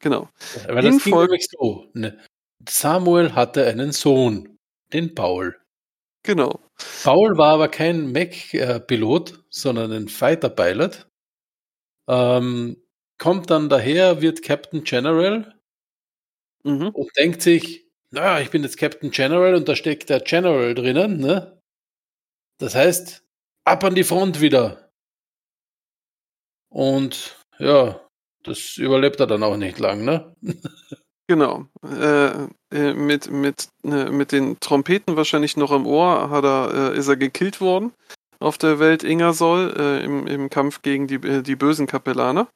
Genau. 0.00 0.28
In 0.68 0.74
das 0.76 1.04
ging 1.04 1.12
Folge- 1.14 1.32
nämlich 1.32 1.48
so. 1.50 1.86
Ne? 1.94 2.18
Samuel 2.68 3.34
hatte 3.34 3.66
einen 3.66 3.92
Sohn, 3.92 4.58
den 4.92 5.14
Paul. 5.14 5.56
Genau. 6.24 6.60
Paul 7.02 7.36
war 7.38 7.54
aber 7.54 7.68
kein 7.68 8.12
Mac-Pilot, 8.12 9.44
sondern 9.50 9.92
ein 9.92 10.08
Fighter-Pilot. 10.08 11.08
Ähm, 12.08 12.82
kommt 13.18 13.50
dann 13.50 13.68
daher, 13.68 14.20
wird 14.22 14.42
Captain 14.42 14.84
General 14.84 15.54
Mhm. 16.64 16.88
und 16.90 17.10
denkt 17.16 17.40
sich, 17.42 17.86
naja, 18.10 18.40
ich 18.40 18.50
bin 18.50 18.62
jetzt 18.62 18.76
Captain 18.76 19.10
General 19.10 19.54
und 19.54 19.68
da 19.68 19.76
steckt 19.76 20.10
der 20.10 20.20
General 20.20 20.74
drinnen. 20.74 21.18
Ne? 21.18 21.60
Das 22.58 22.74
heißt, 22.74 23.24
ab 23.64 23.84
an 23.84 23.94
die 23.94 24.04
Front 24.04 24.40
wieder. 24.40 24.90
Und 26.72 27.36
ja, 27.58 28.00
das 28.44 28.76
überlebt 28.76 29.20
er 29.20 29.26
dann 29.26 29.42
auch 29.42 29.56
nicht 29.56 29.78
lang. 29.78 30.04
Ne? 30.04 30.34
Genau. 31.30 31.68
Äh, 31.84 32.48
äh, 32.72 32.92
mit, 32.92 33.30
mit, 33.30 33.68
äh, 33.84 34.10
mit 34.10 34.32
den 34.32 34.58
Trompeten 34.58 35.14
wahrscheinlich 35.14 35.56
noch 35.56 35.70
im 35.70 35.86
Ohr 35.86 36.28
hat 36.28 36.42
er, 36.42 36.92
äh, 36.92 36.98
ist 36.98 37.06
er 37.06 37.16
gekillt 37.16 37.60
worden 37.60 37.92
auf 38.40 38.58
der 38.58 38.80
Welt 38.80 39.04
Ingersoll 39.04 39.72
äh, 39.78 40.04
im, 40.04 40.26
im 40.26 40.50
Kampf 40.50 40.82
gegen 40.82 41.06
die, 41.06 41.14
äh, 41.24 41.42
die 41.42 41.54
bösen 41.54 41.86
Kapellaner. 41.86 42.50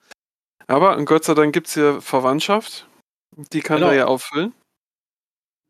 Aber 0.66 1.00
Gott 1.04 1.22
sei 1.22 1.34
Dank 1.34 1.52
gibt 1.54 1.68
es 1.68 1.74
hier 1.74 2.00
Verwandtschaft. 2.00 2.88
Die 3.52 3.60
kann 3.60 3.76
Genau. 3.76 3.90
er 3.90 3.94
ja 3.94 4.06
auffüllen. 4.06 4.52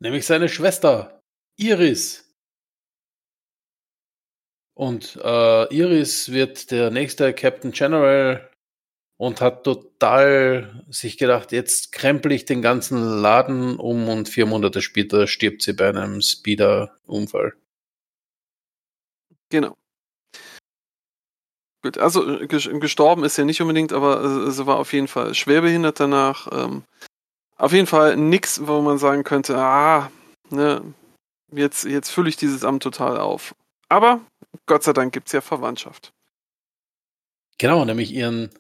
Nämlich 0.01 0.24
seine 0.24 0.49
Schwester, 0.49 1.20
Iris. 1.61 2.32
Und 4.74 5.16
Iris 5.16 6.32
wird 6.32 6.70
der 6.70 6.91
nächste 6.91 7.35
Captain 7.35 7.70
General 7.70 8.51
und 9.16 9.41
hat 9.41 9.65
total 9.65 10.85
sich 10.89 11.19
gedacht, 11.19 11.53
jetzt 11.53 11.93
krempel 11.93 12.32
ich 12.32 12.45
den 12.45 12.62
ganzen 12.62 13.03
Laden 13.03 13.77
um 13.77 14.09
und 14.09 14.28
vier 14.28 14.47
Monate 14.47 14.82
später 14.82 15.27
stirbt 15.27 15.62
sie 15.62 15.73
bei 15.73 15.89
einem 15.89 16.20
Speeder-Unfall. 16.20 17.55
Genau. 19.51 19.74
Gut, 21.82 21.99
also 21.99 22.27
äh, 22.27 22.45
ges- 22.47 22.78
gestorben 22.81 23.24
ist 23.24 23.39
er 23.39 23.45
nicht 23.45 23.61
unbedingt, 23.61 23.93
aber 23.93 24.24
äh, 24.24 24.51
sie 24.51 24.66
war 24.66 24.78
auf 24.78 24.93
jeden 24.93 25.07
Fall 25.07 25.35
schwerbehindert 25.35 26.01
danach. 26.01 26.49
Ähm, 26.51 26.82
auf 27.57 27.73
jeden 27.73 27.86
Fall 27.86 28.16
nix, 28.16 28.66
wo 28.66 28.81
man 28.81 28.99
sagen 28.99 29.23
könnte, 29.23 29.57
ah, 29.59 30.11
ne, 30.51 30.95
jetzt, 31.53 31.85
jetzt 31.85 32.11
fülle 32.11 32.28
ich 32.28 32.36
dieses 32.36 32.65
Amt 32.65 32.82
total 32.82 33.19
auf. 33.19 33.55
Aber 33.89 34.20
Gott 34.66 34.82
sei 34.82 34.93
Dank 34.93 35.12
gibt 35.12 35.28
es 35.28 35.32
ja 35.32 35.41
Verwandtschaft. 35.41 36.12
Genau, 37.59 37.85
nämlich 37.85 38.12
ihren 38.12 38.51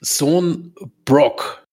Sohn 0.00 0.74
Brock. 1.04 1.64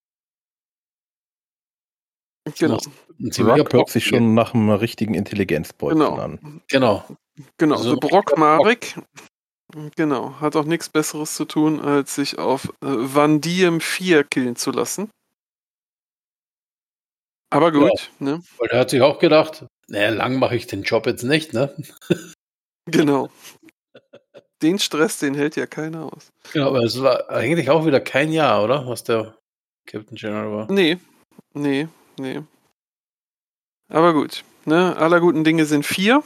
Genau, 2.58 2.80
Ein 3.20 3.32
ziemlicher 3.32 3.60
Rock 3.60 3.74
hört 3.74 3.90
sich 3.90 4.06
schon 4.06 4.34
nach 4.34 4.54
einem 4.54 4.72
richtigen 4.72 5.14
Intelligenzbolzen 5.14 6.00
genau, 6.00 6.16
an. 6.16 6.62
Genau. 6.68 7.06
genau. 7.58 7.78
So 7.78 7.92
So 7.92 7.96
Brock 7.98 8.38
Marek, 8.38 8.96
genau, 9.96 10.40
hat 10.40 10.56
auch 10.56 10.66
nichts 10.66 10.90
Besseres 10.90 11.36
zu 11.36 11.46
tun, 11.46 11.80
als 11.80 12.16
sich 12.16 12.40
auf 12.40 12.66
äh, 12.82 12.88
Van 12.88 13.42
Diem 13.42 13.80
4 13.80 14.24
killen 14.24 14.56
zu 14.56 14.72
lassen. 14.72 15.10
Aber 17.52 17.72
gut, 17.72 18.12
ne? 18.20 18.42
Weil 18.58 18.70
er 18.70 18.80
hat 18.80 18.90
sich 18.90 19.02
auch 19.02 19.20
gedacht, 19.20 19.66
naja, 19.88 20.10
lang 20.10 20.40
mache 20.40 20.56
ich 20.56 20.68
den 20.68 20.84
Job 20.84 21.06
jetzt 21.06 21.24
nicht, 21.24 21.54
ne? 21.54 21.76
Genau. 22.86 23.30
Den 24.62 24.80
Stress, 24.80 25.20
den 25.20 25.34
hält 25.34 25.56
ja 25.56 25.66
keiner 25.66 26.06
aus. 26.14 26.32
Genau, 26.54 26.68
aber 26.68 26.84
es 26.84 27.02
war 27.02 27.30
eigentlich 27.30 27.70
auch 27.70 27.86
wieder 27.86 28.00
kein 28.00 28.32
Jahr, 28.32 28.64
oder? 28.64 28.88
Was 28.88 29.04
der 29.04 29.36
Captain 29.86 30.16
General 30.16 30.52
war. 30.52 30.72
Nee, 30.72 30.98
nee, 31.54 31.88
nee. 32.18 32.42
Aber 33.90 34.14
gut, 34.14 34.44
ne? 34.66 34.96
Aller 34.98 35.20
guten 35.20 35.44
Dinge 35.44 35.66
sind 35.66 35.86
vier, 35.86 36.24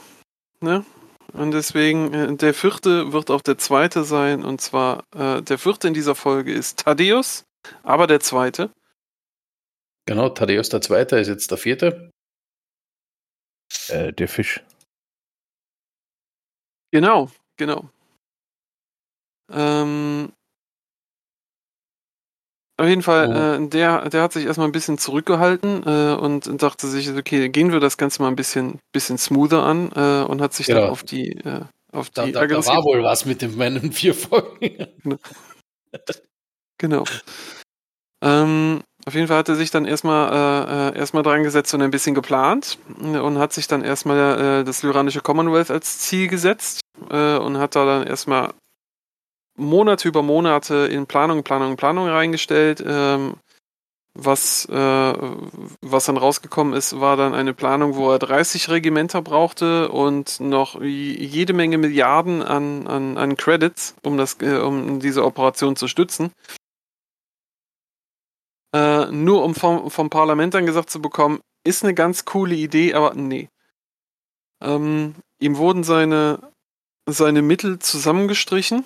ne? 0.60 0.84
Und 1.32 1.50
deswegen, 1.50 2.14
äh, 2.14 2.36
der 2.36 2.54
vierte 2.54 3.12
wird 3.12 3.30
auch 3.30 3.42
der 3.42 3.58
zweite 3.58 4.04
sein. 4.04 4.44
Und 4.44 4.60
zwar, 4.60 5.04
äh, 5.14 5.42
der 5.42 5.58
vierte 5.58 5.88
in 5.88 5.94
dieser 5.94 6.14
Folge 6.14 6.52
ist 6.52 6.78
Thaddeus, 6.84 7.44
aber 7.82 8.06
der 8.06 8.20
zweite. 8.20 8.70
Genau, 10.06 10.28
Thaddeus 10.28 10.68
der 10.68 10.80
Zweite 10.80 11.18
ist 11.18 11.28
jetzt 11.28 11.50
der 11.50 11.58
vierte. 11.58 12.10
Äh, 13.88 14.12
der 14.12 14.28
Fisch. 14.28 14.62
Genau, 16.92 17.30
genau. 17.56 17.90
Ähm, 19.52 20.32
auf 22.78 22.86
jeden 22.86 23.02
Fall, 23.02 23.28
Oh. 23.58 23.62
äh, 23.64 23.68
der, 23.68 24.08
der 24.10 24.22
hat 24.22 24.32
sich 24.34 24.44
erstmal 24.44 24.68
ein 24.68 24.72
bisschen 24.72 24.98
zurückgehalten 24.98 25.82
äh, 25.86 26.14
und 26.14 26.62
dachte 26.62 26.86
sich, 26.88 27.10
okay, 27.10 27.48
gehen 27.48 27.72
wir 27.72 27.80
das 27.80 27.96
Ganze 27.96 28.20
mal 28.20 28.28
ein 28.28 28.36
bisschen, 28.36 28.80
bisschen 28.92 29.16
smoother 29.16 29.62
an 29.62 29.90
äh, 29.94 30.24
und 30.24 30.42
hat 30.42 30.52
sich 30.52 30.66
dann 30.66 30.76
Genau. 30.76 30.88
auf 30.90 31.02
die, 31.02 31.30
äh, 31.38 31.62
auf 31.92 32.10
Da, 32.10 32.26
die 32.26 32.32
da, 32.32 32.46
da 32.46 32.66
war 32.66 32.84
wohl 32.84 33.02
was 33.02 33.24
mit 33.24 33.40
den 33.40 33.56
meinen 33.56 33.92
vier 33.92 34.14
Folgen. 34.14 34.86
Genau. 36.78 37.04
Ähm, 38.22 38.82
auf 39.06 39.14
jeden 39.14 39.28
Fall 39.28 39.38
hat 39.38 39.48
er 39.48 39.54
sich 39.56 39.70
dann 39.70 39.86
erstmal 39.86 40.92
äh, 40.92 40.94
äh, 40.94 40.98
erstmal 40.98 41.22
dran 41.22 41.42
gesetzt 41.42 41.72
und 41.72 41.80
ein 41.80 41.90
bisschen 41.90 42.14
geplant 42.14 42.78
äh, 43.00 43.18
und 43.18 43.38
hat 43.38 43.54
sich 43.54 43.66
dann 43.66 43.82
erstmal 43.82 44.60
äh, 44.60 44.64
das 44.64 44.82
lyranische 44.82 45.22
Commonwealth 45.22 45.70
als 45.70 46.00
Ziel 46.00 46.28
gesetzt 46.28 46.80
äh, 47.08 47.36
und 47.38 47.56
hat 47.56 47.76
da 47.76 47.86
dann 47.86 48.06
erstmal 48.06 48.52
Monate 49.56 50.08
über 50.08 50.22
Monate 50.22 50.88
in 50.90 51.06
Planung, 51.06 51.42
Planung, 51.42 51.76
Planung 51.76 52.08
reingestellt. 52.08 52.82
Ähm, 52.86 53.34
was, 54.18 54.64
äh, 54.66 55.14
was 55.82 56.06
dann 56.06 56.16
rausgekommen 56.16 56.72
ist, 56.72 57.00
war 57.00 57.18
dann 57.18 57.34
eine 57.34 57.52
Planung, 57.52 57.96
wo 57.96 58.10
er 58.10 58.18
30 58.18 58.70
Regimenter 58.70 59.20
brauchte 59.20 59.90
und 59.90 60.40
noch 60.40 60.80
jede 60.80 61.52
Menge 61.52 61.76
Milliarden 61.76 62.42
an, 62.42 62.86
an, 62.86 63.18
an 63.18 63.36
Credits, 63.36 63.94
um, 64.02 64.16
das, 64.16 64.38
äh, 64.40 64.56
um 64.56 65.00
diese 65.00 65.22
Operation 65.22 65.76
zu 65.76 65.86
stützen. 65.86 66.32
Äh, 68.74 69.06
nur 69.10 69.44
um 69.44 69.54
vom, 69.54 69.90
vom 69.90 70.08
Parlament 70.08 70.54
dann 70.54 70.66
gesagt 70.66 70.90
zu 70.90 71.02
bekommen, 71.02 71.40
ist 71.64 71.84
eine 71.84 71.94
ganz 71.94 72.24
coole 72.24 72.54
Idee, 72.54 72.94
aber 72.94 73.14
nee. 73.14 73.48
Ähm, 74.62 75.14
ihm 75.40 75.58
wurden 75.58 75.84
seine, 75.84 76.52
seine 77.06 77.42
Mittel 77.42 77.78
zusammengestrichen. 77.78 78.84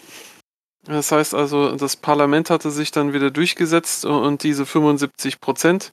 Das 0.86 1.12
heißt 1.12 1.34
also, 1.34 1.76
das 1.76 1.96
Parlament 1.96 2.48
hatte 2.50 2.70
sich 2.70 2.90
dann 2.90 3.12
wieder 3.12 3.30
durchgesetzt 3.30 4.04
und- 4.04 4.42
diese 4.42 4.64
75% 4.64 5.92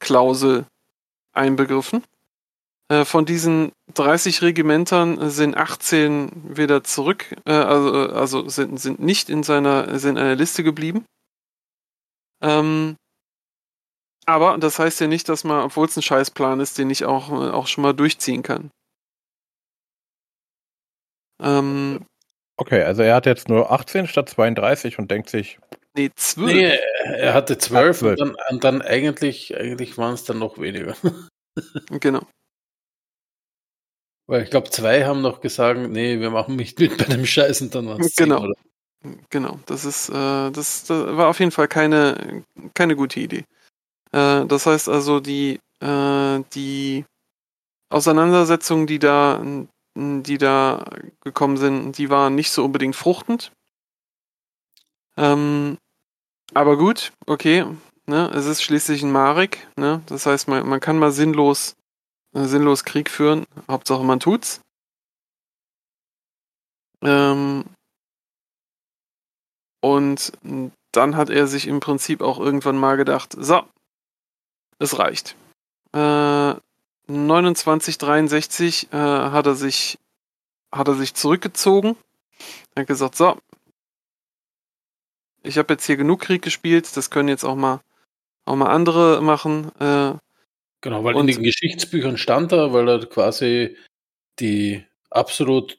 Klausel 0.00 0.66
einbegriffen. 1.32 2.02
Äh, 2.88 3.04
Von 3.04 3.24
diesen 3.24 3.72
30 3.94 4.42
Regimentern 4.42 5.30
sind 5.30 5.56
18 5.56 6.56
wieder 6.56 6.82
zurück, 6.84 7.34
äh, 7.46 7.52
also, 7.52 7.92
also 8.12 8.48
sind, 8.48 8.78
sind 8.80 8.98
nicht 9.00 9.30
in 9.30 9.42
seiner, 9.44 9.98
sind 9.98 10.16
in 10.16 10.22
einer 10.24 10.34
Liste 10.34 10.64
geblieben. 10.64 11.04
Ähm, 12.42 12.96
aber 14.26 14.58
das 14.58 14.78
heißt 14.78 15.00
ja 15.00 15.06
nicht, 15.06 15.28
dass 15.28 15.44
man, 15.44 15.64
obwohl 15.64 15.86
es 15.86 15.96
ein 15.96 16.02
Scheißplan 16.02 16.60
ist, 16.60 16.78
den 16.78 16.90
ich 16.90 17.04
auch, 17.04 17.30
äh, 17.30 17.50
auch 17.50 17.66
schon 17.68 17.82
mal 17.82 17.92
durchziehen 17.92 18.42
kann. 18.42 18.70
Ähm, 21.40 22.04
Okay, 22.62 22.84
also 22.84 23.02
er 23.02 23.16
hat 23.16 23.26
jetzt 23.26 23.48
nur 23.48 23.72
18 23.72 24.06
statt 24.06 24.28
32 24.28 24.96
und 25.00 25.10
denkt 25.10 25.28
sich, 25.28 25.58
nee, 25.96 26.10
12. 26.14 26.46
Nee, 26.46 26.78
er 27.06 27.34
hatte 27.34 27.58
zwölf 27.58 27.98
zwölf. 27.98 28.20
und 28.20 28.28
dann, 28.28 28.36
und 28.50 28.62
dann 28.62 28.82
eigentlich, 28.82 29.56
eigentlich 29.58 29.98
waren 29.98 30.14
es 30.14 30.22
dann 30.22 30.38
noch 30.38 30.58
weniger. 30.58 30.94
Genau. 32.00 32.22
Weil 34.26 34.44
ich 34.44 34.48
glaube, 34.50 34.70
zwei 34.70 35.04
haben 35.04 35.20
noch 35.20 35.42
gesagt, 35.42 35.78
nee, 35.90 36.18
wir 36.18 36.30
machen 36.30 36.56
nicht 36.56 36.78
mit 36.78 36.96
bei 36.96 37.04
dem 37.04 37.26
Scheiß 37.26 37.60
und 37.60 37.74
dann 37.74 37.88
waren 37.88 38.00
es 38.00 38.14
zehn, 38.14 38.28
Genau. 38.30 38.44
oder? 38.44 38.54
Genau, 39.28 39.58
das 39.66 39.84
ist, 39.84 40.08
äh, 40.08 40.50
das, 40.50 40.84
das 40.84 40.90
war 40.90 41.28
auf 41.28 41.40
jeden 41.40 41.50
Fall 41.50 41.68
keine, 41.68 42.44
keine 42.72 42.96
gute 42.96 43.20
Idee. 43.20 43.44
Äh, 44.12 44.46
das 44.46 44.64
heißt 44.64 44.88
also, 44.88 45.20
die, 45.20 45.58
äh, 45.80 46.40
die 46.54 47.04
Auseinandersetzungen, 47.90 48.86
die 48.86 48.98
da, 48.98 49.44
die 49.94 50.38
da 50.38 50.84
gekommen 51.20 51.56
sind, 51.56 51.98
die 51.98 52.10
waren 52.10 52.34
nicht 52.34 52.50
so 52.50 52.64
unbedingt 52.64 52.96
fruchtend. 52.96 53.52
Ähm, 55.16 55.76
aber 56.54 56.76
gut, 56.76 57.12
okay, 57.26 57.66
ne, 58.06 58.30
es 58.34 58.46
ist 58.46 58.62
schließlich 58.62 59.02
ein 59.02 59.12
Marek, 59.12 59.68
ne, 59.76 60.02
das 60.06 60.26
heißt, 60.26 60.48
man, 60.48 60.66
man 60.66 60.80
kann 60.80 60.98
mal 60.98 61.12
sinnlos, 61.12 61.76
äh, 62.34 62.44
sinnlos 62.44 62.84
Krieg 62.84 63.10
führen, 63.10 63.44
Hauptsache 63.68 64.04
man 64.04 64.20
tut's. 64.20 64.60
Ähm, 67.02 67.64
und 69.82 70.32
dann 70.92 71.16
hat 71.16 71.30
er 71.30 71.46
sich 71.46 71.66
im 71.66 71.80
Prinzip 71.80 72.20
auch 72.20 72.38
irgendwann 72.38 72.78
mal 72.78 72.96
gedacht, 72.96 73.34
so, 73.38 73.62
es 74.78 74.98
reicht. 74.98 75.36
Äh, 75.92 76.54
2963 77.12 78.92
äh, 78.92 78.96
hat 78.96 79.46
er 79.46 79.54
sich 79.54 79.98
hat 80.72 80.88
er 80.88 80.94
sich 80.94 81.14
zurückgezogen. 81.14 81.96
Er 82.74 82.82
hat 82.82 82.86
gesagt, 82.86 83.16
so, 83.16 83.36
ich 85.42 85.58
habe 85.58 85.74
jetzt 85.74 85.86
hier 85.86 85.96
genug 85.96 86.20
Krieg 86.20 86.42
gespielt, 86.42 86.96
das 86.96 87.10
können 87.10 87.28
jetzt 87.28 87.44
auch 87.44 87.56
mal 87.56 87.80
auch 88.44 88.56
mal 88.56 88.70
andere 88.70 89.20
machen. 89.22 89.70
Äh, 89.78 90.14
Genau, 90.82 91.04
weil 91.04 91.16
in 91.16 91.28
den 91.28 91.44
Geschichtsbüchern 91.44 92.18
stand 92.18 92.50
er, 92.50 92.72
weil 92.72 92.88
er 92.88 93.06
quasi 93.06 93.76
die 94.40 94.84
absolut 95.10 95.78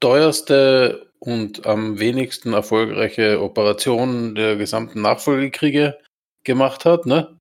teuerste 0.00 1.12
und 1.20 1.66
am 1.66 2.00
wenigsten 2.00 2.52
erfolgreiche 2.52 3.40
Operation 3.40 4.34
der 4.34 4.56
gesamten 4.56 5.02
Nachfolgekriege 5.02 5.98
gemacht 6.42 6.84
hat, 6.84 7.06
ne? 7.06 7.38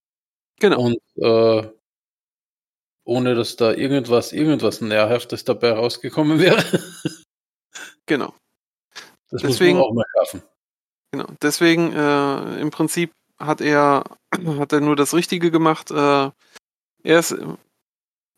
genau. 0.60 0.82
Und 0.82 1.00
äh, 1.16 1.68
ohne 3.10 3.36
dass 3.36 3.56
da 3.56 3.74
irgendwas, 3.74 4.32
irgendwas 4.32 4.82
Nährhaftes 4.82 5.44
dabei 5.44 5.72
rausgekommen 5.74 6.40
wäre. 6.40 6.64
Genau. 8.06 8.34
Das 9.30 9.42
Deswegen- 9.42 9.78
muss 9.78 9.88
man 9.88 9.92
auch 9.92 9.94
mal 9.94 10.06
schaffen. 10.18 10.42
Genau. 11.12 11.26
Deswegen, 11.42 11.94
äh, 11.94 12.62
im 12.62 12.72
Prinzip 12.72 13.12
hat 13.40 13.62
er, 13.62 14.04
hat 14.60 14.74
er 14.74 14.82
nur 14.82 14.96
das 14.96 15.14
Richtige 15.14 15.52
gemacht. 15.52 15.92
Äh, 15.92 15.96
er 17.04 17.20
ist 17.20 17.32
äh, 17.32 17.46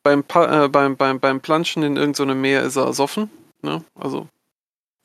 beim, 0.03 0.23
Pa- 0.23 0.65
äh, 0.65 0.69
beim, 0.69 0.97
beim, 0.97 1.19
beim 1.19 1.41
Planschen 1.41 1.83
in 1.83 1.97
irgendeinem 1.97 2.39
Meer 2.41 2.63
ist 2.63 2.75
er 2.77 2.85
ersoffen. 2.85 3.29
Ne? 3.61 3.83
Also, 3.95 4.27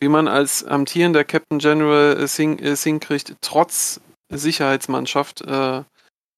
wie 0.00 0.08
man 0.08 0.28
als 0.28 0.64
amtierender 0.64 1.24
Captain 1.24 1.58
General 1.58 2.12
es, 2.18 2.36
hin, 2.36 2.58
es 2.58 2.82
hinkriegt, 2.82 3.34
trotz 3.40 4.00
Sicherheitsmannschaft 4.30 5.42
äh, 5.42 5.82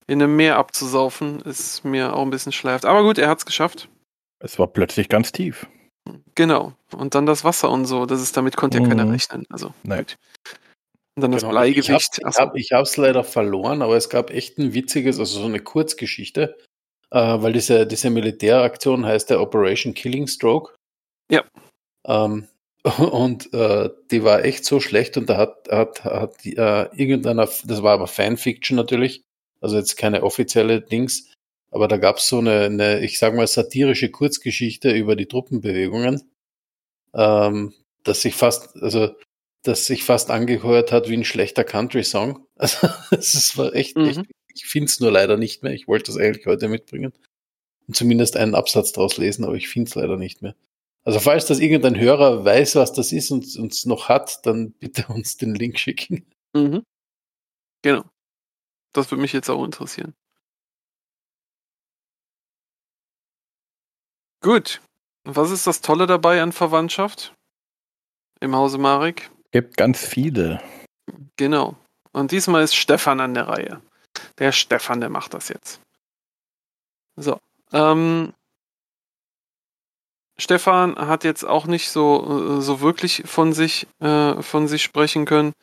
in 0.09 0.21
einem 0.21 0.35
Meer 0.35 0.57
abzusaufen, 0.57 1.41
ist 1.41 1.85
mir 1.85 2.13
auch 2.15 2.21
ein 2.23 2.29
bisschen 2.31 2.51
schleift. 2.51 2.85
Aber 2.85 3.03
gut, 3.03 3.17
er 3.17 3.29
hat 3.29 3.39
es 3.39 3.45
geschafft. 3.45 3.87
es 4.41 4.57
war 4.57 4.67
plötzlich 4.67 5.09
ganz 5.09 5.31
tief. 5.31 5.67
Genau. 6.35 6.73
Und 6.95 7.13
dann 7.13 7.25
das 7.25 7.43
Wasser 7.43 7.69
und 7.69 7.85
so. 7.85 8.05
Das 8.05 8.21
ist, 8.21 8.35
damit 8.37 8.55
konnte 8.57 8.79
ja 8.79 8.87
keiner 8.87 9.05
Mhm. 9.05 9.11
rechnen. 9.11 9.45
Also, 9.49 9.73
Nein. 9.83 9.99
gut. 9.99 10.17
Und 11.15 11.21
dann 11.23 11.31
das 11.33 11.41
Genau, 11.41 11.51
Bleigewicht. 11.51 11.89
Ich 12.17 12.39
habe 12.39 12.59
hab's 12.71 12.97
leider 12.97 13.23
verloren, 13.23 13.81
aber 13.81 13.97
es 13.97 14.09
gab 14.09 14.31
echt 14.31 14.57
ein 14.57 14.73
witziges, 14.73 15.19
also 15.19 15.39
so 15.41 15.45
eine 15.45 15.59
Kurzgeschichte, 15.59 16.57
äh, 17.11 17.19
weil 17.41 17.53
diese, 17.53 17.85
diese 17.85 18.09
Militäraktion 18.09 19.05
heißt 19.05 19.29
der 19.29 19.41
Operation 19.41 19.93
Killing 19.93 20.27
Stroke. 20.27 20.73
Ja. 21.29 21.43
Ähm, 22.07 22.47
und 23.11 23.53
äh, 23.53 23.89
die 24.09 24.23
war 24.23 24.45
echt 24.45 24.63
so 24.65 24.79
schlecht 24.79 25.17
und 25.17 25.29
da 25.29 25.35
hat, 25.37 25.67
hat, 25.69 26.03
hat 26.05 26.45
äh, 26.45 26.83
irgendeiner, 26.95 27.45
das 27.45 27.83
war 27.83 27.93
aber 27.93 28.07
Fanfiction 28.07 28.77
natürlich, 28.77 29.21
also 29.61 29.77
jetzt 29.77 29.97
keine 29.97 30.23
offizielle 30.23 30.81
Dings, 30.81 31.31
aber 31.71 31.87
da 31.87 31.97
gab 31.97 32.17
es 32.17 32.27
so 32.27 32.39
eine, 32.39 32.61
eine, 32.65 32.99
ich 33.01 33.19
sag 33.19 33.35
mal, 33.35 33.47
satirische 33.47 34.09
Kurzgeschichte 34.09 34.91
über 34.91 35.15
die 35.15 35.27
Truppenbewegungen, 35.27 36.21
ähm, 37.13 37.73
dass 38.03 38.21
sich 38.21 38.35
fast, 38.35 38.75
also 38.77 39.15
das 39.63 39.85
sich 39.85 40.03
fast 40.03 40.31
angehört 40.31 40.91
hat 40.91 41.09
wie 41.09 41.17
ein 41.17 41.25
schlechter 41.25 41.63
Country-Song. 41.63 42.45
Also 42.59 42.89
es 43.11 43.57
war 43.57 43.73
echt, 43.73 43.95
Mhm. 43.95 44.05
echt 44.05 44.21
ich 44.53 44.65
finde 44.65 44.87
es 44.87 44.99
nur 44.99 45.11
leider 45.11 45.37
nicht 45.37 45.63
mehr. 45.63 45.71
Ich 45.73 45.87
wollte 45.87 46.11
das 46.11 46.17
eigentlich 46.17 46.45
heute 46.45 46.67
mitbringen 46.67 47.13
und 47.87 47.95
zumindest 47.95 48.35
einen 48.35 48.55
Absatz 48.55 48.91
daraus 48.91 49.17
lesen, 49.17 49.45
aber 49.45 49.55
ich 49.55 49.69
finde 49.69 49.87
es 49.89 49.95
leider 49.95 50.17
nicht 50.17 50.41
mehr. 50.41 50.55
Also 51.05 51.19
falls 51.19 51.45
das 51.45 51.59
irgendein 51.59 51.97
Hörer 51.97 52.43
weiß, 52.43 52.75
was 52.75 52.91
das 52.91 53.13
ist 53.13 53.31
und 53.31 53.55
uns 53.55 53.85
noch 53.85 54.09
hat, 54.09 54.45
dann 54.45 54.71
bitte 54.73 55.05
uns 55.13 55.37
den 55.37 55.55
Link 55.55 55.79
schicken. 55.79 56.25
Mhm. 56.53 56.83
Genau. 57.81 58.03
Das 58.93 59.11
würde 59.11 59.21
mich 59.21 59.33
jetzt 59.33 59.49
auch 59.49 59.63
interessieren. 59.63 60.13
Gut. 64.41 64.81
Was 65.25 65.51
ist 65.51 65.67
das 65.67 65.81
Tolle 65.81 66.07
dabei 66.07 66.41
an 66.41 66.51
Verwandtschaft? 66.51 67.33
Im 68.39 68.55
Hause 68.55 68.77
Marek? 68.77 69.29
Gibt 69.51 69.77
ganz 69.77 70.05
viele. 70.05 70.61
Genau. 71.35 71.75
Und 72.11 72.31
diesmal 72.31 72.63
ist 72.63 72.75
Stefan 72.75 73.19
an 73.19 73.33
der 73.33 73.47
Reihe. 73.47 73.81
Der 74.37 74.51
Stefan, 74.51 75.01
der 75.01 75.09
macht 75.09 75.33
das 75.33 75.49
jetzt. 75.49 75.81
So. 77.15 77.37
Ähm, 77.73 78.33
Stefan 80.37 80.95
hat 80.97 81.25
jetzt 81.25 81.43
auch 81.43 81.65
nicht 81.65 81.89
so, 81.89 82.57
äh, 82.57 82.61
so 82.61 82.79
wirklich 82.79 83.23
von 83.25 83.51
sich, 83.51 83.87
äh, 83.99 84.41
von 84.41 84.67
sich 84.67 84.83
sprechen 84.83 85.25
können. 85.25 85.53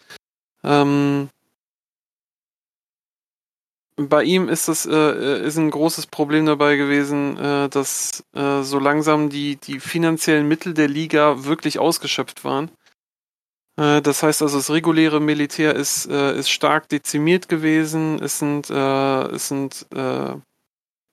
Ähm, 0.63 1.31
bei 3.97 4.25
ihm 4.25 4.49
ist 4.49 4.69
das 4.69 4.87
äh, 4.87 5.47
ist 5.47 5.57
ein 5.57 5.71
großes 5.71 6.07
Problem 6.07 6.47
dabei 6.47 6.77
gewesen, 6.77 7.39
äh, 7.39 7.69
dass 7.71 8.25
äh, 8.35 8.63
so 8.63 8.79
langsam 8.79 9.31
die, 9.31 9.57
die 9.57 9.81
finanziellen 9.81 10.47
Mittel 10.47 10.75
der 10.75 10.89
Liga 10.89 11.45
wirklich 11.45 11.79
ausgeschöpft 11.79 12.45
waren. 12.45 12.71
Äh, 13.77 14.03
das 14.03 14.23
heißt 14.23 14.43
also, 14.43 14.59
das 14.59 14.71
reguläre 14.71 15.21
Militär 15.21 15.75
ist, 15.75 16.07
äh, 16.07 16.39
ist 16.39 16.51
stark 16.51 16.89
dezimiert 16.89 17.49
gewesen. 17.49 18.23
Es 18.23 18.39
sind, 18.39 18.71
äh, 18.71 19.23
es 19.29 19.49
sind 19.49 19.87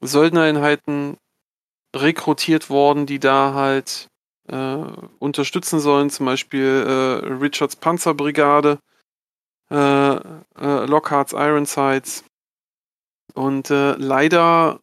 Söldnereinheiten 0.02 1.18
rekrutiert 1.96 2.70
worden, 2.70 3.06
die 3.06 3.20
da 3.20 3.54
halt 3.54 4.08
unterstützen 5.20 5.80
sollen, 5.80 6.10
zum 6.10 6.26
Beispiel 6.26 6.84
Richards 7.42 7.78
Panzerbrigade, 7.78 8.80
Lockhart's 9.70 11.32
Ironsides 11.32 12.26
und 13.34 13.70
äh, 13.70 13.94
leider 13.94 14.80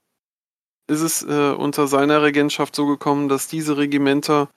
ist 0.89 1.01
es 1.01 1.22
äh, 1.22 1.52
unter 1.52 1.86
seiner 1.86 2.22
Regentschaft 2.22 2.74
so 2.74 2.86
gekommen, 2.86 3.28
dass 3.28 3.47
diese 3.47 3.77
Regimenter 3.77 4.48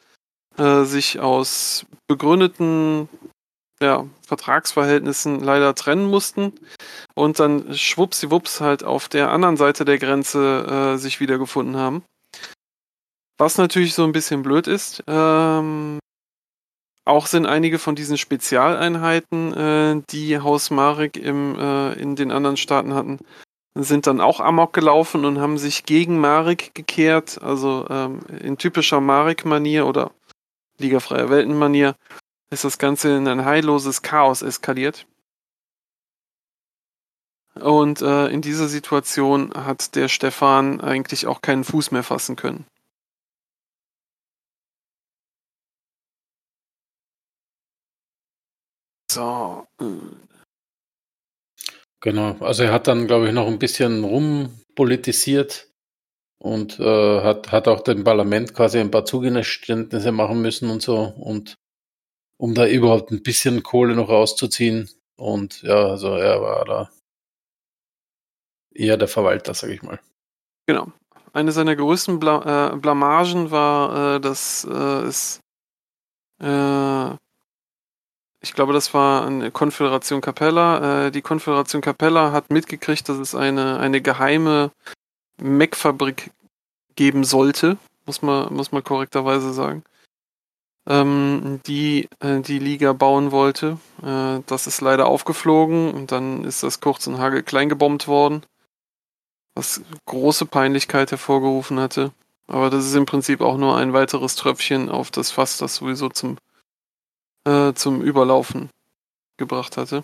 äh, 0.57 0.83
sich 0.83 1.19
aus 1.19 1.85
begründeten 2.07 3.07
ja, 3.81 4.05
Vertragsverhältnissen 4.25 5.41
leider 5.41 5.75
trennen 5.75 6.09
mussten 6.09 6.53
und 7.15 7.39
dann 7.39 7.75
schwuppsiwupps 7.75 8.61
halt 8.61 8.83
auf 8.83 9.09
der 9.09 9.31
anderen 9.31 9.57
Seite 9.57 9.85
der 9.85 9.99
Grenze 9.99 10.93
äh, 10.95 10.97
sich 10.97 11.19
wiedergefunden 11.19 11.75
haben. 11.75 12.03
Was 13.37 13.57
natürlich 13.57 13.93
so 13.93 14.03
ein 14.03 14.11
bisschen 14.11 14.41
blöd 14.43 14.67
ist. 14.67 15.03
Ähm, 15.07 15.99
auch 17.05 17.25
sind 17.25 17.45
einige 17.45 17.79
von 17.79 17.95
diesen 17.95 18.17
Spezialeinheiten, 18.17 19.53
äh, 19.53 20.01
die 20.09 20.39
Haus 20.39 20.71
Marek 20.71 21.17
im, 21.17 21.59
äh, 21.59 21.93
in 21.93 22.15
den 22.15 22.31
anderen 22.31 22.55
Staaten 22.57 22.93
hatten, 22.93 23.19
sind 23.75 24.07
dann 24.07 24.21
auch 24.21 24.39
Amok 24.39 24.73
gelaufen 24.73 25.25
und 25.25 25.39
haben 25.39 25.57
sich 25.57 25.85
gegen 25.85 26.19
Marek 26.19 26.75
gekehrt, 26.75 27.41
also 27.41 27.87
ähm, 27.89 28.21
in 28.39 28.57
typischer 28.57 29.01
Marek-Manier 29.01 29.87
oder 29.87 30.11
Liga 30.77 30.99
Freier 30.99 31.29
Welten-Manier 31.29 31.95
ist 32.51 32.63
das 32.63 32.77
Ganze 32.77 33.15
in 33.15 33.27
ein 33.27 33.45
heilloses 33.45 34.01
Chaos 34.01 34.41
eskaliert. 34.41 35.07
Und 37.55 38.01
äh, 38.01 38.27
in 38.27 38.41
dieser 38.41 38.67
Situation 38.67 39.53
hat 39.53 39.95
der 39.95 40.07
Stefan 40.07 40.81
eigentlich 40.81 41.27
auch 41.27 41.41
keinen 41.41 41.63
Fuß 41.63 41.91
mehr 41.91 42.03
fassen 42.03 42.35
können. 42.35 42.65
So, 49.11 49.67
äh, 49.79 49.85
Genau, 52.03 52.35
also 52.41 52.63
er 52.63 52.73
hat 52.73 52.87
dann, 52.87 53.07
glaube 53.07 53.27
ich, 53.27 53.33
noch 53.33 53.47
ein 53.47 53.59
bisschen 53.59 54.03
rumpolitisiert 54.03 55.69
und 56.37 56.77
äh, 56.77 57.21
hat, 57.21 57.53
hat 57.53 57.69
auch 57.69 57.79
dem 57.79 58.03
Parlament 58.03 58.53
quasi 58.53 58.79
ein 58.79 58.91
paar 58.91 59.05
Zugeständnisse 59.05 60.11
machen 60.11 60.41
müssen 60.41 60.69
und 60.69 60.81
so 60.81 60.97
und 60.97 61.55
um 62.35 62.53
da 62.55 62.67
überhaupt 62.67 63.11
ein 63.11 63.23
bisschen 63.23 63.63
Kohle 63.63 63.95
noch 63.95 64.09
rauszuziehen. 64.09 64.89
Und 65.15 65.61
ja, 65.61 65.91
also 65.91 66.09
er 66.09 66.41
war 66.41 66.65
da 66.65 66.89
eher 68.73 68.97
der 68.97 69.07
Verwalter, 69.07 69.53
sage 69.53 69.75
ich 69.75 69.81
mal. 69.81 70.01
Genau. 70.65 70.91
Eine 71.31 71.53
seiner 71.53 71.77
größten 71.77 72.19
Bla 72.19 72.73
äh, 72.73 72.75
Blamagen 72.75 73.49
war, 73.49 74.15
äh, 74.15 74.19
dass 74.19 74.67
äh, 74.69 75.07
es 75.07 75.39
äh, 76.41 77.15
ich 78.43 78.53
glaube, 78.53 78.73
das 78.73 78.93
war 78.93 79.25
eine 79.25 79.51
Konföderation 79.51 80.19
Capella. 80.21 81.07
Äh, 81.07 81.11
die 81.11 81.21
Konföderation 81.21 81.81
Capella 81.81 82.33
hat 82.33 82.51
mitgekriegt, 82.51 83.07
dass 83.07 83.17
es 83.17 83.35
eine, 83.35 83.79
eine 83.79 84.01
geheime 84.01 84.71
Mech-Fabrik 85.41 86.31
geben 86.95 87.23
sollte, 87.23 87.77
muss 88.05 88.21
man, 88.21 88.53
muss 88.53 88.71
man 88.71 88.83
korrekterweise 88.83 89.53
sagen, 89.53 89.83
ähm, 90.87 91.61
die 91.65 92.09
äh, 92.19 92.41
die 92.41 92.59
Liga 92.59 92.91
bauen 92.91 93.31
wollte. 93.31 93.77
Äh, 94.03 94.41
das 94.45 94.67
ist 94.67 94.81
leider 94.81 95.07
aufgeflogen 95.07 95.91
und 95.93 96.11
dann 96.11 96.43
ist 96.43 96.63
das 96.63 96.81
kurz 96.81 97.07
und 97.07 97.19
hagel 97.19 97.43
klein 97.43 97.69
gebombt 97.69 98.07
worden, 98.09 98.45
was 99.55 99.81
große 100.05 100.45
Peinlichkeit 100.45 101.11
hervorgerufen 101.11 101.79
hatte. 101.79 102.11
Aber 102.47 102.69
das 102.69 102.85
ist 102.85 102.95
im 102.95 103.05
Prinzip 103.05 103.39
auch 103.39 103.57
nur 103.57 103.77
ein 103.77 103.93
weiteres 103.93 104.35
Tröpfchen 104.35 104.89
auf 104.89 105.11
das 105.11 105.31
Fass, 105.31 105.57
das 105.57 105.75
sowieso 105.77 106.09
zum 106.09 106.37
äh, 107.45 107.73
zum 107.73 108.01
Überlaufen 108.01 108.69
gebracht 109.37 109.77
hatte. 109.77 110.03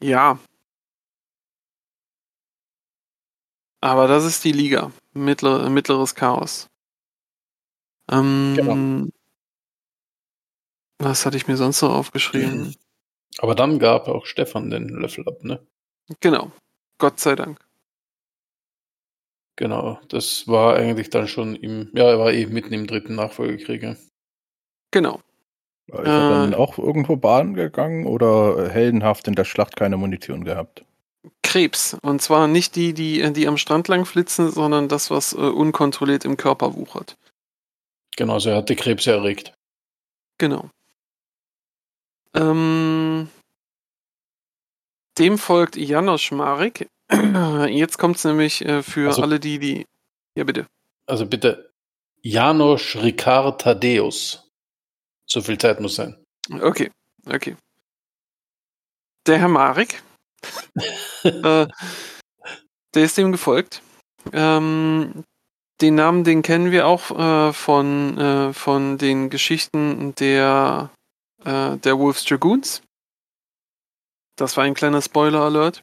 Ja. 0.00 0.38
Aber 3.80 4.08
das 4.08 4.24
ist 4.24 4.44
die 4.44 4.52
Liga. 4.52 4.92
Mittler, 5.12 5.68
mittleres 5.70 6.14
Chaos. 6.14 6.68
Ähm, 8.10 8.54
genau. 8.56 9.08
Was 11.00 11.24
hatte 11.26 11.36
ich 11.36 11.46
mir 11.46 11.56
sonst 11.56 11.82
noch 11.82 11.94
aufgeschrieben? 11.94 12.74
Aber 13.38 13.54
dann 13.54 13.78
gab 13.78 14.08
auch 14.08 14.26
Stefan 14.26 14.70
den 14.70 14.88
Löffel 14.88 15.24
ab, 15.28 15.44
ne? 15.44 15.64
Genau. 16.20 16.50
Gott 16.98 17.20
sei 17.20 17.36
Dank. 17.36 17.60
Genau, 19.54 20.00
das 20.08 20.46
war 20.48 20.76
eigentlich 20.76 21.10
dann 21.10 21.28
schon 21.28 21.54
im, 21.54 21.90
ja, 21.92 22.04
er 22.10 22.18
war 22.18 22.32
eh 22.32 22.46
mitten 22.46 22.72
im 22.72 22.86
dritten 22.86 23.16
Nachfolgekrieg. 23.16 23.96
Genau. 24.90 25.20
Ist 25.86 25.98
er 25.98 26.30
dann 26.30 26.52
äh. 26.52 26.56
auch 26.56 26.78
irgendwo 26.78 27.16
Bahn 27.16 27.54
gegangen 27.54 28.06
oder 28.06 28.68
heldenhaft 28.68 29.26
in 29.26 29.34
der 29.34 29.44
Schlacht 29.44 29.76
keine 29.76 29.96
Munition 29.96 30.44
gehabt? 30.44 30.84
Krebs. 31.42 31.96
Und 32.02 32.20
zwar 32.20 32.46
nicht 32.46 32.76
die, 32.76 32.92
die, 32.92 33.32
die 33.32 33.48
am 33.48 33.56
Strand 33.56 33.88
lang 33.88 34.04
flitzen, 34.04 34.50
sondern 34.50 34.88
das, 34.88 35.10
was 35.10 35.32
äh, 35.32 35.36
unkontrolliert 35.36 36.24
im 36.24 36.36
Körper 36.36 36.74
wuchert. 36.74 37.16
Genau, 38.16 38.34
also 38.34 38.50
er 38.50 38.56
hatte 38.56 38.76
Krebs 38.76 39.06
erregt. 39.06 39.54
Genau. 40.36 40.68
Ähm, 42.34 43.28
dem 45.18 45.38
folgt 45.38 45.76
Janosch 45.76 46.32
Marek. 46.32 46.88
Jetzt 47.68 47.98
kommt 47.98 48.16
es 48.16 48.24
nämlich 48.24 48.64
äh, 48.64 48.82
für 48.82 49.08
also, 49.08 49.22
alle 49.22 49.40
die, 49.40 49.58
die. 49.58 49.86
Ja, 50.36 50.44
bitte. 50.44 50.66
Also 51.06 51.26
bitte. 51.26 51.70
Janosch 52.22 52.96
Ricard 52.96 53.62
Thaddeus. 53.62 54.47
So 55.30 55.42
viel 55.42 55.58
Zeit 55.58 55.80
muss 55.80 55.96
sein. 55.96 56.16
Okay, 56.50 56.90
okay. 57.26 57.56
Der 59.26 59.38
Herr 59.38 59.48
Marek, 59.48 60.02
äh, 61.22 61.66
der 62.94 63.04
ist 63.04 63.18
dem 63.18 63.32
gefolgt. 63.32 63.82
Ähm, 64.32 65.24
den 65.80 65.94
Namen, 65.94 66.24
den 66.24 66.42
kennen 66.42 66.72
wir 66.72 66.86
auch 66.86 67.10
äh, 67.10 67.52
von, 67.52 68.18
äh, 68.18 68.52
von 68.52 68.98
den 68.98 69.30
Geschichten 69.30 70.14
der, 70.16 70.90
äh, 71.44 71.76
der 71.76 71.98
Wolves 71.98 72.24
Dragoons. 72.24 72.82
Das 74.36 74.56
war 74.56 74.64
ein 74.64 74.74
kleiner 74.74 75.02
Spoiler-Alert. 75.02 75.82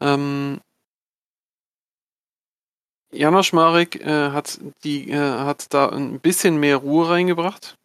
Ähm, 0.00 0.60
Janosch 3.16 3.52
Marek 3.52 3.96
äh, 3.96 4.30
hat, 4.30 4.58
die, 4.84 5.10
äh, 5.10 5.16
hat 5.16 5.72
da 5.72 5.88
ein 5.88 6.20
bisschen 6.20 6.58
mehr 6.58 6.76
Ruhe 6.76 7.08
reingebracht. 7.08 7.76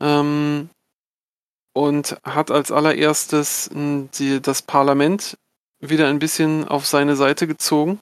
Ähm, 0.00 0.70
und 1.72 2.16
hat 2.24 2.50
als 2.50 2.72
allererstes 2.72 3.70
die, 3.74 4.40
das 4.40 4.62
Parlament 4.62 5.36
wieder 5.78 6.08
ein 6.08 6.18
bisschen 6.18 6.66
auf 6.66 6.86
seine 6.86 7.16
Seite 7.16 7.46
gezogen. 7.46 8.00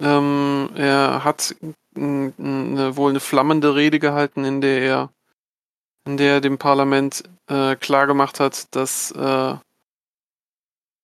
Ähm, 0.00 0.70
er 0.74 1.22
hat 1.22 1.54
eine, 1.94 2.96
wohl 2.96 3.10
eine 3.10 3.20
flammende 3.20 3.74
Rede 3.74 3.98
gehalten, 3.98 4.44
in 4.44 4.62
der 4.62 4.80
er, 4.80 5.10
in 6.06 6.16
der 6.16 6.34
er 6.34 6.40
dem 6.40 6.56
Parlament 6.56 7.24
äh, 7.48 7.76
klargemacht 7.76 8.40
hat, 8.40 8.74
dass, 8.74 9.10
äh, 9.10 9.54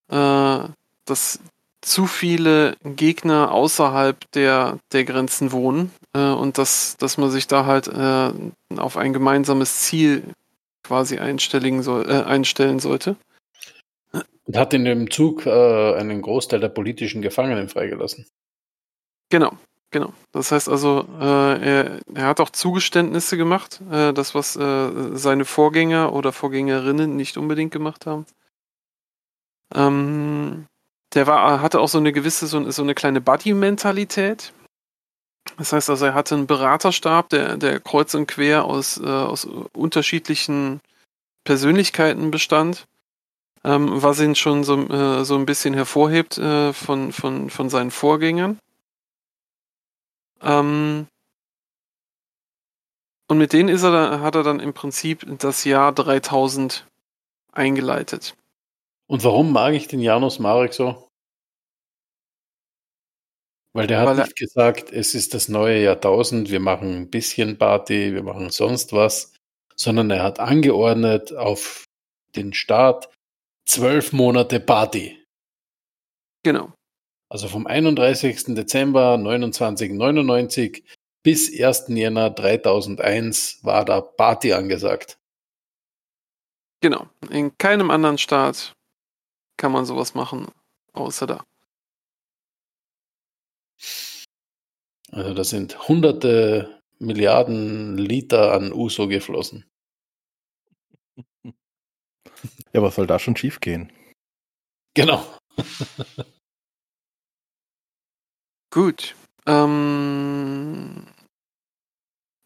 äh, 0.09 0.69
dass 1.05 1.41
zu 1.87 2.07
viele 2.07 2.77
Gegner 2.83 3.53
außerhalb 3.53 4.19
der, 4.33 4.79
der 4.93 5.05
Grenzen 5.05 5.53
wohnen 5.53 5.93
äh, 6.15 6.31
und 6.31 6.59
dass, 6.59 6.97
dass 6.97 7.17
man 7.17 7.31
sich 7.31 7.47
da 7.47 7.65
halt 7.65 7.87
äh, 7.87 8.33
auf 8.77 8.97
ein 8.97 9.13
gemeinsames 9.13 9.83
Ziel 9.83 10.25
quasi 10.83 11.19
einstellen, 11.19 11.83
soll, 11.83 12.11
äh, 12.11 12.25
einstellen 12.25 12.81
sollte. 12.81 13.17
Und 14.13 14.57
hat 14.57 14.75
in 14.75 14.85
dem 14.85 15.11
Zug 15.11 15.47
äh, 15.47 15.95
einen 15.95 16.23
Großteil 16.23 16.59
der 16.59 16.69
politischen 16.71 17.23
Gefangenen 17.23 17.69
freigelassen. 17.69 18.27
Genau, 19.31 19.53
genau. 19.91 20.13
Das 20.33 20.51
heißt 20.51 20.69
also, 20.69 21.07
äh, 21.21 21.25
er, 21.25 22.01
er, 22.15 22.27
hat 22.27 22.41
auch 22.41 22.51
Zugeständnisse 22.51 23.37
gemacht, 23.37 23.81
äh, 23.93 24.13
das 24.13 24.35
was 24.35 24.55
seine 24.55 25.45
Vorgänger 25.45 26.13
oder 26.13 26.33
Vorgängerinnen 26.33 27.15
nicht 27.15 27.37
unbedingt 27.37 27.73
gemacht 27.73 28.07
haben. 28.07 28.27
Ähm, 29.75 30.67
der 31.17 31.27
war, 31.27 31.63
hatte 31.63 31.81
auch 31.81 31.89
so 31.89 31.99
eine 31.99 32.13
gewisse, 32.13 32.47
so, 32.47 32.71
so 32.71 32.83
eine 32.83 32.95
kleine 32.95 33.21
Buddy-Mentalität. 33.21 34.53
Das 35.57 35.73
heißt 35.73 35.89
also, 35.89 36.05
er 36.05 36.15
hatte 36.15 36.35
einen 36.35 36.47
Beraterstab, 36.47 37.31
der, 37.31 37.57
der 37.57 37.81
kreuz 37.81 38.15
und 38.15 38.27
quer 38.27 38.67
aus, 38.67 38.99
äh, 38.99 39.07
aus 39.07 39.47
unterschiedlichen 39.73 40.81
Persönlichkeiten 41.45 42.31
bestand, 42.31 42.87
ähm, 43.65 44.03
was 44.03 44.21
ihn 44.21 44.35
schon 44.35 44.63
so, 44.63 44.77
äh, 44.89 45.25
so 45.25 45.37
ein 45.37 45.47
bisschen 45.47 45.73
hervorhebt 45.73 46.37
äh, 46.37 46.75
von, 46.75 47.13
von, 47.13 47.49
von 47.49 47.71
seinen 47.71 47.91
Vorgängern. 47.91 48.59
Ähm, 50.43 51.07
und 53.29 53.39
mit 53.39 53.55
denen 53.55 53.71
ist 53.71 53.83
er 53.83 54.21
hat 54.21 54.35
er 54.35 54.43
dann 54.43 54.61
im 54.61 54.75
Prinzip 54.75 55.25
das 55.39 55.65
Jahr 55.65 55.93
3000 55.93 56.87
eingeleitet. 57.53 58.37
Und 59.09 59.25
warum 59.25 59.53
mag 59.53 59.73
ich 59.73 59.89
den 59.89 60.01
Janus 60.01 60.39
Marek 60.39 60.75
so? 60.75 61.06
Weil 63.77 63.87
der 63.87 64.01
hat 64.01 64.07
Weil 64.07 64.17
nicht 64.25 64.37
gesagt, 64.37 64.91
es 64.91 65.15
ist 65.15 65.35
das 65.35 65.51
neue 65.51 65.83
Jahrtausend, 65.83 66.51
wir 66.51 66.61
machen 66.61 66.97
ein 66.97 67.11
bisschen 67.11 67.59
Party, 67.59 68.15
wir 68.15 68.23
machen 68.23 68.49
sonst 68.49 68.95
was, 68.95 69.35
sondern 69.75 70.11
er 70.11 70.23
hat 70.23 70.41
angeordnet 70.41 71.35
auf 71.35 71.85
den 72.37 72.55
Start 72.55 73.11
zwölf 73.67 74.15
Monate 74.15 74.61
Party. 74.61 75.23
Genau. 76.43 76.73
Also 77.29 77.49
vom 77.49 77.67
31. 77.67 78.55
Dezember 78.55 79.19
2999 79.19 80.83
bis 81.23 81.51
1. 81.61 81.89
Jänner 81.89 82.31
3001 82.31 83.59
war 83.63 83.85
da 83.85 84.01
Party 84.01 84.55
angesagt. 84.55 85.19
Genau. 86.81 87.09
In 87.29 87.59
keinem 87.59 87.91
anderen 87.91 88.17
Staat 88.17 88.73
kann 89.59 89.73
man 89.73 89.85
sowas 89.85 90.15
machen, 90.15 90.47
außer 90.95 91.27
da. 91.27 91.45
Also 95.13 95.35
da 95.35 95.45
sind 95.45 95.89
hunderte 95.89 96.81
Milliarden 96.99 97.97
Liter 97.99 98.53
an 98.53 98.73
Uso 98.73 99.09
geflossen. 99.09 99.65
Ja, 102.73 102.83
was 102.83 102.97
soll 102.97 103.07
da 103.07 103.19
schon 103.19 103.37
schiefgehen? 103.37 103.91
Genau. 104.93 105.25
Gut. 108.71 109.15
Ähm, 109.47 111.07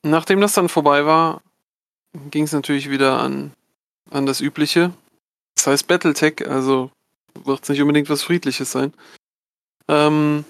nachdem 0.05 0.40
das 0.40 0.52
dann 0.52 0.69
vorbei 0.69 1.05
war, 1.05 1.43
ging 2.31 2.44
es 2.44 2.52
natürlich 2.52 2.89
wieder 2.90 3.19
an, 3.19 3.52
an 4.11 4.27
das 4.27 4.40
Übliche. 4.40 4.93
Das 5.57 5.66
heißt 5.66 5.89
Battletech, 5.89 6.48
also 6.48 6.93
wird 7.35 7.65
es 7.65 7.69
nicht 7.69 7.81
unbedingt 7.81 8.09
was 8.09 8.23
Friedliches 8.23 8.70
sein. 8.70 8.94
Ähm, 9.89 10.44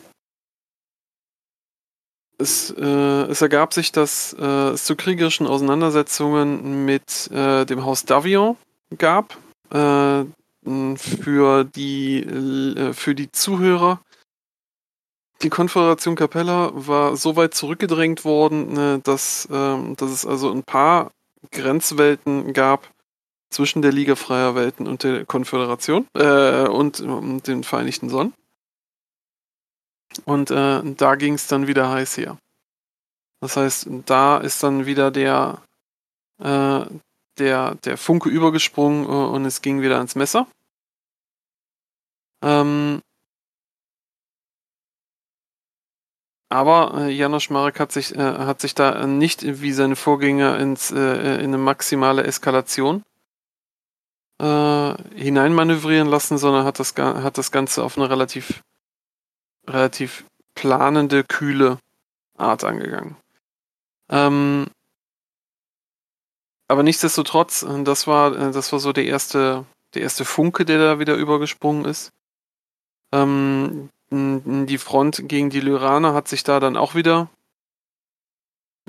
es, 2.41 2.71
äh, 2.71 2.85
es 2.85 3.43
ergab 3.43 3.73
sich, 3.73 3.93
dass 3.93 4.35
äh, 4.39 4.71
es 4.71 4.85
zu 4.85 4.97
kriegerischen 4.97 5.47
Auseinandersetzungen 5.47 6.85
mit 6.85 7.31
äh, 7.31 7.65
dem 7.67 7.85
Haus 7.85 8.05
Davion 8.05 8.57
gab. 8.99 9.37
Äh, 9.73 10.25
für 10.97 11.65
die, 11.65 12.21
äh, 12.21 12.93
für 12.93 13.15
die 13.15 13.33
Zuhörer. 13.33 14.01
Die 15.43 15.49
Konföderation 15.49 16.17
Capella 16.17 16.71
war 16.75 17.17
so 17.17 17.35
weit 17.37 17.55
zurückgedrängt 17.55 18.25
worden, 18.25 18.77
äh, 18.77 18.99
dass, 19.01 19.49
ähm, 19.51 19.97
dass 19.97 20.11
es 20.11 20.27
also 20.27 20.51
ein 20.51 20.63
paar 20.63 21.13
Grenzwelten 21.51 22.53
gab 22.53 22.91
zwischen 23.49 23.81
der 23.81 23.93
Liga 23.93 24.17
Freier 24.17 24.55
Welten 24.55 24.87
und 24.87 25.03
der 25.03 25.25
Konföderation 25.25 26.07
und, 26.13 27.01
ähm, 27.01 27.43
den 27.43 27.65
Vereinigten 27.65 28.09
Sonnen. 28.11 28.35
Und 30.25 30.51
äh, 30.51 30.83
da 30.83 31.15
ging 31.17 31.35
es 31.35 31.47
dann 31.47 31.67
wieder 31.67 31.91
heiß 31.91 32.17
her. 32.17 32.39
Das 33.41 33.57
heißt, 33.57 33.89
da 34.07 34.39
ist 34.39 34.63
dann 34.63 34.87
wieder 34.87 35.11
der, 35.11 35.63
äh, 36.43 36.85
der, 37.39 37.75
der 37.77 37.97
Funke 37.97 38.29
übergesprungen 38.29 39.05
äh, 39.05 39.09
und 39.09 39.45
es 39.47 39.63
ging 39.63 39.81
wieder 39.81 39.97
ans 39.97 40.15
Messer. 40.15 40.47
Ähm, 42.43 43.03
aber 46.51 47.07
äh, 47.07 47.11
Janosch 47.11 47.51
Marek 47.51 47.79
hat 47.81 47.93
sich, 47.93 48.15
äh, 48.15 48.19
hat 48.19 48.61
sich 48.61 48.75
da 48.75 49.07
nicht 49.07 49.61
wie 49.63 49.73
seine 49.73 49.97
Vorgänger 49.97 50.59
ins, 50.59 50.91
äh, 50.91 51.37
in 51.37 51.55
eine 51.55 51.59
maximale 51.59 52.25
Eskalation 52.25 53.05
äh, 54.41 54.95
hineinmanövrieren 55.15 56.09
lassen, 56.09 56.39
sondern 56.39 56.65
hat 56.65 56.81
das, 56.81 56.95
hat 56.97 57.39
das 57.39 57.53
Ganze 57.53 57.85
auf 57.85 57.97
eine 57.97 58.09
relativ, 58.11 58.63
relativ 59.71 60.25
planende, 60.55 61.25
kühle 61.25 61.79
Art 62.37 62.65
angegangen. 62.65 63.17
Ähm, 64.09 64.67
aber 66.69 66.83
nichtsdestotrotz, 66.83 67.63
äh, 67.63 67.83
das 67.85 68.07
war, 68.07 68.37
äh, 68.37 68.53
das 68.53 68.73
war 68.73 68.79
so 68.79 68.93
der 68.93 69.05
erste, 69.05 69.65
der 69.95 70.03
erste 70.03 70.25
Funke, 70.25 70.65
der 70.65 70.79
da 70.79 70.99
wieder 70.99 71.17
übergesprungen 71.17 71.85
ist. 71.85 72.13
Ähm, 73.13 73.91
die 74.13 74.79
Front 74.79 75.29
gegen 75.29 75.51
die 75.51 75.61
Lyraner 75.61 76.15
hat 76.15 76.29
sich 76.29 76.43
da 76.43 76.59
dann 76.59 76.77
auch 76.77 76.95
wieder, 76.95 77.29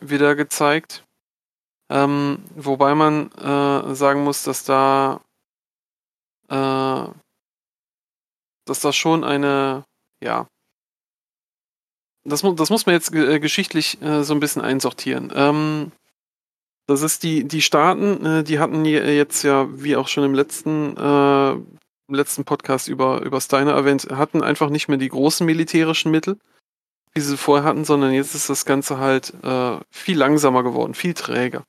wieder 0.01 0.35
gezeigt. 0.35 1.03
Ähm, 1.89 2.43
wobei 2.55 2.95
man 2.95 3.31
äh, 3.33 3.95
sagen 3.95 4.23
muss, 4.23 4.43
dass 4.43 4.63
da, 4.63 5.21
äh, 6.49 7.11
dass 8.65 8.79
da 8.79 8.93
schon 8.93 9.23
eine, 9.23 9.83
ja, 10.23 10.47
das, 12.23 12.41
das 12.56 12.69
muss 12.69 12.85
man 12.85 12.93
jetzt 12.93 13.14
äh, 13.14 13.39
geschichtlich 13.39 14.02
äh, 14.02 14.23
so 14.23 14.34
ein 14.34 14.39
bisschen 14.39 14.61
einsortieren. 14.61 15.31
Ähm, 15.35 15.91
das 16.88 17.02
ist 17.02 17.23
die, 17.23 17.45
die 17.48 17.61
Staaten, 17.61 18.26
äh, 18.26 18.43
die 18.43 18.60
hatten 18.60 18.84
je- 18.85 19.15
jetzt 19.15 19.43
ja, 19.43 19.68
wie 19.72 19.95
auch 19.95 20.07
schon 20.07 20.23
im 20.23 20.34
letzten, 20.34 20.95
äh, 20.98 21.52
im 21.52 22.15
letzten 22.15 22.43
Podcast 22.43 22.88
über, 22.88 23.22
über 23.22 23.39
Steiner 23.39 23.72
erwähnt, 23.72 24.07
hatten 24.11 24.43
einfach 24.43 24.69
nicht 24.69 24.88
mehr 24.89 24.98
die 24.98 25.10
großen 25.10 25.45
militärischen 25.45 26.11
Mittel, 26.11 26.38
wie 27.14 27.22
sie 27.22 27.38
vorher 27.38 27.65
hatten, 27.65 27.85
sondern 27.85 28.11
jetzt 28.11 28.35
ist 28.35 28.49
das 28.49 28.65
Ganze 28.65 28.98
halt 28.98 29.34
äh, 29.43 29.77
viel 29.89 30.18
langsamer 30.18 30.64
geworden, 30.64 30.93
viel 30.93 31.14
träger. 31.14 31.64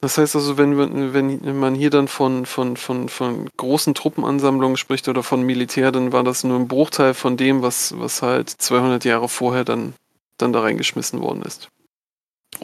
Das 0.00 0.18
heißt 0.18 0.36
also, 0.36 0.58
wenn, 0.58 0.74
man- 0.74 1.14
wenn 1.14 1.58
man 1.58 1.74
hier 1.74 1.90
dann 1.90 2.06
von, 2.06 2.44
von, 2.46 2.76
von, 2.76 3.08
von 3.08 3.48
großen 3.56 3.94
Truppenansammlungen 3.94 4.76
spricht 4.76 5.08
oder 5.08 5.22
von 5.22 5.42
Militär, 5.42 5.90
dann 5.90 6.12
war 6.12 6.22
das 6.22 6.44
nur 6.44 6.58
ein 6.58 6.68
Bruchteil 6.68 7.14
von 7.14 7.36
dem, 7.36 7.62
was, 7.62 7.98
was 7.98 8.20
halt 8.22 8.50
200 8.50 9.04
Jahre 9.04 9.28
vorher 9.28 9.64
dann, 9.64 9.94
dann 10.36 10.52
da 10.52 10.60
reingeschmissen 10.60 11.20
worden 11.22 11.42
ist. 11.42 11.68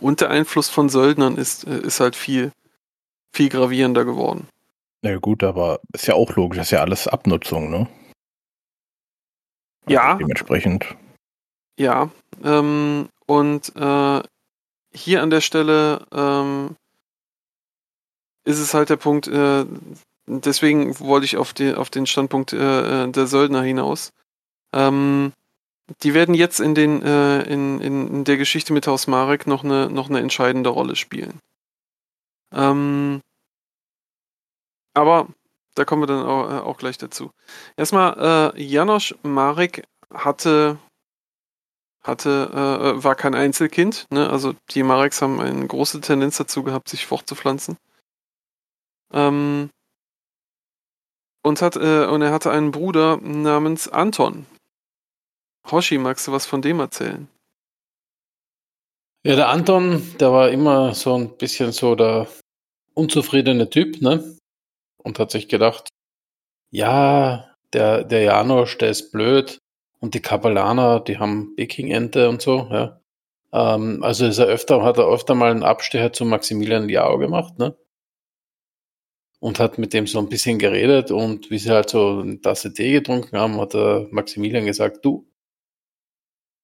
Und 0.00 0.20
der 0.20 0.30
Einfluss 0.30 0.68
von 0.68 0.88
Söldnern 0.88 1.36
ist, 1.36 1.64
ist 1.64 2.00
halt 2.00 2.16
viel, 2.16 2.52
viel 3.34 3.48
gravierender 3.48 4.04
geworden. 4.04 4.46
Na 5.02 5.10
ja, 5.10 5.18
gut, 5.18 5.42
aber 5.42 5.80
ist 5.92 6.06
ja 6.06 6.14
auch 6.14 6.34
logisch, 6.36 6.58
das 6.58 6.66
ist 6.68 6.70
ja 6.72 6.80
alles 6.80 7.08
Abnutzung, 7.08 7.70
ne? 7.70 7.88
Also 9.86 9.94
Ja. 9.94 10.14
Dementsprechend. 10.16 10.96
Ja, 11.78 12.10
ähm, 12.44 13.08
und 13.26 13.74
äh, 13.74 14.22
hier 14.94 15.22
an 15.22 15.30
der 15.30 15.40
Stelle 15.40 16.06
ähm, 16.12 16.76
ist 18.44 18.58
es 18.58 18.74
halt 18.74 18.90
der 18.90 18.96
Punkt, 18.96 19.28
äh, 19.28 19.64
deswegen 20.26 20.98
wollte 21.00 21.24
ich 21.24 21.36
auf, 21.36 21.52
die, 21.52 21.74
auf 21.74 21.90
den 21.90 22.06
Standpunkt 22.06 22.52
äh, 22.52 23.04
äh, 23.04 23.10
der 23.10 23.26
Söldner 23.26 23.62
hinaus. 23.62 24.12
Ähm, 24.72 25.32
die 26.02 26.14
werden 26.14 26.34
jetzt 26.34 26.60
in, 26.60 26.74
den, 26.74 27.02
äh, 27.02 27.42
in, 27.42 27.80
in, 27.80 28.24
der 28.24 28.36
Geschichte 28.36 28.72
mit 28.72 28.86
Haus 28.86 29.06
Marek 29.06 29.46
noch 29.46 29.64
eine, 29.64 29.90
noch 29.90 30.08
eine 30.08 30.20
entscheidende 30.20 30.70
Rolle 30.70 30.96
spielen. 30.96 31.38
Ähm, 32.52 33.20
aber 34.94 35.28
da 35.74 35.84
kommen 35.84 36.02
wir 36.02 36.06
dann 36.06 36.24
auch, 36.24 36.50
äh, 36.50 36.60
auch 36.60 36.78
gleich 36.78 36.98
dazu. 36.98 37.30
Erstmal, 37.76 38.52
äh, 38.56 38.62
Janosch 38.62 39.14
Marek 39.22 39.84
hatte 40.12 40.78
hatte, 42.02 42.50
äh, 42.98 43.04
war 43.04 43.14
kein 43.14 43.34
Einzelkind, 43.34 44.06
ne? 44.10 44.28
Also 44.28 44.54
die 44.70 44.82
Mareks 44.82 45.22
haben 45.22 45.40
eine 45.40 45.66
große 45.66 46.00
Tendenz 46.00 46.36
dazu 46.36 46.62
gehabt, 46.62 46.88
sich 46.88 47.06
fortzupflanzen. 47.06 47.76
Ähm, 49.12 49.70
und 51.42 51.60
hat, 51.60 51.76
äh, 51.76 52.06
und 52.06 52.22
er 52.22 52.32
hatte 52.32 52.50
einen 52.50 52.70
Bruder 52.70 53.18
namens 53.18 53.88
Anton. 53.88 54.46
Hoshi, 55.70 55.98
magst 55.98 56.26
du 56.26 56.32
was 56.32 56.46
von 56.46 56.62
dem 56.62 56.80
erzählen? 56.80 57.28
Ja, 59.24 59.36
der 59.36 59.48
Anton, 59.48 60.02
der 60.18 60.32
war 60.32 60.50
immer 60.50 60.94
so 60.94 61.14
ein 61.14 61.36
bisschen 61.36 61.72
so 61.72 61.94
der 61.94 62.26
unzufriedene 62.94 63.70
Typ, 63.70 64.00
ne? 64.02 64.36
Und 64.98 65.18
hat 65.18 65.30
sich 65.30 65.48
gedacht, 65.48 65.88
ja, 66.70 67.54
der, 67.72 68.04
der 68.04 68.22
Janosch, 68.22 68.78
der 68.78 68.90
ist 68.90 69.12
blöd 69.12 69.58
und 70.00 70.14
die 70.14 70.20
Kapellaner, 70.20 71.00
die 71.00 71.18
haben 71.18 71.54
Peking-Ente 71.56 72.28
und 72.28 72.42
so, 72.42 72.68
ja. 72.70 73.00
Ähm, 73.52 74.02
also 74.02 74.26
ist 74.26 74.38
er 74.38 74.46
öfter, 74.46 74.82
hat 74.82 74.98
er 74.98 75.06
öfter 75.06 75.34
mal 75.34 75.50
einen 75.50 75.62
Abstecher 75.62 76.12
zu 76.12 76.24
Maximilian 76.24 76.88
Liao 76.88 77.18
gemacht, 77.18 77.58
ne? 77.58 77.76
Und 79.42 79.58
hat 79.58 79.76
mit 79.76 79.92
dem 79.92 80.06
so 80.06 80.20
ein 80.20 80.28
bisschen 80.28 80.60
geredet 80.60 81.10
und 81.10 81.50
wie 81.50 81.58
sie 81.58 81.70
halt 81.70 81.90
so 81.90 82.20
eine 82.20 82.40
Tasse 82.40 82.72
Tee 82.72 82.92
getrunken 82.92 83.36
haben, 83.36 83.60
hat 83.60 83.74
der 83.74 84.06
Maximilian 84.12 84.66
gesagt, 84.66 85.04
du, 85.04 85.26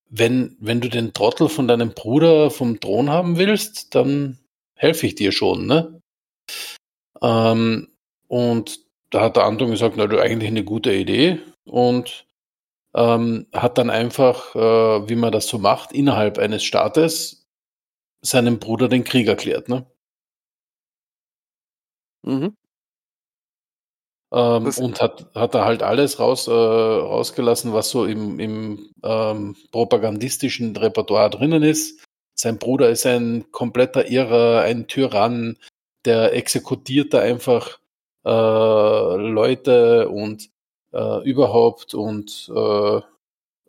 wenn, 0.09 0.57
wenn 0.61 0.81
du 0.81 0.89
den 0.89 1.13
Trottel 1.13 1.49
von 1.49 1.67
deinem 1.67 1.91
Bruder 1.91 2.51
vom 2.53 2.79
Thron 2.79 3.11
haben 3.11 3.37
willst, 3.37 3.97
dann 3.97 4.39
helfe 4.77 5.09
ich 5.09 5.17
dir 5.17 5.33
schon, 5.33 5.67
ne? 5.67 6.01
Ähm, 7.21 7.89
und 8.29 8.79
da 9.11 9.23
hat 9.23 9.37
der 9.37 9.45
Anton 9.45 9.73
gesagt, 9.73 9.97
na, 9.97 10.07
du 10.07 10.21
eigentlich 10.21 10.49
eine 10.51 10.65
gute 10.65 10.93
Idee 10.95 11.41
und 11.65 12.27
ähm, 12.95 13.49
hat 13.53 13.77
dann 13.79 13.91
einfach, 13.91 14.55
äh, 14.55 15.09
wie 15.09 15.17
man 15.17 15.33
das 15.33 15.49
so 15.49 15.59
macht, 15.59 15.93
innerhalb 15.93 16.39
eines 16.39 16.63
Staates 16.63 17.49
seinem 18.23 18.61
Bruder 18.61 18.89
den 18.89 19.05
Krieg 19.05 19.27
erklärt, 19.27 19.69
ne? 19.69 19.87
Mhm. 22.23 22.55
Ähm, 24.31 24.71
und 24.79 25.01
hat, 25.01 25.27
hat 25.35 25.55
da 25.55 25.65
halt 25.65 25.83
alles 25.83 26.19
raus, 26.19 26.49
äh, 26.49 26.51
rausgelassen, 26.53 27.73
was 27.73 27.91
so 27.91 28.05
im, 28.05 28.39
im 28.39 28.91
ähm, 29.03 29.57
propagandistischen 29.73 30.77
Repertoire 30.77 31.31
drinnen 31.31 31.63
ist. 31.63 32.05
Sein 32.35 32.59
Bruder 32.59 32.91
ist 32.91 33.07
ein 33.07 33.51
kompletter 33.51 34.09
Irrer, 34.09 34.63
ein 34.63 34.87
Tyrann, 34.87 35.57
der 36.05 36.35
exekutiert 36.35 37.15
da 37.15 37.21
einfach 37.21 37.79
äh, 38.25 38.31
Leute 38.31 40.09
und 40.09 40.51
äh, 40.93 41.23
überhaupt 41.25 41.95
und 41.95 42.51
äh, 42.55 43.01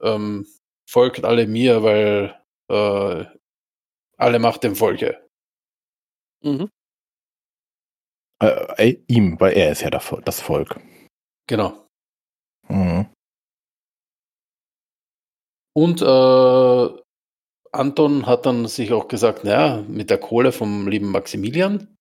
ähm, 0.02 0.48
folgt 0.86 1.24
alle 1.24 1.48
mir, 1.48 1.84
weil 1.84 2.36
äh, 2.68 3.26
alle 4.18 4.40
Macht 4.40 4.64
dem 4.64 4.76
Volke. 4.76 5.18
Mhm. 6.42 6.70
Äh, 8.42 8.90
äh, 8.90 9.04
ihm, 9.08 9.40
weil 9.40 9.54
er 9.54 9.72
ist 9.72 9.82
ja 9.82 9.90
das 9.90 10.04
Vol- 10.06 10.22
das 10.24 10.40
Volk. 10.42 10.80
Genau. 11.48 11.88
Mhm. 12.68 13.08
Und 15.76 16.02
äh, 16.02 17.02
Anton 17.72 18.26
hat 18.26 18.46
dann 18.46 18.68
sich 18.68 18.94
auch 18.94 19.08
gesagt, 19.08 19.44
naja, 19.44 19.84
mit 19.88 20.10
der 20.10 20.18
Kohle 20.18 20.52
vom 20.52 20.88
lieben 20.88 21.12
Maximilian, 21.12 21.96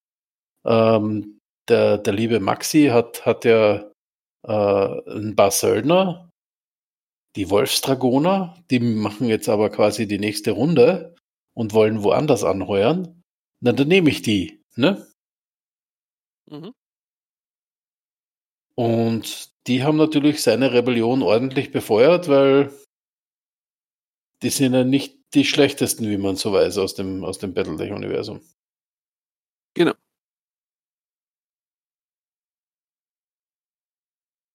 ähm, 0.64 1.38
der, 1.68 1.98
der 1.98 2.12
liebe 2.12 2.40
Maxi 2.40 2.86
hat, 2.86 3.26
hat 3.26 3.44
ja 3.44 3.90
äh, 4.46 5.10
ein 5.10 5.36
paar 5.36 5.50
Söldner, 5.50 6.30
die 7.36 7.50
Wolfsdragoner, 7.50 8.56
die 8.70 8.80
machen 8.80 9.28
jetzt 9.28 9.48
aber 9.48 9.70
quasi 9.70 10.08
die 10.08 10.18
nächste 10.18 10.52
Runde 10.52 11.14
und 11.54 11.74
wollen 11.74 12.02
woanders 12.02 12.44
anheuern. 12.44 13.22
Na, 13.60 13.72
dann 13.72 13.88
nehme 13.88 14.08
ich 14.10 14.22
die, 14.22 14.62
ne? 14.76 15.06
Mhm. 16.50 16.72
Und 18.74 19.50
die 19.66 19.82
haben 19.82 19.96
natürlich 19.96 20.42
seine 20.42 20.72
Rebellion 20.72 21.22
ordentlich 21.22 21.72
befeuert, 21.72 22.28
weil 22.28 22.72
die 24.42 24.50
sind 24.50 24.72
ja 24.72 24.84
nicht 24.84 25.18
die 25.34 25.44
schlechtesten, 25.44 26.08
wie 26.08 26.16
man 26.16 26.36
so 26.36 26.52
weiß, 26.52 26.78
aus 26.78 26.94
dem, 26.94 27.24
aus 27.24 27.38
dem 27.38 27.54
Battletech-Universum. 27.54 28.40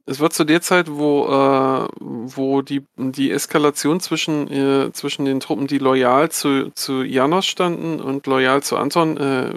Es 0.06 0.20
war 0.20 0.30
zu 0.32 0.44
der 0.44 0.62
Zeit, 0.62 0.92
wo, 0.92 1.26
äh, 1.28 1.88
wo 2.00 2.62
die, 2.62 2.86
die 2.98 3.32
Eskalation 3.32 4.02
zwischen, 4.02 4.52
äh, 4.52 4.92
zwischen 4.92 5.24
den 5.24 5.40
Truppen, 5.40 5.68
die 5.68 5.78
loyal 5.78 6.30
zu, 6.30 6.72
zu 6.72 7.04
Janos 7.04 7.46
standen 7.46 8.02
und 8.02 8.28
loyal 8.28 8.62
zu 8.62 8.76
Anton, 8.78 9.18
äh, 9.18 9.54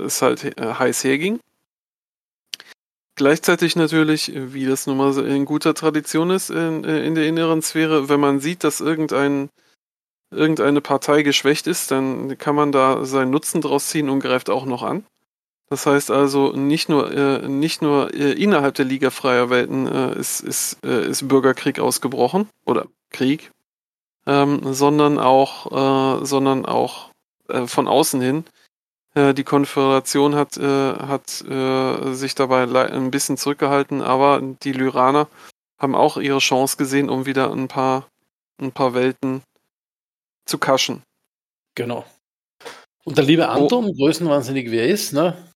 es 0.00 0.22
halt 0.22 0.58
äh, 0.58 0.74
heiß 0.74 1.04
herging. 1.04 1.38
Gleichzeitig 3.20 3.76
natürlich, 3.76 4.34
äh, 4.34 4.54
wie 4.54 4.64
das 4.64 4.86
nun 4.86 4.96
mal 4.96 5.12
so 5.12 5.22
in 5.22 5.44
guter 5.44 5.74
Tradition 5.74 6.30
ist 6.30 6.48
in, 6.48 6.84
äh, 6.84 7.04
in 7.04 7.14
der 7.14 7.26
inneren 7.26 7.60
Sphäre, 7.60 8.08
wenn 8.08 8.18
man 8.18 8.40
sieht, 8.40 8.64
dass 8.64 8.80
irgendein, 8.80 9.50
irgendeine 10.30 10.80
Partei 10.80 11.20
geschwächt 11.20 11.66
ist, 11.66 11.90
dann 11.90 12.38
kann 12.38 12.54
man 12.54 12.72
da 12.72 13.04
seinen 13.04 13.30
Nutzen 13.30 13.60
draus 13.60 13.88
ziehen 13.88 14.08
und 14.08 14.20
greift 14.20 14.48
auch 14.48 14.64
noch 14.64 14.82
an. 14.82 15.04
Das 15.68 15.84
heißt 15.84 16.10
also, 16.10 16.52
nicht 16.52 16.88
nur, 16.88 17.12
äh, 17.12 17.46
nicht 17.46 17.82
nur 17.82 18.14
innerhalb 18.14 18.76
der 18.76 18.86
Liga 18.86 19.10
freier 19.10 19.50
Welten 19.50 19.86
ist, 19.86 20.40
ist, 20.40 20.82
ist 20.82 21.28
Bürgerkrieg 21.28 21.78
ausgebrochen 21.78 22.48
oder 22.64 22.86
Krieg, 23.10 23.50
ähm, 24.26 24.72
sondern 24.72 25.18
auch, 25.18 26.24
sondern 26.24 26.64
auch 26.64 27.10
von 27.66 27.86
außen 27.86 28.22
hin. 28.22 28.44
Äh, 29.14 29.34
die 29.34 29.44
Konföderation 29.44 30.34
hat, 30.34 30.56
äh, 30.56 30.62
hat 30.94 31.42
äh, 31.42 32.12
sich 32.14 32.34
dabei 32.34 32.64
ein 32.90 33.10
bisschen 33.10 33.36
zurückgehalten, 33.36 34.02
aber 34.02 34.40
die 34.62 34.72
Lyraner 34.72 35.28
haben 35.80 35.94
auch 35.94 36.16
ihre 36.16 36.38
Chance 36.38 36.76
gesehen, 36.76 37.08
um 37.08 37.26
wieder 37.26 37.52
ein 37.52 37.68
paar, 37.68 38.08
ein 38.60 38.72
paar 38.72 38.94
Welten 38.94 39.42
zu 40.46 40.58
kaschen. 40.58 41.02
Genau. 41.74 42.04
Und 43.04 43.16
der 43.16 43.24
liebe 43.24 43.48
Anton, 43.48 43.92
größenwahnsinnig 43.96 44.70
wie 44.70 44.78
er 44.78 44.88
ist, 44.88 45.12
ne, 45.12 45.50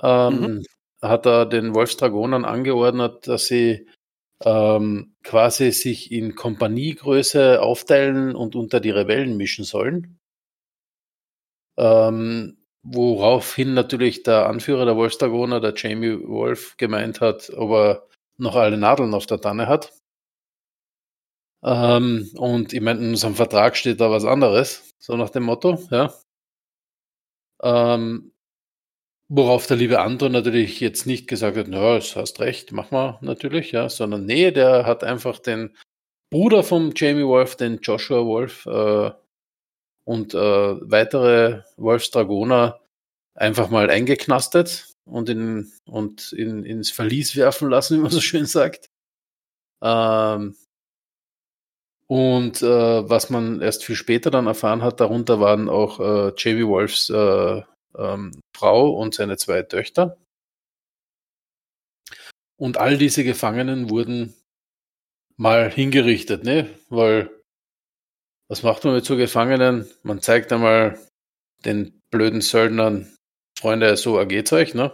ähm, 0.00 0.64
hat 1.00 1.26
er 1.26 1.46
den 1.46 1.74
Wolfsdragonern 1.74 2.44
angeordnet, 2.44 3.26
dass 3.26 3.46
sie 3.46 3.88
ähm, 4.44 5.14
quasi 5.22 5.72
sich 5.72 6.12
in 6.12 6.34
Kompaniegröße 6.34 7.62
aufteilen 7.62 8.34
und 8.34 8.56
unter 8.56 8.80
die 8.80 8.90
Rebellen 8.90 9.36
mischen 9.36 9.64
sollen. 9.64 10.18
Ähm, 11.76 12.58
woraufhin 12.82 13.74
natürlich 13.74 14.22
der 14.22 14.46
Anführer 14.46 14.84
der 14.84 14.96
Wolfsdragoner, 14.96 15.60
der 15.60 15.74
Jamie 15.76 16.18
Wolf, 16.26 16.76
gemeint 16.76 17.20
hat, 17.20 17.50
ob 17.56 17.70
er 17.70 18.06
noch 18.36 18.56
alle 18.56 18.76
Nadeln 18.76 19.14
auf 19.14 19.26
der 19.26 19.40
Tanne 19.40 19.68
hat. 19.68 19.92
Ähm, 21.64 22.30
und 22.36 22.72
ich 22.72 22.80
meine, 22.80 23.00
in 23.00 23.10
unserem 23.10 23.34
Vertrag 23.34 23.76
steht 23.76 24.00
da 24.00 24.10
was 24.10 24.24
anderes, 24.24 24.94
so 24.98 25.16
nach 25.16 25.30
dem 25.30 25.44
Motto, 25.44 25.78
ja. 25.90 26.12
Ähm, 27.62 28.32
worauf 29.28 29.66
der 29.66 29.78
liebe 29.78 30.00
Anton 30.00 30.32
natürlich 30.32 30.80
jetzt 30.80 31.06
nicht 31.06 31.28
gesagt 31.28 31.56
hat, 31.56 31.66
na, 31.68 31.94
das 31.96 32.16
hast 32.16 32.40
recht, 32.40 32.72
mach 32.72 32.90
mal 32.90 33.18
natürlich, 33.22 33.72
ja, 33.72 33.88
sondern 33.88 34.26
nee, 34.26 34.50
der 34.50 34.86
hat 34.86 35.04
einfach 35.04 35.38
den 35.38 35.76
Bruder 36.30 36.62
vom 36.62 36.92
Jamie 36.94 37.26
Wolf, 37.26 37.56
den 37.56 37.78
Joshua 37.80 38.24
Wolf, 38.26 38.66
äh, 38.66 39.12
und 40.04 40.34
äh, 40.34 40.38
weitere 40.38 41.62
Wolfsdragoner 41.76 42.80
einfach 43.34 43.70
mal 43.70 43.90
eingeknastet 43.90 44.94
und, 45.04 45.28
in, 45.28 45.72
und 45.86 46.32
in, 46.32 46.64
ins 46.64 46.90
Verlies 46.90 47.36
werfen 47.36 47.70
lassen, 47.70 47.96
wie 47.98 48.02
man 48.02 48.10
so 48.10 48.20
schön 48.20 48.46
sagt. 48.46 48.90
Ähm, 49.82 50.56
und 52.06 52.62
äh, 52.62 53.08
was 53.08 53.30
man 53.30 53.60
erst 53.62 53.84
viel 53.84 53.96
später 53.96 54.30
dann 54.30 54.46
erfahren 54.46 54.82
hat, 54.82 55.00
darunter 55.00 55.40
waren 55.40 55.68
auch 55.68 56.00
äh, 56.00 56.32
Jamie 56.36 56.66
Wolfs 56.66 57.08
äh, 57.10 57.62
ähm, 57.96 58.40
Frau 58.54 58.90
und 58.90 59.14
seine 59.14 59.36
zwei 59.36 59.62
Töchter. 59.62 60.18
Und 62.56 62.76
all 62.76 62.98
diese 62.98 63.24
Gefangenen 63.24 63.90
wurden 63.90 64.34
mal 65.36 65.70
hingerichtet, 65.70 66.44
ne? 66.44 66.70
Weil 66.88 67.30
was 68.48 68.62
macht 68.62 68.84
man 68.84 68.94
mit 68.94 69.04
so 69.04 69.16
Gefangenen? 69.16 69.88
Man 70.02 70.20
zeigt 70.20 70.52
einmal 70.52 70.98
den 71.64 72.00
blöden 72.10 72.40
Söldnern, 72.40 73.12
Freunde, 73.58 73.96
so 73.96 74.18
ergeht's 74.18 74.52
euch, 74.52 74.74
ne? 74.74 74.92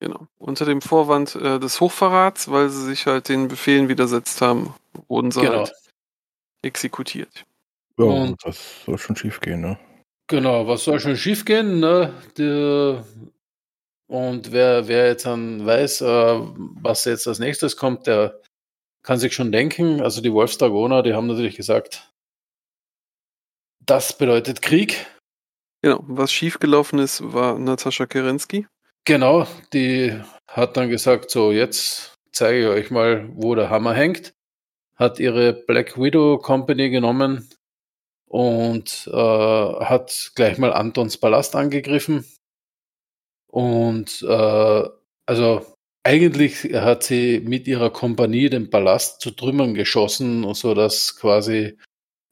Genau. 0.00 0.26
Unter 0.38 0.64
dem 0.64 0.80
Vorwand 0.82 1.34
äh, 1.36 1.58
des 1.58 1.80
Hochverrats, 1.80 2.50
weil 2.50 2.68
sie 2.68 2.84
sich 2.84 3.06
halt 3.06 3.28
den 3.28 3.48
Befehlen 3.48 3.88
widersetzt 3.88 4.40
haben, 4.42 4.74
wurden 5.08 5.30
sie 5.30 5.40
Genau. 5.40 5.58
halt 5.58 5.72
exekutiert. 6.62 7.44
Ja, 7.98 8.04
Und- 8.04 8.36
das 8.44 8.84
soll 8.84 8.98
schon 8.98 9.16
schief 9.16 9.40
gehen, 9.40 9.60
ne? 9.62 9.78
Genau, 10.28 10.66
was 10.66 10.84
soll 10.84 10.98
schon 11.00 11.16
schief 11.16 11.44
gehen? 11.44 11.78
Ne? 11.80 12.12
Die, 12.36 12.98
und 14.08 14.52
wer, 14.52 14.88
wer 14.88 15.06
jetzt 15.06 15.24
dann 15.24 15.64
weiß, 15.64 16.00
äh, 16.00 16.40
was 16.82 17.04
jetzt 17.04 17.26
als 17.28 17.38
nächstes 17.38 17.76
kommt, 17.76 18.06
der 18.06 18.40
kann 19.02 19.18
sich 19.18 19.34
schon 19.34 19.52
denken. 19.52 20.00
Also 20.00 20.20
die 20.20 20.32
Wolfsdragoner, 20.32 21.02
die 21.04 21.14
haben 21.14 21.28
natürlich 21.28 21.56
gesagt, 21.56 22.12
das 23.86 24.18
bedeutet 24.18 24.62
Krieg. 24.62 25.06
Genau. 25.82 26.04
Was 26.06 26.32
schiefgelaufen 26.32 26.98
ist, 26.98 27.32
war 27.32 27.58
Natascha 27.58 28.06
Kerensky. 28.06 28.66
Genau, 29.04 29.46
die 29.72 30.20
hat 30.48 30.76
dann 30.76 30.88
gesagt, 30.88 31.30
so 31.30 31.52
jetzt 31.52 32.16
zeige 32.32 32.60
ich 32.60 32.66
euch 32.66 32.90
mal, 32.90 33.28
wo 33.34 33.54
der 33.54 33.70
Hammer 33.70 33.94
hängt. 33.94 34.34
Hat 34.96 35.20
ihre 35.20 35.52
Black 35.52 35.96
Widow 35.96 36.38
Company 36.38 36.90
genommen 36.90 37.48
und 38.26 39.08
äh, 39.12 39.16
hat 39.16 40.32
gleich 40.34 40.58
mal 40.58 40.72
Antons 40.72 41.18
Palast 41.18 41.54
angegriffen. 41.54 42.24
Und 43.46 44.22
äh, 44.22 44.82
also 45.26 45.76
eigentlich 46.02 46.64
hat 46.74 47.04
sie 47.04 47.40
mit 47.40 47.66
ihrer 47.66 47.90
Kompanie 47.90 48.48
den 48.50 48.70
Palast 48.70 49.20
zu 49.20 49.30
Trümmern 49.30 49.74
geschossen, 49.74 50.52
so 50.54 50.74
dass 50.74 51.16
quasi 51.16 51.78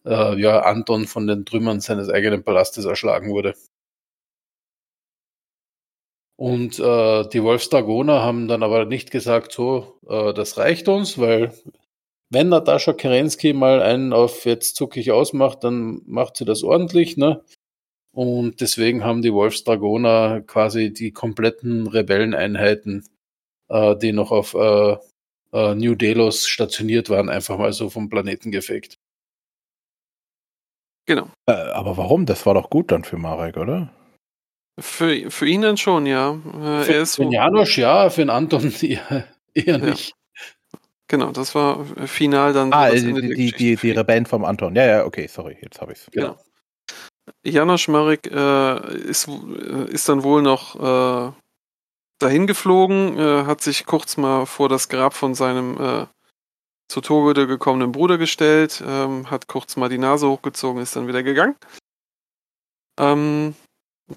äh, 0.06 0.40
ja, 0.40 0.60
Anton 0.60 1.06
von 1.06 1.26
den 1.26 1.44
Trümmern 1.44 1.80
seines 1.80 2.08
eigenen 2.10 2.44
Palastes 2.44 2.84
erschlagen 2.84 3.30
wurde. 3.30 3.54
Und 6.36 6.78
äh, 6.80 7.28
die 7.28 7.42
Wolfsdragoner 7.42 8.22
haben 8.22 8.48
dann 8.48 8.62
aber 8.64 8.86
nicht 8.86 9.10
gesagt, 9.10 9.52
so, 9.52 10.00
äh, 10.08 10.32
das 10.34 10.58
reicht 10.58 10.88
uns, 10.88 11.18
weil 11.18 11.52
wenn 12.30 12.48
Natascha 12.48 12.92
Kerensky 12.92 13.52
mal 13.52 13.82
einen 13.82 14.12
auf 14.12 14.44
jetzt 14.44 14.76
zuckig 14.76 15.12
ausmacht, 15.12 15.64
dann 15.64 16.02
macht 16.06 16.36
sie 16.36 16.44
das 16.44 16.64
ordentlich, 16.64 17.16
ne? 17.16 17.44
Und 18.12 18.60
deswegen 18.60 19.04
haben 19.04 19.22
die 19.22 19.32
Wolfsdragoner 19.34 20.42
quasi 20.42 20.92
die 20.92 21.12
kompletten 21.12 21.86
Rebelleneinheiten, 21.88 23.06
äh, 23.68 23.96
die 23.96 24.12
noch 24.12 24.32
auf 24.32 24.54
äh, 24.54 24.96
äh, 25.52 25.74
New 25.76 25.94
Delos 25.96 26.46
stationiert 26.48 27.10
waren, 27.10 27.30
einfach 27.30 27.58
mal 27.58 27.72
so 27.72 27.90
vom 27.90 28.10
Planeten 28.10 28.50
gefegt. 28.52 28.98
Genau. 31.06 31.28
Äh, 31.46 31.52
aber 31.52 31.96
warum? 31.96 32.26
Das 32.26 32.46
war 32.46 32.54
doch 32.54 32.70
gut 32.70 32.90
dann 32.90 33.04
für 33.04 33.16
Marek, 33.16 33.56
oder? 33.56 33.90
Für, 34.80 35.30
für 35.30 35.46
ihn 35.46 35.62
dann 35.62 35.76
schon, 35.76 36.06
ja. 36.06 36.32
Äh, 36.32 36.82
Für, 36.82 36.94
er 36.94 37.02
ist 37.02 37.16
für 37.16 37.24
Janosch 37.24 37.78
ja, 37.78 38.10
für 38.10 38.22
den 38.22 38.30
Anton 38.30 38.72
eher, 38.82 39.26
eher 39.54 39.78
nicht. 39.78 40.14
Genau, 41.06 41.30
das 41.30 41.54
war 41.54 41.84
final 42.06 42.52
dann 42.52 42.72
Ah, 42.72 42.90
die, 42.90 43.12
die, 43.12 43.52
die, 43.52 43.76
die. 43.76 43.90
Rebellen 43.90 44.26
vom 44.26 44.44
Anton. 44.44 44.74
Ja, 44.74 44.86
ja, 44.86 45.04
okay, 45.04 45.26
sorry, 45.26 45.56
jetzt 45.60 45.80
habe 45.80 45.92
ich's. 45.92 46.08
Genau. 46.10 46.36
Janosch 47.44 47.88
Marek 47.88 48.26
äh, 48.26 48.96
ist, 48.96 49.28
äh, 49.28 49.90
ist 49.90 50.08
dann 50.08 50.24
wohl 50.24 50.42
noch 50.42 50.74
äh, 50.74 51.32
dahin 52.18 52.46
geflogen, 52.46 53.18
hat 53.46 53.60
sich 53.60 53.86
kurz 53.86 54.16
mal 54.16 54.46
vor 54.46 54.68
das 54.68 54.88
Grab 54.88 55.14
von 55.14 55.34
seinem 55.34 56.06
zu 56.94 57.00
Tode 57.00 57.48
gekommenen 57.48 57.90
Bruder 57.90 58.18
gestellt, 58.18 58.80
ähm, 58.86 59.28
hat 59.28 59.48
kurz 59.48 59.74
mal 59.76 59.88
die 59.88 59.98
Nase 59.98 60.28
hochgezogen, 60.28 60.80
ist 60.80 60.94
dann 60.94 61.08
wieder 61.08 61.24
gegangen. 61.24 61.56
Ähm, 63.00 63.56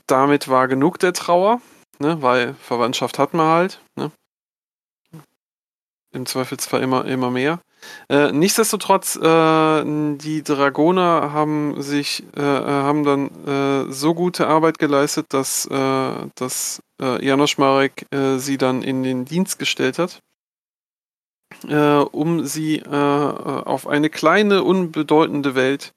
damit 0.05 0.47
war 0.47 0.67
genug 0.67 0.99
der 0.99 1.13
Trauer, 1.13 1.59
ne, 1.97 2.21
weil 2.21 2.53
Verwandtschaft 2.53 3.17
hat 3.17 3.33
man 3.33 3.47
halt. 3.47 3.81
Ne? 3.95 4.11
Im 6.13 6.27
Zweifelsfall 6.27 6.83
immer, 6.83 7.05
immer 7.05 7.31
mehr. 7.31 7.59
Äh, 8.09 8.31
nichtsdestotrotz, 8.31 9.15
äh, 9.15 9.83
die 10.17 10.43
Dragoner 10.43 11.33
haben 11.33 11.81
sich, 11.81 12.23
äh, 12.35 12.41
haben 12.41 13.03
dann 13.03 13.87
äh, 13.87 13.91
so 13.91 14.13
gute 14.13 14.45
Arbeit 14.45 14.77
geleistet, 14.77 15.25
dass, 15.29 15.65
äh, 15.65 16.27
dass 16.35 16.79
äh, 17.01 17.25
Janosch 17.25 17.57
Marek 17.57 18.05
äh, 18.11 18.37
sie 18.37 18.59
dann 18.59 18.83
in 18.83 19.01
den 19.01 19.25
Dienst 19.25 19.57
gestellt 19.57 19.97
hat, 19.97 20.19
äh, 21.67 21.75
um 21.75 22.45
sie 22.45 22.79
äh, 22.79 22.89
auf 22.89 23.87
eine 23.87 24.09
kleine, 24.09 24.63
unbedeutende 24.63 25.55
Welt 25.55 25.93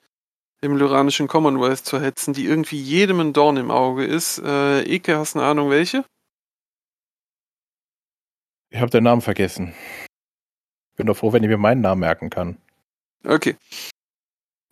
im 0.61 0.77
lyranischen 0.77 1.29
Commonwealth 1.29 1.85
zu 1.85 2.01
hetzen, 2.01 2.35
die 2.35 2.45
irgendwie 2.45 2.81
jedem 2.81 3.21
ein 3.21 3.33
Dorn 3.33 3.57
im 3.57 3.71
Auge 3.71 4.05
ist. 4.05 4.39
Äh, 4.39 4.83
Eke, 4.83 5.17
hast 5.17 5.35
du 5.35 5.41
eine 5.41 5.49
Ahnung 5.49 5.71
welche? 5.71 6.05
Ich 8.71 8.81
habe 8.81 8.91
den 8.91 9.05
Namen 9.05 9.23
vergessen. 9.23 9.75
Bin 10.97 11.07
doch 11.07 11.17
froh, 11.17 11.33
wenn 11.33 11.43
ich 11.43 11.49
mir 11.49 11.59
meinen 11.59 11.81
Namen 11.81 12.01
merken 12.01 12.31
kann. 12.31 12.59
Okay. 13.25 13.57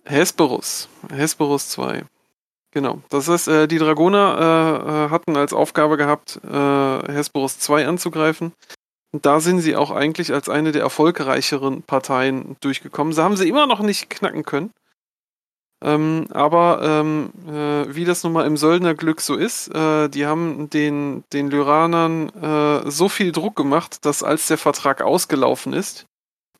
Hesperus. 0.05 0.89
Hesperus 1.11 1.71
2. 1.71 2.05
Genau. 2.71 3.03
Das 3.09 3.29
heißt, 3.29 3.49
äh, 3.49 3.67
die 3.67 3.79
Dragoner 3.79 4.37
äh, 4.39 5.07
äh, 5.07 5.11
hatten 5.11 5.37
als 5.37 5.53
Aufgabe 5.53 5.97
gehabt, 5.97 6.39
äh, 6.45 7.13
Hesperus 7.13 7.59
2 7.59 7.87
anzugreifen. 7.87 8.53
Da 9.13 9.41
sind 9.41 9.61
sie 9.61 9.75
auch 9.75 9.91
eigentlich 9.91 10.33
als 10.33 10.49
eine 10.49 10.73
der 10.73 10.83
erfolgreicheren 10.83 11.83
Parteien 11.83 12.57
durchgekommen. 12.61 13.13
Sie 13.13 13.23
haben 13.23 13.37
sie 13.37 13.49
immer 13.49 13.67
noch 13.67 13.81
nicht 13.81 14.11
knacken 14.11 14.45
können. 14.45 14.71
Ähm, 15.81 16.27
aber 16.31 16.81
ähm, 16.83 17.31
äh, 17.47 17.95
wie 17.95 18.05
das 18.05 18.25
nun 18.25 18.33
mal 18.33 18.47
im 18.47 18.57
Söldnerglück 18.57 19.21
so 19.21 19.37
ist, 19.37 19.69
äh, 19.69 20.09
die 20.09 20.27
haben 20.27 20.69
den, 20.71 21.23
den 21.33 21.51
Lyranern 21.51 22.29
äh, 22.31 22.91
so 22.91 23.09
viel 23.09 23.31
Druck 23.31 23.55
gemacht, 23.55 24.05
dass 24.05 24.25
als 24.25 24.49
der 24.49 24.59
Vertrag 24.59 25.03
ausgelaufen 25.03 25.73
ist 25.73 26.07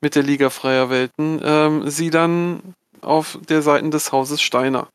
mit 0.01 0.15
der 0.15 0.23
Liga 0.23 0.51
Freier 0.51 0.89
Welten, 0.89 1.41
ähm, 1.43 1.91
sie 1.91 2.11
dann 2.11 2.75
auf 3.01 3.39
der 3.49 3.63
Seite 3.63 3.91
des 3.91 4.13
Hauses 4.13 4.41
Steiner 4.41 4.89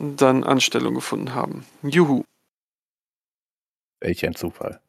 dann 0.00 0.42
Anstellung 0.42 0.94
gefunden 0.94 1.34
haben. 1.34 1.66
Juhu, 1.82 2.24
Welch 4.00 4.24
ein 4.24 4.34
Zufall. 4.34 4.80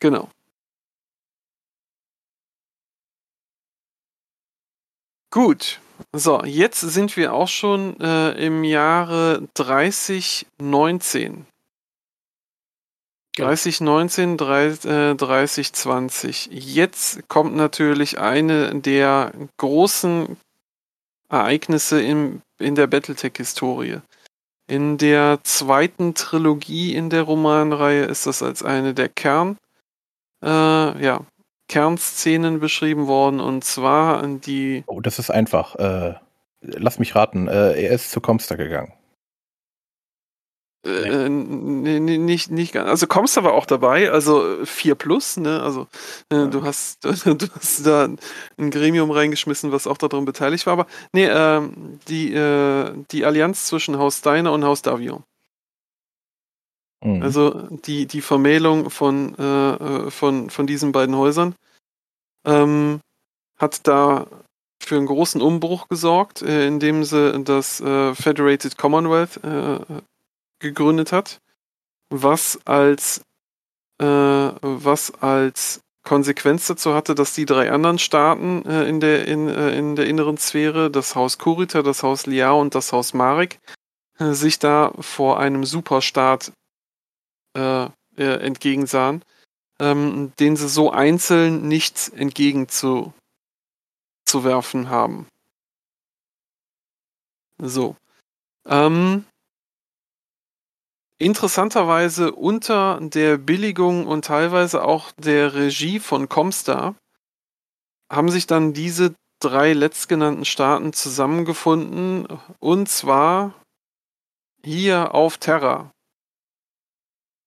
genau. 0.00 0.30
Gut, 5.34 5.80
so, 6.12 6.44
jetzt 6.44 6.80
sind 6.80 7.16
wir 7.16 7.32
auch 7.32 7.48
schon 7.48 7.98
äh, 7.98 8.30
im 8.34 8.62
Jahre 8.62 9.48
3019. 9.54 11.44
3019, 13.36 14.36
30, 14.36 14.84
äh, 14.88 15.16
3020. 15.16 16.50
Jetzt 16.52 17.28
kommt 17.28 17.56
natürlich 17.56 18.20
eine 18.20 18.80
der 18.80 19.32
großen 19.56 20.36
Ereignisse 21.28 22.00
im, 22.00 22.42
in 22.60 22.76
der 22.76 22.86
Battletech-Historie. 22.86 24.02
In 24.68 24.98
der 24.98 25.40
zweiten 25.42 26.14
Trilogie 26.14 26.94
in 26.94 27.10
der 27.10 27.22
Romanreihe 27.22 28.04
ist 28.04 28.28
das 28.28 28.40
als 28.40 28.62
eine 28.62 28.94
der 28.94 29.08
Kern, 29.08 29.58
äh, 30.44 31.02
ja, 31.04 31.26
Kernszenen 31.68 32.60
beschrieben 32.60 33.06
worden 33.06 33.40
und 33.40 33.64
zwar 33.64 34.26
die 34.26 34.84
Oh, 34.86 35.00
das 35.00 35.18
ist 35.18 35.30
einfach. 35.30 35.76
Äh, 35.76 36.14
lass 36.60 36.98
mich 36.98 37.14
raten. 37.14 37.48
Äh, 37.48 37.82
er 37.82 37.90
ist 37.92 38.10
zu 38.10 38.20
Comster 38.20 38.56
gegangen. 38.56 38.92
Äh, 40.86 41.30
nee, 41.30 41.98
nee, 41.98 42.18
nicht, 42.18 42.50
nicht 42.50 42.74
ganz. 42.74 42.88
Also 42.90 43.06
kommst 43.06 43.38
aber 43.38 43.54
auch 43.54 43.64
dabei, 43.64 44.10
also 44.10 44.58
4 44.66 44.94
plus, 44.96 45.38
ne? 45.38 45.62
Also 45.62 45.86
äh, 46.30 46.36
Ja. 46.36 46.46
du 46.46 46.62
hast 46.62 47.02
du 47.04 47.48
hast 47.54 47.86
da 47.86 48.08
ein 48.58 48.70
Gremium 48.70 49.10
reingeschmissen, 49.10 49.72
was 49.72 49.86
auch 49.86 49.96
daran 49.96 50.26
beteiligt 50.26 50.66
war, 50.66 50.74
aber 50.74 50.86
nee, 51.12 51.26
ähm, 51.26 51.98
die, 52.08 52.34
äh, 52.34 52.92
die 53.10 53.24
Allianz 53.24 53.66
zwischen 53.66 53.96
Haus 53.98 54.18
Steiner 54.18 54.52
und 54.52 54.64
Haus 54.64 54.82
Davion. 54.82 55.24
Mhm. 57.04 57.22
Also 57.22 57.50
die, 57.70 58.06
die 58.06 58.22
Vermählung 58.22 58.90
von, 58.90 59.34
äh, 59.38 59.72
äh, 59.72 60.10
von, 60.10 60.50
von 60.50 60.66
diesen 60.66 60.92
beiden 60.92 61.14
Häusern 61.16 61.54
ähm, 62.44 63.00
hat 63.58 63.86
da 63.86 64.26
für 64.82 64.96
einen 64.96 65.06
großen 65.06 65.40
Umbruch 65.40 65.88
gesorgt, 65.88 66.42
äh, 66.42 66.66
indem 66.66 67.04
sie 67.04 67.42
das 67.44 67.80
äh, 67.80 68.14
Federated 68.14 68.76
Commonwealth 68.78 69.42
äh, 69.44 69.78
gegründet 70.60 71.12
hat, 71.12 71.40
was 72.10 72.58
als, 72.64 73.22
äh, 74.00 74.06
was 74.06 75.12
als 75.20 75.80
Konsequenz 76.04 76.66
dazu 76.66 76.94
hatte, 76.94 77.14
dass 77.14 77.34
die 77.34 77.46
drei 77.46 77.70
anderen 77.70 77.98
Staaten 77.98 78.64
äh, 78.66 78.84
in, 78.84 79.00
der, 79.00 79.26
in, 79.26 79.48
äh, 79.48 79.76
in 79.76 79.96
der 79.96 80.06
inneren 80.06 80.36
Sphäre, 80.36 80.90
das 80.90 81.14
Haus 81.14 81.38
Kurita, 81.38 81.82
das 81.82 82.02
Haus 82.02 82.26
Liao 82.26 82.60
und 82.60 82.74
das 82.74 82.92
Haus 82.92 83.14
Marek, 83.14 83.58
äh, 84.18 84.32
sich 84.32 84.58
da 84.58 84.92
vor 85.00 85.38
einem 85.38 85.64
Superstaat 85.64 86.52
äh, 87.54 87.84
äh, 88.16 88.40
entgegensahen, 88.40 89.24
ähm, 89.80 90.32
den 90.38 90.56
sie 90.56 90.68
so 90.68 90.90
einzeln 90.90 91.66
nicht 91.68 92.12
entgegenzuwerfen 92.14 93.14
haben. 94.88 95.26
So. 97.58 97.96
Ähm, 98.66 99.24
interessanterweise 101.18 102.32
unter 102.32 102.98
der 103.00 103.38
Billigung 103.38 104.06
und 104.06 104.24
teilweise 104.24 104.84
auch 104.84 105.12
der 105.12 105.54
Regie 105.54 106.00
von 106.00 106.28
Comstar 106.28 106.94
haben 108.10 108.30
sich 108.30 108.46
dann 108.46 108.72
diese 108.72 109.14
drei 109.40 109.72
letztgenannten 109.72 110.44
Staaten 110.44 110.92
zusammengefunden 110.92 112.26
und 112.58 112.88
zwar 112.88 113.54
hier 114.62 115.14
auf 115.14 115.38
Terra. 115.38 115.93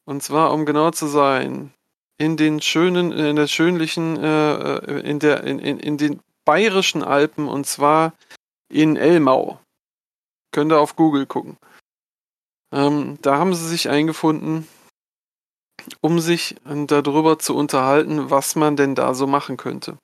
Und 0.08 0.24
zwar, 0.24 0.54
um 0.54 0.66
genau 0.66 0.92
zu 0.92 1.08
sein, 1.08 1.74
in 2.18 2.38
den 2.38 2.62
schönen, 2.62 3.12
in 3.12 3.36
der 3.36 3.48
schönlichen, 3.48 4.16
äh, 4.18 4.78
äh, 4.78 5.02
in 5.02 5.20
der, 5.20 5.44
in, 5.44 5.60
in, 5.60 5.80
in 5.80 5.98
den 5.98 6.22
bayerischen 6.46 7.04
Alpen 7.04 7.50
und 7.50 7.68
zwar 7.68 8.14
in 8.72 8.96
Elmau. 8.96 9.60
Könnt 10.52 10.72
ihr 10.72 10.80
auf 10.80 10.96
Google 10.96 11.26
gucken. 11.26 11.58
Ähm, 12.74 13.20
da 13.22 13.38
haben 13.38 13.54
sie 13.54 13.68
sich 13.68 13.90
eingefunden, 13.90 14.66
um 16.00 16.22
sich 16.22 16.56
äh, 16.66 16.86
darüber 16.86 17.38
zu 17.38 17.54
unterhalten, 17.54 18.30
was 18.30 18.56
man 18.56 18.78
denn 18.78 18.96
da 18.96 19.14
so 19.14 19.28
machen 19.28 19.58
könnte. 19.58 19.98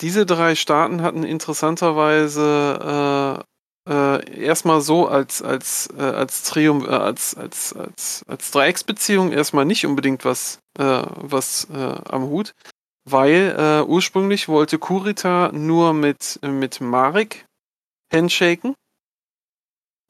Diese 0.00 0.26
drei 0.26 0.56
Staaten 0.56 1.02
hatten 1.02 1.22
interessanterweise 1.22 3.44
äh, 3.86 4.40
erstmal 4.40 4.80
so 4.80 5.08
als 5.08 5.42
als 5.42 5.88
äh, 5.96 6.02
als 6.02 6.42
Trium 6.42 6.84
äh, 6.84 6.88
als 6.88 7.34
als 7.34 7.74
als 7.74 8.24
als 8.26 8.50
Dreiecksbeziehung 8.50 9.32
erstmal 9.32 9.64
nicht 9.64 9.86
unbedingt 9.86 10.24
was 10.24 10.58
äh, 10.78 11.02
was 11.14 11.68
äh, 11.70 12.00
am 12.08 12.24
Hut, 12.24 12.54
weil 13.08 13.54
äh, 13.58 13.82
ursprünglich 13.88 14.48
wollte 14.48 14.78
Kurita 14.78 15.50
nur 15.52 15.92
mit 15.92 16.38
mit 16.42 16.80
Marek 16.80 17.46
handshaken 18.12 18.74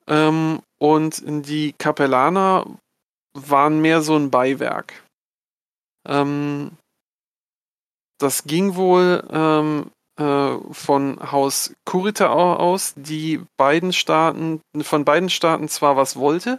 ähm, 0.06 0.60
und 0.78 1.22
die 1.26 1.74
Kapellaner 1.78 2.66
waren 3.34 3.80
mehr 3.80 4.02
so 4.02 4.16
ein 4.16 4.30
Beiwerk. 4.30 5.04
Ähm, 6.06 6.72
das 8.18 8.44
ging 8.44 8.76
wohl 8.76 9.26
ähm, 9.30 9.90
äh, 9.90 9.95
von 10.18 11.32
Haus 11.32 11.74
Kurita 11.84 12.32
aus, 12.32 12.94
die 12.96 13.44
beiden 13.58 13.92
Staaten, 13.92 14.62
von 14.80 15.04
beiden 15.04 15.28
Staaten 15.28 15.68
zwar 15.68 15.96
was 15.96 16.16
wollte, 16.16 16.58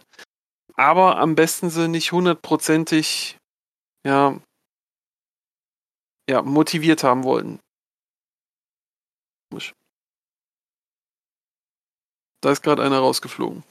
aber 0.76 1.18
am 1.18 1.36
besten 1.36 1.70
sie 1.70 1.88
nicht 1.88 2.12
hundertprozentig 2.12 3.38
ja, 4.06 4.40
ja, 6.30 6.42
motiviert 6.44 7.04
haben 7.04 7.24
wollten. 7.24 7.60
Da 12.42 12.52
ist 12.52 12.62
gerade 12.62 12.84
einer 12.84 13.00
rausgeflogen. 13.00 13.64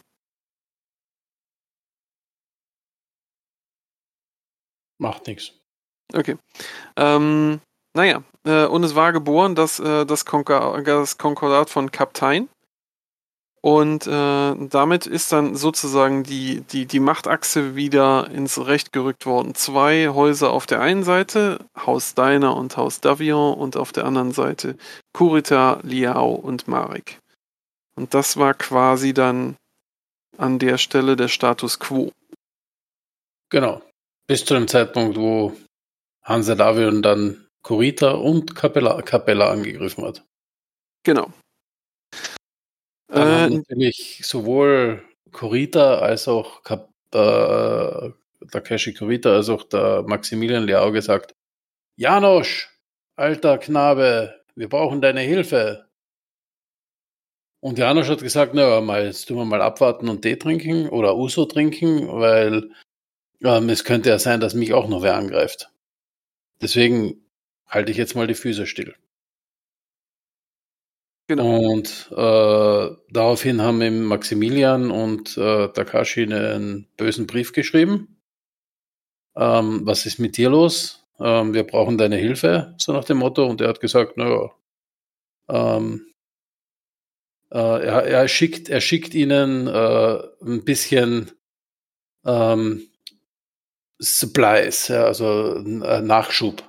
Macht 4.99 5.27
nichts. 5.27 5.53
Okay. 6.13 6.37
Ähm, 6.97 7.61
naja, 7.95 8.25
äh, 8.47 8.67
und 8.67 8.85
es 8.85 8.95
war 8.95 9.13
geboren 9.13 9.55
das, 9.55 9.79
äh, 9.81 10.07
das, 10.07 10.25
Konkor 10.25 10.83
das 10.83 11.19
Konkordat 11.19 11.71
von 11.71 11.91
Kaptein. 11.91 12.49
Und 13.61 14.07
äh, 14.07 14.55
damit 14.69 15.09
ist 15.09 15.33
dann 15.33 15.57
sozusagen 15.57 16.23
die, 16.23 16.61
die, 16.61 16.87
die 16.87 17.01
Machtachse 17.01 17.75
wieder 17.75 18.31
ins 18.31 18.65
Recht 18.65 18.93
gerückt 18.93 19.27
worden. 19.27 19.57
Zwei 19.57 20.11
Häuser 20.11 20.53
auf 20.53 20.67
der 20.67 20.81
einen 20.81 21.03
Seite, 21.03 21.59
Haus 21.77 22.15
Deiner 22.15 22.57
und 22.57 22.77
Haus 22.77 23.01
Davion, 23.01 23.55
und 23.55 23.77
auf 23.77 23.91
der 23.91 24.05
anderen 24.05 24.31
Seite 24.31 24.77
Kurita, 25.13 25.81
Liao 25.83 26.33
und 26.33 26.69
Marek. 26.69 27.19
Und 27.97 28.15
das 28.15 28.37
war 28.37 28.55
quasi 28.55 29.13
dann 29.13 29.57
an 30.39 30.61
der 30.61 30.79
Stelle 30.79 31.17
der 31.17 31.29
Status 31.29 31.81
quo. 31.81 32.13
Genau. 33.51 33.83
Bis 34.29 34.45
zu 34.45 34.55
dem 34.55 34.69
Zeitpunkt, 34.69 35.17
wo 35.17 35.57
Hansa 36.23 36.55
Davion 36.55 37.03
dann 37.03 37.46
Kurita 37.67 38.13
und 38.13 38.55
Capella, 38.55 39.03
Capella 39.03 39.51
angegriffen 39.51 40.05
hat. 40.05 40.25
Genau. 41.03 41.33
Dann 43.09 43.29
äh, 43.29 43.41
haben 43.41 43.55
natürlich 43.57 44.21
sowohl 44.23 45.03
Kurita 45.33 45.99
als 45.99 46.29
auch 46.29 46.63
Kap, 46.63 46.91
äh, 47.13 48.11
Takeshi 48.53 48.95
Kurita 48.95 49.35
als 49.35 49.49
auch 49.49 49.65
der 49.65 50.05
Maximilian 50.07 50.63
Liao 50.63 50.93
gesagt, 50.93 51.35
Janosch, 51.97 52.71
alter 53.17 53.59
Knabe, 53.59 54.41
wir 54.55 54.69
brauchen 54.69 55.03
deine 55.03 55.23
Hilfe. 55.23 55.89
Und 57.59 57.79
Janosch 57.79 58.09
hat 58.09 58.23
gesagt, 58.23 58.55
naja, 58.55 58.81
mal, 58.81 59.07
jetzt 59.07 59.27
tun 59.27 59.39
wir 59.39 59.45
mal 59.45 59.61
abwarten 59.61 60.09
und 60.09 60.23
Tee 60.23 60.37
trinken 60.37 60.89
oder 60.89 61.17
Uso 61.17 61.47
trinken, 61.47 62.07
weil 62.13 62.71
ähm, 63.43 63.69
es 63.71 63.83
könnte 63.83 64.11
ja 64.11 64.21
sein, 64.21 64.39
dass 64.39 64.55
mich 64.55 64.73
auch 64.73 64.87
noch 64.87 65.03
wer 65.03 65.17
angreift. 65.17 65.73
Deswegen 66.63 67.26
halte 67.67 67.91
ich 67.91 67.99
jetzt 67.99 68.15
mal 68.15 68.27
die 68.27 68.35
Füße 68.35 68.67
still. 68.67 68.95
Genau. 71.29 71.59
Und 71.59 72.09
äh, 72.13 72.97
daraufhin 73.11 73.61
haben 73.61 73.83
ihm 73.83 74.05
Maximilian 74.05 74.91
und 74.93 75.37
äh, 75.37 75.69
Takashi 75.69 76.23
einen 76.23 76.87
bösen 76.97 77.27
Brief 77.27 77.53
geschrieben. 77.53 78.17
Ähm, 79.37 79.81
was 79.85 80.07
ist 80.07 80.19
mit 80.19 80.37
dir 80.37 80.51
los? 80.51 81.05
Ähm, 81.19 81.53
wir 81.53 81.65
brauchen 81.65 81.99
deine 81.99 82.17
Hilfe, 82.17 82.75
so 82.79 82.93
nach 82.93 83.05
dem 83.05 83.19
Motto. 83.19 83.45
Und 83.45 83.61
er 83.61 83.69
hat 83.69 83.81
gesagt, 83.81 84.17
naja, 84.17 84.51
ähm, 85.49 86.13
äh, 87.51 87.59
er, 87.59 88.05
er, 88.05 88.29
schickt, 88.29 88.69
er 88.69 88.81
schickt 88.81 89.15
ihnen 89.15 89.67
äh, 89.67 90.19
ein 90.43 90.65
bisschen 90.65 91.33
ähm, 92.25 92.89
Supplies, 93.99 94.89
ja, 94.89 95.05
also 95.05 95.57
äh, 95.57 96.03
Nachschub. 96.03 96.63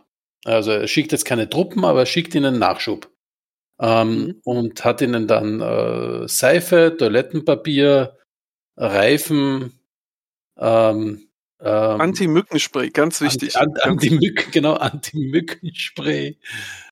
Also 0.48 0.72
er 0.72 0.88
schickt 0.88 1.11
jetzt 1.11 1.26
keine 1.26 1.49
Truppen, 1.49 1.84
aber 1.84 2.02
er 2.02 2.06
schickt 2.06 2.34
ihnen 2.34 2.57
Nachschub. 2.57 3.11
Ähm, 3.80 4.10
mhm. 4.10 4.41
Und 4.44 4.86
hat 4.86 5.02
ihnen 5.02 5.28
dann 5.28 5.61
äh, 5.61 6.28
Seife, 6.28 6.95
Toilettenpapier, 6.98 8.18
Reifen, 8.78 9.74
ähm, 10.57 11.28
ähm, 11.60 12.02
Anti-Mückenspray, 12.02 12.90
ganz 12.91 13.19
wichtig. 13.22 13.56
Anti-Mücken, 13.57 14.52
genau, 14.52 14.74
Anti-Mückenspray 14.76 16.38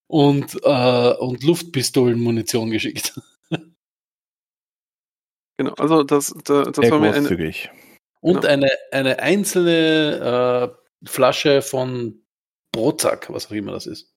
und, 0.07 0.57
äh, 0.63 1.13
und 1.13 1.43
Luftpistolenmunition 1.43 2.71
geschickt. 2.71 3.19
Genau, 5.57 5.73
also 5.75 6.03
das, 6.03 6.35
das, 6.43 6.73
das 6.73 6.91
war 6.91 6.99
mir 6.99 7.13
eine, 7.13 7.29
Und 8.19 8.41
genau. 8.41 8.45
eine, 8.45 8.69
eine 8.91 9.19
einzelne 9.19 10.73
äh, 11.01 11.07
Flasche 11.07 11.61
von 11.61 12.24
Brotsack, 12.75 13.31
was 13.31 13.47
auch 13.47 13.51
immer 13.51 13.71
das 13.71 13.87
ist. 13.87 14.11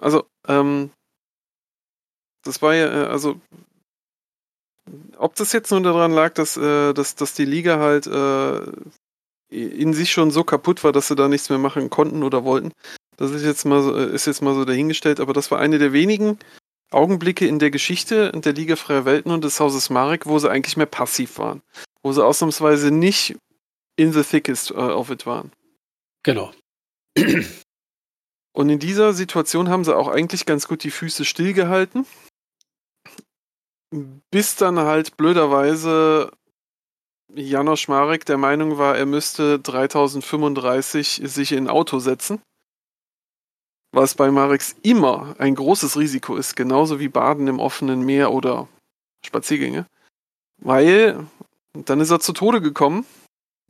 Also, 0.00 0.24
ähm, 0.48 0.90
das 2.42 2.60
war 2.62 2.74
ja, 2.74 2.86
äh, 2.86 3.06
also, 3.06 3.40
ob 5.16 5.36
das 5.36 5.52
jetzt 5.52 5.70
nur 5.70 5.80
daran 5.80 6.12
lag, 6.12 6.34
dass, 6.34 6.56
äh, 6.56 6.92
dass, 6.92 7.14
dass 7.14 7.34
die 7.34 7.44
Liga 7.44 7.78
halt 7.78 8.06
äh, 8.06 8.60
in 9.48 9.94
sich 9.94 10.10
schon 10.10 10.30
so 10.30 10.42
kaputt 10.44 10.82
war, 10.82 10.92
dass 10.92 11.08
sie 11.08 11.16
da 11.16 11.28
nichts 11.28 11.48
mehr 11.50 11.58
machen 11.58 11.90
konnten 11.90 12.22
oder 12.22 12.44
wollten, 12.44 12.72
das 13.16 13.30
ist 13.30 13.44
jetzt 13.44 13.64
mal 13.64 13.82
so, 13.82 13.96
äh, 13.96 14.12
ist 14.14 14.26
jetzt 14.26 14.42
mal 14.42 14.54
so 14.54 14.64
dahingestellt, 14.64 15.20
aber 15.20 15.32
das 15.32 15.50
war 15.50 15.58
eine 15.58 15.78
der 15.78 15.92
wenigen 15.92 16.38
Augenblicke 16.90 17.46
in 17.46 17.58
der 17.58 17.70
Geschichte 17.70 18.30
der 18.32 18.52
Liga 18.52 18.76
Freier 18.76 19.04
Welten 19.04 19.32
und 19.32 19.42
des 19.42 19.58
Hauses 19.58 19.90
Marek, 19.90 20.26
wo 20.26 20.38
sie 20.38 20.50
eigentlich 20.50 20.76
mehr 20.76 20.86
passiv 20.86 21.38
waren. 21.38 21.62
Wo 22.02 22.12
sie 22.12 22.24
ausnahmsweise 22.24 22.90
nicht 22.90 23.36
in 23.96 24.12
the 24.12 24.22
thickest 24.22 24.70
uh, 24.70 24.92
of 24.92 25.10
it 25.10 25.26
waren. 25.26 25.50
Genau. 26.26 26.50
Und 28.52 28.68
in 28.68 28.80
dieser 28.80 29.12
Situation 29.12 29.68
haben 29.68 29.84
sie 29.84 29.96
auch 29.96 30.08
eigentlich 30.08 30.44
ganz 30.44 30.66
gut 30.66 30.82
die 30.82 30.90
Füße 30.90 31.24
stillgehalten. 31.24 32.04
Bis 34.32 34.56
dann 34.56 34.80
halt 34.80 35.16
blöderweise 35.16 36.32
Janosch 37.32 37.86
Marek 37.86 38.24
der 38.24 38.38
Meinung 38.38 38.76
war, 38.76 38.96
er 38.96 39.06
müsste 39.06 39.60
3035 39.60 41.22
sich 41.24 41.52
in 41.52 41.64
ein 41.64 41.70
Auto 41.70 42.00
setzen. 42.00 42.42
Was 43.92 44.16
bei 44.16 44.32
Mareks 44.32 44.74
immer 44.82 45.36
ein 45.38 45.54
großes 45.54 45.96
Risiko 45.96 46.34
ist, 46.34 46.56
genauso 46.56 46.98
wie 46.98 47.08
Baden 47.08 47.46
im 47.46 47.60
offenen 47.60 48.02
Meer 48.02 48.32
oder 48.32 48.66
Spaziergänge. 49.24 49.86
Weil 50.60 51.24
dann 51.72 52.00
ist 52.00 52.10
er 52.10 52.18
zu 52.18 52.32
Tode 52.32 52.60
gekommen 52.60 53.06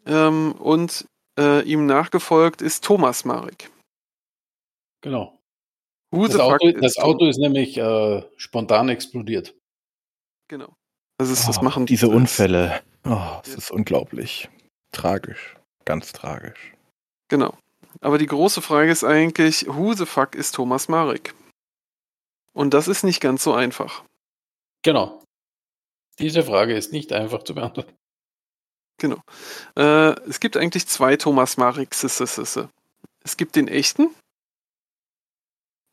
ähm, 0.06 0.52
und 0.52 1.06
äh, 1.38 1.62
ihm 1.62 1.86
nachgefolgt 1.86 2.62
ist 2.62 2.84
Thomas 2.84 3.24
Marek. 3.24 3.70
Genau. 5.00 5.38
Das 6.10 6.38
Auto, 6.38 6.72
das 6.72 6.98
Auto, 6.98 7.26
ist 7.26 7.38
nämlich 7.38 7.76
äh, 7.76 8.22
spontan 8.36 8.88
explodiert. 8.88 9.54
Genau. 10.48 10.74
Das 11.18 11.30
ist, 11.30 11.48
das 11.48 11.58
oh, 11.58 11.62
machen 11.62 11.86
diese 11.86 12.08
Unfälle. 12.08 12.80
Oh, 13.04 13.40
es 13.42 13.52
ja. 13.52 13.58
ist 13.58 13.70
unglaublich. 13.70 14.48
Tragisch. 14.92 15.56
Ganz 15.84 16.12
tragisch. 16.12 16.74
Genau. 17.28 17.56
Aber 18.00 18.18
die 18.18 18.26
große 18.26 18.62
Frage 18.62 18.90
ist 18.90 19.04
eigentlich, 19.04 19.66
who 19.66 19.94
the 19.94 20.06
fuck 20.06 20.34
ist 20.34 20.54
Thomas 20.54 20.88
Marek? 20.88 21.34
Und 22.52 22.72
das 22.74 22.88
ist 22.88 23.02
nicht 23.02 23.20
ganz 23.20 23.42
so 23.42 23.52
einfach. 23.52 24.04
Genau. 24.82 25.22
Diese 26.18 26.42
Frage 26.42 26.74
ist 26.74 26.92
nicht 26.92 27.12
einfach 27.12 27.42
zu 27.42 27.54
beantworten. 27.54 27.92
Genau. 28.98 29.22
Äh, 29.76 30.18
es 30.28 30.40
gibt 30.40 30.56
eigentlich 30.56 30.86
zwei 30.86 31.16
Thomas 31.16 31.56
Mareks. 31.56 32.02
Es 32.02 33.36
gibt 33.36 33.56
den 33.56 33.68
echten, 33.68 34.14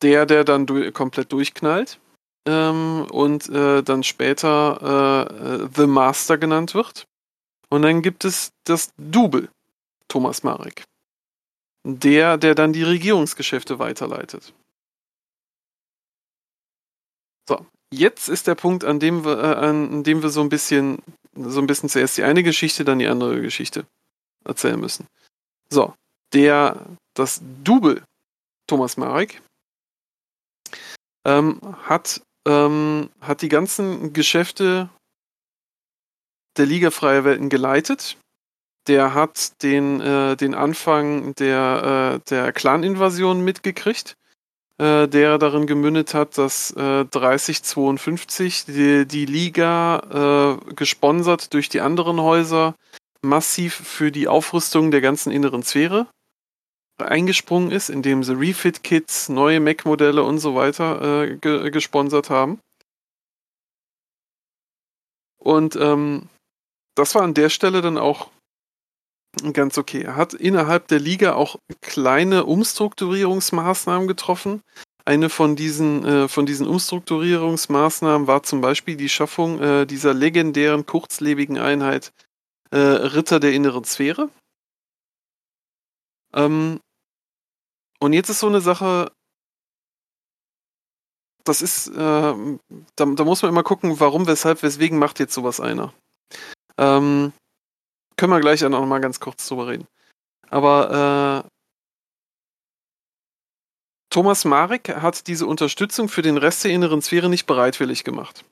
der, 0.01 0.25
der 0.25 0.43
dann 0.43 0.65
du 0.65 0.91
komplett 0.91 1.31
durchknallt 1.31 1.99
ähm, 2.47 3.07
und 3.11 3.49
äh, 3.49 3.81
dann 3.83 4.03
später 4.03 5.63
äh, 5.63 5.69
The 5.75 5.87
Master 5.87 6.37
genannt 6.37 6.73
wird. 6.73 7.05
Und 7.69 7.81
dann 7.81 8.01
gibt 8.01 8.23
es 8.23 8.51
das 8.65 8.93
Double, 8.97 9.49
Thomas 10.07 10.43
Marek. 10.43 10.83
Der, 11.85 12.37
der 12.37 12.55
dann 12.55 12.71
die 12.71 12.83
Regierungsgeschäfte 12.83 13.79
weiterleitet. 13.79 14.53
So, 17.49 17.65
jetzt 17.93 18.29
ist 18.29 18.47
der 18.47 18.55
Punkt, 18.55 18.83
an 18.83 18.99
dem 18.99 19.25
wir, 19.25 19.37
äh, 19.37 19.55
an 19.55 20.03
dem 20.03 20.21
wir 20.21 20.29
so 20.29 20.41
ein 20.41 20.49
bisschen, 20.49 21.01
so 21.35 21.59
ein 21.59 21.67
bisschen 21.67 21.89
zuerst 21.89 22.17
die 22.17 22.23
eine 22.23 22.43
Geschichte, 22.43 22.83
dann 22.83 22.99
die 22.99 23.07
andere 23.07 23.41
Geschichte 23.41 23.85
erzählen 24.43 24.79
müssen. 24.79 25.07
So, 25.69 25.93
der, 26.33 26.85
das 27.13 27.41
Double 27.63 28.03
Thomas 28.67 28.97
Marek 28.97 29.41
ähm, 31.25 31.59
hat, 31.83 32.21
ähm, 32.47 33.09
hat 33.21 33.41
die 33.41 33.49
ganzen 33.49 34.13
Geschäfte 34.13 34.89
der 36.57 36.65
Liga 36.65 36.91
Freie 36.91 37.23
Welten 37.23 37.49
geleitet. 37.49 38.17
Der 38.87 39.13
hat 39.13 39.63
den, 39.63 40.01
äh, 40.01 40.35
den 40.35 40.55
Anfang 40.55 41.33
der, 41.35 42.19
äh, 42.21 42.29
der 42.29 42.51
Clan-Invasion 42.51 43.43
mitgekriegt, 43.43 44.17
äh, 44.79 45.07
der 45.07 45.37
darin 45.37 45.67
gemündet 45.67 46.13
hat, 46.13 46.37
dass 46.37 46.71
äh, 46.71 47.05
3052 47.05 48.65
die, 48.65 49.07
die 49.07 49.25
Liga 49.25 50.59
äh, 50.67 50.73
gesponsert 50.73 51.53
durch 51.53 51.69
die 51.69 51.81
anderen 51.81 52.19
Häuser 52.19 52.75
massiv 53.21 53.73
für 53.75 54.11
die 54.11 54.27
Aufrüstung 54.27 54.91
der 54.91 55.01
ganzen 55.01 55.31
inneren 55.31 55.63
Sphäre 55.63 56.07
eingesprungen 56.97 57.71
ist, 57.71 57.89
indem 57.89 58.23
sie 58.23 58.37
Refit-Kits, 58.37 59.29
neue 59.29 59.59
Mac-Modelle 59.59 60.23
und 60.23 60.39
so 60.39 60.55
weiter 60.55 61.23
äh, 61.23 61.35
ge 61.37 61.71
gesponsert 61.71 62.29
haben. 62.29 62.59
Und 65.37 65.75
ähm, 65.75 66.29
das 66.95 67.15
war 67.15 67.23
an 67.23 67.33
der 67.33 67.49
Stelle 67.49 67.81
dann 67.81 67.97
auch 67.97 68.29
ganz 69.53 69.77
okay. 69.77 70.01
Er 70.03 70.15
hat 70.15 70.33
innerhalb 70.33 70.87
der 70.87 70.99
Liga 70.99 71.33
auch 71.33 71.57
kleine 71.81 72.45
Umstrukturierungsmaßnahmen 72.45 74.07
getroffen. 74.07 74.61
Eine 75.05 75.29
von 75.29 75.55
diesen, 75.55 76.05
äh, 76.05 76.27
von 76.27 76.45
diesen 76.45 76.67
Umstrukturierungsmaßnahmen 76.67 78.27
war 78.27 78.43
zum 78.43 78.61
Beispiel 78.61 78.95
die 78.95 79.09
Schaffung 79.09 79.59
äh, 79.59 79.85
dieser 79.85 80.13
legendären 80.13 80.85
kurzlebigen 80.85 81.57
Einheit 81.57 82.13
äh, 82.71 82.77
Ritter 82.77 83.39
der 83.39 83.53
inneren 83.53 83.83
Sphäre. 83.83 84.29
Ähm, 86.33 86.79
und 87.99 88.13
jetzt 88.13 88.29
ist 88.29 88.39
so 88.39 88.47
eine 88.47 88.61
Sache, 88.61 89.11
das 91.43 91.61
ist, 91.61 91.87
äh, 91.87 91.91
da, 91.95 92.57
da, 92.95 93.23
muss 93.23 93.41
man 93.41 93.51
immer 93.51 93.63
gucken, 93.63 93.99
warum, 93.99 94.27
weshalb, 94.27 94.63
weswegen 94.63 94.97
macht 94.97 95.19
jetzt 95.19 95.33
sowas 95.33 95.59
einer. 95.59 95.93
Ähm, 96.77 97.33
können 98.17 98.31
wir 98.31 98.39
gleich 98.39 98.63
auch 98.63 98.69
noch 98.69 98.85
mal 98.85 98.99
ganz 98.99 99.19
kurz 99.19 99.47
drüber 99.47 99.67
reden. 99.67 99.87
Aber 100.49 101.43
äh, 101.45 101.49
Thomas 104.13 104.45
Marek 104.45 104.89
hat 104.89 105.25
diese 105.25 105.47
Unterstützung 105.47 106.07
für 106.07 106.21
den 106.21 106.37
Rest 106.37 106.63
der 106.63 106.71
inneren 106.71 107.01
Sphäre 107.01 107.29
nicht 107.29 107.47
bereitwillig 107.47 108.03
gemacht. 108.03 108.45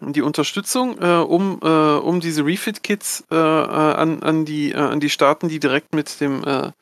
Die 0.00 0.20
Unterstützung, 0.20 0.98
äh, 1.00 1.16
um, 1.16 1.60
äh, 1.62 1.96
um 1.96 2.20
diese 2.20 2.44
Refit-Kits 2.44 3.24
äh, 3.30 3.34
äh 3.34 3.38
an, 3.38 4.22
an, 4.22 4.44
die, 4.44 4.72
äh, 4.72 4.76
an 4.76 5.00
die 5.00 5.08
Staaten, 5.08 5.48
die 5.48 5.60
direkt 5.60 5.94
mit, 5.94 6.20
dem, 6.20 6.44
äh, 6.44 6.72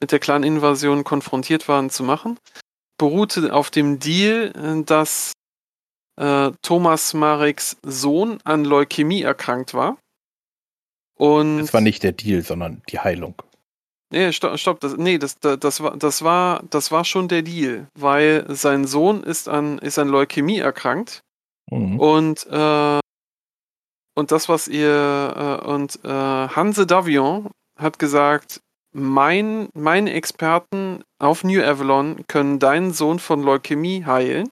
mit 0.00 0.12
der 0.12 0.18
Clan-Invasion 0.18 1.04
konfrontiert 1.04 1.68
waren, 1.68 1.90
zu 1.90 2.04
machen, 2.04 2.38
beruhte 2.96 3.52
auf 3.52 3.70
dem 3.70 3.98
Deal, 3.98 4.82
dass 4.84 5.32
Thomas 6.60 7.14
Mareks 7.14 7.78
Sohn 7.82 8.38
an 8.44 8.66
Leukämie 8.66 9.22
erkrankt 9.22 9.72
war. 9.72 9.96
Und 11.20 11.58
das 11.58 11.74
war 11.74 11.82
nicht 11.82 12.02
der 12.02 12.12
Deal, 12.12 12.40
sondern 12.40 12.80
die 12.88 12.98
Heilung. 12.98 13.34
Nee, 14.10 14.32
stopp, 14.32 14.58
stopp 14.58 14.80
das, 14.80 14.96
nee, 14.96 15.18
das, 15.18 15.38
das, 15.38 15.58
das, 15.60 15.82
war, 15.82 15.94
das, 15.98 16.22
war, 16.22 16.62
das 16.70 16.90
war 16.90 17.04
schon 17.04 17.28
der 17.28 17.42
Deal, 17.42 17.88
weil 17.94 18.46
sein 18.48 18.86
Sohn 18.86 19.22
ist 19.22 19.46
an, 19.46 19.78
ist 19.78 19.98
an 19.98 20.08
Leukämie 20.08 20.58
erkrankt 20.60 21.20
mhm. 21.70 22.00
und, 22.00 22.46
äh, 22.50 23.00
und 24.14 24.32
das, 24.32 24.48
was 24.48 24.66
ihr, 24.66 25.60
äh, 25.62 25.66
und 25.66 26.00
äh, 26.04 26.08
Hanse 26.08 26.86
Davion 26.86 27.50
hat 27.78 27.98
gesagt, 27.98 28.62
mein, 28.92 29.68
meine 29.74 30.14
Experten 30.14 31.02
auf 31.18 31.44
New 31.44 31.62
Avalon 31.62 32.24
können 32.28 32.58
deinen 32.58 32.92
Sohn 32.92 33.18
von 33.18 33.42
Leukämie 33.42 34.06
heilen. 34.06 34.48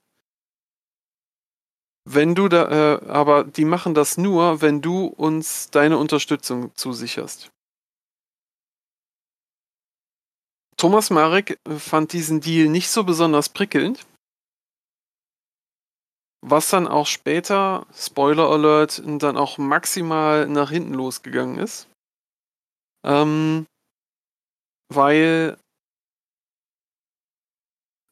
Wenn 2.10 2.34
du 2.34 2.48
da, 2.48 2.94
äh, 2.94 3.06
aber 3.06 3.44
die 3.44 3.66
machen 3.66 3.92
das 3.92 4.16
nur, 4.16 4.62
wenn 4.62 4.80
du 4.80 5.08
uns 5.08 5.68
deine 5.68 5.98
Unterstützung 5.98 6.74
zusicherst. 6.74 7.50
Thomas 10.78 11.10
Marek 11.10 11.58
fand 11.66 12.14
diesen 12.14 12.40
Deal 12.40 12.70
nicht 12.70 12.88
so 12.88 13.04
besonders 13.04 13.50
prickelnd. 13.50 14.06
Was 16.40 16.70
dann 16.70 16.88
auch 16.88 17.06
später, 17.06 17.86
Spoiler 17.92 18.48
Alert, 18.48 19.02
dann 19.04 19.36
auch 19.36 19.58
maximal 19.58 20.48
nach 20.48 20.70
hinten 20.70 20.94
losgegangen 20.94 21.58
ist. 21.58 21.88
Ähm, 23.04 23.66
weil 24.88 25.58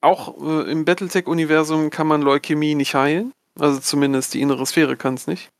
auch 0.02 0.36
äh, 0.36 0.70
im 0.70 0.84
Battletech-Universum 0.84 1.88
kann 1.88 2.06
man 2.06 2.20
Leukämie 2.20 2.74
nicht 2.74 2.94
heilen. 2.94 3.32
Also 3.58 3.80
zumindest 3.80 4.34
die 4.34 4.40
innere 4.40 4.66
Sphäre 4.66 4.96
kann 4.96 5.14
es 5.14 5.26
nicht. 5.26 5.50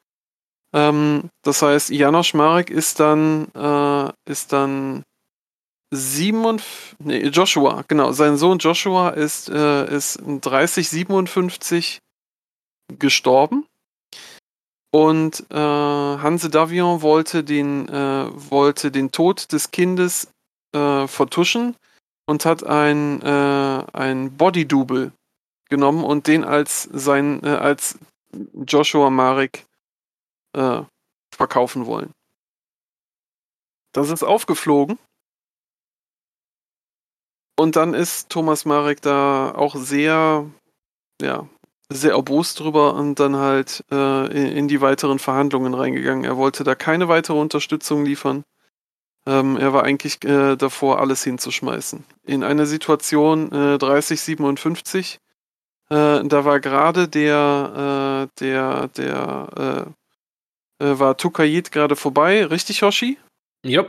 Ähm, 0.74 1.31
das 1.43 1.62
heißt, 1.62 1.90
Janosch 1.90 2.35
Marek 2.35 2.70
ist 2.70 3.01
dann, 3.01 3.48
äh, 3.55 4.12
ist 4.31 4.52
dann 4.52 5.05
57, 5.93 6.97
nee, 6.98 7.27
Joshua, 7.28 7.85
genau, 7.89 8.12
sein 8.12 8.36
Sohn 8.36 8.59
Joshua 8.59 9.10
ist, 9.10 9.48
äh, 9.48 9.94
ist 9.94 10.20
3057 10.23 12.01
gestorben. 12.98 13.66
Und 14.93 15.44
äh, 15.51 15.56
Hanse 15.56 16.51
Davion 16.51 17.02
wollte 17.02 17.44
den, 17.44 17.89
äh, 17.89 18.51
wollte 18.51 18.90
den 18.90 19.12
Tod 19.12 19.52
des 19.52 19.70
Kindes 19.70 20.28
äh, 20.74 21.06
vertuschen 21.06 21.77
und 22.27 22.44
hat 22.44 22.64
ein, 22.64 23.20
äh, 23.23 23.85
ein 23.93 24.36
Body-Double 24.36 25.12
genommen 25.68 26.05
und 26.05 26.26
den 26.26 26.44
als 26.44 26.84
sein, 26.93 27.43
äh, 27.43 27.48
als 27.48 27.98
Joshua 28.66 29.10
Marek 29.10 29.66
äh, 30.55 30.82
verkaufen 31.34 31.86
wollen. 31.86 32.12
Das 33.93 34.10
ist 34.10 34.22
aufgeflogen 34.22 34.98
und 37.59 37.76
dann 37.76 37.94
ist 37.94 38.28
Thomas 38.28 38.64
Marek 38.64 39.01
da 39.01 39.52
auch 39.55 39.74
sehr, 39.74 40.47
ja, 41.20 41.48
sehr 41.88 42.12
erbost 42.12 42.60
drüber 42.60 42.94
und 42.94 43.18
dann 43.18 43.36
halt 43.36 43.84
äh, 43.90 44.26
in, 44.26 44.56
in, 44.56 44.68
die 44.68 44.80
weiteren 44.80 45.18
Verhandlungen 45.18 45.72
reingegangen. 45.72 46.24
Er 46.24 46.36
wollte 46.36 46.64
da 46.64 46.74
keine 46.74 47.09
weitere 47.09 47.38
Unterstützung 47.38 48.05
liefern. 48.05 48.44
Ähm, 49.26 49.56
er 49.56 49.72
war 49.72 49.84
eigentlich 49.84 50.22
äh, 50.24 50.56
davor, 50.56 51.01
alles 51.01 51.24
hinzuschmeißen. 51.24 52.05
In 52.24 52.44
einer 52.44 52.66
Situation 52.66 53.51
äh, 53.52 53.78
3057, 53.78 55.18
äh, 55.90 56.24
da 56.24 56.44
war 56.44 56.60
gerade 56.60 57.08
der, 57.08 58.28
äh, 58.28 58.40
der, 58.40 58.88
der, 58.88 59.94
äh, 60.80 60.84
äh, 60.84 60.98
war 60.98 61.16
Tukayit 61.16 61.72
gerade 61.72 61.96
vorbei, 61.96 62.44
richtig, 62.44 62.82
Hoshi? 62.82 63.18
Ja. 63.64 63.86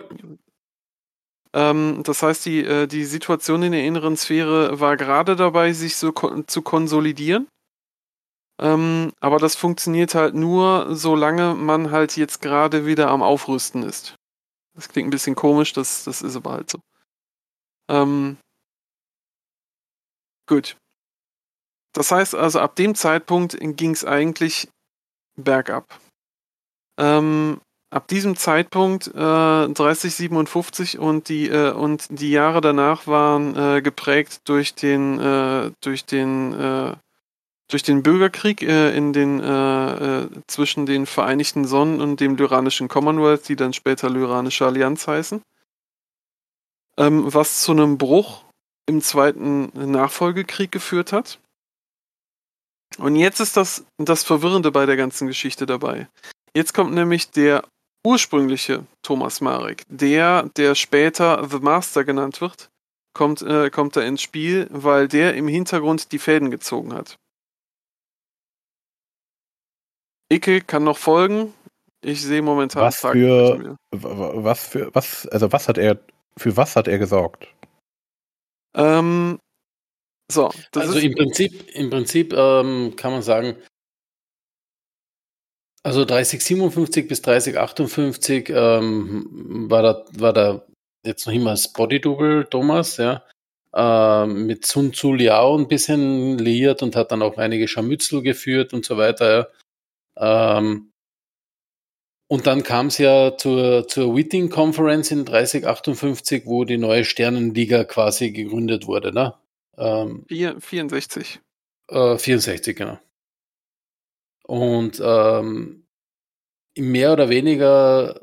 Ähm, 1.53 2.01
das 2.03 2.23
heißt, 2.23 2.45
die, 2.45 2.63
äh, 2.63 2.87
die 2.87 3.05
Situation 3.05 3.63
in 3.63 3.71
der 3.71 3.83
inneren 3.83 4.17
Sphäre 4.17 4.79
war 4.79 4.97
gerade 4.97 5.35
dabei, 5.35 5.73
sich 5.73 5.95
so 5.95 6.11
ko 6.11 6.43
zu 6.43 6.61
konsolidieren. 6.61 7.47
Ähm, 8.59 9.11
aber 9.19 9.37
das 9.37 9.55
funktioniert 9.55 10.15
halt 10.15 10.33
nur, 10.33 10.95
solange 10.95 11.53
man 11.53 11.91
halt 11.91 12.17
jetzt 12.17 12.41
gerade 12.41 12.85
wieder 12.85 13.09
am 13.09 13.21
Aufrüsten 13.21 13.83
ist. 13.83 14.15
Das 14.75 14.89
klingt 14.89 15.07
ein 15.07 15.11
bisschen 15.11 15.35
komisch, 15.35 15.73
das, 15.73 16.03
das 16.03 16.21
ist 16.21 16.35
aber 16.35 16.51
halt 16.51 16.69
so. 16.69 16.79
Ähm, 17.89 18.37
gut. 20.47 20.77
Das 21.97 22.11
heißt 22.11 22.35
also, 22.35 22.59
ab 22.59 22.75
dem 22.75 22.93
Zeitpunkt 22.93 23.57
ging 23.59 23.89
es 23.89 24.05
eigentlich 24.05 24.69
bergab. 25.35 25.99
Ähm, 26.99 27.59
ab 27.89 28.07
diesem 28.07 28.35
Zeitpunkt 28.35 29.07
äh, 29.07 29.11
3057 29.17 30.99
und 30.99 31.27
die 31.27 31.49
äh, 31.49 31.71
und 31.71 32.05
die 32.11 32.29
Jahre 32.29 32.61
danach 32.61 33.07
waren 33.07 33.55
äh, 33.55 33.81
geprägt 33.81 34.41
durch 34.43 34.75
den 34.75 35.19
äh, 35.19 35.71
durch 35.81 36.05
den 36.05 36.53
äh, 36.53 36.95
durch 37.67 37.81
den 37.81 38.03
Bürgerkrieg 38.03 38.61
äh, 38.61 38.95
in 38.95 39.11
den 39.11 39.41
zwischen 40.45 40.85
den 40.85 41.07
Vereinigten 41.07 41.65
Sonnen 41.65 41.99
und 41.99 42.19
dem 42.19 42.35
Lyranischen 42.35 42.89
Commonwealth, 42.89 43.49
die 43.49 43.55
dann 43.55 43.73
später 43.73 44.07
Lyranische 44.07 44.67
Allianz 44.67 45.07
heißen, 45.07 45.41
ähm, 46.99 47.33
was 47.33 47.63
zu 47.63 47.71
einem 47.71 47.97
Bruch 47.97 48.43
im 48.85 49.01
zweiten 49.01 49.71
Nachfolgekrieg 49.73 50.71
geführt 50.71 51.11
hat. 51.11 51.39
Und 52.97 53.15
jetzt 53.15 53.39
ist 53.39 53.57
das 53.57 53.85
das 53.97 54.23
Verwirrende 54.23 54.71
bei 54.71 54.85
der 54.85 54.97
ganzen 54.97 55.27
Geschichte 55.27 55.65
dabei. 55.65 56.07
Jetzt 56.55 56.73
kommt 56.73 56.93
nämlich 56.93 57.29
der 57.31 57.63
ursprüngliche 58.05 58.85
Thomas 59.03 59.41
Marek, 59.41 59.83
der, 59.89 60.49
der 60.55 60.75
später 60.75 61.47
The 61.49 61.59
Master 61.59 62.03
genannt 62.03 62.41
wird, 62.41 62.69
kommt, 63.13 63.41
äh, 63.41 63.69
kommt 63.69 63.95
da 63.95 64.01
ins 64.01 64.21
Spiel, 64.21 64.67
weil 64.71 65.07
der 65.07 65.35
im 65.35 65.47
Hintergrund 65.47 66.11
die 66.11 66.19
Fäden 66.19 66.49
gezogen 66.49 66.93
hat. 66.93 67.17
Icke 70.31 70.61
kann 70.61 70.83
noch 70.83 70.97
folgen. 70.97 71.53
Ich 72.01 72.21
sehe 72.21 72.41
momentan 72.41 72.83
was 72.83 72.99
für 72.99 73.75
was 73.91 74.67
für 74.67 74.93
was 74.93 75.27
also 75.27 75.51
was 75.51 75.67
hat 75.67 75.77
er 75.77 75.99
für 76.37 76.55
was 76.55 76.75
hat 76.75 76.87
er 76.87 76.99
gesorgt? 76.99 77.47
Ähm, 78.75 79.39
so, 80.31 80.51
also 80.75 80.99
im 80.99 81.13
Prinzip 81.15 81.69
im 81.73 81.89
Prinzip 81.89 82.33
ähm, 82.33 82.95
kann 82.95 83.11
man 83.11 83.21
sagen, 83.21 83.57
also 85.83 86.03
3057 86.03 87.07
bis 87.07 87.21
3058 87.21 88.49
ähm, 88.49 89.67
war, 89.69 89.81
da, 89.83 90.05
war 90.19 90.33
da 90.33 90.65
jetzt 91.05 91.25
noch 91.25 91.33
immer 91.33 91.51
das 91.51 91.71
Body-Double 91.71 92.45
Thomas, 92.49 92.97
ja, 92.97 93.23
äh, 93.73 94.25
mit 94.27 94.65
Sun 94.65 94.91
Tzu 94.91 95.13
Liao 95.13 95.57
ein 95.57 95.69
bisschen 95.69 96.37
liiert 96.37 96.83
und 96.83 96.97
hat 96.97 97.11
dann 97.13 97.21
auch 97.21 97.37
einige 97.37 97.67
Scharmützel 97.69 98.21
geführt 98.21 98.73
und 98.73 98.83
so 98.85 98.97
weiter. 98.97 99.51
Ja. 100.19 100.57
Ähm, 100.59 100.91
und 102.29 102.47
dann 102.47 102.63
kam 102.63 102.87
es 102.87 102.97
ja 102.97 103.37
zur, 103.37 103.87
zur 103.87 104.13
Whitting 104.13 104.49
Conference 104.49 105.11
in 105.11 105.23
3058, 105.23 106.45
wo 106.45 106.65
die 106.65 106.77
neue 106.77 107.05
Sternenliga 107.05 107.85
quasi 107.85 108.31
gegründet 108.31 108.87
wurde, 108.87 109.13
ne? 109.13 109.35
Ähm, 109.77 110.25
64. 110.27 111.39
Äh, 111.89 112.17
64, 112.17 112.75
genau. 112.75 112.99
Und 114.45 115.01
ähm, 115.03 115.87
mehr 116.77 117.13
oder 117.13 117.29
weniger 117.29 118.19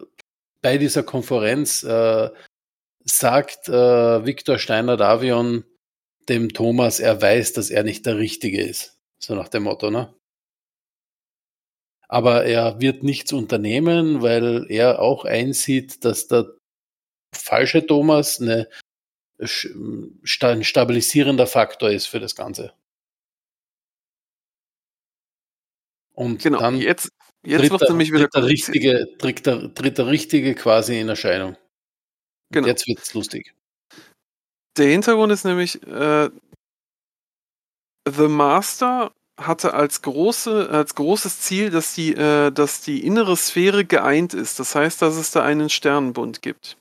bei 0.62 0.78
dieser 0.78 1.02
Konferenz 1.02 1.82
äh, 1.82 2.30
sagt 3.04 3.68
äh, 3.68 4.24
Viktor 4.24 4.58
Steiner 4.58 4.96
Davion 4.96 5.64
dem 6.28 6.54
Thomas, 6.54 7.00
er 7.00 7.20
weiß, 7.20 7.52
dass 7.52 7.70
er 7.70 7.82
nicht 7.82 8.06
der 8.06 8.16
Richtige 8.16 8.62
ist. 8.62 8.98
So 9.18 9.34
nach 9.34 9.48
dem 9.48 9.64
Motto, 9.64 9.90
ne? 9.90 10.14
Aber 12.08 12.44
er 12.44 12.80
wird 12.80 13.02
nichts 13.02 13.32
unternehmen, 13.32 14.22
weil 14.22 14.66
er 14.70 15.00
auch 15.00 15.24
einsieht, 15.24 16.04
dass 16.04 16.28
der 16.28 16.46
falsche 17.34 17.86
Thomas 17.86 18.40
eine, 18.40 18.68
ein 19.38 20.20
stabilisierender 20.22 21.46
Faktor 21.46 21.90
ist 21.90 22.06
für 22.06 22.20
das 22.20 22.34
Ganze. 22.34 22.72
Und 26.14 26.40
genau, 26.42 26.60
dann 26.60 26.76
jetzt, 26.76 27.10
jetzt 27.44 27.70
wird 27.70 27.88
nämlich 27.88 28.12
wieder 28.12 28.28
tritt 28.30 28.34
der, 28.34 28.44
richtige, 28.44 29.16
tritt, 29.18 29.46
der, 29.46 29.74
tritt 29.74 29.98
der 29.98 30.06
Richtige 30.06 30.54
quasi 30.54 31.00
in 31.00 31.08
Erscheinung. 31.08 31.56
Genau. 32.52 32.68
Jetzt 32.68 32.86
wird 32.86 33.00
es 33.00 33.12
lustig. 33.14 33.54
Der 34.76 34.86
Hintergrund 34.86 35.32
ist 35.32 35.44
nämlich, 35.44 35.82
äh, 35.86 36.30
The 38.08 38.28
Master 38.28 39.12
hatte 39.36 39.74
als, 39.74 40.02
große, 40.02 40.68
als 40.70 40.94
großes 40.94 41.40
Ziel, 41.40 41.70
dass 41.70 41.94
die, 41.94 42.14
äh, 42.14 42.52
dass 42.52 42.82
die 42.82 43.04
innere 43.04 43.36
Sphäre 43.36 43.84
geeint 43.84 44.34
ist. 44.34 44.60
Das 44.60 44.74
heißt, 44.74 45.02
dass 45.02 45.16
es 45.16 45.32
da 45.32 45.42
einen 45.42 45.70
Sternenbund 45.70 46.42
gibt. 46.42 46.76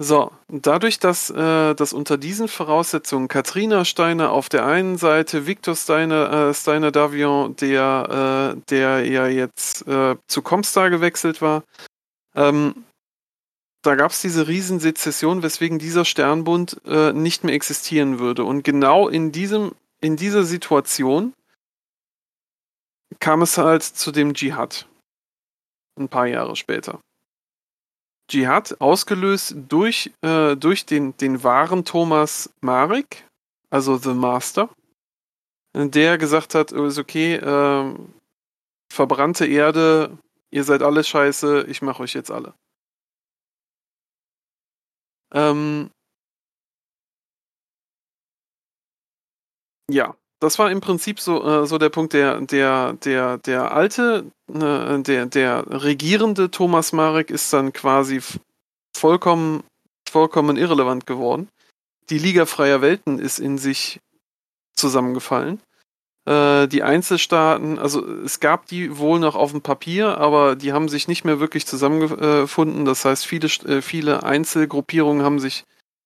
So, 0.00 0.30
dadurch, 0.48 1.00
dass, 1.00 1.28
äh, 1.30 1.74
dass 1.74 1.92
unter 1.92 2.18
diesen 2.18 2.46
Voraussetzungen 2.46 3.26
Katrina 3.26 3.84
Steiner 3.84 4.30
auf 4.30 4.48
der 4.48 4.64
einen 4.64 4.96
Seite, 4.96 5.46
Victor 5.46 5.74
Steiner, 5.74 6.50
äh, 6.50 6.54
Steiner 6.54 6.92
Davion, 6.92 7.56
der, 7.56 8.54
äh, 8.56 8.60
der 8.70 9.04
ja 9.04 9.26
jetzt 9.26 9.88
äh, 9.88 10.16
zu 10.28 10.42
Comstar 10.42 10.90
gewechselt 10.90 11.42
war, 11.42 11.64
ähm, 12.36 12.84
da 13.82 13.96
gab 13.96 14.12
es 14.12 14.20
diese 14.20 14.46
Riesensezession, 14.46 15.42
weswegen 15.42 15.80
dieser 15.80 16.04
Sternbund 16.04 16.80
äh, 16.84 17.12
nicht 17.12 17.42
mehr 17.42 17.54
existieren 17.54 18.20
würde. 18.20 18.44
Und 18.44 18.62
genau 18.62 19.08
in 19.08 19.32
diesem 19.32 19.72
in 20.00 20.16
dieser 20.16 20.44
Situation 20.44 21.34
kam 23.18 23.42
es 23.42 23.58
halt 23.58 23.82
zu 23.82 24.12
dem 24.12 24.34
Dschihad. 24.34 24.86
Ein 25.98 26.08
paar 26.08 26.26
Jahre 26.26 26.54
später. 26.54 27.00
Dschihad 28.28 28.80
ausgelöst 28.80 29.56
durch, 29.68 30.12
äh, 30.22 30.56
durch 30.56 30.86
den, 30.86 31.16
den 31.16 31.42
wahren 31.42 31.84
Thomas 31.84 32.50
Marek, 32.60 33.26
also 33.70 33.96
The 33.96 34.14
Master, 34.14 34.68
der 35.74 36.18
gesagt 36.18 36.54
hat, 36.54 36.72
ist 36.72 36.98
okay, 36.98 37.34
äh, 37.36 37.94
verbrannte 38.92 39.46
Erde, 39.46 40.18
ihr 40.50 40.64
seid 40.64 40.82
alle 40.82 41.04
scheiße, 41.04 41.66
ich 41.68 41.82
mache 41.82 42.02
euch 42.02 42.14
jetzt 42.14 42.30
alle. 42.30 42.54
Ähm, 45.32 45.90
Ja, 49.90 50.14
das 50.40 50.58
war 50.58 50.70
im 50.70 50.80
Prinzip 50.80 51.20
so, 51.20 51.44
äh, 51.44 51.66
so 51.66 51.78
der 51.78 51.88
Punkt, 51.88 52.12
der, 52.12 52.40
der, 52.40 52.92
der, 52.94 53.38
der 53.38 53.72
alte, 53.72 54.26
äh, 54.52 54.98
der, 55.00 55.26
der 55.26 55.64
regierende 55.68 56.50
Thomas 56.50 56.92
Marek 56.92 57.30
ist 57.30 57.52
dann 57.52 57.72
quasi 57.72 58.20
vollkommen, 58.96 59.64
vollkommen 60.08 60.56
irrelevant 60.56 61.06
geworden. 61.06 61.48
Die 62.10 62.18
Liga 62.18 62.46
freier 62.46 62.80
Welten 62.80 63.18
ist 63.18 63.38
in 63.38 63.58
sich 63.58 64.00
zusammengefallen. 64.74 65.60
Äh, 66.24 66.68
die 66.68 66.82
Einzelstaaten, 66.82 67.78
also 67.78 68.06
es 68.06 68.38
gab 68.38 68.66
die 68.66 68.96
wohl 68.96 69.18
noch 69.18 69.34
auf 69.34 69.50
dem 69.50 69.62
Papier, 69.62 70.18
aber 70.18 70.56
die 70.56 70.72
haben 70.72 70.88
sich 70.88 71.08
nicht 71.08 71.24
mehr 71.24 71.40
wirklich 71.40 71.66
zusammengefunden. 71.66 72.84
Das 72.84 73.04
heißt, 73.04 73.26
viele, 73.26 73.48
äh, 73.66 73.82
viele 73.82 74.22
Einzelgruppierungen 74.22 75.24
haben 75.24 75.40
sich 75.40 75.64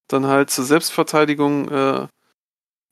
dann 0.09 0.27
halt 0.27 0.51
zur 0.51 0.65
Selbstverteidigung 0.65 1.69
äh, 1.69 2.07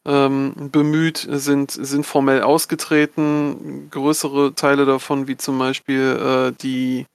ähm, 0.07 0.71
bemüht, 0.73 1.27
sind, 1.31 1.71
sind 1.71 2.07
formell 2.07 2.43
ausgetreten. 2.43 3.89
Größere 3.91 4.55
Teile 4.55 4.87
davon, 4.87 5.29
wie 5.29 5.37
zum 5.37 5.59
Beispiel 5.59 6.53
äh, 6.53 6.53
die, 6.63 7.07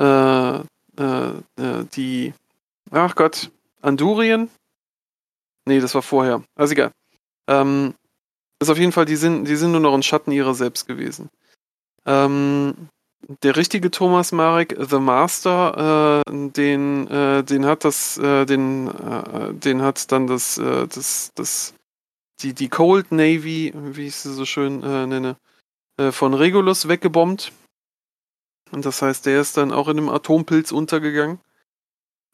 äh, 0.00 0.58
äh, 0.58 1.28
äh, 1.56 1.84
die, 1.94 2.32
ach 2.90 3.14
Gott, 3.14 3.50
Andurien? 3.82 4.50
Nee, 5.66 5.80
das 5.80 5.94
war 5.94 6.02
vorher. 6.02 6.42
Also 6.56 6.72
egal. 6.72 6.92
Ähm, 7.48 7.94
ist 8.60 8.70
auf 8.70 8.78
jeden 8.78 8.92
Fall, 8.92 9.04
die 9.04 9.16
sind, 9.16 9.46
die 9.46 9.56
sind 9.56 9.72
nur 9.72 9.80
noch 9.80 9.94
ein 9.94 10.02
Schatten 10.02 10.32
ihrer 10.32 10.54
selbst 10.54 10.86
gewesen. 10.86 11.28
Ähm, 12.06 12.88
der 13.42 13.56
richtige 13.56 13.90
Thomas 13.90 14.32
Marek, 14.32 14.76
The 14.78 14.98
Master, 14.98 16.22
äh, 16.26 16.50
den, 16.50 17.08
äh, 17.08 17.42
den 17.42 17.64
hat 17.66 17.84
das, 17.84 18.18
äh, 18.18 18.44
den, 18.44 18.88
äh, 18.88 19.54
den 19.54 19.82
hat 19.82 20.12
dann 20.12 20.26
das, 20.26 20.58
äh, 20.58 20.86
das, 20.86 21.32
das 21.34 21.74
die, 22.40 22.54
die 22.54 22.68
Cold 22.68 23.12
Navy, 23.12 23.72
wie 23.74 24.06
ich 24.06 24.16
sie 24.16 24.32
so 24.32 24.44
schön 24.44 24.82
äh, 24.82 25.06
nenne, 25.06 25.36
äh, 25.98 26.12
von 26.12 26.34
Regulus 26.34 26.88
weggebombt. 26.88 27.52
Und 28.70 28.84
das 28.84 29.02
heißt, 29.02 29.26
der 29.26 29.40
ist 29.40 29.56
dann 29.56 29.72
auch 29.72 29.88
in 29.88 29.98
einem 29.98 30.08
Atompilz 30.08 30.72
untergegangen. 30.72 31.40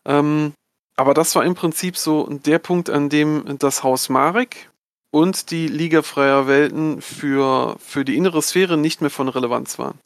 Ähm, 0.07 0.55
aber 0.97 1.15
das 1.15 1.35
war 1.35 1.45
im 1.45 1.55
Prinzip 1.55 1.97
so 1.97 2.27
der 2.27 2.59
Punkt, 2.59 2.91
an 2.91 3.09
dem 3.09 3.59
das 3.59 3.83
Haus 3.83 4.09
Marek 4.09 4.71
und 5.11 5.51
die 5.51 5.67
Liga 5.67 6.03
freier 6.03 6.47
Welten 6.47 7.03
für, 7.03 7.77
für 7.79 8.05
die 8.05 8.17
innere 8.17 8.43
Sphäre 8.43 8.77
nicht 8.77 9.01
mehr 9.01 9.11
von 9.11 9.29
Relevanz 9.29 9.79
waren. 9.79 9.99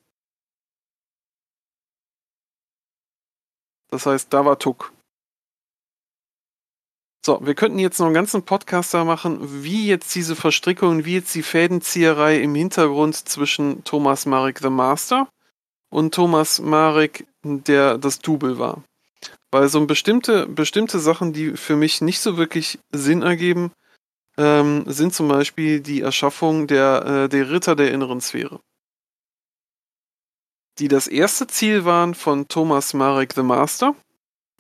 Das 3.91 4.07
heißt, 4.07 4.33
da 4.33 4.45
war 4.45 4.59
Tuck. 4.59 4.93
So, 7.27 7.41
wir 7.43 7.55
könnten 7.55 7.79
jetzt 7.79 7.99
noch 8.01 8.07
einen 8.07 8.15
ganzen 8.15 8.43
Podcast 8.43 8.93
da 8.93 9.03
machen, 9.03 9.39
wie 9.65 9.87
jetzt 9.87 10.15
diese 10.15 10.37
Verstrickung, 10.37 11.07
wie 11.07 11.15
jetzt 11.15 11.35
die 11.35 11.43
Fädenzieherei 11.43 12.39
im 12.39 12.55
Hintergrund 12.55 13.17
zwischen 13.17 13.83
Thomas 13.83 14.27
Marek 14.27 14.59
the 14.59 14.69
Master 14.69 15.27
und 15.91 16.13
Thomas 16.13 16.61
Marek, 16.61 17.27
der 17.43 17.97
das 17.97 18.19
Double 18.19 18.59
war. 18.59 18.85
Weil 19.51 19.71
so 19.71 19.87
bestimmte, 19.87 20.47
bestimmte 20.47 20.99
Sachen, 20.99 21.33
die 21.33 21.57
für 21.57 21.77
mich 21.77 22.03
nicht 22.03 22.21
so 22.21 22.37
wirklich 22.37 22.79
Sinn 22.93 23.23
ergeben, 23.23 23.73
ähm, 24.37 24.85
sind 24.87 25.15
zum 25.15 25.29
Beispiel 25.29 25.81
die 25.81 26.03
Erschaffung 26.03 26.67
der, 26.67 27.07
äh, 27.07 27.29
der 27.31 27.51
Ritter 27.51 27.75
der 27.75 27.91
inneren 27.91 28.21
Sphäre. 28.21 28.61
Die 30.79 30.89
das 30.89 31.09
erste 31.09 31.47
Ziel 31.47 31.87
waren 31.87 32.15
von 32.15 32.49
Thomas 32.49 32.93
Marek 32.93 33.33
the 33.33 33.43
Master 33.43 33.97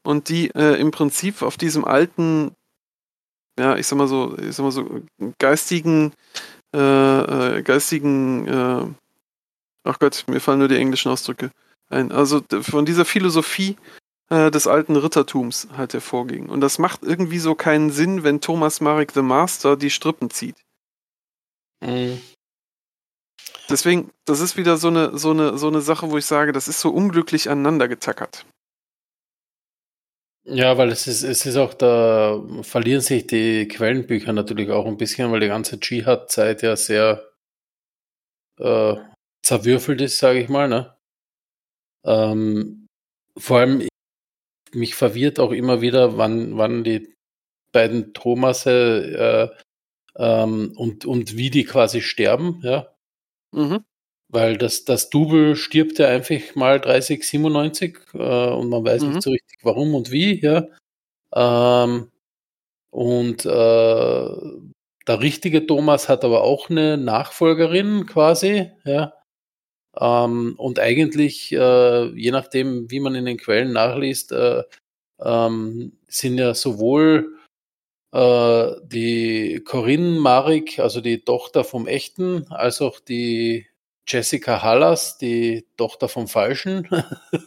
und 0.05 0.29
die 0.29 0.51
äh, 0.51 0.79
im 0.81 0.91
Prinzip 0.91 1.43
auf 1.43 1.57
diesem 1.57 1.85
alten, 1.85 2.53
ja, 3.59 3.77
ich 3.77 3.87
sag 3.87 3.97
mal 3.97 4.09
so, 4.09 4.37
ich 4.39 4.55
sag 4.55 4.65
mal 4.65 4.73
so, 4.73 5.03
geistigen, 5.39 6.13
äh, 6.75 6.79
äh, 7.59 7.63
geistigen, 7.63 8.47
äh, 8.47 8.87
ach 9.85 9.99
Gott, 9.99 10.25
mir 10.29 10.41
fallen 10.41 10.59
nur 10.61 10.69
die 10.69 10.77
englischen 10.77 11.11
Ausdrücke 11.11 11.51
ein. 11.89 12.13
Also 12.13 12.43
von 12.63 12.85
dieser 12.85 13.05
Philosophie 13.05 13.77
äh, 14.31 14.51
des 14.51 14.67
alten 14.67 14.97
Rittertums 14.97 15.69
halt 15.77 15.95
hervorging. 15.95 16.49
Und 16.49 16.61
das 16.61 16.79
macht 16.79 17.03
irgendwie 17.03 17.39
so 17.39 17.55
keinen 17.55 17.91
Sinn, 17.91 18.25
wenn 18.25 18.41
Thomas 18.41 18.81
Marek 18.81 19.13
the 19.13 19.23
Master 19.23 19.77
die 19.77 19.91
Strippen 19.91 20.31
zieht. 20.31 20.57
Mhm. 21.81 22.21
Deswegen, 23.71 24.11
das 24.27 24.41
ist 24.41 24.57
wieder 24.59 24.77
so 24.77 24.89
eine, 24.89 25.17
so 25.17 25.31
eine, 25.31 25.57
so 25.57 25.69
eine 25.69 25.81
Sache, 25.81 26.11
wo 26.11 26.19
ich 26.19 26.27
sage, 26.27 26.53
das 26.53 26.69
ist 26.69 26.81
so 26.81 26.91
unglücklich 26.91 27.49
aneinander 27.49 27.89
getackert. 27.89 28.45
Ja, 30.47 30.77
weil 30.77 30.91
es 30.91 31.07
ist, 31.07 31.23
es 31.23 31.47
ist 31.47 31.57
auch, 31.57 31.73
da 31.75 32.43
verlieren 32.63 33.01
sich 33.01 33.27
die 33.27 33.67
Quellenbücher 33.67 34.33
natürlich 34.35 34.71
auch 34.71 34.85
ein 34.87 34.99
bisschen, 34.99 35.33
weil 35.33 35.41
die 35.41 35.47
ganze 35.49 35.81
Dschihad-Zeit 35.81 36.63
ja 36.63 36.77
sehr 36.77 37.25
äh, 38.59 38.97
zerwürfelt 39.43 40.01
ist, 40.01 40.19
sage 40.19 40.41
ich 40.41 40.49
mal. 40.49 40.69
Ne? 40.69 40.95
Ähm, 42.05 42.87
vor 43.37 43.61
allem, 43.61 43.89
mich 44.73 44.95
verwirrt 44.95 45.41
auch 45.41 45.53
immer 45.53 45.81
wieder, 45.81 46.19
wann, 46.19 46.57
wann 46.59 46.85
die 46.85 47.15
beiden 47.73 48.15
Thomasse 48.15 49.55
äh, 50.19 50.23
ähm, 50.23 50.73
und, 50.77 51.07
und 51.07 51.37
wie 51.37 51.51
die 51.51 51.65
quasi 51.65 52.03
sterben, 52.03 52.61
ja. 52.63 52.95
Mhm. 53.53 53.85
Weil 54.35 54.59
das, 54.59 54.85
das 54.85 55.11
Double 55.11 55.55
stirbt 55.55 56.01
ja 56.01 56.09
einfach 56.09 56.57
mal 56.57 56.81
3097 56.81 57.99
äh, 58.15 58.19
und 58.49 58.69
man 58.69 58.85
weiß 58.85 59.03
mhm. 59.03 59.11
nicht 59.11 59.23
so 59.23 59.31
richtig 59.31 59.59
warum 59.63 59.95
und 59.95 60.11
wie, 60.11 60.41
ja. 60.41 60.67
Ähm, 61.33 62.11
und 62.91 63.47
äh, 63.47 63.49
der 65.07 65.21
richtige 65.21 65.67
Thomas 65.69 66.09
hat 66.09 66.25
aber 66.25 66.43
auch 66.43 66.69
eine 66.69 66.97
Nachfolgerin 66.97 68.07
quasi, 68.07 68.73
ja. 68.85 69.13
Ähm, 69.97 70.55
und 70.59 70.81
eigentlich, 70.81 71.53
äh, 71.53 72.07
je 72.19 72.33
nachdem, 72.33 72.91
wie 72.91 72.99
man 72.99 73.15
in 73.15 73.27
den 73.27 73.39
Quellen 73.39 73.73
nachliest, 73.73 74.33
äh, 74.33 74.65
ähm, 75.21 75.93
sind 76.09 76.39
ja 76.39 76.55
sowohl 76.55 77.39
äh, 78.13 78.73
die 78.83 79.63
Corinne 79.65 80.19
Marik, 80.19 80.81
also 80.81 81.01
die 81.01 81.21
Tochter 81.25 81.63
vom 81.63 81.87
Echten, 81.87 82.47
als 82.51 82.81
auch 82.83 82.99
die 82.99 83.69
Jessica 84.07 84.63
Hallas, 84.63 85.19
die 85.19 85.67
Tochter 85.77 86.09
vom 86.09 86.29
Falschen. 86.29 86.89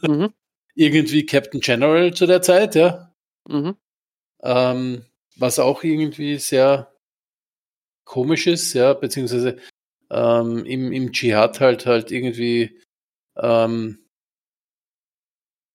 Mhm. 0.01 0.33
irgendwie 0.75 1.25
Captain 1.25 1.59
General 1.59 2.13
zu 2.13 2.27
der 2.27 2.41
Zeit, 2.41 2.75
ja. 2.75 3.13
Mhm. 3.47 3.75
Ähm, 4.43 5.05
was 5.35 5.59
auch 5.59 5.83
irgendwie 5.83 6.37
sehr 6.37 6.93
komisch 8.05 8.47
ist, 8.47 8.73
ja, 8.73 8.93
beziehungsweise 8.93 9.57
ähm, 10.09 10.65
im, 10.65 10.91
im 10.93 11.11
Dschihad 11.11 11.59
halt 11.59 11.85
halt 11.85 12.11
irgendwie 12.11 12.79
ähm, 13.35 14.07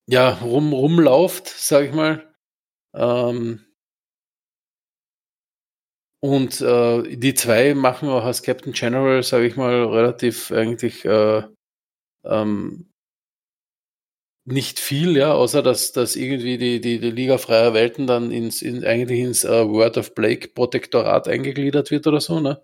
ja, 0.07 0.33
rum, 0.39 0.73
rumlauft, 0.73 1.47
sag 1.47 1.85
ich 1.85 1.93
mal. 1.93 2.33
Ähm, 2.93 3.65
und 6.23 6.61
äh, 6.61 7.17
die 7.17 7.33
zwei 7.33 7.73
machen 7.73 8.07
auch 8.07 8.23
als 8.23 8.43
Captain 8.43 8.71
General, 8.71 9.21
sage 9.23 9.45
ich 9.45 9.57
mal, 9.57 9.83
relativ 9.87 10.53
eigentlich 10.53 11.03
äh, 11.03 11.43
ähm, 12.23 12.89
nicht 14.45 14.79
viel, 14.79 15.17
ja, 15.17 15.33
außer 15.33 15.61
dass, 15.61 15.91
dass 15.91 16.15
irgendwie 16.15 16.57
die, 16.57 16.79
die, 16.79 16.99
die 17.01 17.11
Liga 17.11 17.37
freier 17.37 17.73
Welten 17.73 18.07
dann 18.07 18.31
ins, 18.31 18.61
in, 18.61 18.85
eigentlich 18.85 19.19
ins 19.19 19.43
uh, 19.43 19.69
Word 19.69 19.97
of 19.97 20.15
Blake 20.15 20.47
Protektorat 20.47 21.27
eingegliedert 21.27 21.91
wird 21.91 22.07
oder 22.07 22.21
so, 22.21 22.39
ne? 22.39 22.63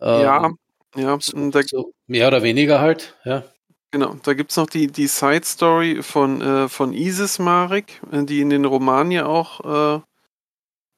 Ja, 0.00 0.44
Ähm, 0.44 0.58
ja. 0.96 1.18
so, 1.18 1.50
Da, 1.50 1.62
so 1.62 1.94
mehr 2.08 2.28
oder 2.28 2.42
weniger 2.42 2.78
halt, 2.80 3.16
ja. 3.24 3.42
genau. 3.90 4.16
Da 4.22 4.34
gibt 4.34 4.50
es 4.50 4.58
noch 4.58 4.66
die, 4.66 4.88
die 4.88 5.06
Side-Story 5.06 6.02
von, 6.02 6.42
äh, 6.42 6.68
von 6.68 6.92
Isis 6.92 7.38
Marek, 7.38 8.02
äh, 8.12 8.22
die 8.24 8.42
in 8.42 8.50
den 8.50 8.66
Romanen 8.66 9.12
ja 9.12 9.24
auch 9.24 10.04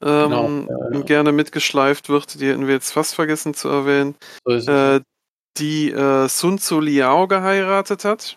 äh, 0.05 0.25
ähm, 0.25 0.67
Genau, 0.67 0.91
ja, 0.91 0.99
ja. 0.99 1.01
gerne 1.03 1.33
mitgeschleift 1.33 2.09
wird. 2.09 2.41
Die 2.41 2.49
hätten 2.49 2.67
wir 2.67 2.75
jetzt 2.75 2.93
fast 2.93 3.15
vergessen 3.15 3.55
zu 3.55 3.69
erwähnen. 3.69 4.15
So. 4.45 4.71
Äh, 4.71 5.01
die 5.57 5.91
äh, 5.91 6.29
Sun 6.29 6.59
Tzu 6.59 6.81
Liao 6.81 7.27
geheiratet 7.29 8.05
hat. 8.05 8.37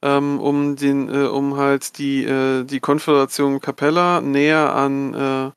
Ähm, 0.00 0.38
um 0.40 0.76
den, 0.76 1.08
äh, 1.12 1.26
um 1.26 1.56
halt 1.56 1.98
die, 1.98 2.24
äh, 2.24 2.64
die 2.64 2.78
Konföderation 2.80 3.60
Capella 3.60 4.20
näher 4.20 4.72
an, 4.72 5.12
äh, 5.14 5.50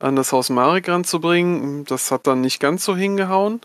an 0.00 0.16
das 0.16 0.32
Haus 0.32 0.48
Marek 0.48 0.88
ranzubringen. 0.88 1.84
Das 1.84 2.10
hat 2.10 2.26
dann 2.26 2.40
nicht 2.40 2.60
ganz 2.60 2.84
so 2.84 2.96
hingehauen. 2.96 3.60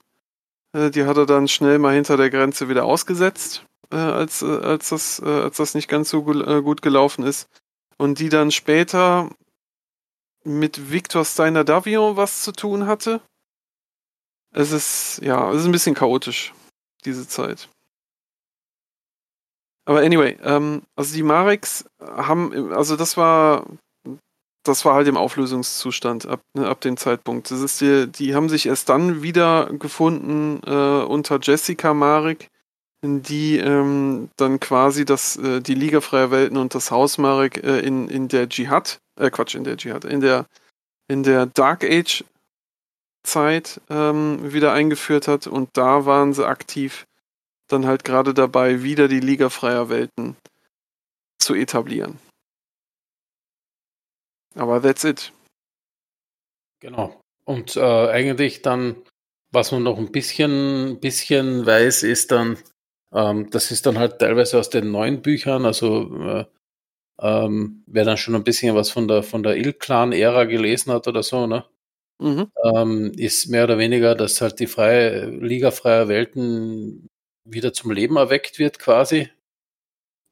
Äh, 0.74 0.92
die 0.92 1.06
hat 1.06 1.18
er 1.18 1.26
dann 1.26 1.48
schnell 1.48 1.80
mal 1.80 1.96
hinter 1.96 2.18
der 2.18 2.30
Grenze 2.30 2.68
wieder 2.68 2.84
ausgesetzt, 2.84 3.66
als, 3.92 4.44
als, 4.44 4.90
das, 4.90 5.22
als 5.22 5.58
das 5.58 5.76
nicht 5.76 5.88
ganz 5.88 6.10
so 6.10 6.24
gut 6.24 6.82
gelaufen 6.82 7.24
ist. 7.24 7.48
Und 7.98 8.20
die 8.20 8.30
dann 8.30 8.50
später 8.52 9.30
mit 10.44 10.92
Victor 10.92 11.26
Steiner 11.26 11.64
Davion 11.64 12.18
was 12.18 12.42
zu 12.42 12.52
tun 12.52 12.88
hatte. 12.88 13.22
Es 14.52 14.72
ist, 14.72 15.20
ja, 15.24 15.52
es 15.52 15.62
ist 15.62 15.66
ein 15.66 15.72
bisschen 15.72 15.96
chaotisch, 15.96 16.54
diese 17.06 17.28
Zeit. 17.28 17.70
Aber 19.86 20.00
anyway, 20.00 20.38
ähm, 20.44 20.84
also 20.96 21.14
die 21.16 21.24
Mareks 21.24 21.86
haben, 22.00 22.72
also 22.72 22.96
das 22.96 23.18
war, 23.18 23.66
das 24.64 24.86
war 24.86 24.96
halt 24.96 25.08
im 25.08 25.18
Auflösungszustand 25.18 26.26
ab, 26.26 26.42
ne, 26.54 26.68
ab 26.68 26.80
dem 26.82 26.96
Zeitpunkt. 26.96 27.52
Das 27.52 27.60
ist 27.60 27.82
die, 27.82 28.08
die 28.10 28.34
haben 28.34 28.48
sich 28.48 28.66
erst 28.66 28.90
dann 28.90 29.24
wieder 29.24 29.66
gefunden 29.74 30.62
äh, 30.66 31.04
unter 31.04 31.40
Jessica 31.42 31.94
Marek, 31.94 32.48
die 33.04 33.58
ähm, 33.58 34.30
dann 34.38 34.60
quasi 34.60 35.04
das, 35.06 35.36
äh, 35.38 35.62
die 35.62 35.76
Liga 35.76 36.02
freier 36.02 36.32
Welten 36.32 36.58
und 36.58 36.74
das 36.74 36.90
Haus 36.90 37.18
Marek 37.18 37.64
äh, 37.64 37.80
in, 37.80 38.08
in 38.10 38.30
der 38.30 38.48
Dschihad, 38.48 39.00
äh 39.20 39.30
Quatsch, 39.30 39.56
in 39.56 39.66
der 39.66 39.78
Dschihad, 39.78 40.06
in 40.06 40.22
der, 40.22 40.46
in 41.10 41.24
der 41.24 41.46
Dark 41.48 41.84
Age 41.84 42.24
Zeit 43.24 43.82
ähm, 43.90 44.54
wieder 44.54 44.74
eingeführt 44.74 45.28
hat 45.28 45.48
und 45.48 45.70
da 45.74 46.06
waren 46.06 46.34
sie 46.34 46.48
aktiv 46.48 47.06
dann 47.68 47.86
halt 47.86 48.04
gerade 48.04 48.34
dabei, 48.34 48.84
wieder 48.84 49.08
die 49.08 49.20
Liga 49.20 49.50
freier 49.50 49.90
Welten 49.90 50.36
zu 51.40 51.56
etablieren. 51.56 52.20
Aber 54.56 54.82
that's 54.82 55.04
it. 55.04 55.34
Genau. 56.80 57.20
Und 57.46 57.76
äh, 57.76 57.82
eigentlich 57.82 58.62
dann, 58.62 58.96
was 59.52 59.72
man 59.72 59.84
noch 59.84 59.98
ein 59.98 60.12
bisschen, 60.12 61.00
bisschen 61.00 61.66
weiß, 61.66 62.04
ist 62.04 62.32
dann, 62.32 62.58
ähm, 63.14 63.50
das 63.52 63.72
ist 63.72 63.86
dann 63.86 64.00
halt 64.00 64.20
teilweise 64.20 64.60
aus 64.60 64.70
den 64.70 64.92
neuen 64.92 65.22
Büchern, 65.22 65.66
also 65.66 66.16
äh, 66.22 66.46
ähm, 67.22 67.84
wer 67.88 68.06
dann 68.06 68.18
schon 68.18 68.36
ein 68.36 68.44
bisschen 68.44 68.76
was 68.76 68.90
von 68.92 69.08
der 69.08 69.24
von 69.24 69.44
der 69.44 69.58
Il-Clan-Ära 69.58 70.46
gelesen 70.46 70.92
hat 70.94 71.08
oder 71.08 71.24
so, 71.24 71.48
ne? 71.48 71.66
Mhm. 72.20 72.52
ähm, 72.64 73.12
ist 73.18 73.48
mehr 73.50 73.66
oder 73.66 73.78
weniger, 73.78 74.16
dass 74.16 74.40
halt 74.42 74.60
die 74.60 74.68
freie 74.68 75.26
Liga 75.26 75.72
freier 75.72 76.08
Welten 76.08 77.10
wieder 77.46 77.74
zum 77.74 77.92
Leben 77.92 78.18
erweckt 78.18 78.60
wird 78.60 78.80
quasi. 78.80 79.30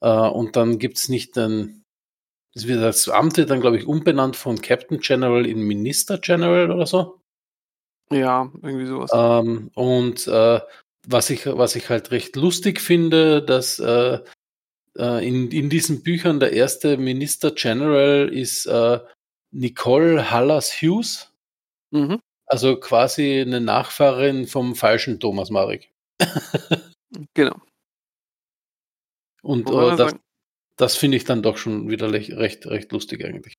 Äh, 0.02 0.10
und 0.10 0.56
dann 0.56 0.80
gibt's 0.80 1.10
nicht 1.10 1.38
ein, 1.38 1.84
das 2.54 2.68
wird 2.68 2.82
das 2.82 3.10
Amt 3.10 3.38
wird 3.38 3.50
dann, 3.50 3.62
glaube 3.62 3.78
ich, 3.78 3.86
umbenannt 3.88 4.36
von 4.36 4.62
Captain 4.62 5.00
General 5.00 5.46
in 5.46 5.62
Minister 5.62 6.18
General 6.18 6.72
oder 6.72 6.86
so. 6.86 7.22
Ja, 8.12 8.52
irgendwie 8.62 8.86
sowas. 8.86 9.12
Ähm, 9.14 9.72
und 9.74 10.28
äh, 10.28 10.60
was, 11.08 11.30
ich, 11.30 11.46
was 11.46 11.76
ich 11.76 11.90
halt 11.90 12.12
recht 12.12 12.36
lustig 12.36 12.80
finde, 12.80 13.42
dass 13.42 13.80
äh, 13.80 14.20
äh, 14.98 15.28
in, 15.28 15.50
in 15.52 15.70
diesen 15.70 16.04
Büchern 16.04 16.40
der 16.40 16.54
erste 16.54 16.98
Minister 16.98 17.52
General 17.52 18.30
ist 18.32 18.66
äh, 18.66 19.00
Nicole 19.52 20.32
Hallas 20.32 20.72
Hughes. 20.82 21.32
Mhm. 21.92 22.20
Also 22.46 22.78
quasi 22.78 23.42
eine 23.42 23.62
Nachfahrin 23.62 24.48
vom 24.48 24.76
falschen 24.76 25.20
Thomas 25.20 25.50
Marek. 25.50 25.90
Genau. 27.34 27.60
Und 29.42 29.70
äh, 29.70 29.96
das, 29.98 30.16
das 30.78 30.96
finde 30.96 31.18
ich 31.18 31.26
dann 31.26 31.44
doch 31.44 31.58
schon 31.58 31.90
wieder 31.90 32.12
recht, 32.12 32.66
recht 32.66 32.92
lustig 32.92 33.26
eigentlich. 33.26 33.56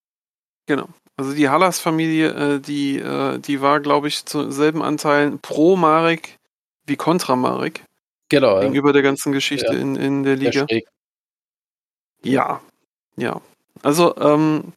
genau. 0.66 0.89
Also 1.16 1.35
die 1.35 1.51
Hallas-Familie, 1.51 2.28
äh, 2.31 2.60
die, 2.60 2.98
äh, 2.98 3.39
die 3.39 3.60
war, 3.60 3.81
glaube 3.81 4.09
ich, 4.09 4.24
zu 4.24 4.51
selben 4.51 4.82
Anteilen 4.82 5.39
pro 5.40 5.77
Marek 5.77 6.39
wie 6.86 6.96
kontra 6.96 7.36
Marek 7.36 7.84
Genau, 8.28 8.54
ja. 8.56 8.60
gegenüber 8.62 8.92
der 8.92 9.02
ganzen 9.02 9.32
Geschichte 9.32 9.72
Ja. 9.74 9.78
in, 9.78 9.96
in 9.96 10.22
der 10.22 10.36
Liga. 10.36 10.66
Ja, 12.22 12.60
ja. 13.16 13.40
Also 13.82 14.16
ähm, 14.16 14.72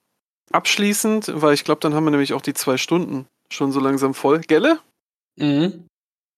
abschließend, 0.51 1.31
weil 1.41 1.53
ich 1.53 1.63
glaube, 1.63 1.79
dann 1.81 1.93
haben 1.93 2.03
wir 2.05 2.11
nämlich 2.11 2.33
auch 2.33 2.41
die 2.41 2.53
zwei 2.53 2.77
Stunden 2.77 3.27
schon 3.49 3.71
so 3.71 3.79
langsam 3.79 4.13
voll. 4.13 4.39
Gelle? 4.39 4.79
Mhm. 5.37 5.85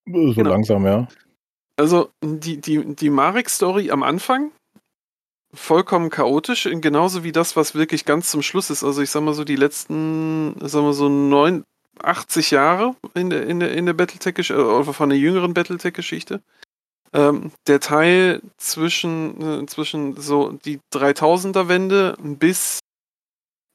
So 0.06 0.34
Genau. 0.34 0.50
langsam, 0.50 0.86
ja. 0.86 1.08
Also 1.78 2.10
die, 2.24 2.60
die, 2.60 2.96
die 2.96 3.10
Marek-Story 3.10 3.92
am 3.92 4.04
Anfang 4.04 4.52
vollkommen 5.54 6.10
chaotisch, 6.10 6.68
genauso 6.82 7.24
wie 7.24 7.32
das, 7.32 7.56
was 7.56 7.74
wirklich 7.76 8.04
ganz 8.06 8.30
zum 8.32 8.42
Schluss 8.42 8.70
ist. 8.70 8.84
Also 8.84 9.02
ich 9.02 9.10
sag 9.10 9.22
mal 9.22 9.34
so 9.34 9.44
die 9.44 9.56
letzten, 9.56 10.56
sagen 10.68 10.86
wir 10.86 10.94
so 10.94 11.08
neun, 11.10 11.64
80 12.04 12.52
Jahre 12.52 12.96
in 13.14 13.30
der, 13.30 13.46
in 13.48 13.60
der, 13.60 13.74
in 13.74 13.86
der 13.86 13.94
Battletech, 13.94 14.52
oder 14.52 14.94
von 14.94 15.10
der 15.10 15.18
jüngeren 15.18 15.54
Battletech-Geschichte. 15.54 16.42
Ähm, 17.14 17.52
der 17.68 17.80
Teil 17.80 18.42
zwischen, 18.58 19.64
äh, 19.64 19.66
zwischen 19.66 20.20
so 20.20 20.52
die 20.52 20.80
3000er-Wende 20.94 22.18
bis, 22.20 22.80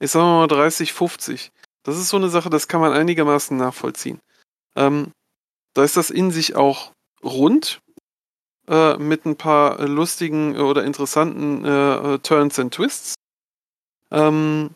ich 0.00 0.10
sag 0.10 0.20
mal 0.20 0.46
30, 0.46 0.92
50. 0.92 1.50
Das 1.82 1.98
ist 1.98 2.10
so 2.10 2.16
eine 2.16 2.28
Sache, 2.28 2.50
das 2.50 2.68
kann 2.68 2.80
man 2.80 2.92
einigermaßen 2.92 3.56
nachvollziehen. 3.56 4.20
Ähm, 4.76 5.12
da 5.74 5.82
ist 5.82 5.96
das 5.96 6.10
in 6.10 6.30
sich 6.30 6.54
auch 6.56 6.92
rund, 7.24 7.80
äh, 8.68 8.96
mit 8.96 9.24
ein 9.26 9.36
paar 9.36 9.80
äh, 9.80 9.86
lustigen 9.86 10.56
oder 10.56 10.84
interessanten 10.84 11.64
äh, 11.64 12.14
äh, 12.14 12.18
Turns 12.18 12.58
and 12.58 12.72
Twists. 12.74 13.14
Ähm, 14.10 14.70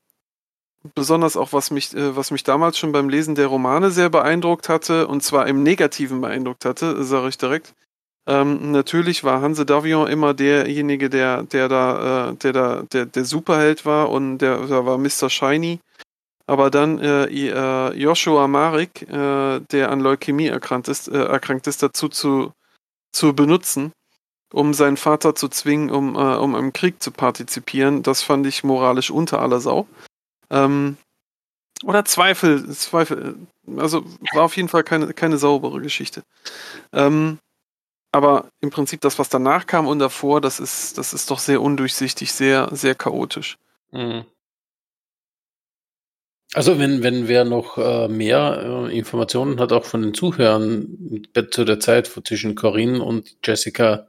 besonders 0.95 1.37
auch, 1.37 1.53
was 1.53 1.71
mich, 1.71 1.95
äh, 1.95 2.17
was 2.17 2.31
mich 2.31 2.45
damals 2.45 2.79
schon 2.79 2.93
beim 2.93 3.09
Lesen 3.09 3.35
der 3.35 3.49
Romane 3.49 3.91
sehr 3.91 4.11
beeindruckt 4.11 4.69
hatte, 4.69 5.07
und 5.07 5.23
zwar 5.23 5.47
im 5.47 5.63
Negativen 5.63 6.21
beeindruckt 6.21 6.65
hatte, 6.65 7.03
sage 7.05 7.29
ich 7.29 7.39
direkt. 7.39 7.75
Ähm, 8.29 8.73
natürlich 8.73 9.23
war 9.23 9.41
Hanse 9.41 9.65
Davion 9.65 10.09
immer 10.09 10.35
derjenige, 10.35 11.09
der, 11.09 11.45
der 11.45 11.69
da, 11.69 12.31
äh, 12.31 12.35
der 12.35 12.53
da, 12.53 12.83
der, 12.93 13.07
der 13.07 13.25
Superheld 13.25 13.87
war 13.87 14.11
und 14.11 14.39
der, 14.39 14.67
der 14.67 14.85
war 14.85 14.99
Mr. 14.99 15.31
Shiny. 15.31 15.79
Aber 16.49 16.71
dann 16.71 16.99
äh, 16.99 17.27
äh, 17.27 17.95
Joshua 17.97 18.47
Marek, 18.49 19.03
äh, 19.03 19.61
der 19.61 19.91
an 19.91 20.01
Leukämie 20.01 20.47
erkrankt 20.47 20.89
ist, 20.89 21.09
äh, 21.09 21.25
erkrankt 21.25 21.67
ist, 21.67 21.83
dazu 21.83 22.09
zu, 22.09 22.53
zu 23.13 23.35
benutzen, 23.35 23.93
um 24.53 24.75
seinen 24.75 24.97
Vater 24.97 25.35
zu 25.35 25.49
zwingen, 25.49 25.91
um, 25.91 26.15
äh, 26.15 26.37
um 26.37 26.55
im 26.55 26.73
Krieg 26.73 27.03
zu 27.03 27.11
partizipieren. 27.11 28.03
Das 28.03 28.23
fand 28.23 28.47
ich 28.47 28.65
moralisch 28.65 29.11
unter 29.11 29.41
aller 29.41 29.61
Sau. 29.61 29.87
Ähm, 30.51 30.97
oder 31.85 32.05
Zweifel, 32.05 32.68
Zweifel. 32.70 33.36
Also 33.77 34.05
war 34.32 34.44
auf 34.44 34.56
jeden 34.56 34.68
Fall 34.68 34.85
keine, 34.85 35.12
keine 35.12 35.39
saubere 35.39 35.81
Geschichte. 35.81 36.23
Ähm, 36.93 37.39
Aber 38.12 38.48
im 38.62 38.70
Prinzip 38.70 39.02
das, 39.02 39.18
was 39.18 39.28
danach 39.28 39.66
kam 39.66 39.86
und 39.86 39.98
davor, 39.98 40.40
das 40.40 40.59
ist, 40.60 40.97
das 40.97 41.12
ist 41.12 41.31
doch 41.31 41.39
sehr 41.39 41.60
undurchsichtig, 41.60 42.32
sehr, 42.32 42.68
sehr 42.73 42.94
chaotisch. 42.94 43.59
Mhm. 43.93 44.24
Also 46.55 46.78
wenn, 46.78 47.02
wenn 47.02 47.28
wer 47.28 47.44
noch 47.44 47.77
äh, 47.77 48.09
mehr 48.09 48.86
äh, 48.89 48.97
Informationen 48.97 49.60
hat, 49.60 49.73
auch 49.73 49.85
von 49.85 50.01
den 50.01 50.14
Zuhörern 50.14 51.23
zu 51.51 51.64
der 51.64 51.81
Zeit 51.81 52.06
zwischen 52.06 52.55
Corinne 52.55 53.02
und 53.02 53.36
Jessica, 53.44 54.09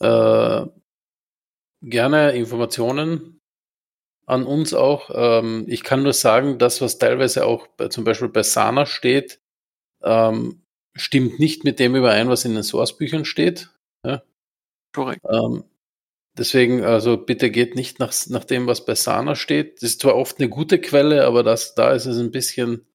äh, 0.00 0.66
gerne 1.82 2.32
Informationen 2.32 3.35
an 4.26 4.44
uns 4.46 4.74
auch. 4.74 5.10
Ähm, 5.14 5.64
ich 5.68 5.82
kann 5.84 6.02
nur 6.02 6.12
sagen, 6.12 6.58
das, 6.58 6.80
was 6.80 6.98
teilweise 6.98 7.46
auch 7.46 7.66
bei, 7.68 7.88
zum 7.88 8.04
Beispiel 8.04 8.28
bei 8.28 8.42
Sana 8.42 8.86
steht, 8.86 9.40
ähm, 10.02 10.62
stimmt 10.94 11.40
nicht 11.40 11.64
mit 11.64 11.80
dem 11.80 11.96
überein, 11.96 12.28
was 12.28 12.44
in 12.44 12.54
den 12.54 12.64
Source-Büchern 12.64 13.24
steht. 13.24 13.70
Ja? 14.04 14.22
Korrekt. 14.94 15.22
Ähm, 15.30 15.64
deswegen, 16.38 16.84
also 16.84 17.16
bitte 17.18 17.50
geht 17.50 17.76
nicht 17.76 18.00
nach, 18.00 18.12
nach 18.28 18.44
dem, 18.44 18.66
was 18.68 18.84
bei 18.86 18.94
Sana 18.96 19.36
steht. 19.36 19.76
Das 19.82 19.90
ist 19.90 20.02
zwar 20.02 20.16
oft 20.16 20.38
eine 20.40 20.48
gute 20.50 20.80
Quelle, 20.80 21.26
aber 21.26 21.42
das, 21.44 21.74
da 21.74 21.92
ist 21.92 22.06
es 22.06 22.18
ein 22.18 22.32
bisschen 22.32 22.86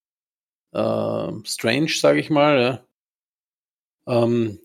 äh, 0.74 1.32
strange, 1.46 1.90
sage 1.90 2.20
ich 2.22 2.30
mal. 2.32 2.62
Ja? 2.62 4.24
Ähm, 4.24 4.60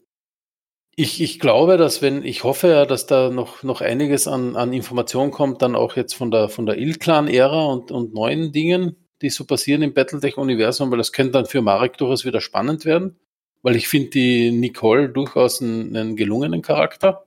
ich, 0.99 1.21
ich 1.21 1.39
glaube, 1.39 1.77
dass 1.77 2.01
wenn, 2.01 2.25
ich 2.25 2.43
hoffe 2.43 2.69
ja, 2.69 2.87
dass 2.87 3.07
da 3.07 3.29
noch, 3.29 3.63
noch 3.63 3.83
einiges 3.83 4.27
an, 4.27 4.57
an 4.57 4.73
Informationen 4.73 5.31
kommt, 5.31 5.61
dann 5.61 5.77
auch 5.77 5.95
jetzt 5.95 6.15
von 6.15 6.31
der, 6.31 6.49
von 6.49 6.65
der 6.65 6.79
Il-Clan-Ära 6.79 7.67
und, 7.67 7.91
und 7.91 8.15
neuen 8.15 8.51
Dingen, 8.51 8.97
die 9.21 9.29
so 9.29 9.45
passieren 9.45 9.83
im 9.83 9.93
Battletech-Universum, 9.93 10.91
weil 10.91 10.99
das 10.99 11.13
könnte 11.13 11.33
dann 11.33 11.47
für 11.47 11.61
Marek 11.61 11.99
durchaus 11.99 12.25
wieder 12.25 12.41
spannend 12.41 12.87
werden, 12.87 13.21
weil 13.63 13.77
ich 13.77 13.89
finde 13.89 14.11
die 14.11 14.51
Nicole 14.51 15.11
durchaus 15.11 15.61
einen, 15.61 15.95
einen 15.95 16.17
gelungenen 16.17 16.63
Charakter, 16.63 17.27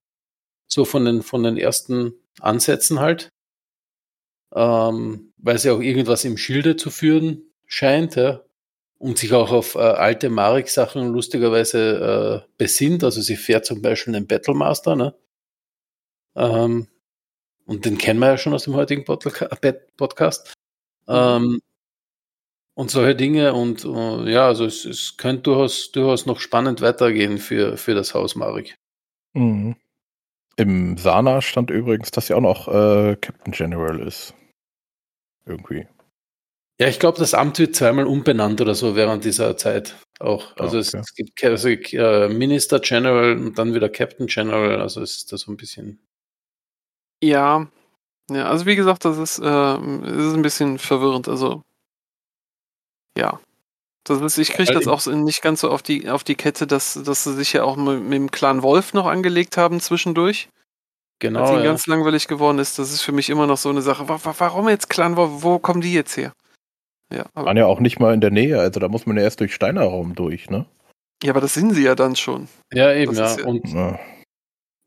so 0.67 0.83
von 0.83 1.05
den, 1.05 1.21
von 1.21 1.43
den 1.43 1.57
ersten 1.57 2.13
Ansätzen 2.39 2.99
halt, 2.99 3.29
ähm, 4.55 5.31
weil 5.37 5.59
sie 5.59 5.69
auch 5.69 5.79
irgendwas 5.79 6.25
im 6.25 6.37
Schilde 6.37 6.75
zu 6.75 6.89
führen 6.89 7.43
scheint, 7.67 8.15
ja 8.15 8.41
und 8.99 9.17
sich 9.17 9.33
auch 9.33 9.51
auf 9.51 9.75
äh, 9.75 9.79
alte 9.79 10.29
Marek-Sachen 10.29 11.07
lustigerweise 11.11 12.45
äh, 12.45 12.51
besinnt. 12.57 13.03
Also 13.03 13.21
sie 13.21 13.37
fährt 13.37 13.65
zum 13.65 13.81
Beispiel 13.81 14.15
einen 14.15 14.27
Battlemaster, 14.27 14.95
ne? 14.95 15.15
Ähm, 16.35 16.87
und 17.65 17.85
den 17.85 17.97
kennen 17.97 18.19
wir 18.19 18.27
ja 18.27 18.37
schon 18.37 18.53
aus 18.53 18.65
dem 18.65 18.75
heutigen 18.75 19.05
Podcast. 19.05 20.53
Ähm, 21.07 21.61
und 22.73 22.91
solche 22.91 23.15
Dinge. 23.15 23.53
Und 23.53 23.85
äh, 23.85 24.31
ja, 24.31 24.47
also 24.47 24.65
es, 24.65 24.85
es 24.85 25.17
könnte 25.17 25.43
durchaus, 25.43 25.91
durchaus 25.91 26.25
noch 26.25 26.39
spannend 26.39 26.81
weitergehen 26.81 27.37
für, 27.37 27.77
für 27.77 27.93
das 27.93 28.13
Haus 28.13 28.35
Marek. 28.35 28.75
Mhm. 29.33 29.75
Im 30.55 30.97
Sana 30.97 31.41
stand 31.41 31.71
übrigens, 31.71 32.11
dass 32.11 32.27
sie 32.27 32.33
auch 32.33 32.41
noch 32.41 32.67
äh, 32.67 33.15
Captain 33.15 33.53
General 33.53 33.99
ist. 33.99 34.33
Irgendwie. 35.45 35.87
Ja, 36.81 36.87
ich 36.87 36.99
glaube, 36.99 37.17
das 37.19 37.33
Amt 37.33 37.59
wird 37.59 37.75
zweimal 37.75 38.05
umbenannt 38.07 38.61
oder 38.61 38.73
so 38.73 38.95
während 38.95 39.25
dieser 39.25 39.57
Zeit 39.57 39.95
auch. 40.19 40.51
Ah, 40.55 40.63
Also 40.63 40.77
es, 40.77 40.93
okay. 40.93 41.01
es 41.01 41.13
gibt 41.13 41.43
also, 41.43 41.67
äh, 41.69 42.29
Minister 42.29 42.79
General 42.79 43.33
und 43.37 43.57
dann 43.59 43.73
wieder 43.73 43.89
Captain 43.89 44.27
General. 44.27 44.81
Also 44.81 45.01
es 45.01 45.17
ist 45.17 45.31
da 45.33 45.37
so 45.37 45.51
ein 45.51 45.57
bisschen. 45.57 45.99
Ja. 47.21 47.67
Ja, 48.31 48.45
also 48.47 48.65
wie 48.65 48.75
gesagt, 48.75 49.03
das 49.05 49.17
ist, 49.17 49.39
äh, 49.39 49.43
es 49.45 50.25
ist 50.27 50.33
ein 50.35 50.41
bisschen 50.41 50.77
verwirrend. 50.79 51.27
Also, 51.27 51.63
ja. 53.17 53.39
Das 54.05 54.21
ist, 54.21 54.37
ich 54.37 54.51
kriege 54.51 54.71
das 54.73 54.87
auch 54.87 55.01
so 55.01 55.11
nicht 55.11 55.41
ganz 55.41 55.61
so 55.61 55.69
auf 55.69 55.81
die, 55.83 56.09
auf 56.09 56.23
die 56.23 56.35
Kette, 56.35 56.65
dass, 56.65 56.93
dass 57.03 57.25
sie 57.25 57.33
sich 57.33 57.53
ja 57.53 57.63
auch 57.63 57.75
mit, 57.75 58.01
mit 58.03 58.13
dem 58.13 58.31
Clan 58.31 58.63
Wolf 58.63 58.93
noch 58.93 59.05
angelegt 59.05 59.57
haben 59.57 59.79
zwischendurch. 59.81 60.49
Genau. 61.19 61.41
als 61.41 61.49
ihnen 61.51 61.59
ja. 61.59 61.65
ganz 61.65 61.85
langweilig 61.87 62.27
geworden 62.29 62.59
ist. 62.59 62.79
Das 62.79 62.93
ist 62.93 63.01
für 63.01 63.11
mich 63.11 63.29
immer 63.29 63.45
noch 63.45 63.57
so 63.57 63.67
eine 63.69 63.81
Sache. 63.81 64.07
Wa- 64.07 64.19
wa- 64.23 64.35
Warum 64.37 64.69
jetzt 64.69 64.89
Clan 64.89 65.17
Wolf? 65.17 65.43
Wo 65.43 65.59
kommen 65.59 65.81
die 65.81 65.93
jetzt 65.93 66.15
her? 66.15 66.31
Ja, 67.11 67.25
aber, 67.33 67.47
Waren 67.47 67.57
ja 67.57 67.65
auch 67.65 67.79
nicht 67.79 67.99
mal 67.99 68.13
in 68.13 68.21
der 68.21 68.31
Nähe, 68.31 68.59
also 68.59 68.79
da 68.79 68.87
muss 68.87 69.05
man 69.05 69.17
ja 69.17 69.23
erst 69.23 69.39
durch 69.39 69.53
Steinerraum 69.55 70.13
durch, 70.15 70.49
ne? 70.49 70.65
ja, 71.23 71.31
aber 71.31 71.41
das 71.41 71.53
sind 71.55 71.73
sie 71.73 71.83
ja 71.83 71.95
dann 71.95 72.15
schon. 72.15 72.47
ja, 72.73 72.93
eben, 72.93 73.13
ja. 73.15 73.35
ja- 73.37 73.45
Und, 73.45 73.67
Ja. 73.73 73.99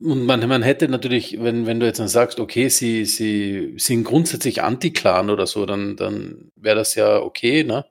und 0.01 0.25
man, 0.25 0.47
man 0.49 0.63
hätte 0.63 0.89
natürlich, 0.89 1.43
wenn, 1.43 1.67
wenn 1.67 1.81
du 1.81 1.87
jetzt 1.87 1.99
dann 2.01 2.09
sagst, 2.09 2.39
okay, 2.41 2.69
sie, 2.69 3.05
sie 3.05 3.75
sind 3.79 4.05
grundsätzlich 4.05 4.63
Anti-Clan 4.63 5.31
oder 5.31 5.47
so, 5.47 5.67
dann, 5.67 5.97
dann 5.97 6.51
wäre 6.57 6.77
das 6.77 6.95
ja 6.95 7.21
okay, 7.21 7.65
ne? 7.65 7.85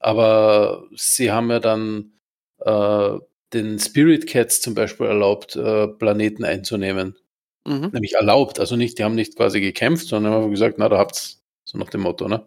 Aber 0.00 0.84
sie 0.96 1.30
haben 1.30 1.48
ja 1.50 1.60
dann 1.60 2.12
äh, 2.60 3.18
den 3.52 3.78
Spirit 3.78 4.26
Cats 4.26 4.60
zum 4.60 4.74
Beispiel 4.74 5.06
erlaubt, 5.06 5.54
äh, 5.56 5.86
Planeten 5.88 6.44
einzunehmen. 6.44 7.16
Mhm. 7.66 7.90
Nämlich 7.92 8.14
erlaubt, 8.14 8.58
also 8.58 8.74
nicht, 8.76 8.98
die 8.98 9.04
haben 9.04 9.14
nicht 9.14 9.36
quasi 9.36 9.60
gekämpft, 9.60 10.08
sondern 10.08 10.32
haben 10.32 10.38
einfach 10.40 10.50
gesagt, 10.50 10.78
na, 10.78 10.88
da 10.88 10.98
habt's, 10.98 11.40
so 11.64 11.78
nach 11.78 11.90
dem 11.90 12.00
Motto, 12.00 12.26
ne? 12.28 12.44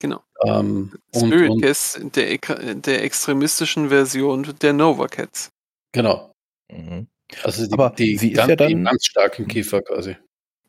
Genau. 0.00 0.20
Ähm, 0.44 0.92
und, 1.14 1.26
Spirit 1.26 1.50
und, 1.50 1.62
Cats 1.62 2.00
der, 2.14 2.38
der 2.74 3.04
extremistischen 3.04 3.88
Version 3.88 4.46
der 4.62 4.72
Nova 4.72 5.06
Cats. 5.08 5.50
genau. 5.92 6.32
Mhm. 6.70 7.06
Also 7.42 7.66
die, 7.66 7.72
Aber 7.72 7.90
die, 7.90 8.16
sie 8.16 8.30
ist 8.32 8.36
ganz, 8.38 8.48
ja 8.50 8.56
die 8.56 8.72
dann- 8.74 8.84
ganz 8.84 9.04
starken 9.04 9.46
Kiefer 9.48 9.82
quasi. 9.82 10.16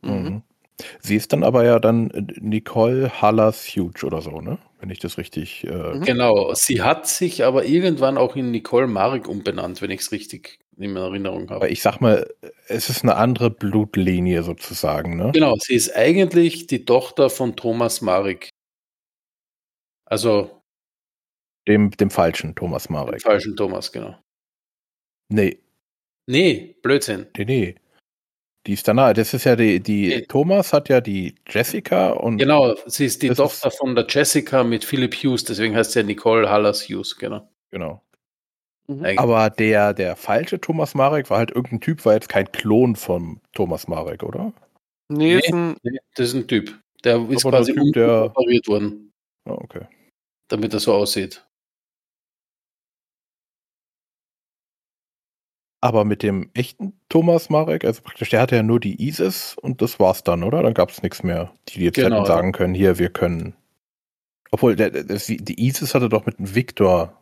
Mhm. 0.01 0.11
Mhm. 0.11 0.41
Sie 1.01 1.15
ist 1.17 1.31
dann 1.33 1.43
aber 1.43 1.63
ja 1.65 1.77
dann 1.79 2.09
äh, 2.11 2.21
Nicole 2.39 3.21
Hallas 3.21 3.65
Huge 3.67 4.05
oder 4.05 4.21
so, 4.21 4.39
ne? 4.41 4.57
Wenn 4.79 4.89
ich 4.89 4.99
das 4.99 5.17
richtig. 5.17 5.65
Äh, 5.65 5.71
Mhm. 5.95 6.01
Genau. 6.03 6.53
Sie 6.53 6.81
hat 6.81 7.05
sich 7.07 7.43
aber 7.43 7.65
irgendwann 7.65 8.17
auch 8.17 8.35
in 8.37 8.51
Nicole 8.51 8.87
Marek 8.87 9.27
umbenannt, 9.27 9.81
wenn 9.81 9.91
ich 9.91 10.01
es 10.01 10.11
richtig 10.13 10.59
in 10.77 10.95
Erinnerung 10.95 11.43
habe. 11.49 11.55
Aber 11.55 11.69
ich 11.69 11.81
sag 11.81 11.99
mal, 11.99 12.29
es 12.67 12.89
ist 12.89 13.03
eine 13.03 13.15
andere 13.17 13.49
Blutlinie 13.51 14.43
sozusagen, 14.43 15.17
ne? 15.17 15.31
Genau, 15.33 15.55
sie 15.59 15.75
ist 15.75 15.93
eigentlich 15.95 16.67
die 16.67 16.85
Tochter 16.85 17.29
von 17.29 17.55
Thomas 17.57 17.99
Marek. 18.01 18.49
Also 20.09 20.61
Dem, 21.67 21.91
dem 21.91 22.09
falschen 22.09 22.55
Thomas 22.55 22.85
dem 22.87 22.93
Marek. 22.93 23.21
falschen 23.21 23.55
Thomas, 23.55 23.91
genau. 23.91 24.17
Nee, 25.31 25.59
Nee, 26.27 26.75
Blödsinn. 26.81 27.27
nee, 27.37 27.45
nee. 27.45 27.75
Die 28.67 28.73
ist 28.73 28.87
danach, 28.87 29.13
das 29.13 29.33
ist 29.33 29.45
ja 29.45 29.55
die, 29.55 29.79
die 29.79 30.07
Nee. 30.09 30.21
Thomas 30.27 30.73
hat 30.73 30.89
ja 30.89 30.99
die 31.01 31.33
Jessica 31.47 32.11
und 32.11 32.37
Genau, 32.37 32.75
sie 32.87 33.05
ist 33.05 33.21
die 33.23 33.29
Tochter 33.29 33.71
von 33.71 33.95
der 33.95 34.05
Jessica 34.07 34.63
mit 34.63 34.83
Philip 34.83 35.13
Hughes, 35.15 35.43
deswegen 35.45 35.75
heißt 35.75 35.91
sie 35.93 35.99
ja 35.99 36.05
Nicole 36.05 36.49
Hallas 36.49 36.87
Hughes, 36.89 37.15
genau. 37.15 37.49
genau. 37.71 38.03
Mhm. 38.87 39.05
Aber 39.17 39.49
der, 39.49 39.93
der 39.93 40.15
falsche 40.15 40.59
Thomas 40.59 40.93
Marek 40.93 41.29
war 41.29 41.37
halt 41.37 41.51
irgendein 41.51 41.81
Typ, 41.81 42.05
war 42.05 42.13
jetzt 42.15 42.29
kein 42.29 42.51
Klon 42.51 42.95
von 42.95 43.39
Thomas 43.53 43.87
Marek, 43.87 44.23
oder? 44.23 44.51
Nee, 45.07 45.39
Nee. 45.83 45.99
das 46.15 46.29
ist 46.29 46.33
ein 46.35 46.47
Typ. 46.47 46.77
Der 47.03 47.17
ist 47.29 47.45
Aber 47.45 47.57
quasi 47.59 47.73
Typ, 47.73 47.93
der- 47.93 48.25
operiert 48.25 48.67
worden, 48.67 49.13
Ah, 49.45 49.53
okay. 49.53 49.85
Damit 50.49 50.73
er 50.73 50.79
so 50.79 50.93
aussieht. 50.93 51.45
Aber 55.81 56.03
mit 56.03 56.23
dem 56.23 56.49
echten 56.53 56.99
Thomas 57.07 57.49
Marek, 57.49 57.85
also 57.85 58.01
praktisch, 58.01 58.29
der 58.29 58.41
hatte 58.41 58.57
ja 58.57 58.63
nur 58.63 58.81
die 58.81 59.01
ISIS 59.07 59.55
und 59.61 59.81
das 59.81 59.97
war's 59.97 60.23
dann, 60.23 60.43
oder? 60.43 60.61
Dann 60.61 60.73
gab 60.73 60.89
es 60.89 61.01
nichts 61.01 61.23
mehr, 61.23 61.53
die 61.69 61.85
jetzt 61.85 61.95
Genau, 61.95 62.17
hätten 62.17 62.25
sagen 62.25 62.51
können, 62.51 62.73
hier, 62.73 62.99
wir 62.99 63.09
können. 63.09 63.55
Obwohl, 64.51 64.75
der, 64.75 64.89
der, 64.89 65.03
die 65.03 65.67
ISIS 65.67 65.95
hatte 65.95 66.09
doch 66.09 66.25
mit 66.25 66.37
dem 66.37 66.53
Victor 66.53 67.15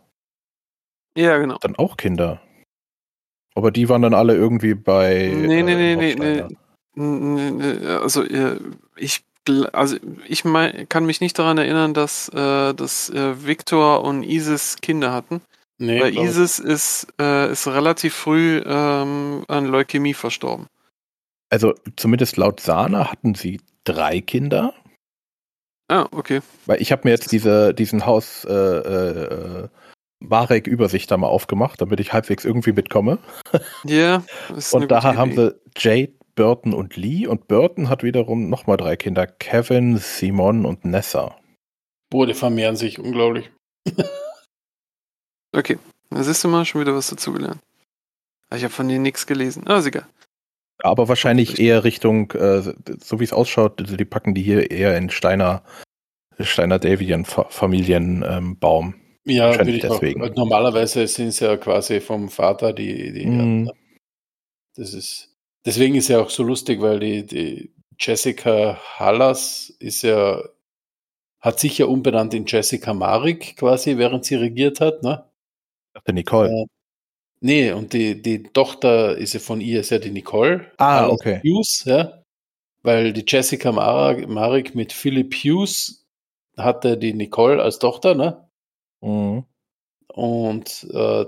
ja, 1.15 1.37
genau. 1.37 1.57
dann 1.61 1.75
auch 1.75 1.97
Kinder. 1.97 2.41
Aber 3.53 3.71
die 3.71 3.89
waren 3.89 4.03
dann 4.03 4.13
alle 4.13 4.35
irgendwie 4.35 4.75
bei. 4.75 5.29
Nee, 5.47 5.63
nee, 5.63 5.75
nee, 5.75 5.93
äh, 5.93 6.15
nee, 6.15 6.15
nee. 6.15 6.57
N- 6.95 7.59
n- 7.59 7.85
Also, 7.87 8.23
äh, 8.23 8.59
ich, 8.95 9.23
also 9.73 9.97
ich 10.27 10.45
mein, 10.45 10.87
kann 10.89 11.05
mich 11.05 11.21
nicht 11.21 11.37
daran 11.37 11.57
erinnern, 11.57 11.93
dass, 11.93 12.29
äh, 12.29 12.73
dass 12.73 13.09
äh, 13.09 13.45
Victor 13.45 14.03
und 14.03 14.23
Isis 14.23 14.77
Kinder 14.81 15.11
hatten. 15.13 15.41
Nee, 15.79 16.01
Weil. 16.01 16.17
Isis 16.17 16.59
ist, 16.59 17.07
äh, 17.19 17.51
ist 17.51 17.67
relativ 17.67 18.15
früh 18.15 18.61
ähm, 18.65 19.43
an 19.47 19.65
Leukämie 19.65 20.13
verstorben. 20.13 20.67
Also 21.49 21.75
zumindest 21.95 22.37
laut 22.37 22.59
Sana 22.59 23.11
hatten 23.11 23.35
sie 23.35 23.61
drei 23.83 24.21
Kinder. 24.21 24.73
Ah, 25.87 26.07
okay. 26.11 26.41
Weil 26.65 26.81
ich 26.81 26.91
habe 26.91 27.03
mir 27.05 27.11
jetzt 27.11 27.31
diese, 27.31 27.73
diesen 27.73 28.05
Haus 28.05 28.43
äh, 28.43 28.53
äh, 28.53 29.67
Marek-Übersicht 30.19 31.09
da 31.09 31.17
mal 31.17 31.27
aufgemacht, 31.27 31.79
damit 31.79 31.99
ich 31.99 32.11
halbwegs 32.11 32.43
irgendwie 32.43 32.73
mitkomme. 32.73 33.19
Ja, 33.85 34.23
eine 34.49 34.61
Und 34.71 34.91
da 34.91 35.03
haben 35.03 35.35
sie 35.35 35.55
Jade, 35.77 36.13
Burton 36.37 36.73
und 36.73 36.95
Lee. 36.95 37.27
Und 37.27 37.49
Burton 37.49 37.89
hat 37.89 38.03
wiederum 38.03 38.47
nochmal 38.49 38.77
drei 38.77 38.95
Kinder. 38.95 39.27
Kevin, 39.27 39.97
Simon 39.97 40.65
und 40.65 40.85
Nessa. 40.85 41.35
Boah, 42.09 42.25
die 42.25 42.33
vermehren 42.33 42.77
sich 42.77 42.97
unglaublich. 42.99 43.51
Okay, 45.55 45.77
da 46.09 46.21
siehst 46.23 46.43
du 46.43 46.49
mal 46.49 46.65
schon 46.65 46.81
wieder 46.81 46.93
was 46.93 47.09
dazugelernt. 47.09 47.61
Ah, 48.49 48.57
Ich 48.57 48.63
habe 48.63 48.73
von 48.73 48.87
denen 48.87 49.01
nichts 49.01 49.25
gelesen. 49.25 49.63
Ah, 49.65 49.77
ist 49.77 49.85
egal. 49.87 50.05
Aber 50.83 51.07
wahrscheinlich 51.07 51.59
eher 51.59 51.83
Richtung, 51.83 52.31
äh, 52.31 52.61
so 52.61 53.19
wie 53.19 53.23
es 53.23 53.33
ausschaut, 53.33 53.81
die 53.99 54.05
packen 54.05 54.35
die 54.35 54.43
hier 54.43 54.69
eher 54.69 54.95
in 54.97 55.09
Steiner, 55.09 55.63
Steiner 56.39 56.77
Davian 56.79 57.25
Familienbaum. 57.25 58.93
Ähm. 58.93 59.01
Ja, 59.25 59.57
würde 59.57 59.71
ich 59.71 59.85
auch. 59.87 59.99
deswegen. 59.99 60.19
Normalerweise 60.35 61.07
sind 61.07 61.29
es 61.29 61.39
ja 61.39 61.57
quasi 61.57 61.99
vom 62.01 62.29
Vater 62.29 62.73
die, 62.73 63.11
die 63.13 63.25
Mhm. 63.25 63.71
das 64.75 64.93
ist, 64.93 65.33
deswegen 65.67 65.95
ist 65.95 66.07
ja 66.07 66.19
auch 66.19 66.29
so 66.29 66.43
lustig, 66.43 66.81
weil 66.81 66.99
die, 66.99 67.25
die 67.25 67.73
Jessica 67.99 68.79
Hallas 68.95 69.69
ist 69.79 70.01
ja, 70.01 70.41
hat 71.39 71.59
sich 71.59 71.77
ja 71.77 71.85
umbenannt 71.85 72.33
in 72.33 72.45
Jessica 72.47 72.93
Marik 72.93 73.57
quasi, 73.57 73.97
während 73.97 74.25
sie 74.25 74.35
regiert 74.35 74.79
hat, 74.79 75.03
ne? 75.03 75.29
dachte 75.93 76.13
Nicole. 76.13 76.49
Ja. 76.49 76.65
Nee, 77.39 77.71
und 77.71 77.93
die, 77.93 78.21
die 78.21 78.43
Tochter 78.43 79.15
ist 79.17 79.33
ja 79.33 79.39
von 79.39 79.61
ihr, 79.61 79.81
ist 79.81 79.91
ja 79.91 79.99
die 79.99 80.09
Nicole. 80.09 80.71
Ah, 80.77 81.01
Hallas 81.01 81.11
okay. 81.11 81.41
Hughes, 81.43 81.83
ja. 81.85 82.23
Weil 82.81 83.13
die 83.13 83.25
Jessica 83.27 83.71
Mar 83.71 84.17
Marik 84.27 84.73
mit 84.73 84.93
Philip 84.93 85.33
Hughes 85.35 86.07
hatte 86.55 86.97
die 86.97 87.13
Nicole 87.13 87.61
als 87.61 87.77
Tochter, 87.77 88.15
ne? 88.15 88.49
Mhm. 89.01 89.43
Und 90.07 90.87
äh, 90.91 91.25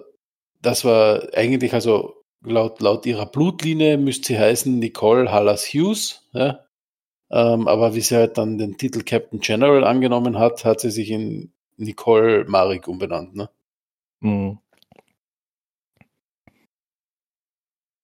das 0.62 0.86
war 0.86 1.28
eigentlich, 1.34 1.74
also 1.74 2.19
laut, 2.42 2.82
laut 2.82 3.06
ihrer 3.06 3.26
Blutlinie 3.26 3.98
müsste 3.98 4.28
sie 4.28 4.40
heißen 4.40 4.80
Nicole 4.80 5.32
Hallas 5.32 5.66
Hughes. 5.66 6.28
Ja? 6.34 6.66
Ähm, 7.32 7.68
aber 7.68 7.96
wie 7.96 8.02
sie 8.02 8.16
halt 8.16 8.38
dann 8.38 8.58
den 8.58 8.78
Titel 8.78 9.04
Captain 9.04 9.40
General 9.40 9.84
angenommen 9.84 10.40
hat, 10.40 10.66
hat 10.66 10.80
sie 10.80 10.92
sich 10.92 11.12
in 11.12 11.54
Nicole 11.78 12.46
Marik 12.46 12.88
umbenannt. 12.88 13.36
Ne? 13.36 13.50
Mhm. 14.22 14.60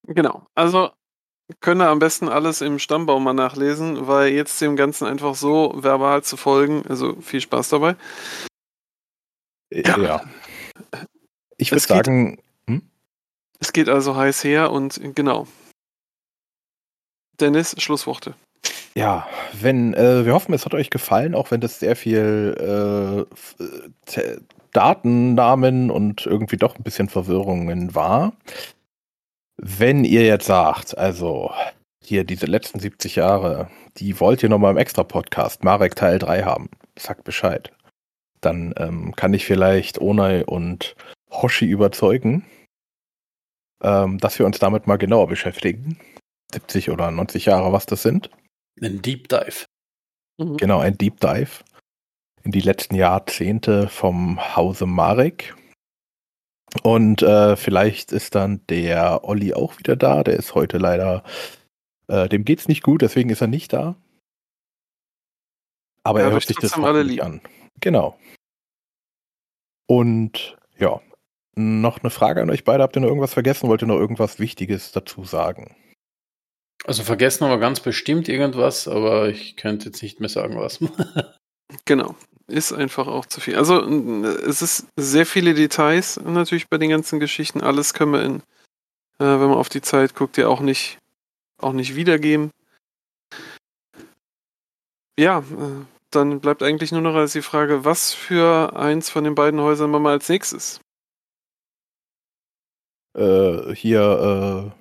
Genau. 0.08 0.46
Also 0.54 0.92
könnt 1.60 1.82
ihr 1.82 1.90
am 1.90 2.00
besten 2.00 2.28
alles 2.30 2.62
im 2.62 2.80
Stammbaum 2.80 3.24
mal 3.24 3.34
nachlesen, 3.34 4.08
weil 4.08 4.30
jetzt 4.30 4.62
dem 4.62 4.76
Ganzen 4.76 5.06
einfach 5.06 5.36
so 5.36 5.74
verbal 5.76 6.24
zu 6.24 6.38
folgen, 6.38 6.84
also 6.88 7.20
viel 7.22 7.42
Spaß 7.42 7.70
dabei. 7.70 7.96
Ja. 9.72 9.98
Ja. 9.98 10.22
Ich 11.58 11.72
würde 11.72 11.82
sagen, 11.82 12.40
Es 13.60 13.74
geht 13.74 13.90
also 13.90 14.16
heiß 14.16 14.44
her 14.44 14.72
und 14.72 15.00
genau. 15.16 15.48
Dennis, 17.40 17.76
Schlussworte. 17.78 18.36
ja, 18.96 19.28
wenn, 19.54 19.94
äh, 19.94 20.26
wir 20.26 20.34
hoffen, 20.34 20.54
es 20.54 20.66
hat 20.66 20.74
euch 20.74 20.90
gefallen, 20.90 21.36
auch 21.36 21.52
wenn 21.52 21.62
das 21.62 21.80
sehr 21.80 21.96
viel 21.96 22.56
äh, 22.60 24.20
äh, 24.20 24.38
Datennamen 24.72 25.90
und 25.92 26.26
irgendwie 26.26 26.58
doch 26.58 26.76
ein 26.76 26.84
bisschen 26.84 27.10
Verwirrungen 27.10 27.96
war. 27.96 28.34
Wenn 29.58 30.04
ihr 30.04 30.26
jetzt 30.26 30.48
sagt, 30.48 30.98
also 30.98 31.52
hier 32.04 32.24
diese 32.24 32.46
letzten 32.46 32.80
70 32.80 33.16
Jahre, 33.16 33.70
die 33.98 34.20
wollt 34.20 34.44
ihr 34.44 34.50
nochmal 34.50 34.72
im 34.72 34.78
Extra-Podcast 34.78 35.64
Marek 35.64 35.96
Teil 35.96 36.20
3 36.20 36.44
haben, 36.44 36.70
sagt 36.98 37.24
Bescheid. 37.24 37.72
Dann 38.42 38.74
ähm, 38.78 39.16
kann 39.16 39.34
ich 39.34 39.46
vielleicht 39.46 40.00
Onai 40.02 40.44
und 40.46 40.96
Hoshi 41.32 41.66
überzeugen, 41.66 42.46
ähm, 43.86 44.18
dass 44.18 44.40
wir 44.40 44.48
uns 44.48 44.58
damit 44.58 44.88
mal 44.88 44.98
genauer 44.98 45.28
beschäftigen. 45.28 46.00
70 46.52 46.90
oder 46.90 47.12
90 47.12 47.46
Jahre, 47.46 47.72
was 47.72 47.86
das 47.86 48.02
sind. 48.02 48.32
Ein 48.82 49.02
Deep 49.02 49.30
Dive. 49.30 49.66
Genau, 50.38 50.80
ein 50.80 50.98
Deep 50.98 51.20
Dive 51.20 51.64
in 52.44 52.52
die 52.52 52.62
letzten 52.62 52.96
Jahrzehnte 52.96 53.88
vom 53.88 54.56
Hause 54.56 54.86
Marek. 54.86 55.56
Und 56.84 57.22
äh, 57.22 57.56
vielleicht 57.56 58.12
ist 58.12 58.36
dann 58.36 58.66
der 58.68 59.24
Olli 59.24 59.54
auch 59.54 59.78
wieder 59.80 59.96
da. 59.96 60.24
Der 60.24 60.36
ist 60.36 60.56
heute 60.56 60.78
leider, 60.78 61.24
äh, 62.08 62.28
dem 62.28 62.44
geht's 62.44 62.68
nicht 62.68 62.84
gut, 62.84 63.02
deswegen 63.02 63.30
ist 63.30 63.42
er 63.42 63.48
nicht 63.48 63.72
da. 63.72 63.96
Aber 66.04 66.20
Ja, 66.20 66.26
er 66.26 66.32
hört 66.32 66.44
ich 66.44 66.48
sich 66.48 66.58
das 66.58 66.74
alle 66.74 67.24
an. 67.24 67.42
Genau. 67.80 68.18
Und 69.88 70.58
ja, 70.78 71.00
noch 71.56 72.02
eine 72.02 72.10
Frage 72.10 72.42
an 72.42 72.50
euch 72.50 72.64
beide. 72.64 72.84
Habt 72.84 72.96
ihr 72.96 73.02
noch 73.02 73.08
irgendwas 73.08 73.34
vergessen? 73.34 73.70
Wollt 73.70 73.82
ihr 73.82 73.88
noch 73.88 74.00
irgendwas 74.00 74.40
Wichtiges 74.40 74.92
dazu 74.92 75.24
sagen? 75.24 75.76
Also 76.86 77.04
vergessen 77.04 77.48
wir 77.48 77.58
ganz 77.58 77.80
bestimmt 77.80 78.30
irgendwas, 78.30 78.88
aber 78.88 79.30
ich 79.30 79.56
könnte 79.56 79.88
jetzt 79.88 80.04
nicht 80.04 80.20
mehr 80.20 80.30
sagen, 80.30 80.58
was. 80.58 80.80
Genau. 81.86 82.16
Ist 82.48 82.74
einfach 82.74 83.08
auch 83.08 83.26
zu 83.26 83.42
viel. 83.42 83.56
Also 83.56 83.82
es 83.82 84.62
ist 84.62 84.86
sehr 84.96 85.26
viele 85.26 85.56
Details 85.56 86.20
natürlich 86.24 86.70
bei 86.70 86.78
den 86.78 86.92
ganzen 86.92 87.20
Geschichten. 87.20 87.62
Alles 87.62 87.96
können 87.96 88.12
wir 88.14 88.24
in, 88.24 88.36
äh, 89.18 89.40
wenn 89.40 89.50
man 89.50 89.56
auf 89.56 89.70
die 89.70 89.82
Zeit 89.82 90.14
guckt, 90.14 90.38
ja 90.38 90.48
auch 90.48 90.60
nicht, 90.60 91.00
auch 91.58 91.74
nicht 91.74 91.96
wiedergeben. 91.96 92.52
Ja, 95.18 95.40
äh, 95.40 95.86
dann 96.12 96.40
bleibt 96.40 96.62
eigentlich 96.62 96.92
nur 96.92 97.02
noch 97.02 97.16
als 97.16 97.34
die 97.34 97.42
Frage, 97.42 97.84
was 97.84 98.14
für 98.14 98.76
eins 98.76 99.10
von 99.10 99.24
den 99.24 99.34
beiden 99.34 99.60
Häusern 99.60 99.90
machen 99.90 100.04
wir 100.04 100.12
als 100.12 100.30
nächstes? 100.30 100.80
Äh, 103.16 103.74
hier, 103.76 104.72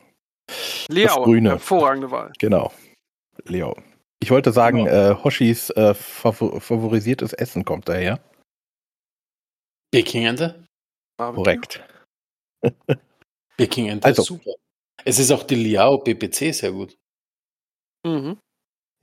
äh, 0.48 0.92
Leao, 0.92 1.22
Grüne. 1.24 1.50
hervorragende 1.50 2.10
Wahl. 2.10 2.32
Genau. 2.38 2.72
Leo. 3.46 3.76
Ich 4.20 4.30
wollte 4.30 4.52
sagen, 4.52 4.86
äh, 4.86 5.14
Hoshis 5.22 5.70
äh, 5.70 5.94
favor 5.94 6.60
favorisiertes 6.60 7.32
Essen 7.32 7.64
kommt 7.64 7.88
daher. 7.88 8.20
Peking-Ente? 9.92 10.64
Korrekt. 11.18 11.82
Peking-Ente 13.56 14.06
Also. 14.06 14.22
ist 14.22 14.28
super. 14.28 14.52
Es 15.04 15.18
ist 15.18 15.30
auch 15.30 15.42
die 15.42 15.56
Liao 15.56 15.98
PPC 15.98 16.54
sehr 16.54 16.72
gut. 16.72 16.96
Mhm. 18.06 18.38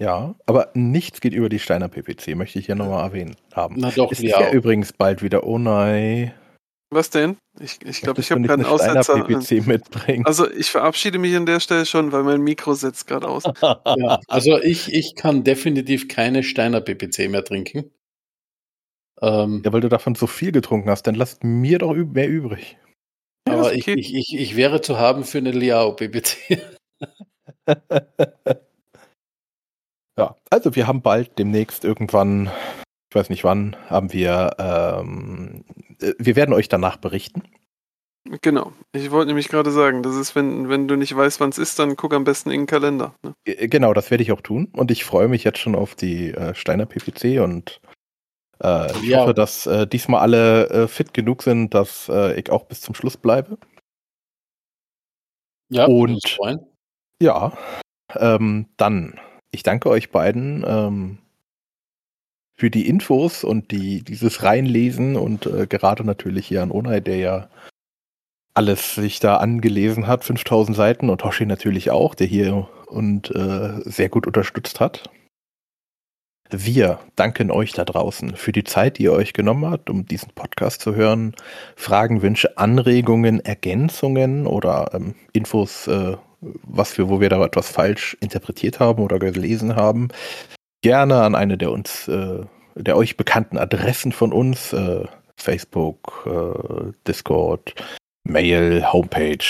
Ja, 0.02 0.36
aber 0.48 0.72
nichts 0.74 1.22
geht 1.22 1.34
über 1.34 1.48
die 1.48 1.60
Steiner 1.60 1.88
PPC, 1.88 2.36
möchte 2.36 2.58
ich 2.58 2.66
hier 2.66 2.76
nochmal 2.76 3.04
erwähnen 3.06 3.36
haben. 3.54 3.76
Na 3.78 3.92
doch, 3.92 4.12
Es 4.12 4.20
ist 4.20 4.32
ja 4.32 4.52
übrigens 4.52 4.94
bald 4.94 5.22
wieder, 5.22 5.44
oh 5.44 5.60
nein. 5.60 6.34
Was 6.94 7.10
denn? 7.10 7.38
Ich 7.60 7.80
glaube, 7.80 7.90
ich, 7.90 8.02
glaub, 8.02 8.20
ich 8.20 8.32
habe 8.32 8.42
nicht 8.42 8.50
gerade 8.50 8.66
einen 8.66 8.80
eine 8.80 9.04
Steiner 9.04 9.24
Aussetzer. 9.24 9.58
PPC 9.58 9.68
mitbringen. 9.68 10.26
Also 10.26 10.52
ich 10.52 10.70
verabschiede 10.70 11.20
mich 11.20 11.36
an 11.36 11.46
der 11.46 11.62
Stelle 11.62 11.86
schon, 11.86 12.12
weil 12.12 12.24
mein 12.24 12.42
Mikro 12.42 12.74
setzt 12.74 13.08
gerade 13.08 13.28
aus. 13.30 13.44
Ja, 13.64 14.20
also 14.28 14.60
ich, 14.60 14.94
ich 14.94 15.16
kann 15.16 15.44
definitiv 15.44 16.08
keine 16.10 16.44
Steiner 16.44 16.82
PPC 16.82 17.30
mehr 17.30 17.46
trinken. 17.46 17.92
Ähm, 19.22 19.62
Ja, 19.64 19.72
weil 19.72 19.82
du 19.82 19.90
davon 19.90 20.16
so 20.16 20.28
viel 20.28 20.52
getrunken 20.52 20.90
hast, 20.90 21.04
dann 21.04 21.16
lasst 21.16 21.44
mir 21.44 21.80
doch 21.80 21.94
mehr 21.94 22.28
übrig. 22.28 22.78
Ja, 23.48 23.54
aber 23.54 23.68
okay. 23.68 23.94
ich, 23.96 24.14
ich, 24.14 24.36
ich 24.38 24.56
wäre 24.56 24.82
zu 24.82 25.00
haben 25.00 25.24
für 25.24 25.38
eine 25.38 25.52
Liao 25.52 25.94
PPC. 25.96 26.62
Ja, 30.18 30.36
also 30.50 30.76
wir 30.76 30.88
haben 30.88 31.02
bald 31.02 31.40
demnächst 31.40 31.86
irgendwann, 31.86 32.52
ich 33.10 33.16
weiß 33.16 33.30
nicht 33.30 33.44
wann, 33.44 33.76
haben 33.90 34.12
wir, 34.12 34.56
ähm, 34.60 35.64
äh, 35.78 35.81
wir 36.18 36.36
werden 36.36 36.54
euch 36.54 36.70
danach 36.70 36.98
berichten. 36.98 37.44
Genau. 38.42 38.72
Ich 38.94 39.10
wollte 39.10 39.28
nämlich 39.28 39.50
gerade 39.50 39.72
sagen, 39.72 40.04
das 40.04 40.16
ist, 40.16 40.36
wenn, 40.36 40.70
wenn 40.70 40.88
du 40.88 40.96
nicht 40.96 41.16
weißt, 41.16 41.40
wann 41.40 41.50
es 41.50 41.58
ist, 41.58 41.80
dann 41.80 41.96
guck 41.96 42.14
am 42.14 42.24
besten 42.24 42.52
in 42.52 42.62
den 42.62 42.68
Kalender. 42.68 43.16
Ne? 43.24 43.34
Äh, 43.46 43.68
Genau, 43.68 43.94
das 43.94 44.12
werde 44.12 44.24
ich 44.24 44.32
auch 44.32 44.42
tun 44.42 44.70
und 44.74 44.92
ich 44.92 45.04
freue 45.04 45.28
mich 45.28 45.44
jetzt 45.44 45.58
schon 45.60 45.76
auf 45.76 45.96
die 45.96 46.32
äh, 46.32 46.54
Steiner 46.54 46.86
PPC 46.86 47.42
und 47.42 47.82
äh, 48.64 48.92
ich 48.98 49.10
Ja. 49.10 49.22
hoffe, 49.22 49.34
dass 49.34 49.66
äh, 49.66 49.88
diesmal 49.88 50.22
alle 50.22 50.70
äh, 50.70 50.88
fit 50.88 51.14
genug 51.16 51.42
sind, 51.42 51.74
dass 51.74 52.10
äh, 52.10 52.40
ich 52.40 52.52
auch 52.52 52.66
bis 52.66 52.82
zum 52.82 52.94
Schluss 52.94 53.18
bleibe. 53.18 53.58
Ja, 55.70 55.86
Und-. 55.86 56.38
Ja, 57.22 57.58
ähm, 58.16 58.68
dann, 58.78 59.20
ich 59.52 59.64
danke 59.64 59.90
euch 59.90 60.12
beiden 60.12 60.64
ähm, 60.68 61.18
für 62.62 62.70
die 62.70 62.88
Infos 62.88 63.44
und 63.44 63.72
die, 63.72 64.04
dieses 64.04 64.44
Reinlesen 64.44 65.16
und 65.16 65.48
äh, 65.48 65.66
gerade 65.66 66.04
natürlich 66.04 66.46
hier 66.46 66.62
an 66.62 66.70
Onai, 66.70 67.00
der 67.00 67.18
ja 67.18 67.48
alles 68.54 68.94
sich 68.94 69.20
da 69.20 69.38
angelesen 69.38 70.06
hat, 70.06 70.24
5000 70.24 70.78
Seiten 70.78 71.10
und 71.10 71.24
Hoshi 71.24 71.48
natürlich 71.48 71.90
auch, 71.90 72.14
der 72.14 72.28
hier 72.28 72.70
und 72.86 73.34
äh, 73.34 73.82
sehr 73.90 74.10
gut 74.10 74.28
unterstützt 74.28 74.80
hat. 74.80 75.10
Wir 76.52 77.00
danken 77.16 77.50
euch 77.50 77.74
da 77.74 77.84
draußen 77.84 78.36
für 78.36 78.52
die 78.52 78.64
Zeit, 78.64 79.00
die 79.00 79.06
ihr 79.06 79.14
euch 79.14 79.34
genommen 79.34 79.66
habt, 79.66 79.90
um 79.90 80.06
diesen 80.06 80.32
Podcast 80.36 80.82
zu 80.82 80.94
hören. 80.94 81.36
Fragen, 81.76 82.22
Wünsche, 82.22 82.60
Anregungen, 82.60 83.40
Ergänzungen 83.40 84.46
oder 84.46 84.92
ähm, 84.94 85.16
Infos, 85.34 85.88
äh, 85.88 86.16
was 86.42 86.96
wir, 86.96 87.10
wo 87.10 87.20
wir 87.20 87.30
da 87.30 87.44
etwas 87.44 87.72
falsch 87.72 88.16
interpretiert 88.22 88.80
haben 88.80 89.02
oder 89.02 89.18
gelesen 89.18 89.76
haben, 89.76 90.10
gerne 90.82 91.22
an 91.22 91.36
eine 91.36 91.58
der 91.58 91.72
uns, 91.72 92.08
äh, 92.08 92.44
der 92.76 92.98
euch 92.98 93.18
bekannten 93.18 93.58
Adressen 93.58 94.12
von 94.12 94.34
uns, 94.34 94.74
äh, 94.74 95.06
Facebook, 95.38 96.24
äh, 96.26 96.92
Discord, 97.08 97.74
Mail, 98.24 98.86
Homepage, 98.92 99.44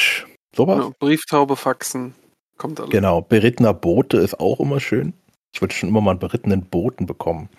sowas. 0.55 0.77
Genau. 0.77 0.93
Brieftaube, 0.99 1.55
Faxen, 1.55 2.13
kommt 2.57 2.79
alles. 2.79 2.91
Genau, 2.91 3.21
berittener 3.21 3.73
Bote 3.73 4.17
ist 4.17 4.39
auch 4.39 4.59
immer 4.59 4.79
schön. 4.79 5.13
Ich 5.53 5.61
würde 5.61 5.73
schon 5.73 5.89
immer 5.89 6.01
mal 6.01 6.11
einen 6.11 6.19
berittenen 6.19 6.63
Boten 6.65 7.05
bekommen. 7.05 7.49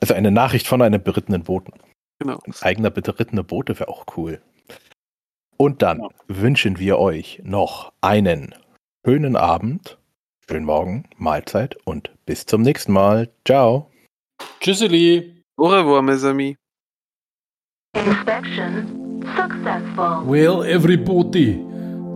Also 0.00 0.14
eine 0.14 0.30
Nachricht 0.30 0.66
von 0.66 0.80
einem 0.82 1.02
berittenen 1.02 1.44
Boten. 1.44 1.72
Genau. 2.20 2.38
Ein 2.46 2.54
eigener 2.62 2.90
berittene 2.90 3.44
Bote 3.44 3.78
wäre 3.78 3.88
auch 3.88 4.06
cool. 4.16 4.40
Und 5.56 5.82
dann 5.82 6.00
Ja. 6.00 6.08
wünschen 6.28 6.78
wir 6.78 6.98
euch 6.98 7.40
noch 7.44 7.92
einen 8.00 8.54
schönen 9.04 9.36
Abend, 9.36 9.97
schönen 10.48 10.64
Morgen, 10.64 11.04
Mahlzeit 11.16 11.76
und 11.84 12.10
bis 12.26 12.46
zum 12.46 12.62
nächsten 12.62 12.92
Mal. 12.92 13.28
Ciao. 13.44 13.90
Tschüsseli. 14.60 15.42
Au 15.56 15.66
revoir, 15.66 16.02
mes 16.02 16.24
amis. 16.24 16.56
Inspection 17.94 18.98
successful. 19.36 20.24
Well, 20.24 20.62
everybody, 20.62 21.64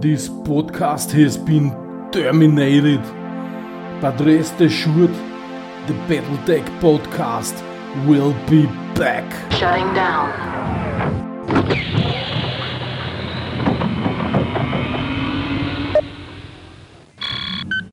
this 0.00 0.28
podcast 0.28 1.12
has 1.12 1.36
been 1.36 1.70
terminated. 2.10 3.02
But 4.00 4.20
rest 4.20 4.60
assured, 4.60 5.14
the 5.86 5.94
Battletech 6.09 6.64
podcast 6.80 7.54
will 8.06 8.34
be 8.48 8.66
back. 8.94 9.24
Shutting 9.52 9.92
down. 9.94 10.30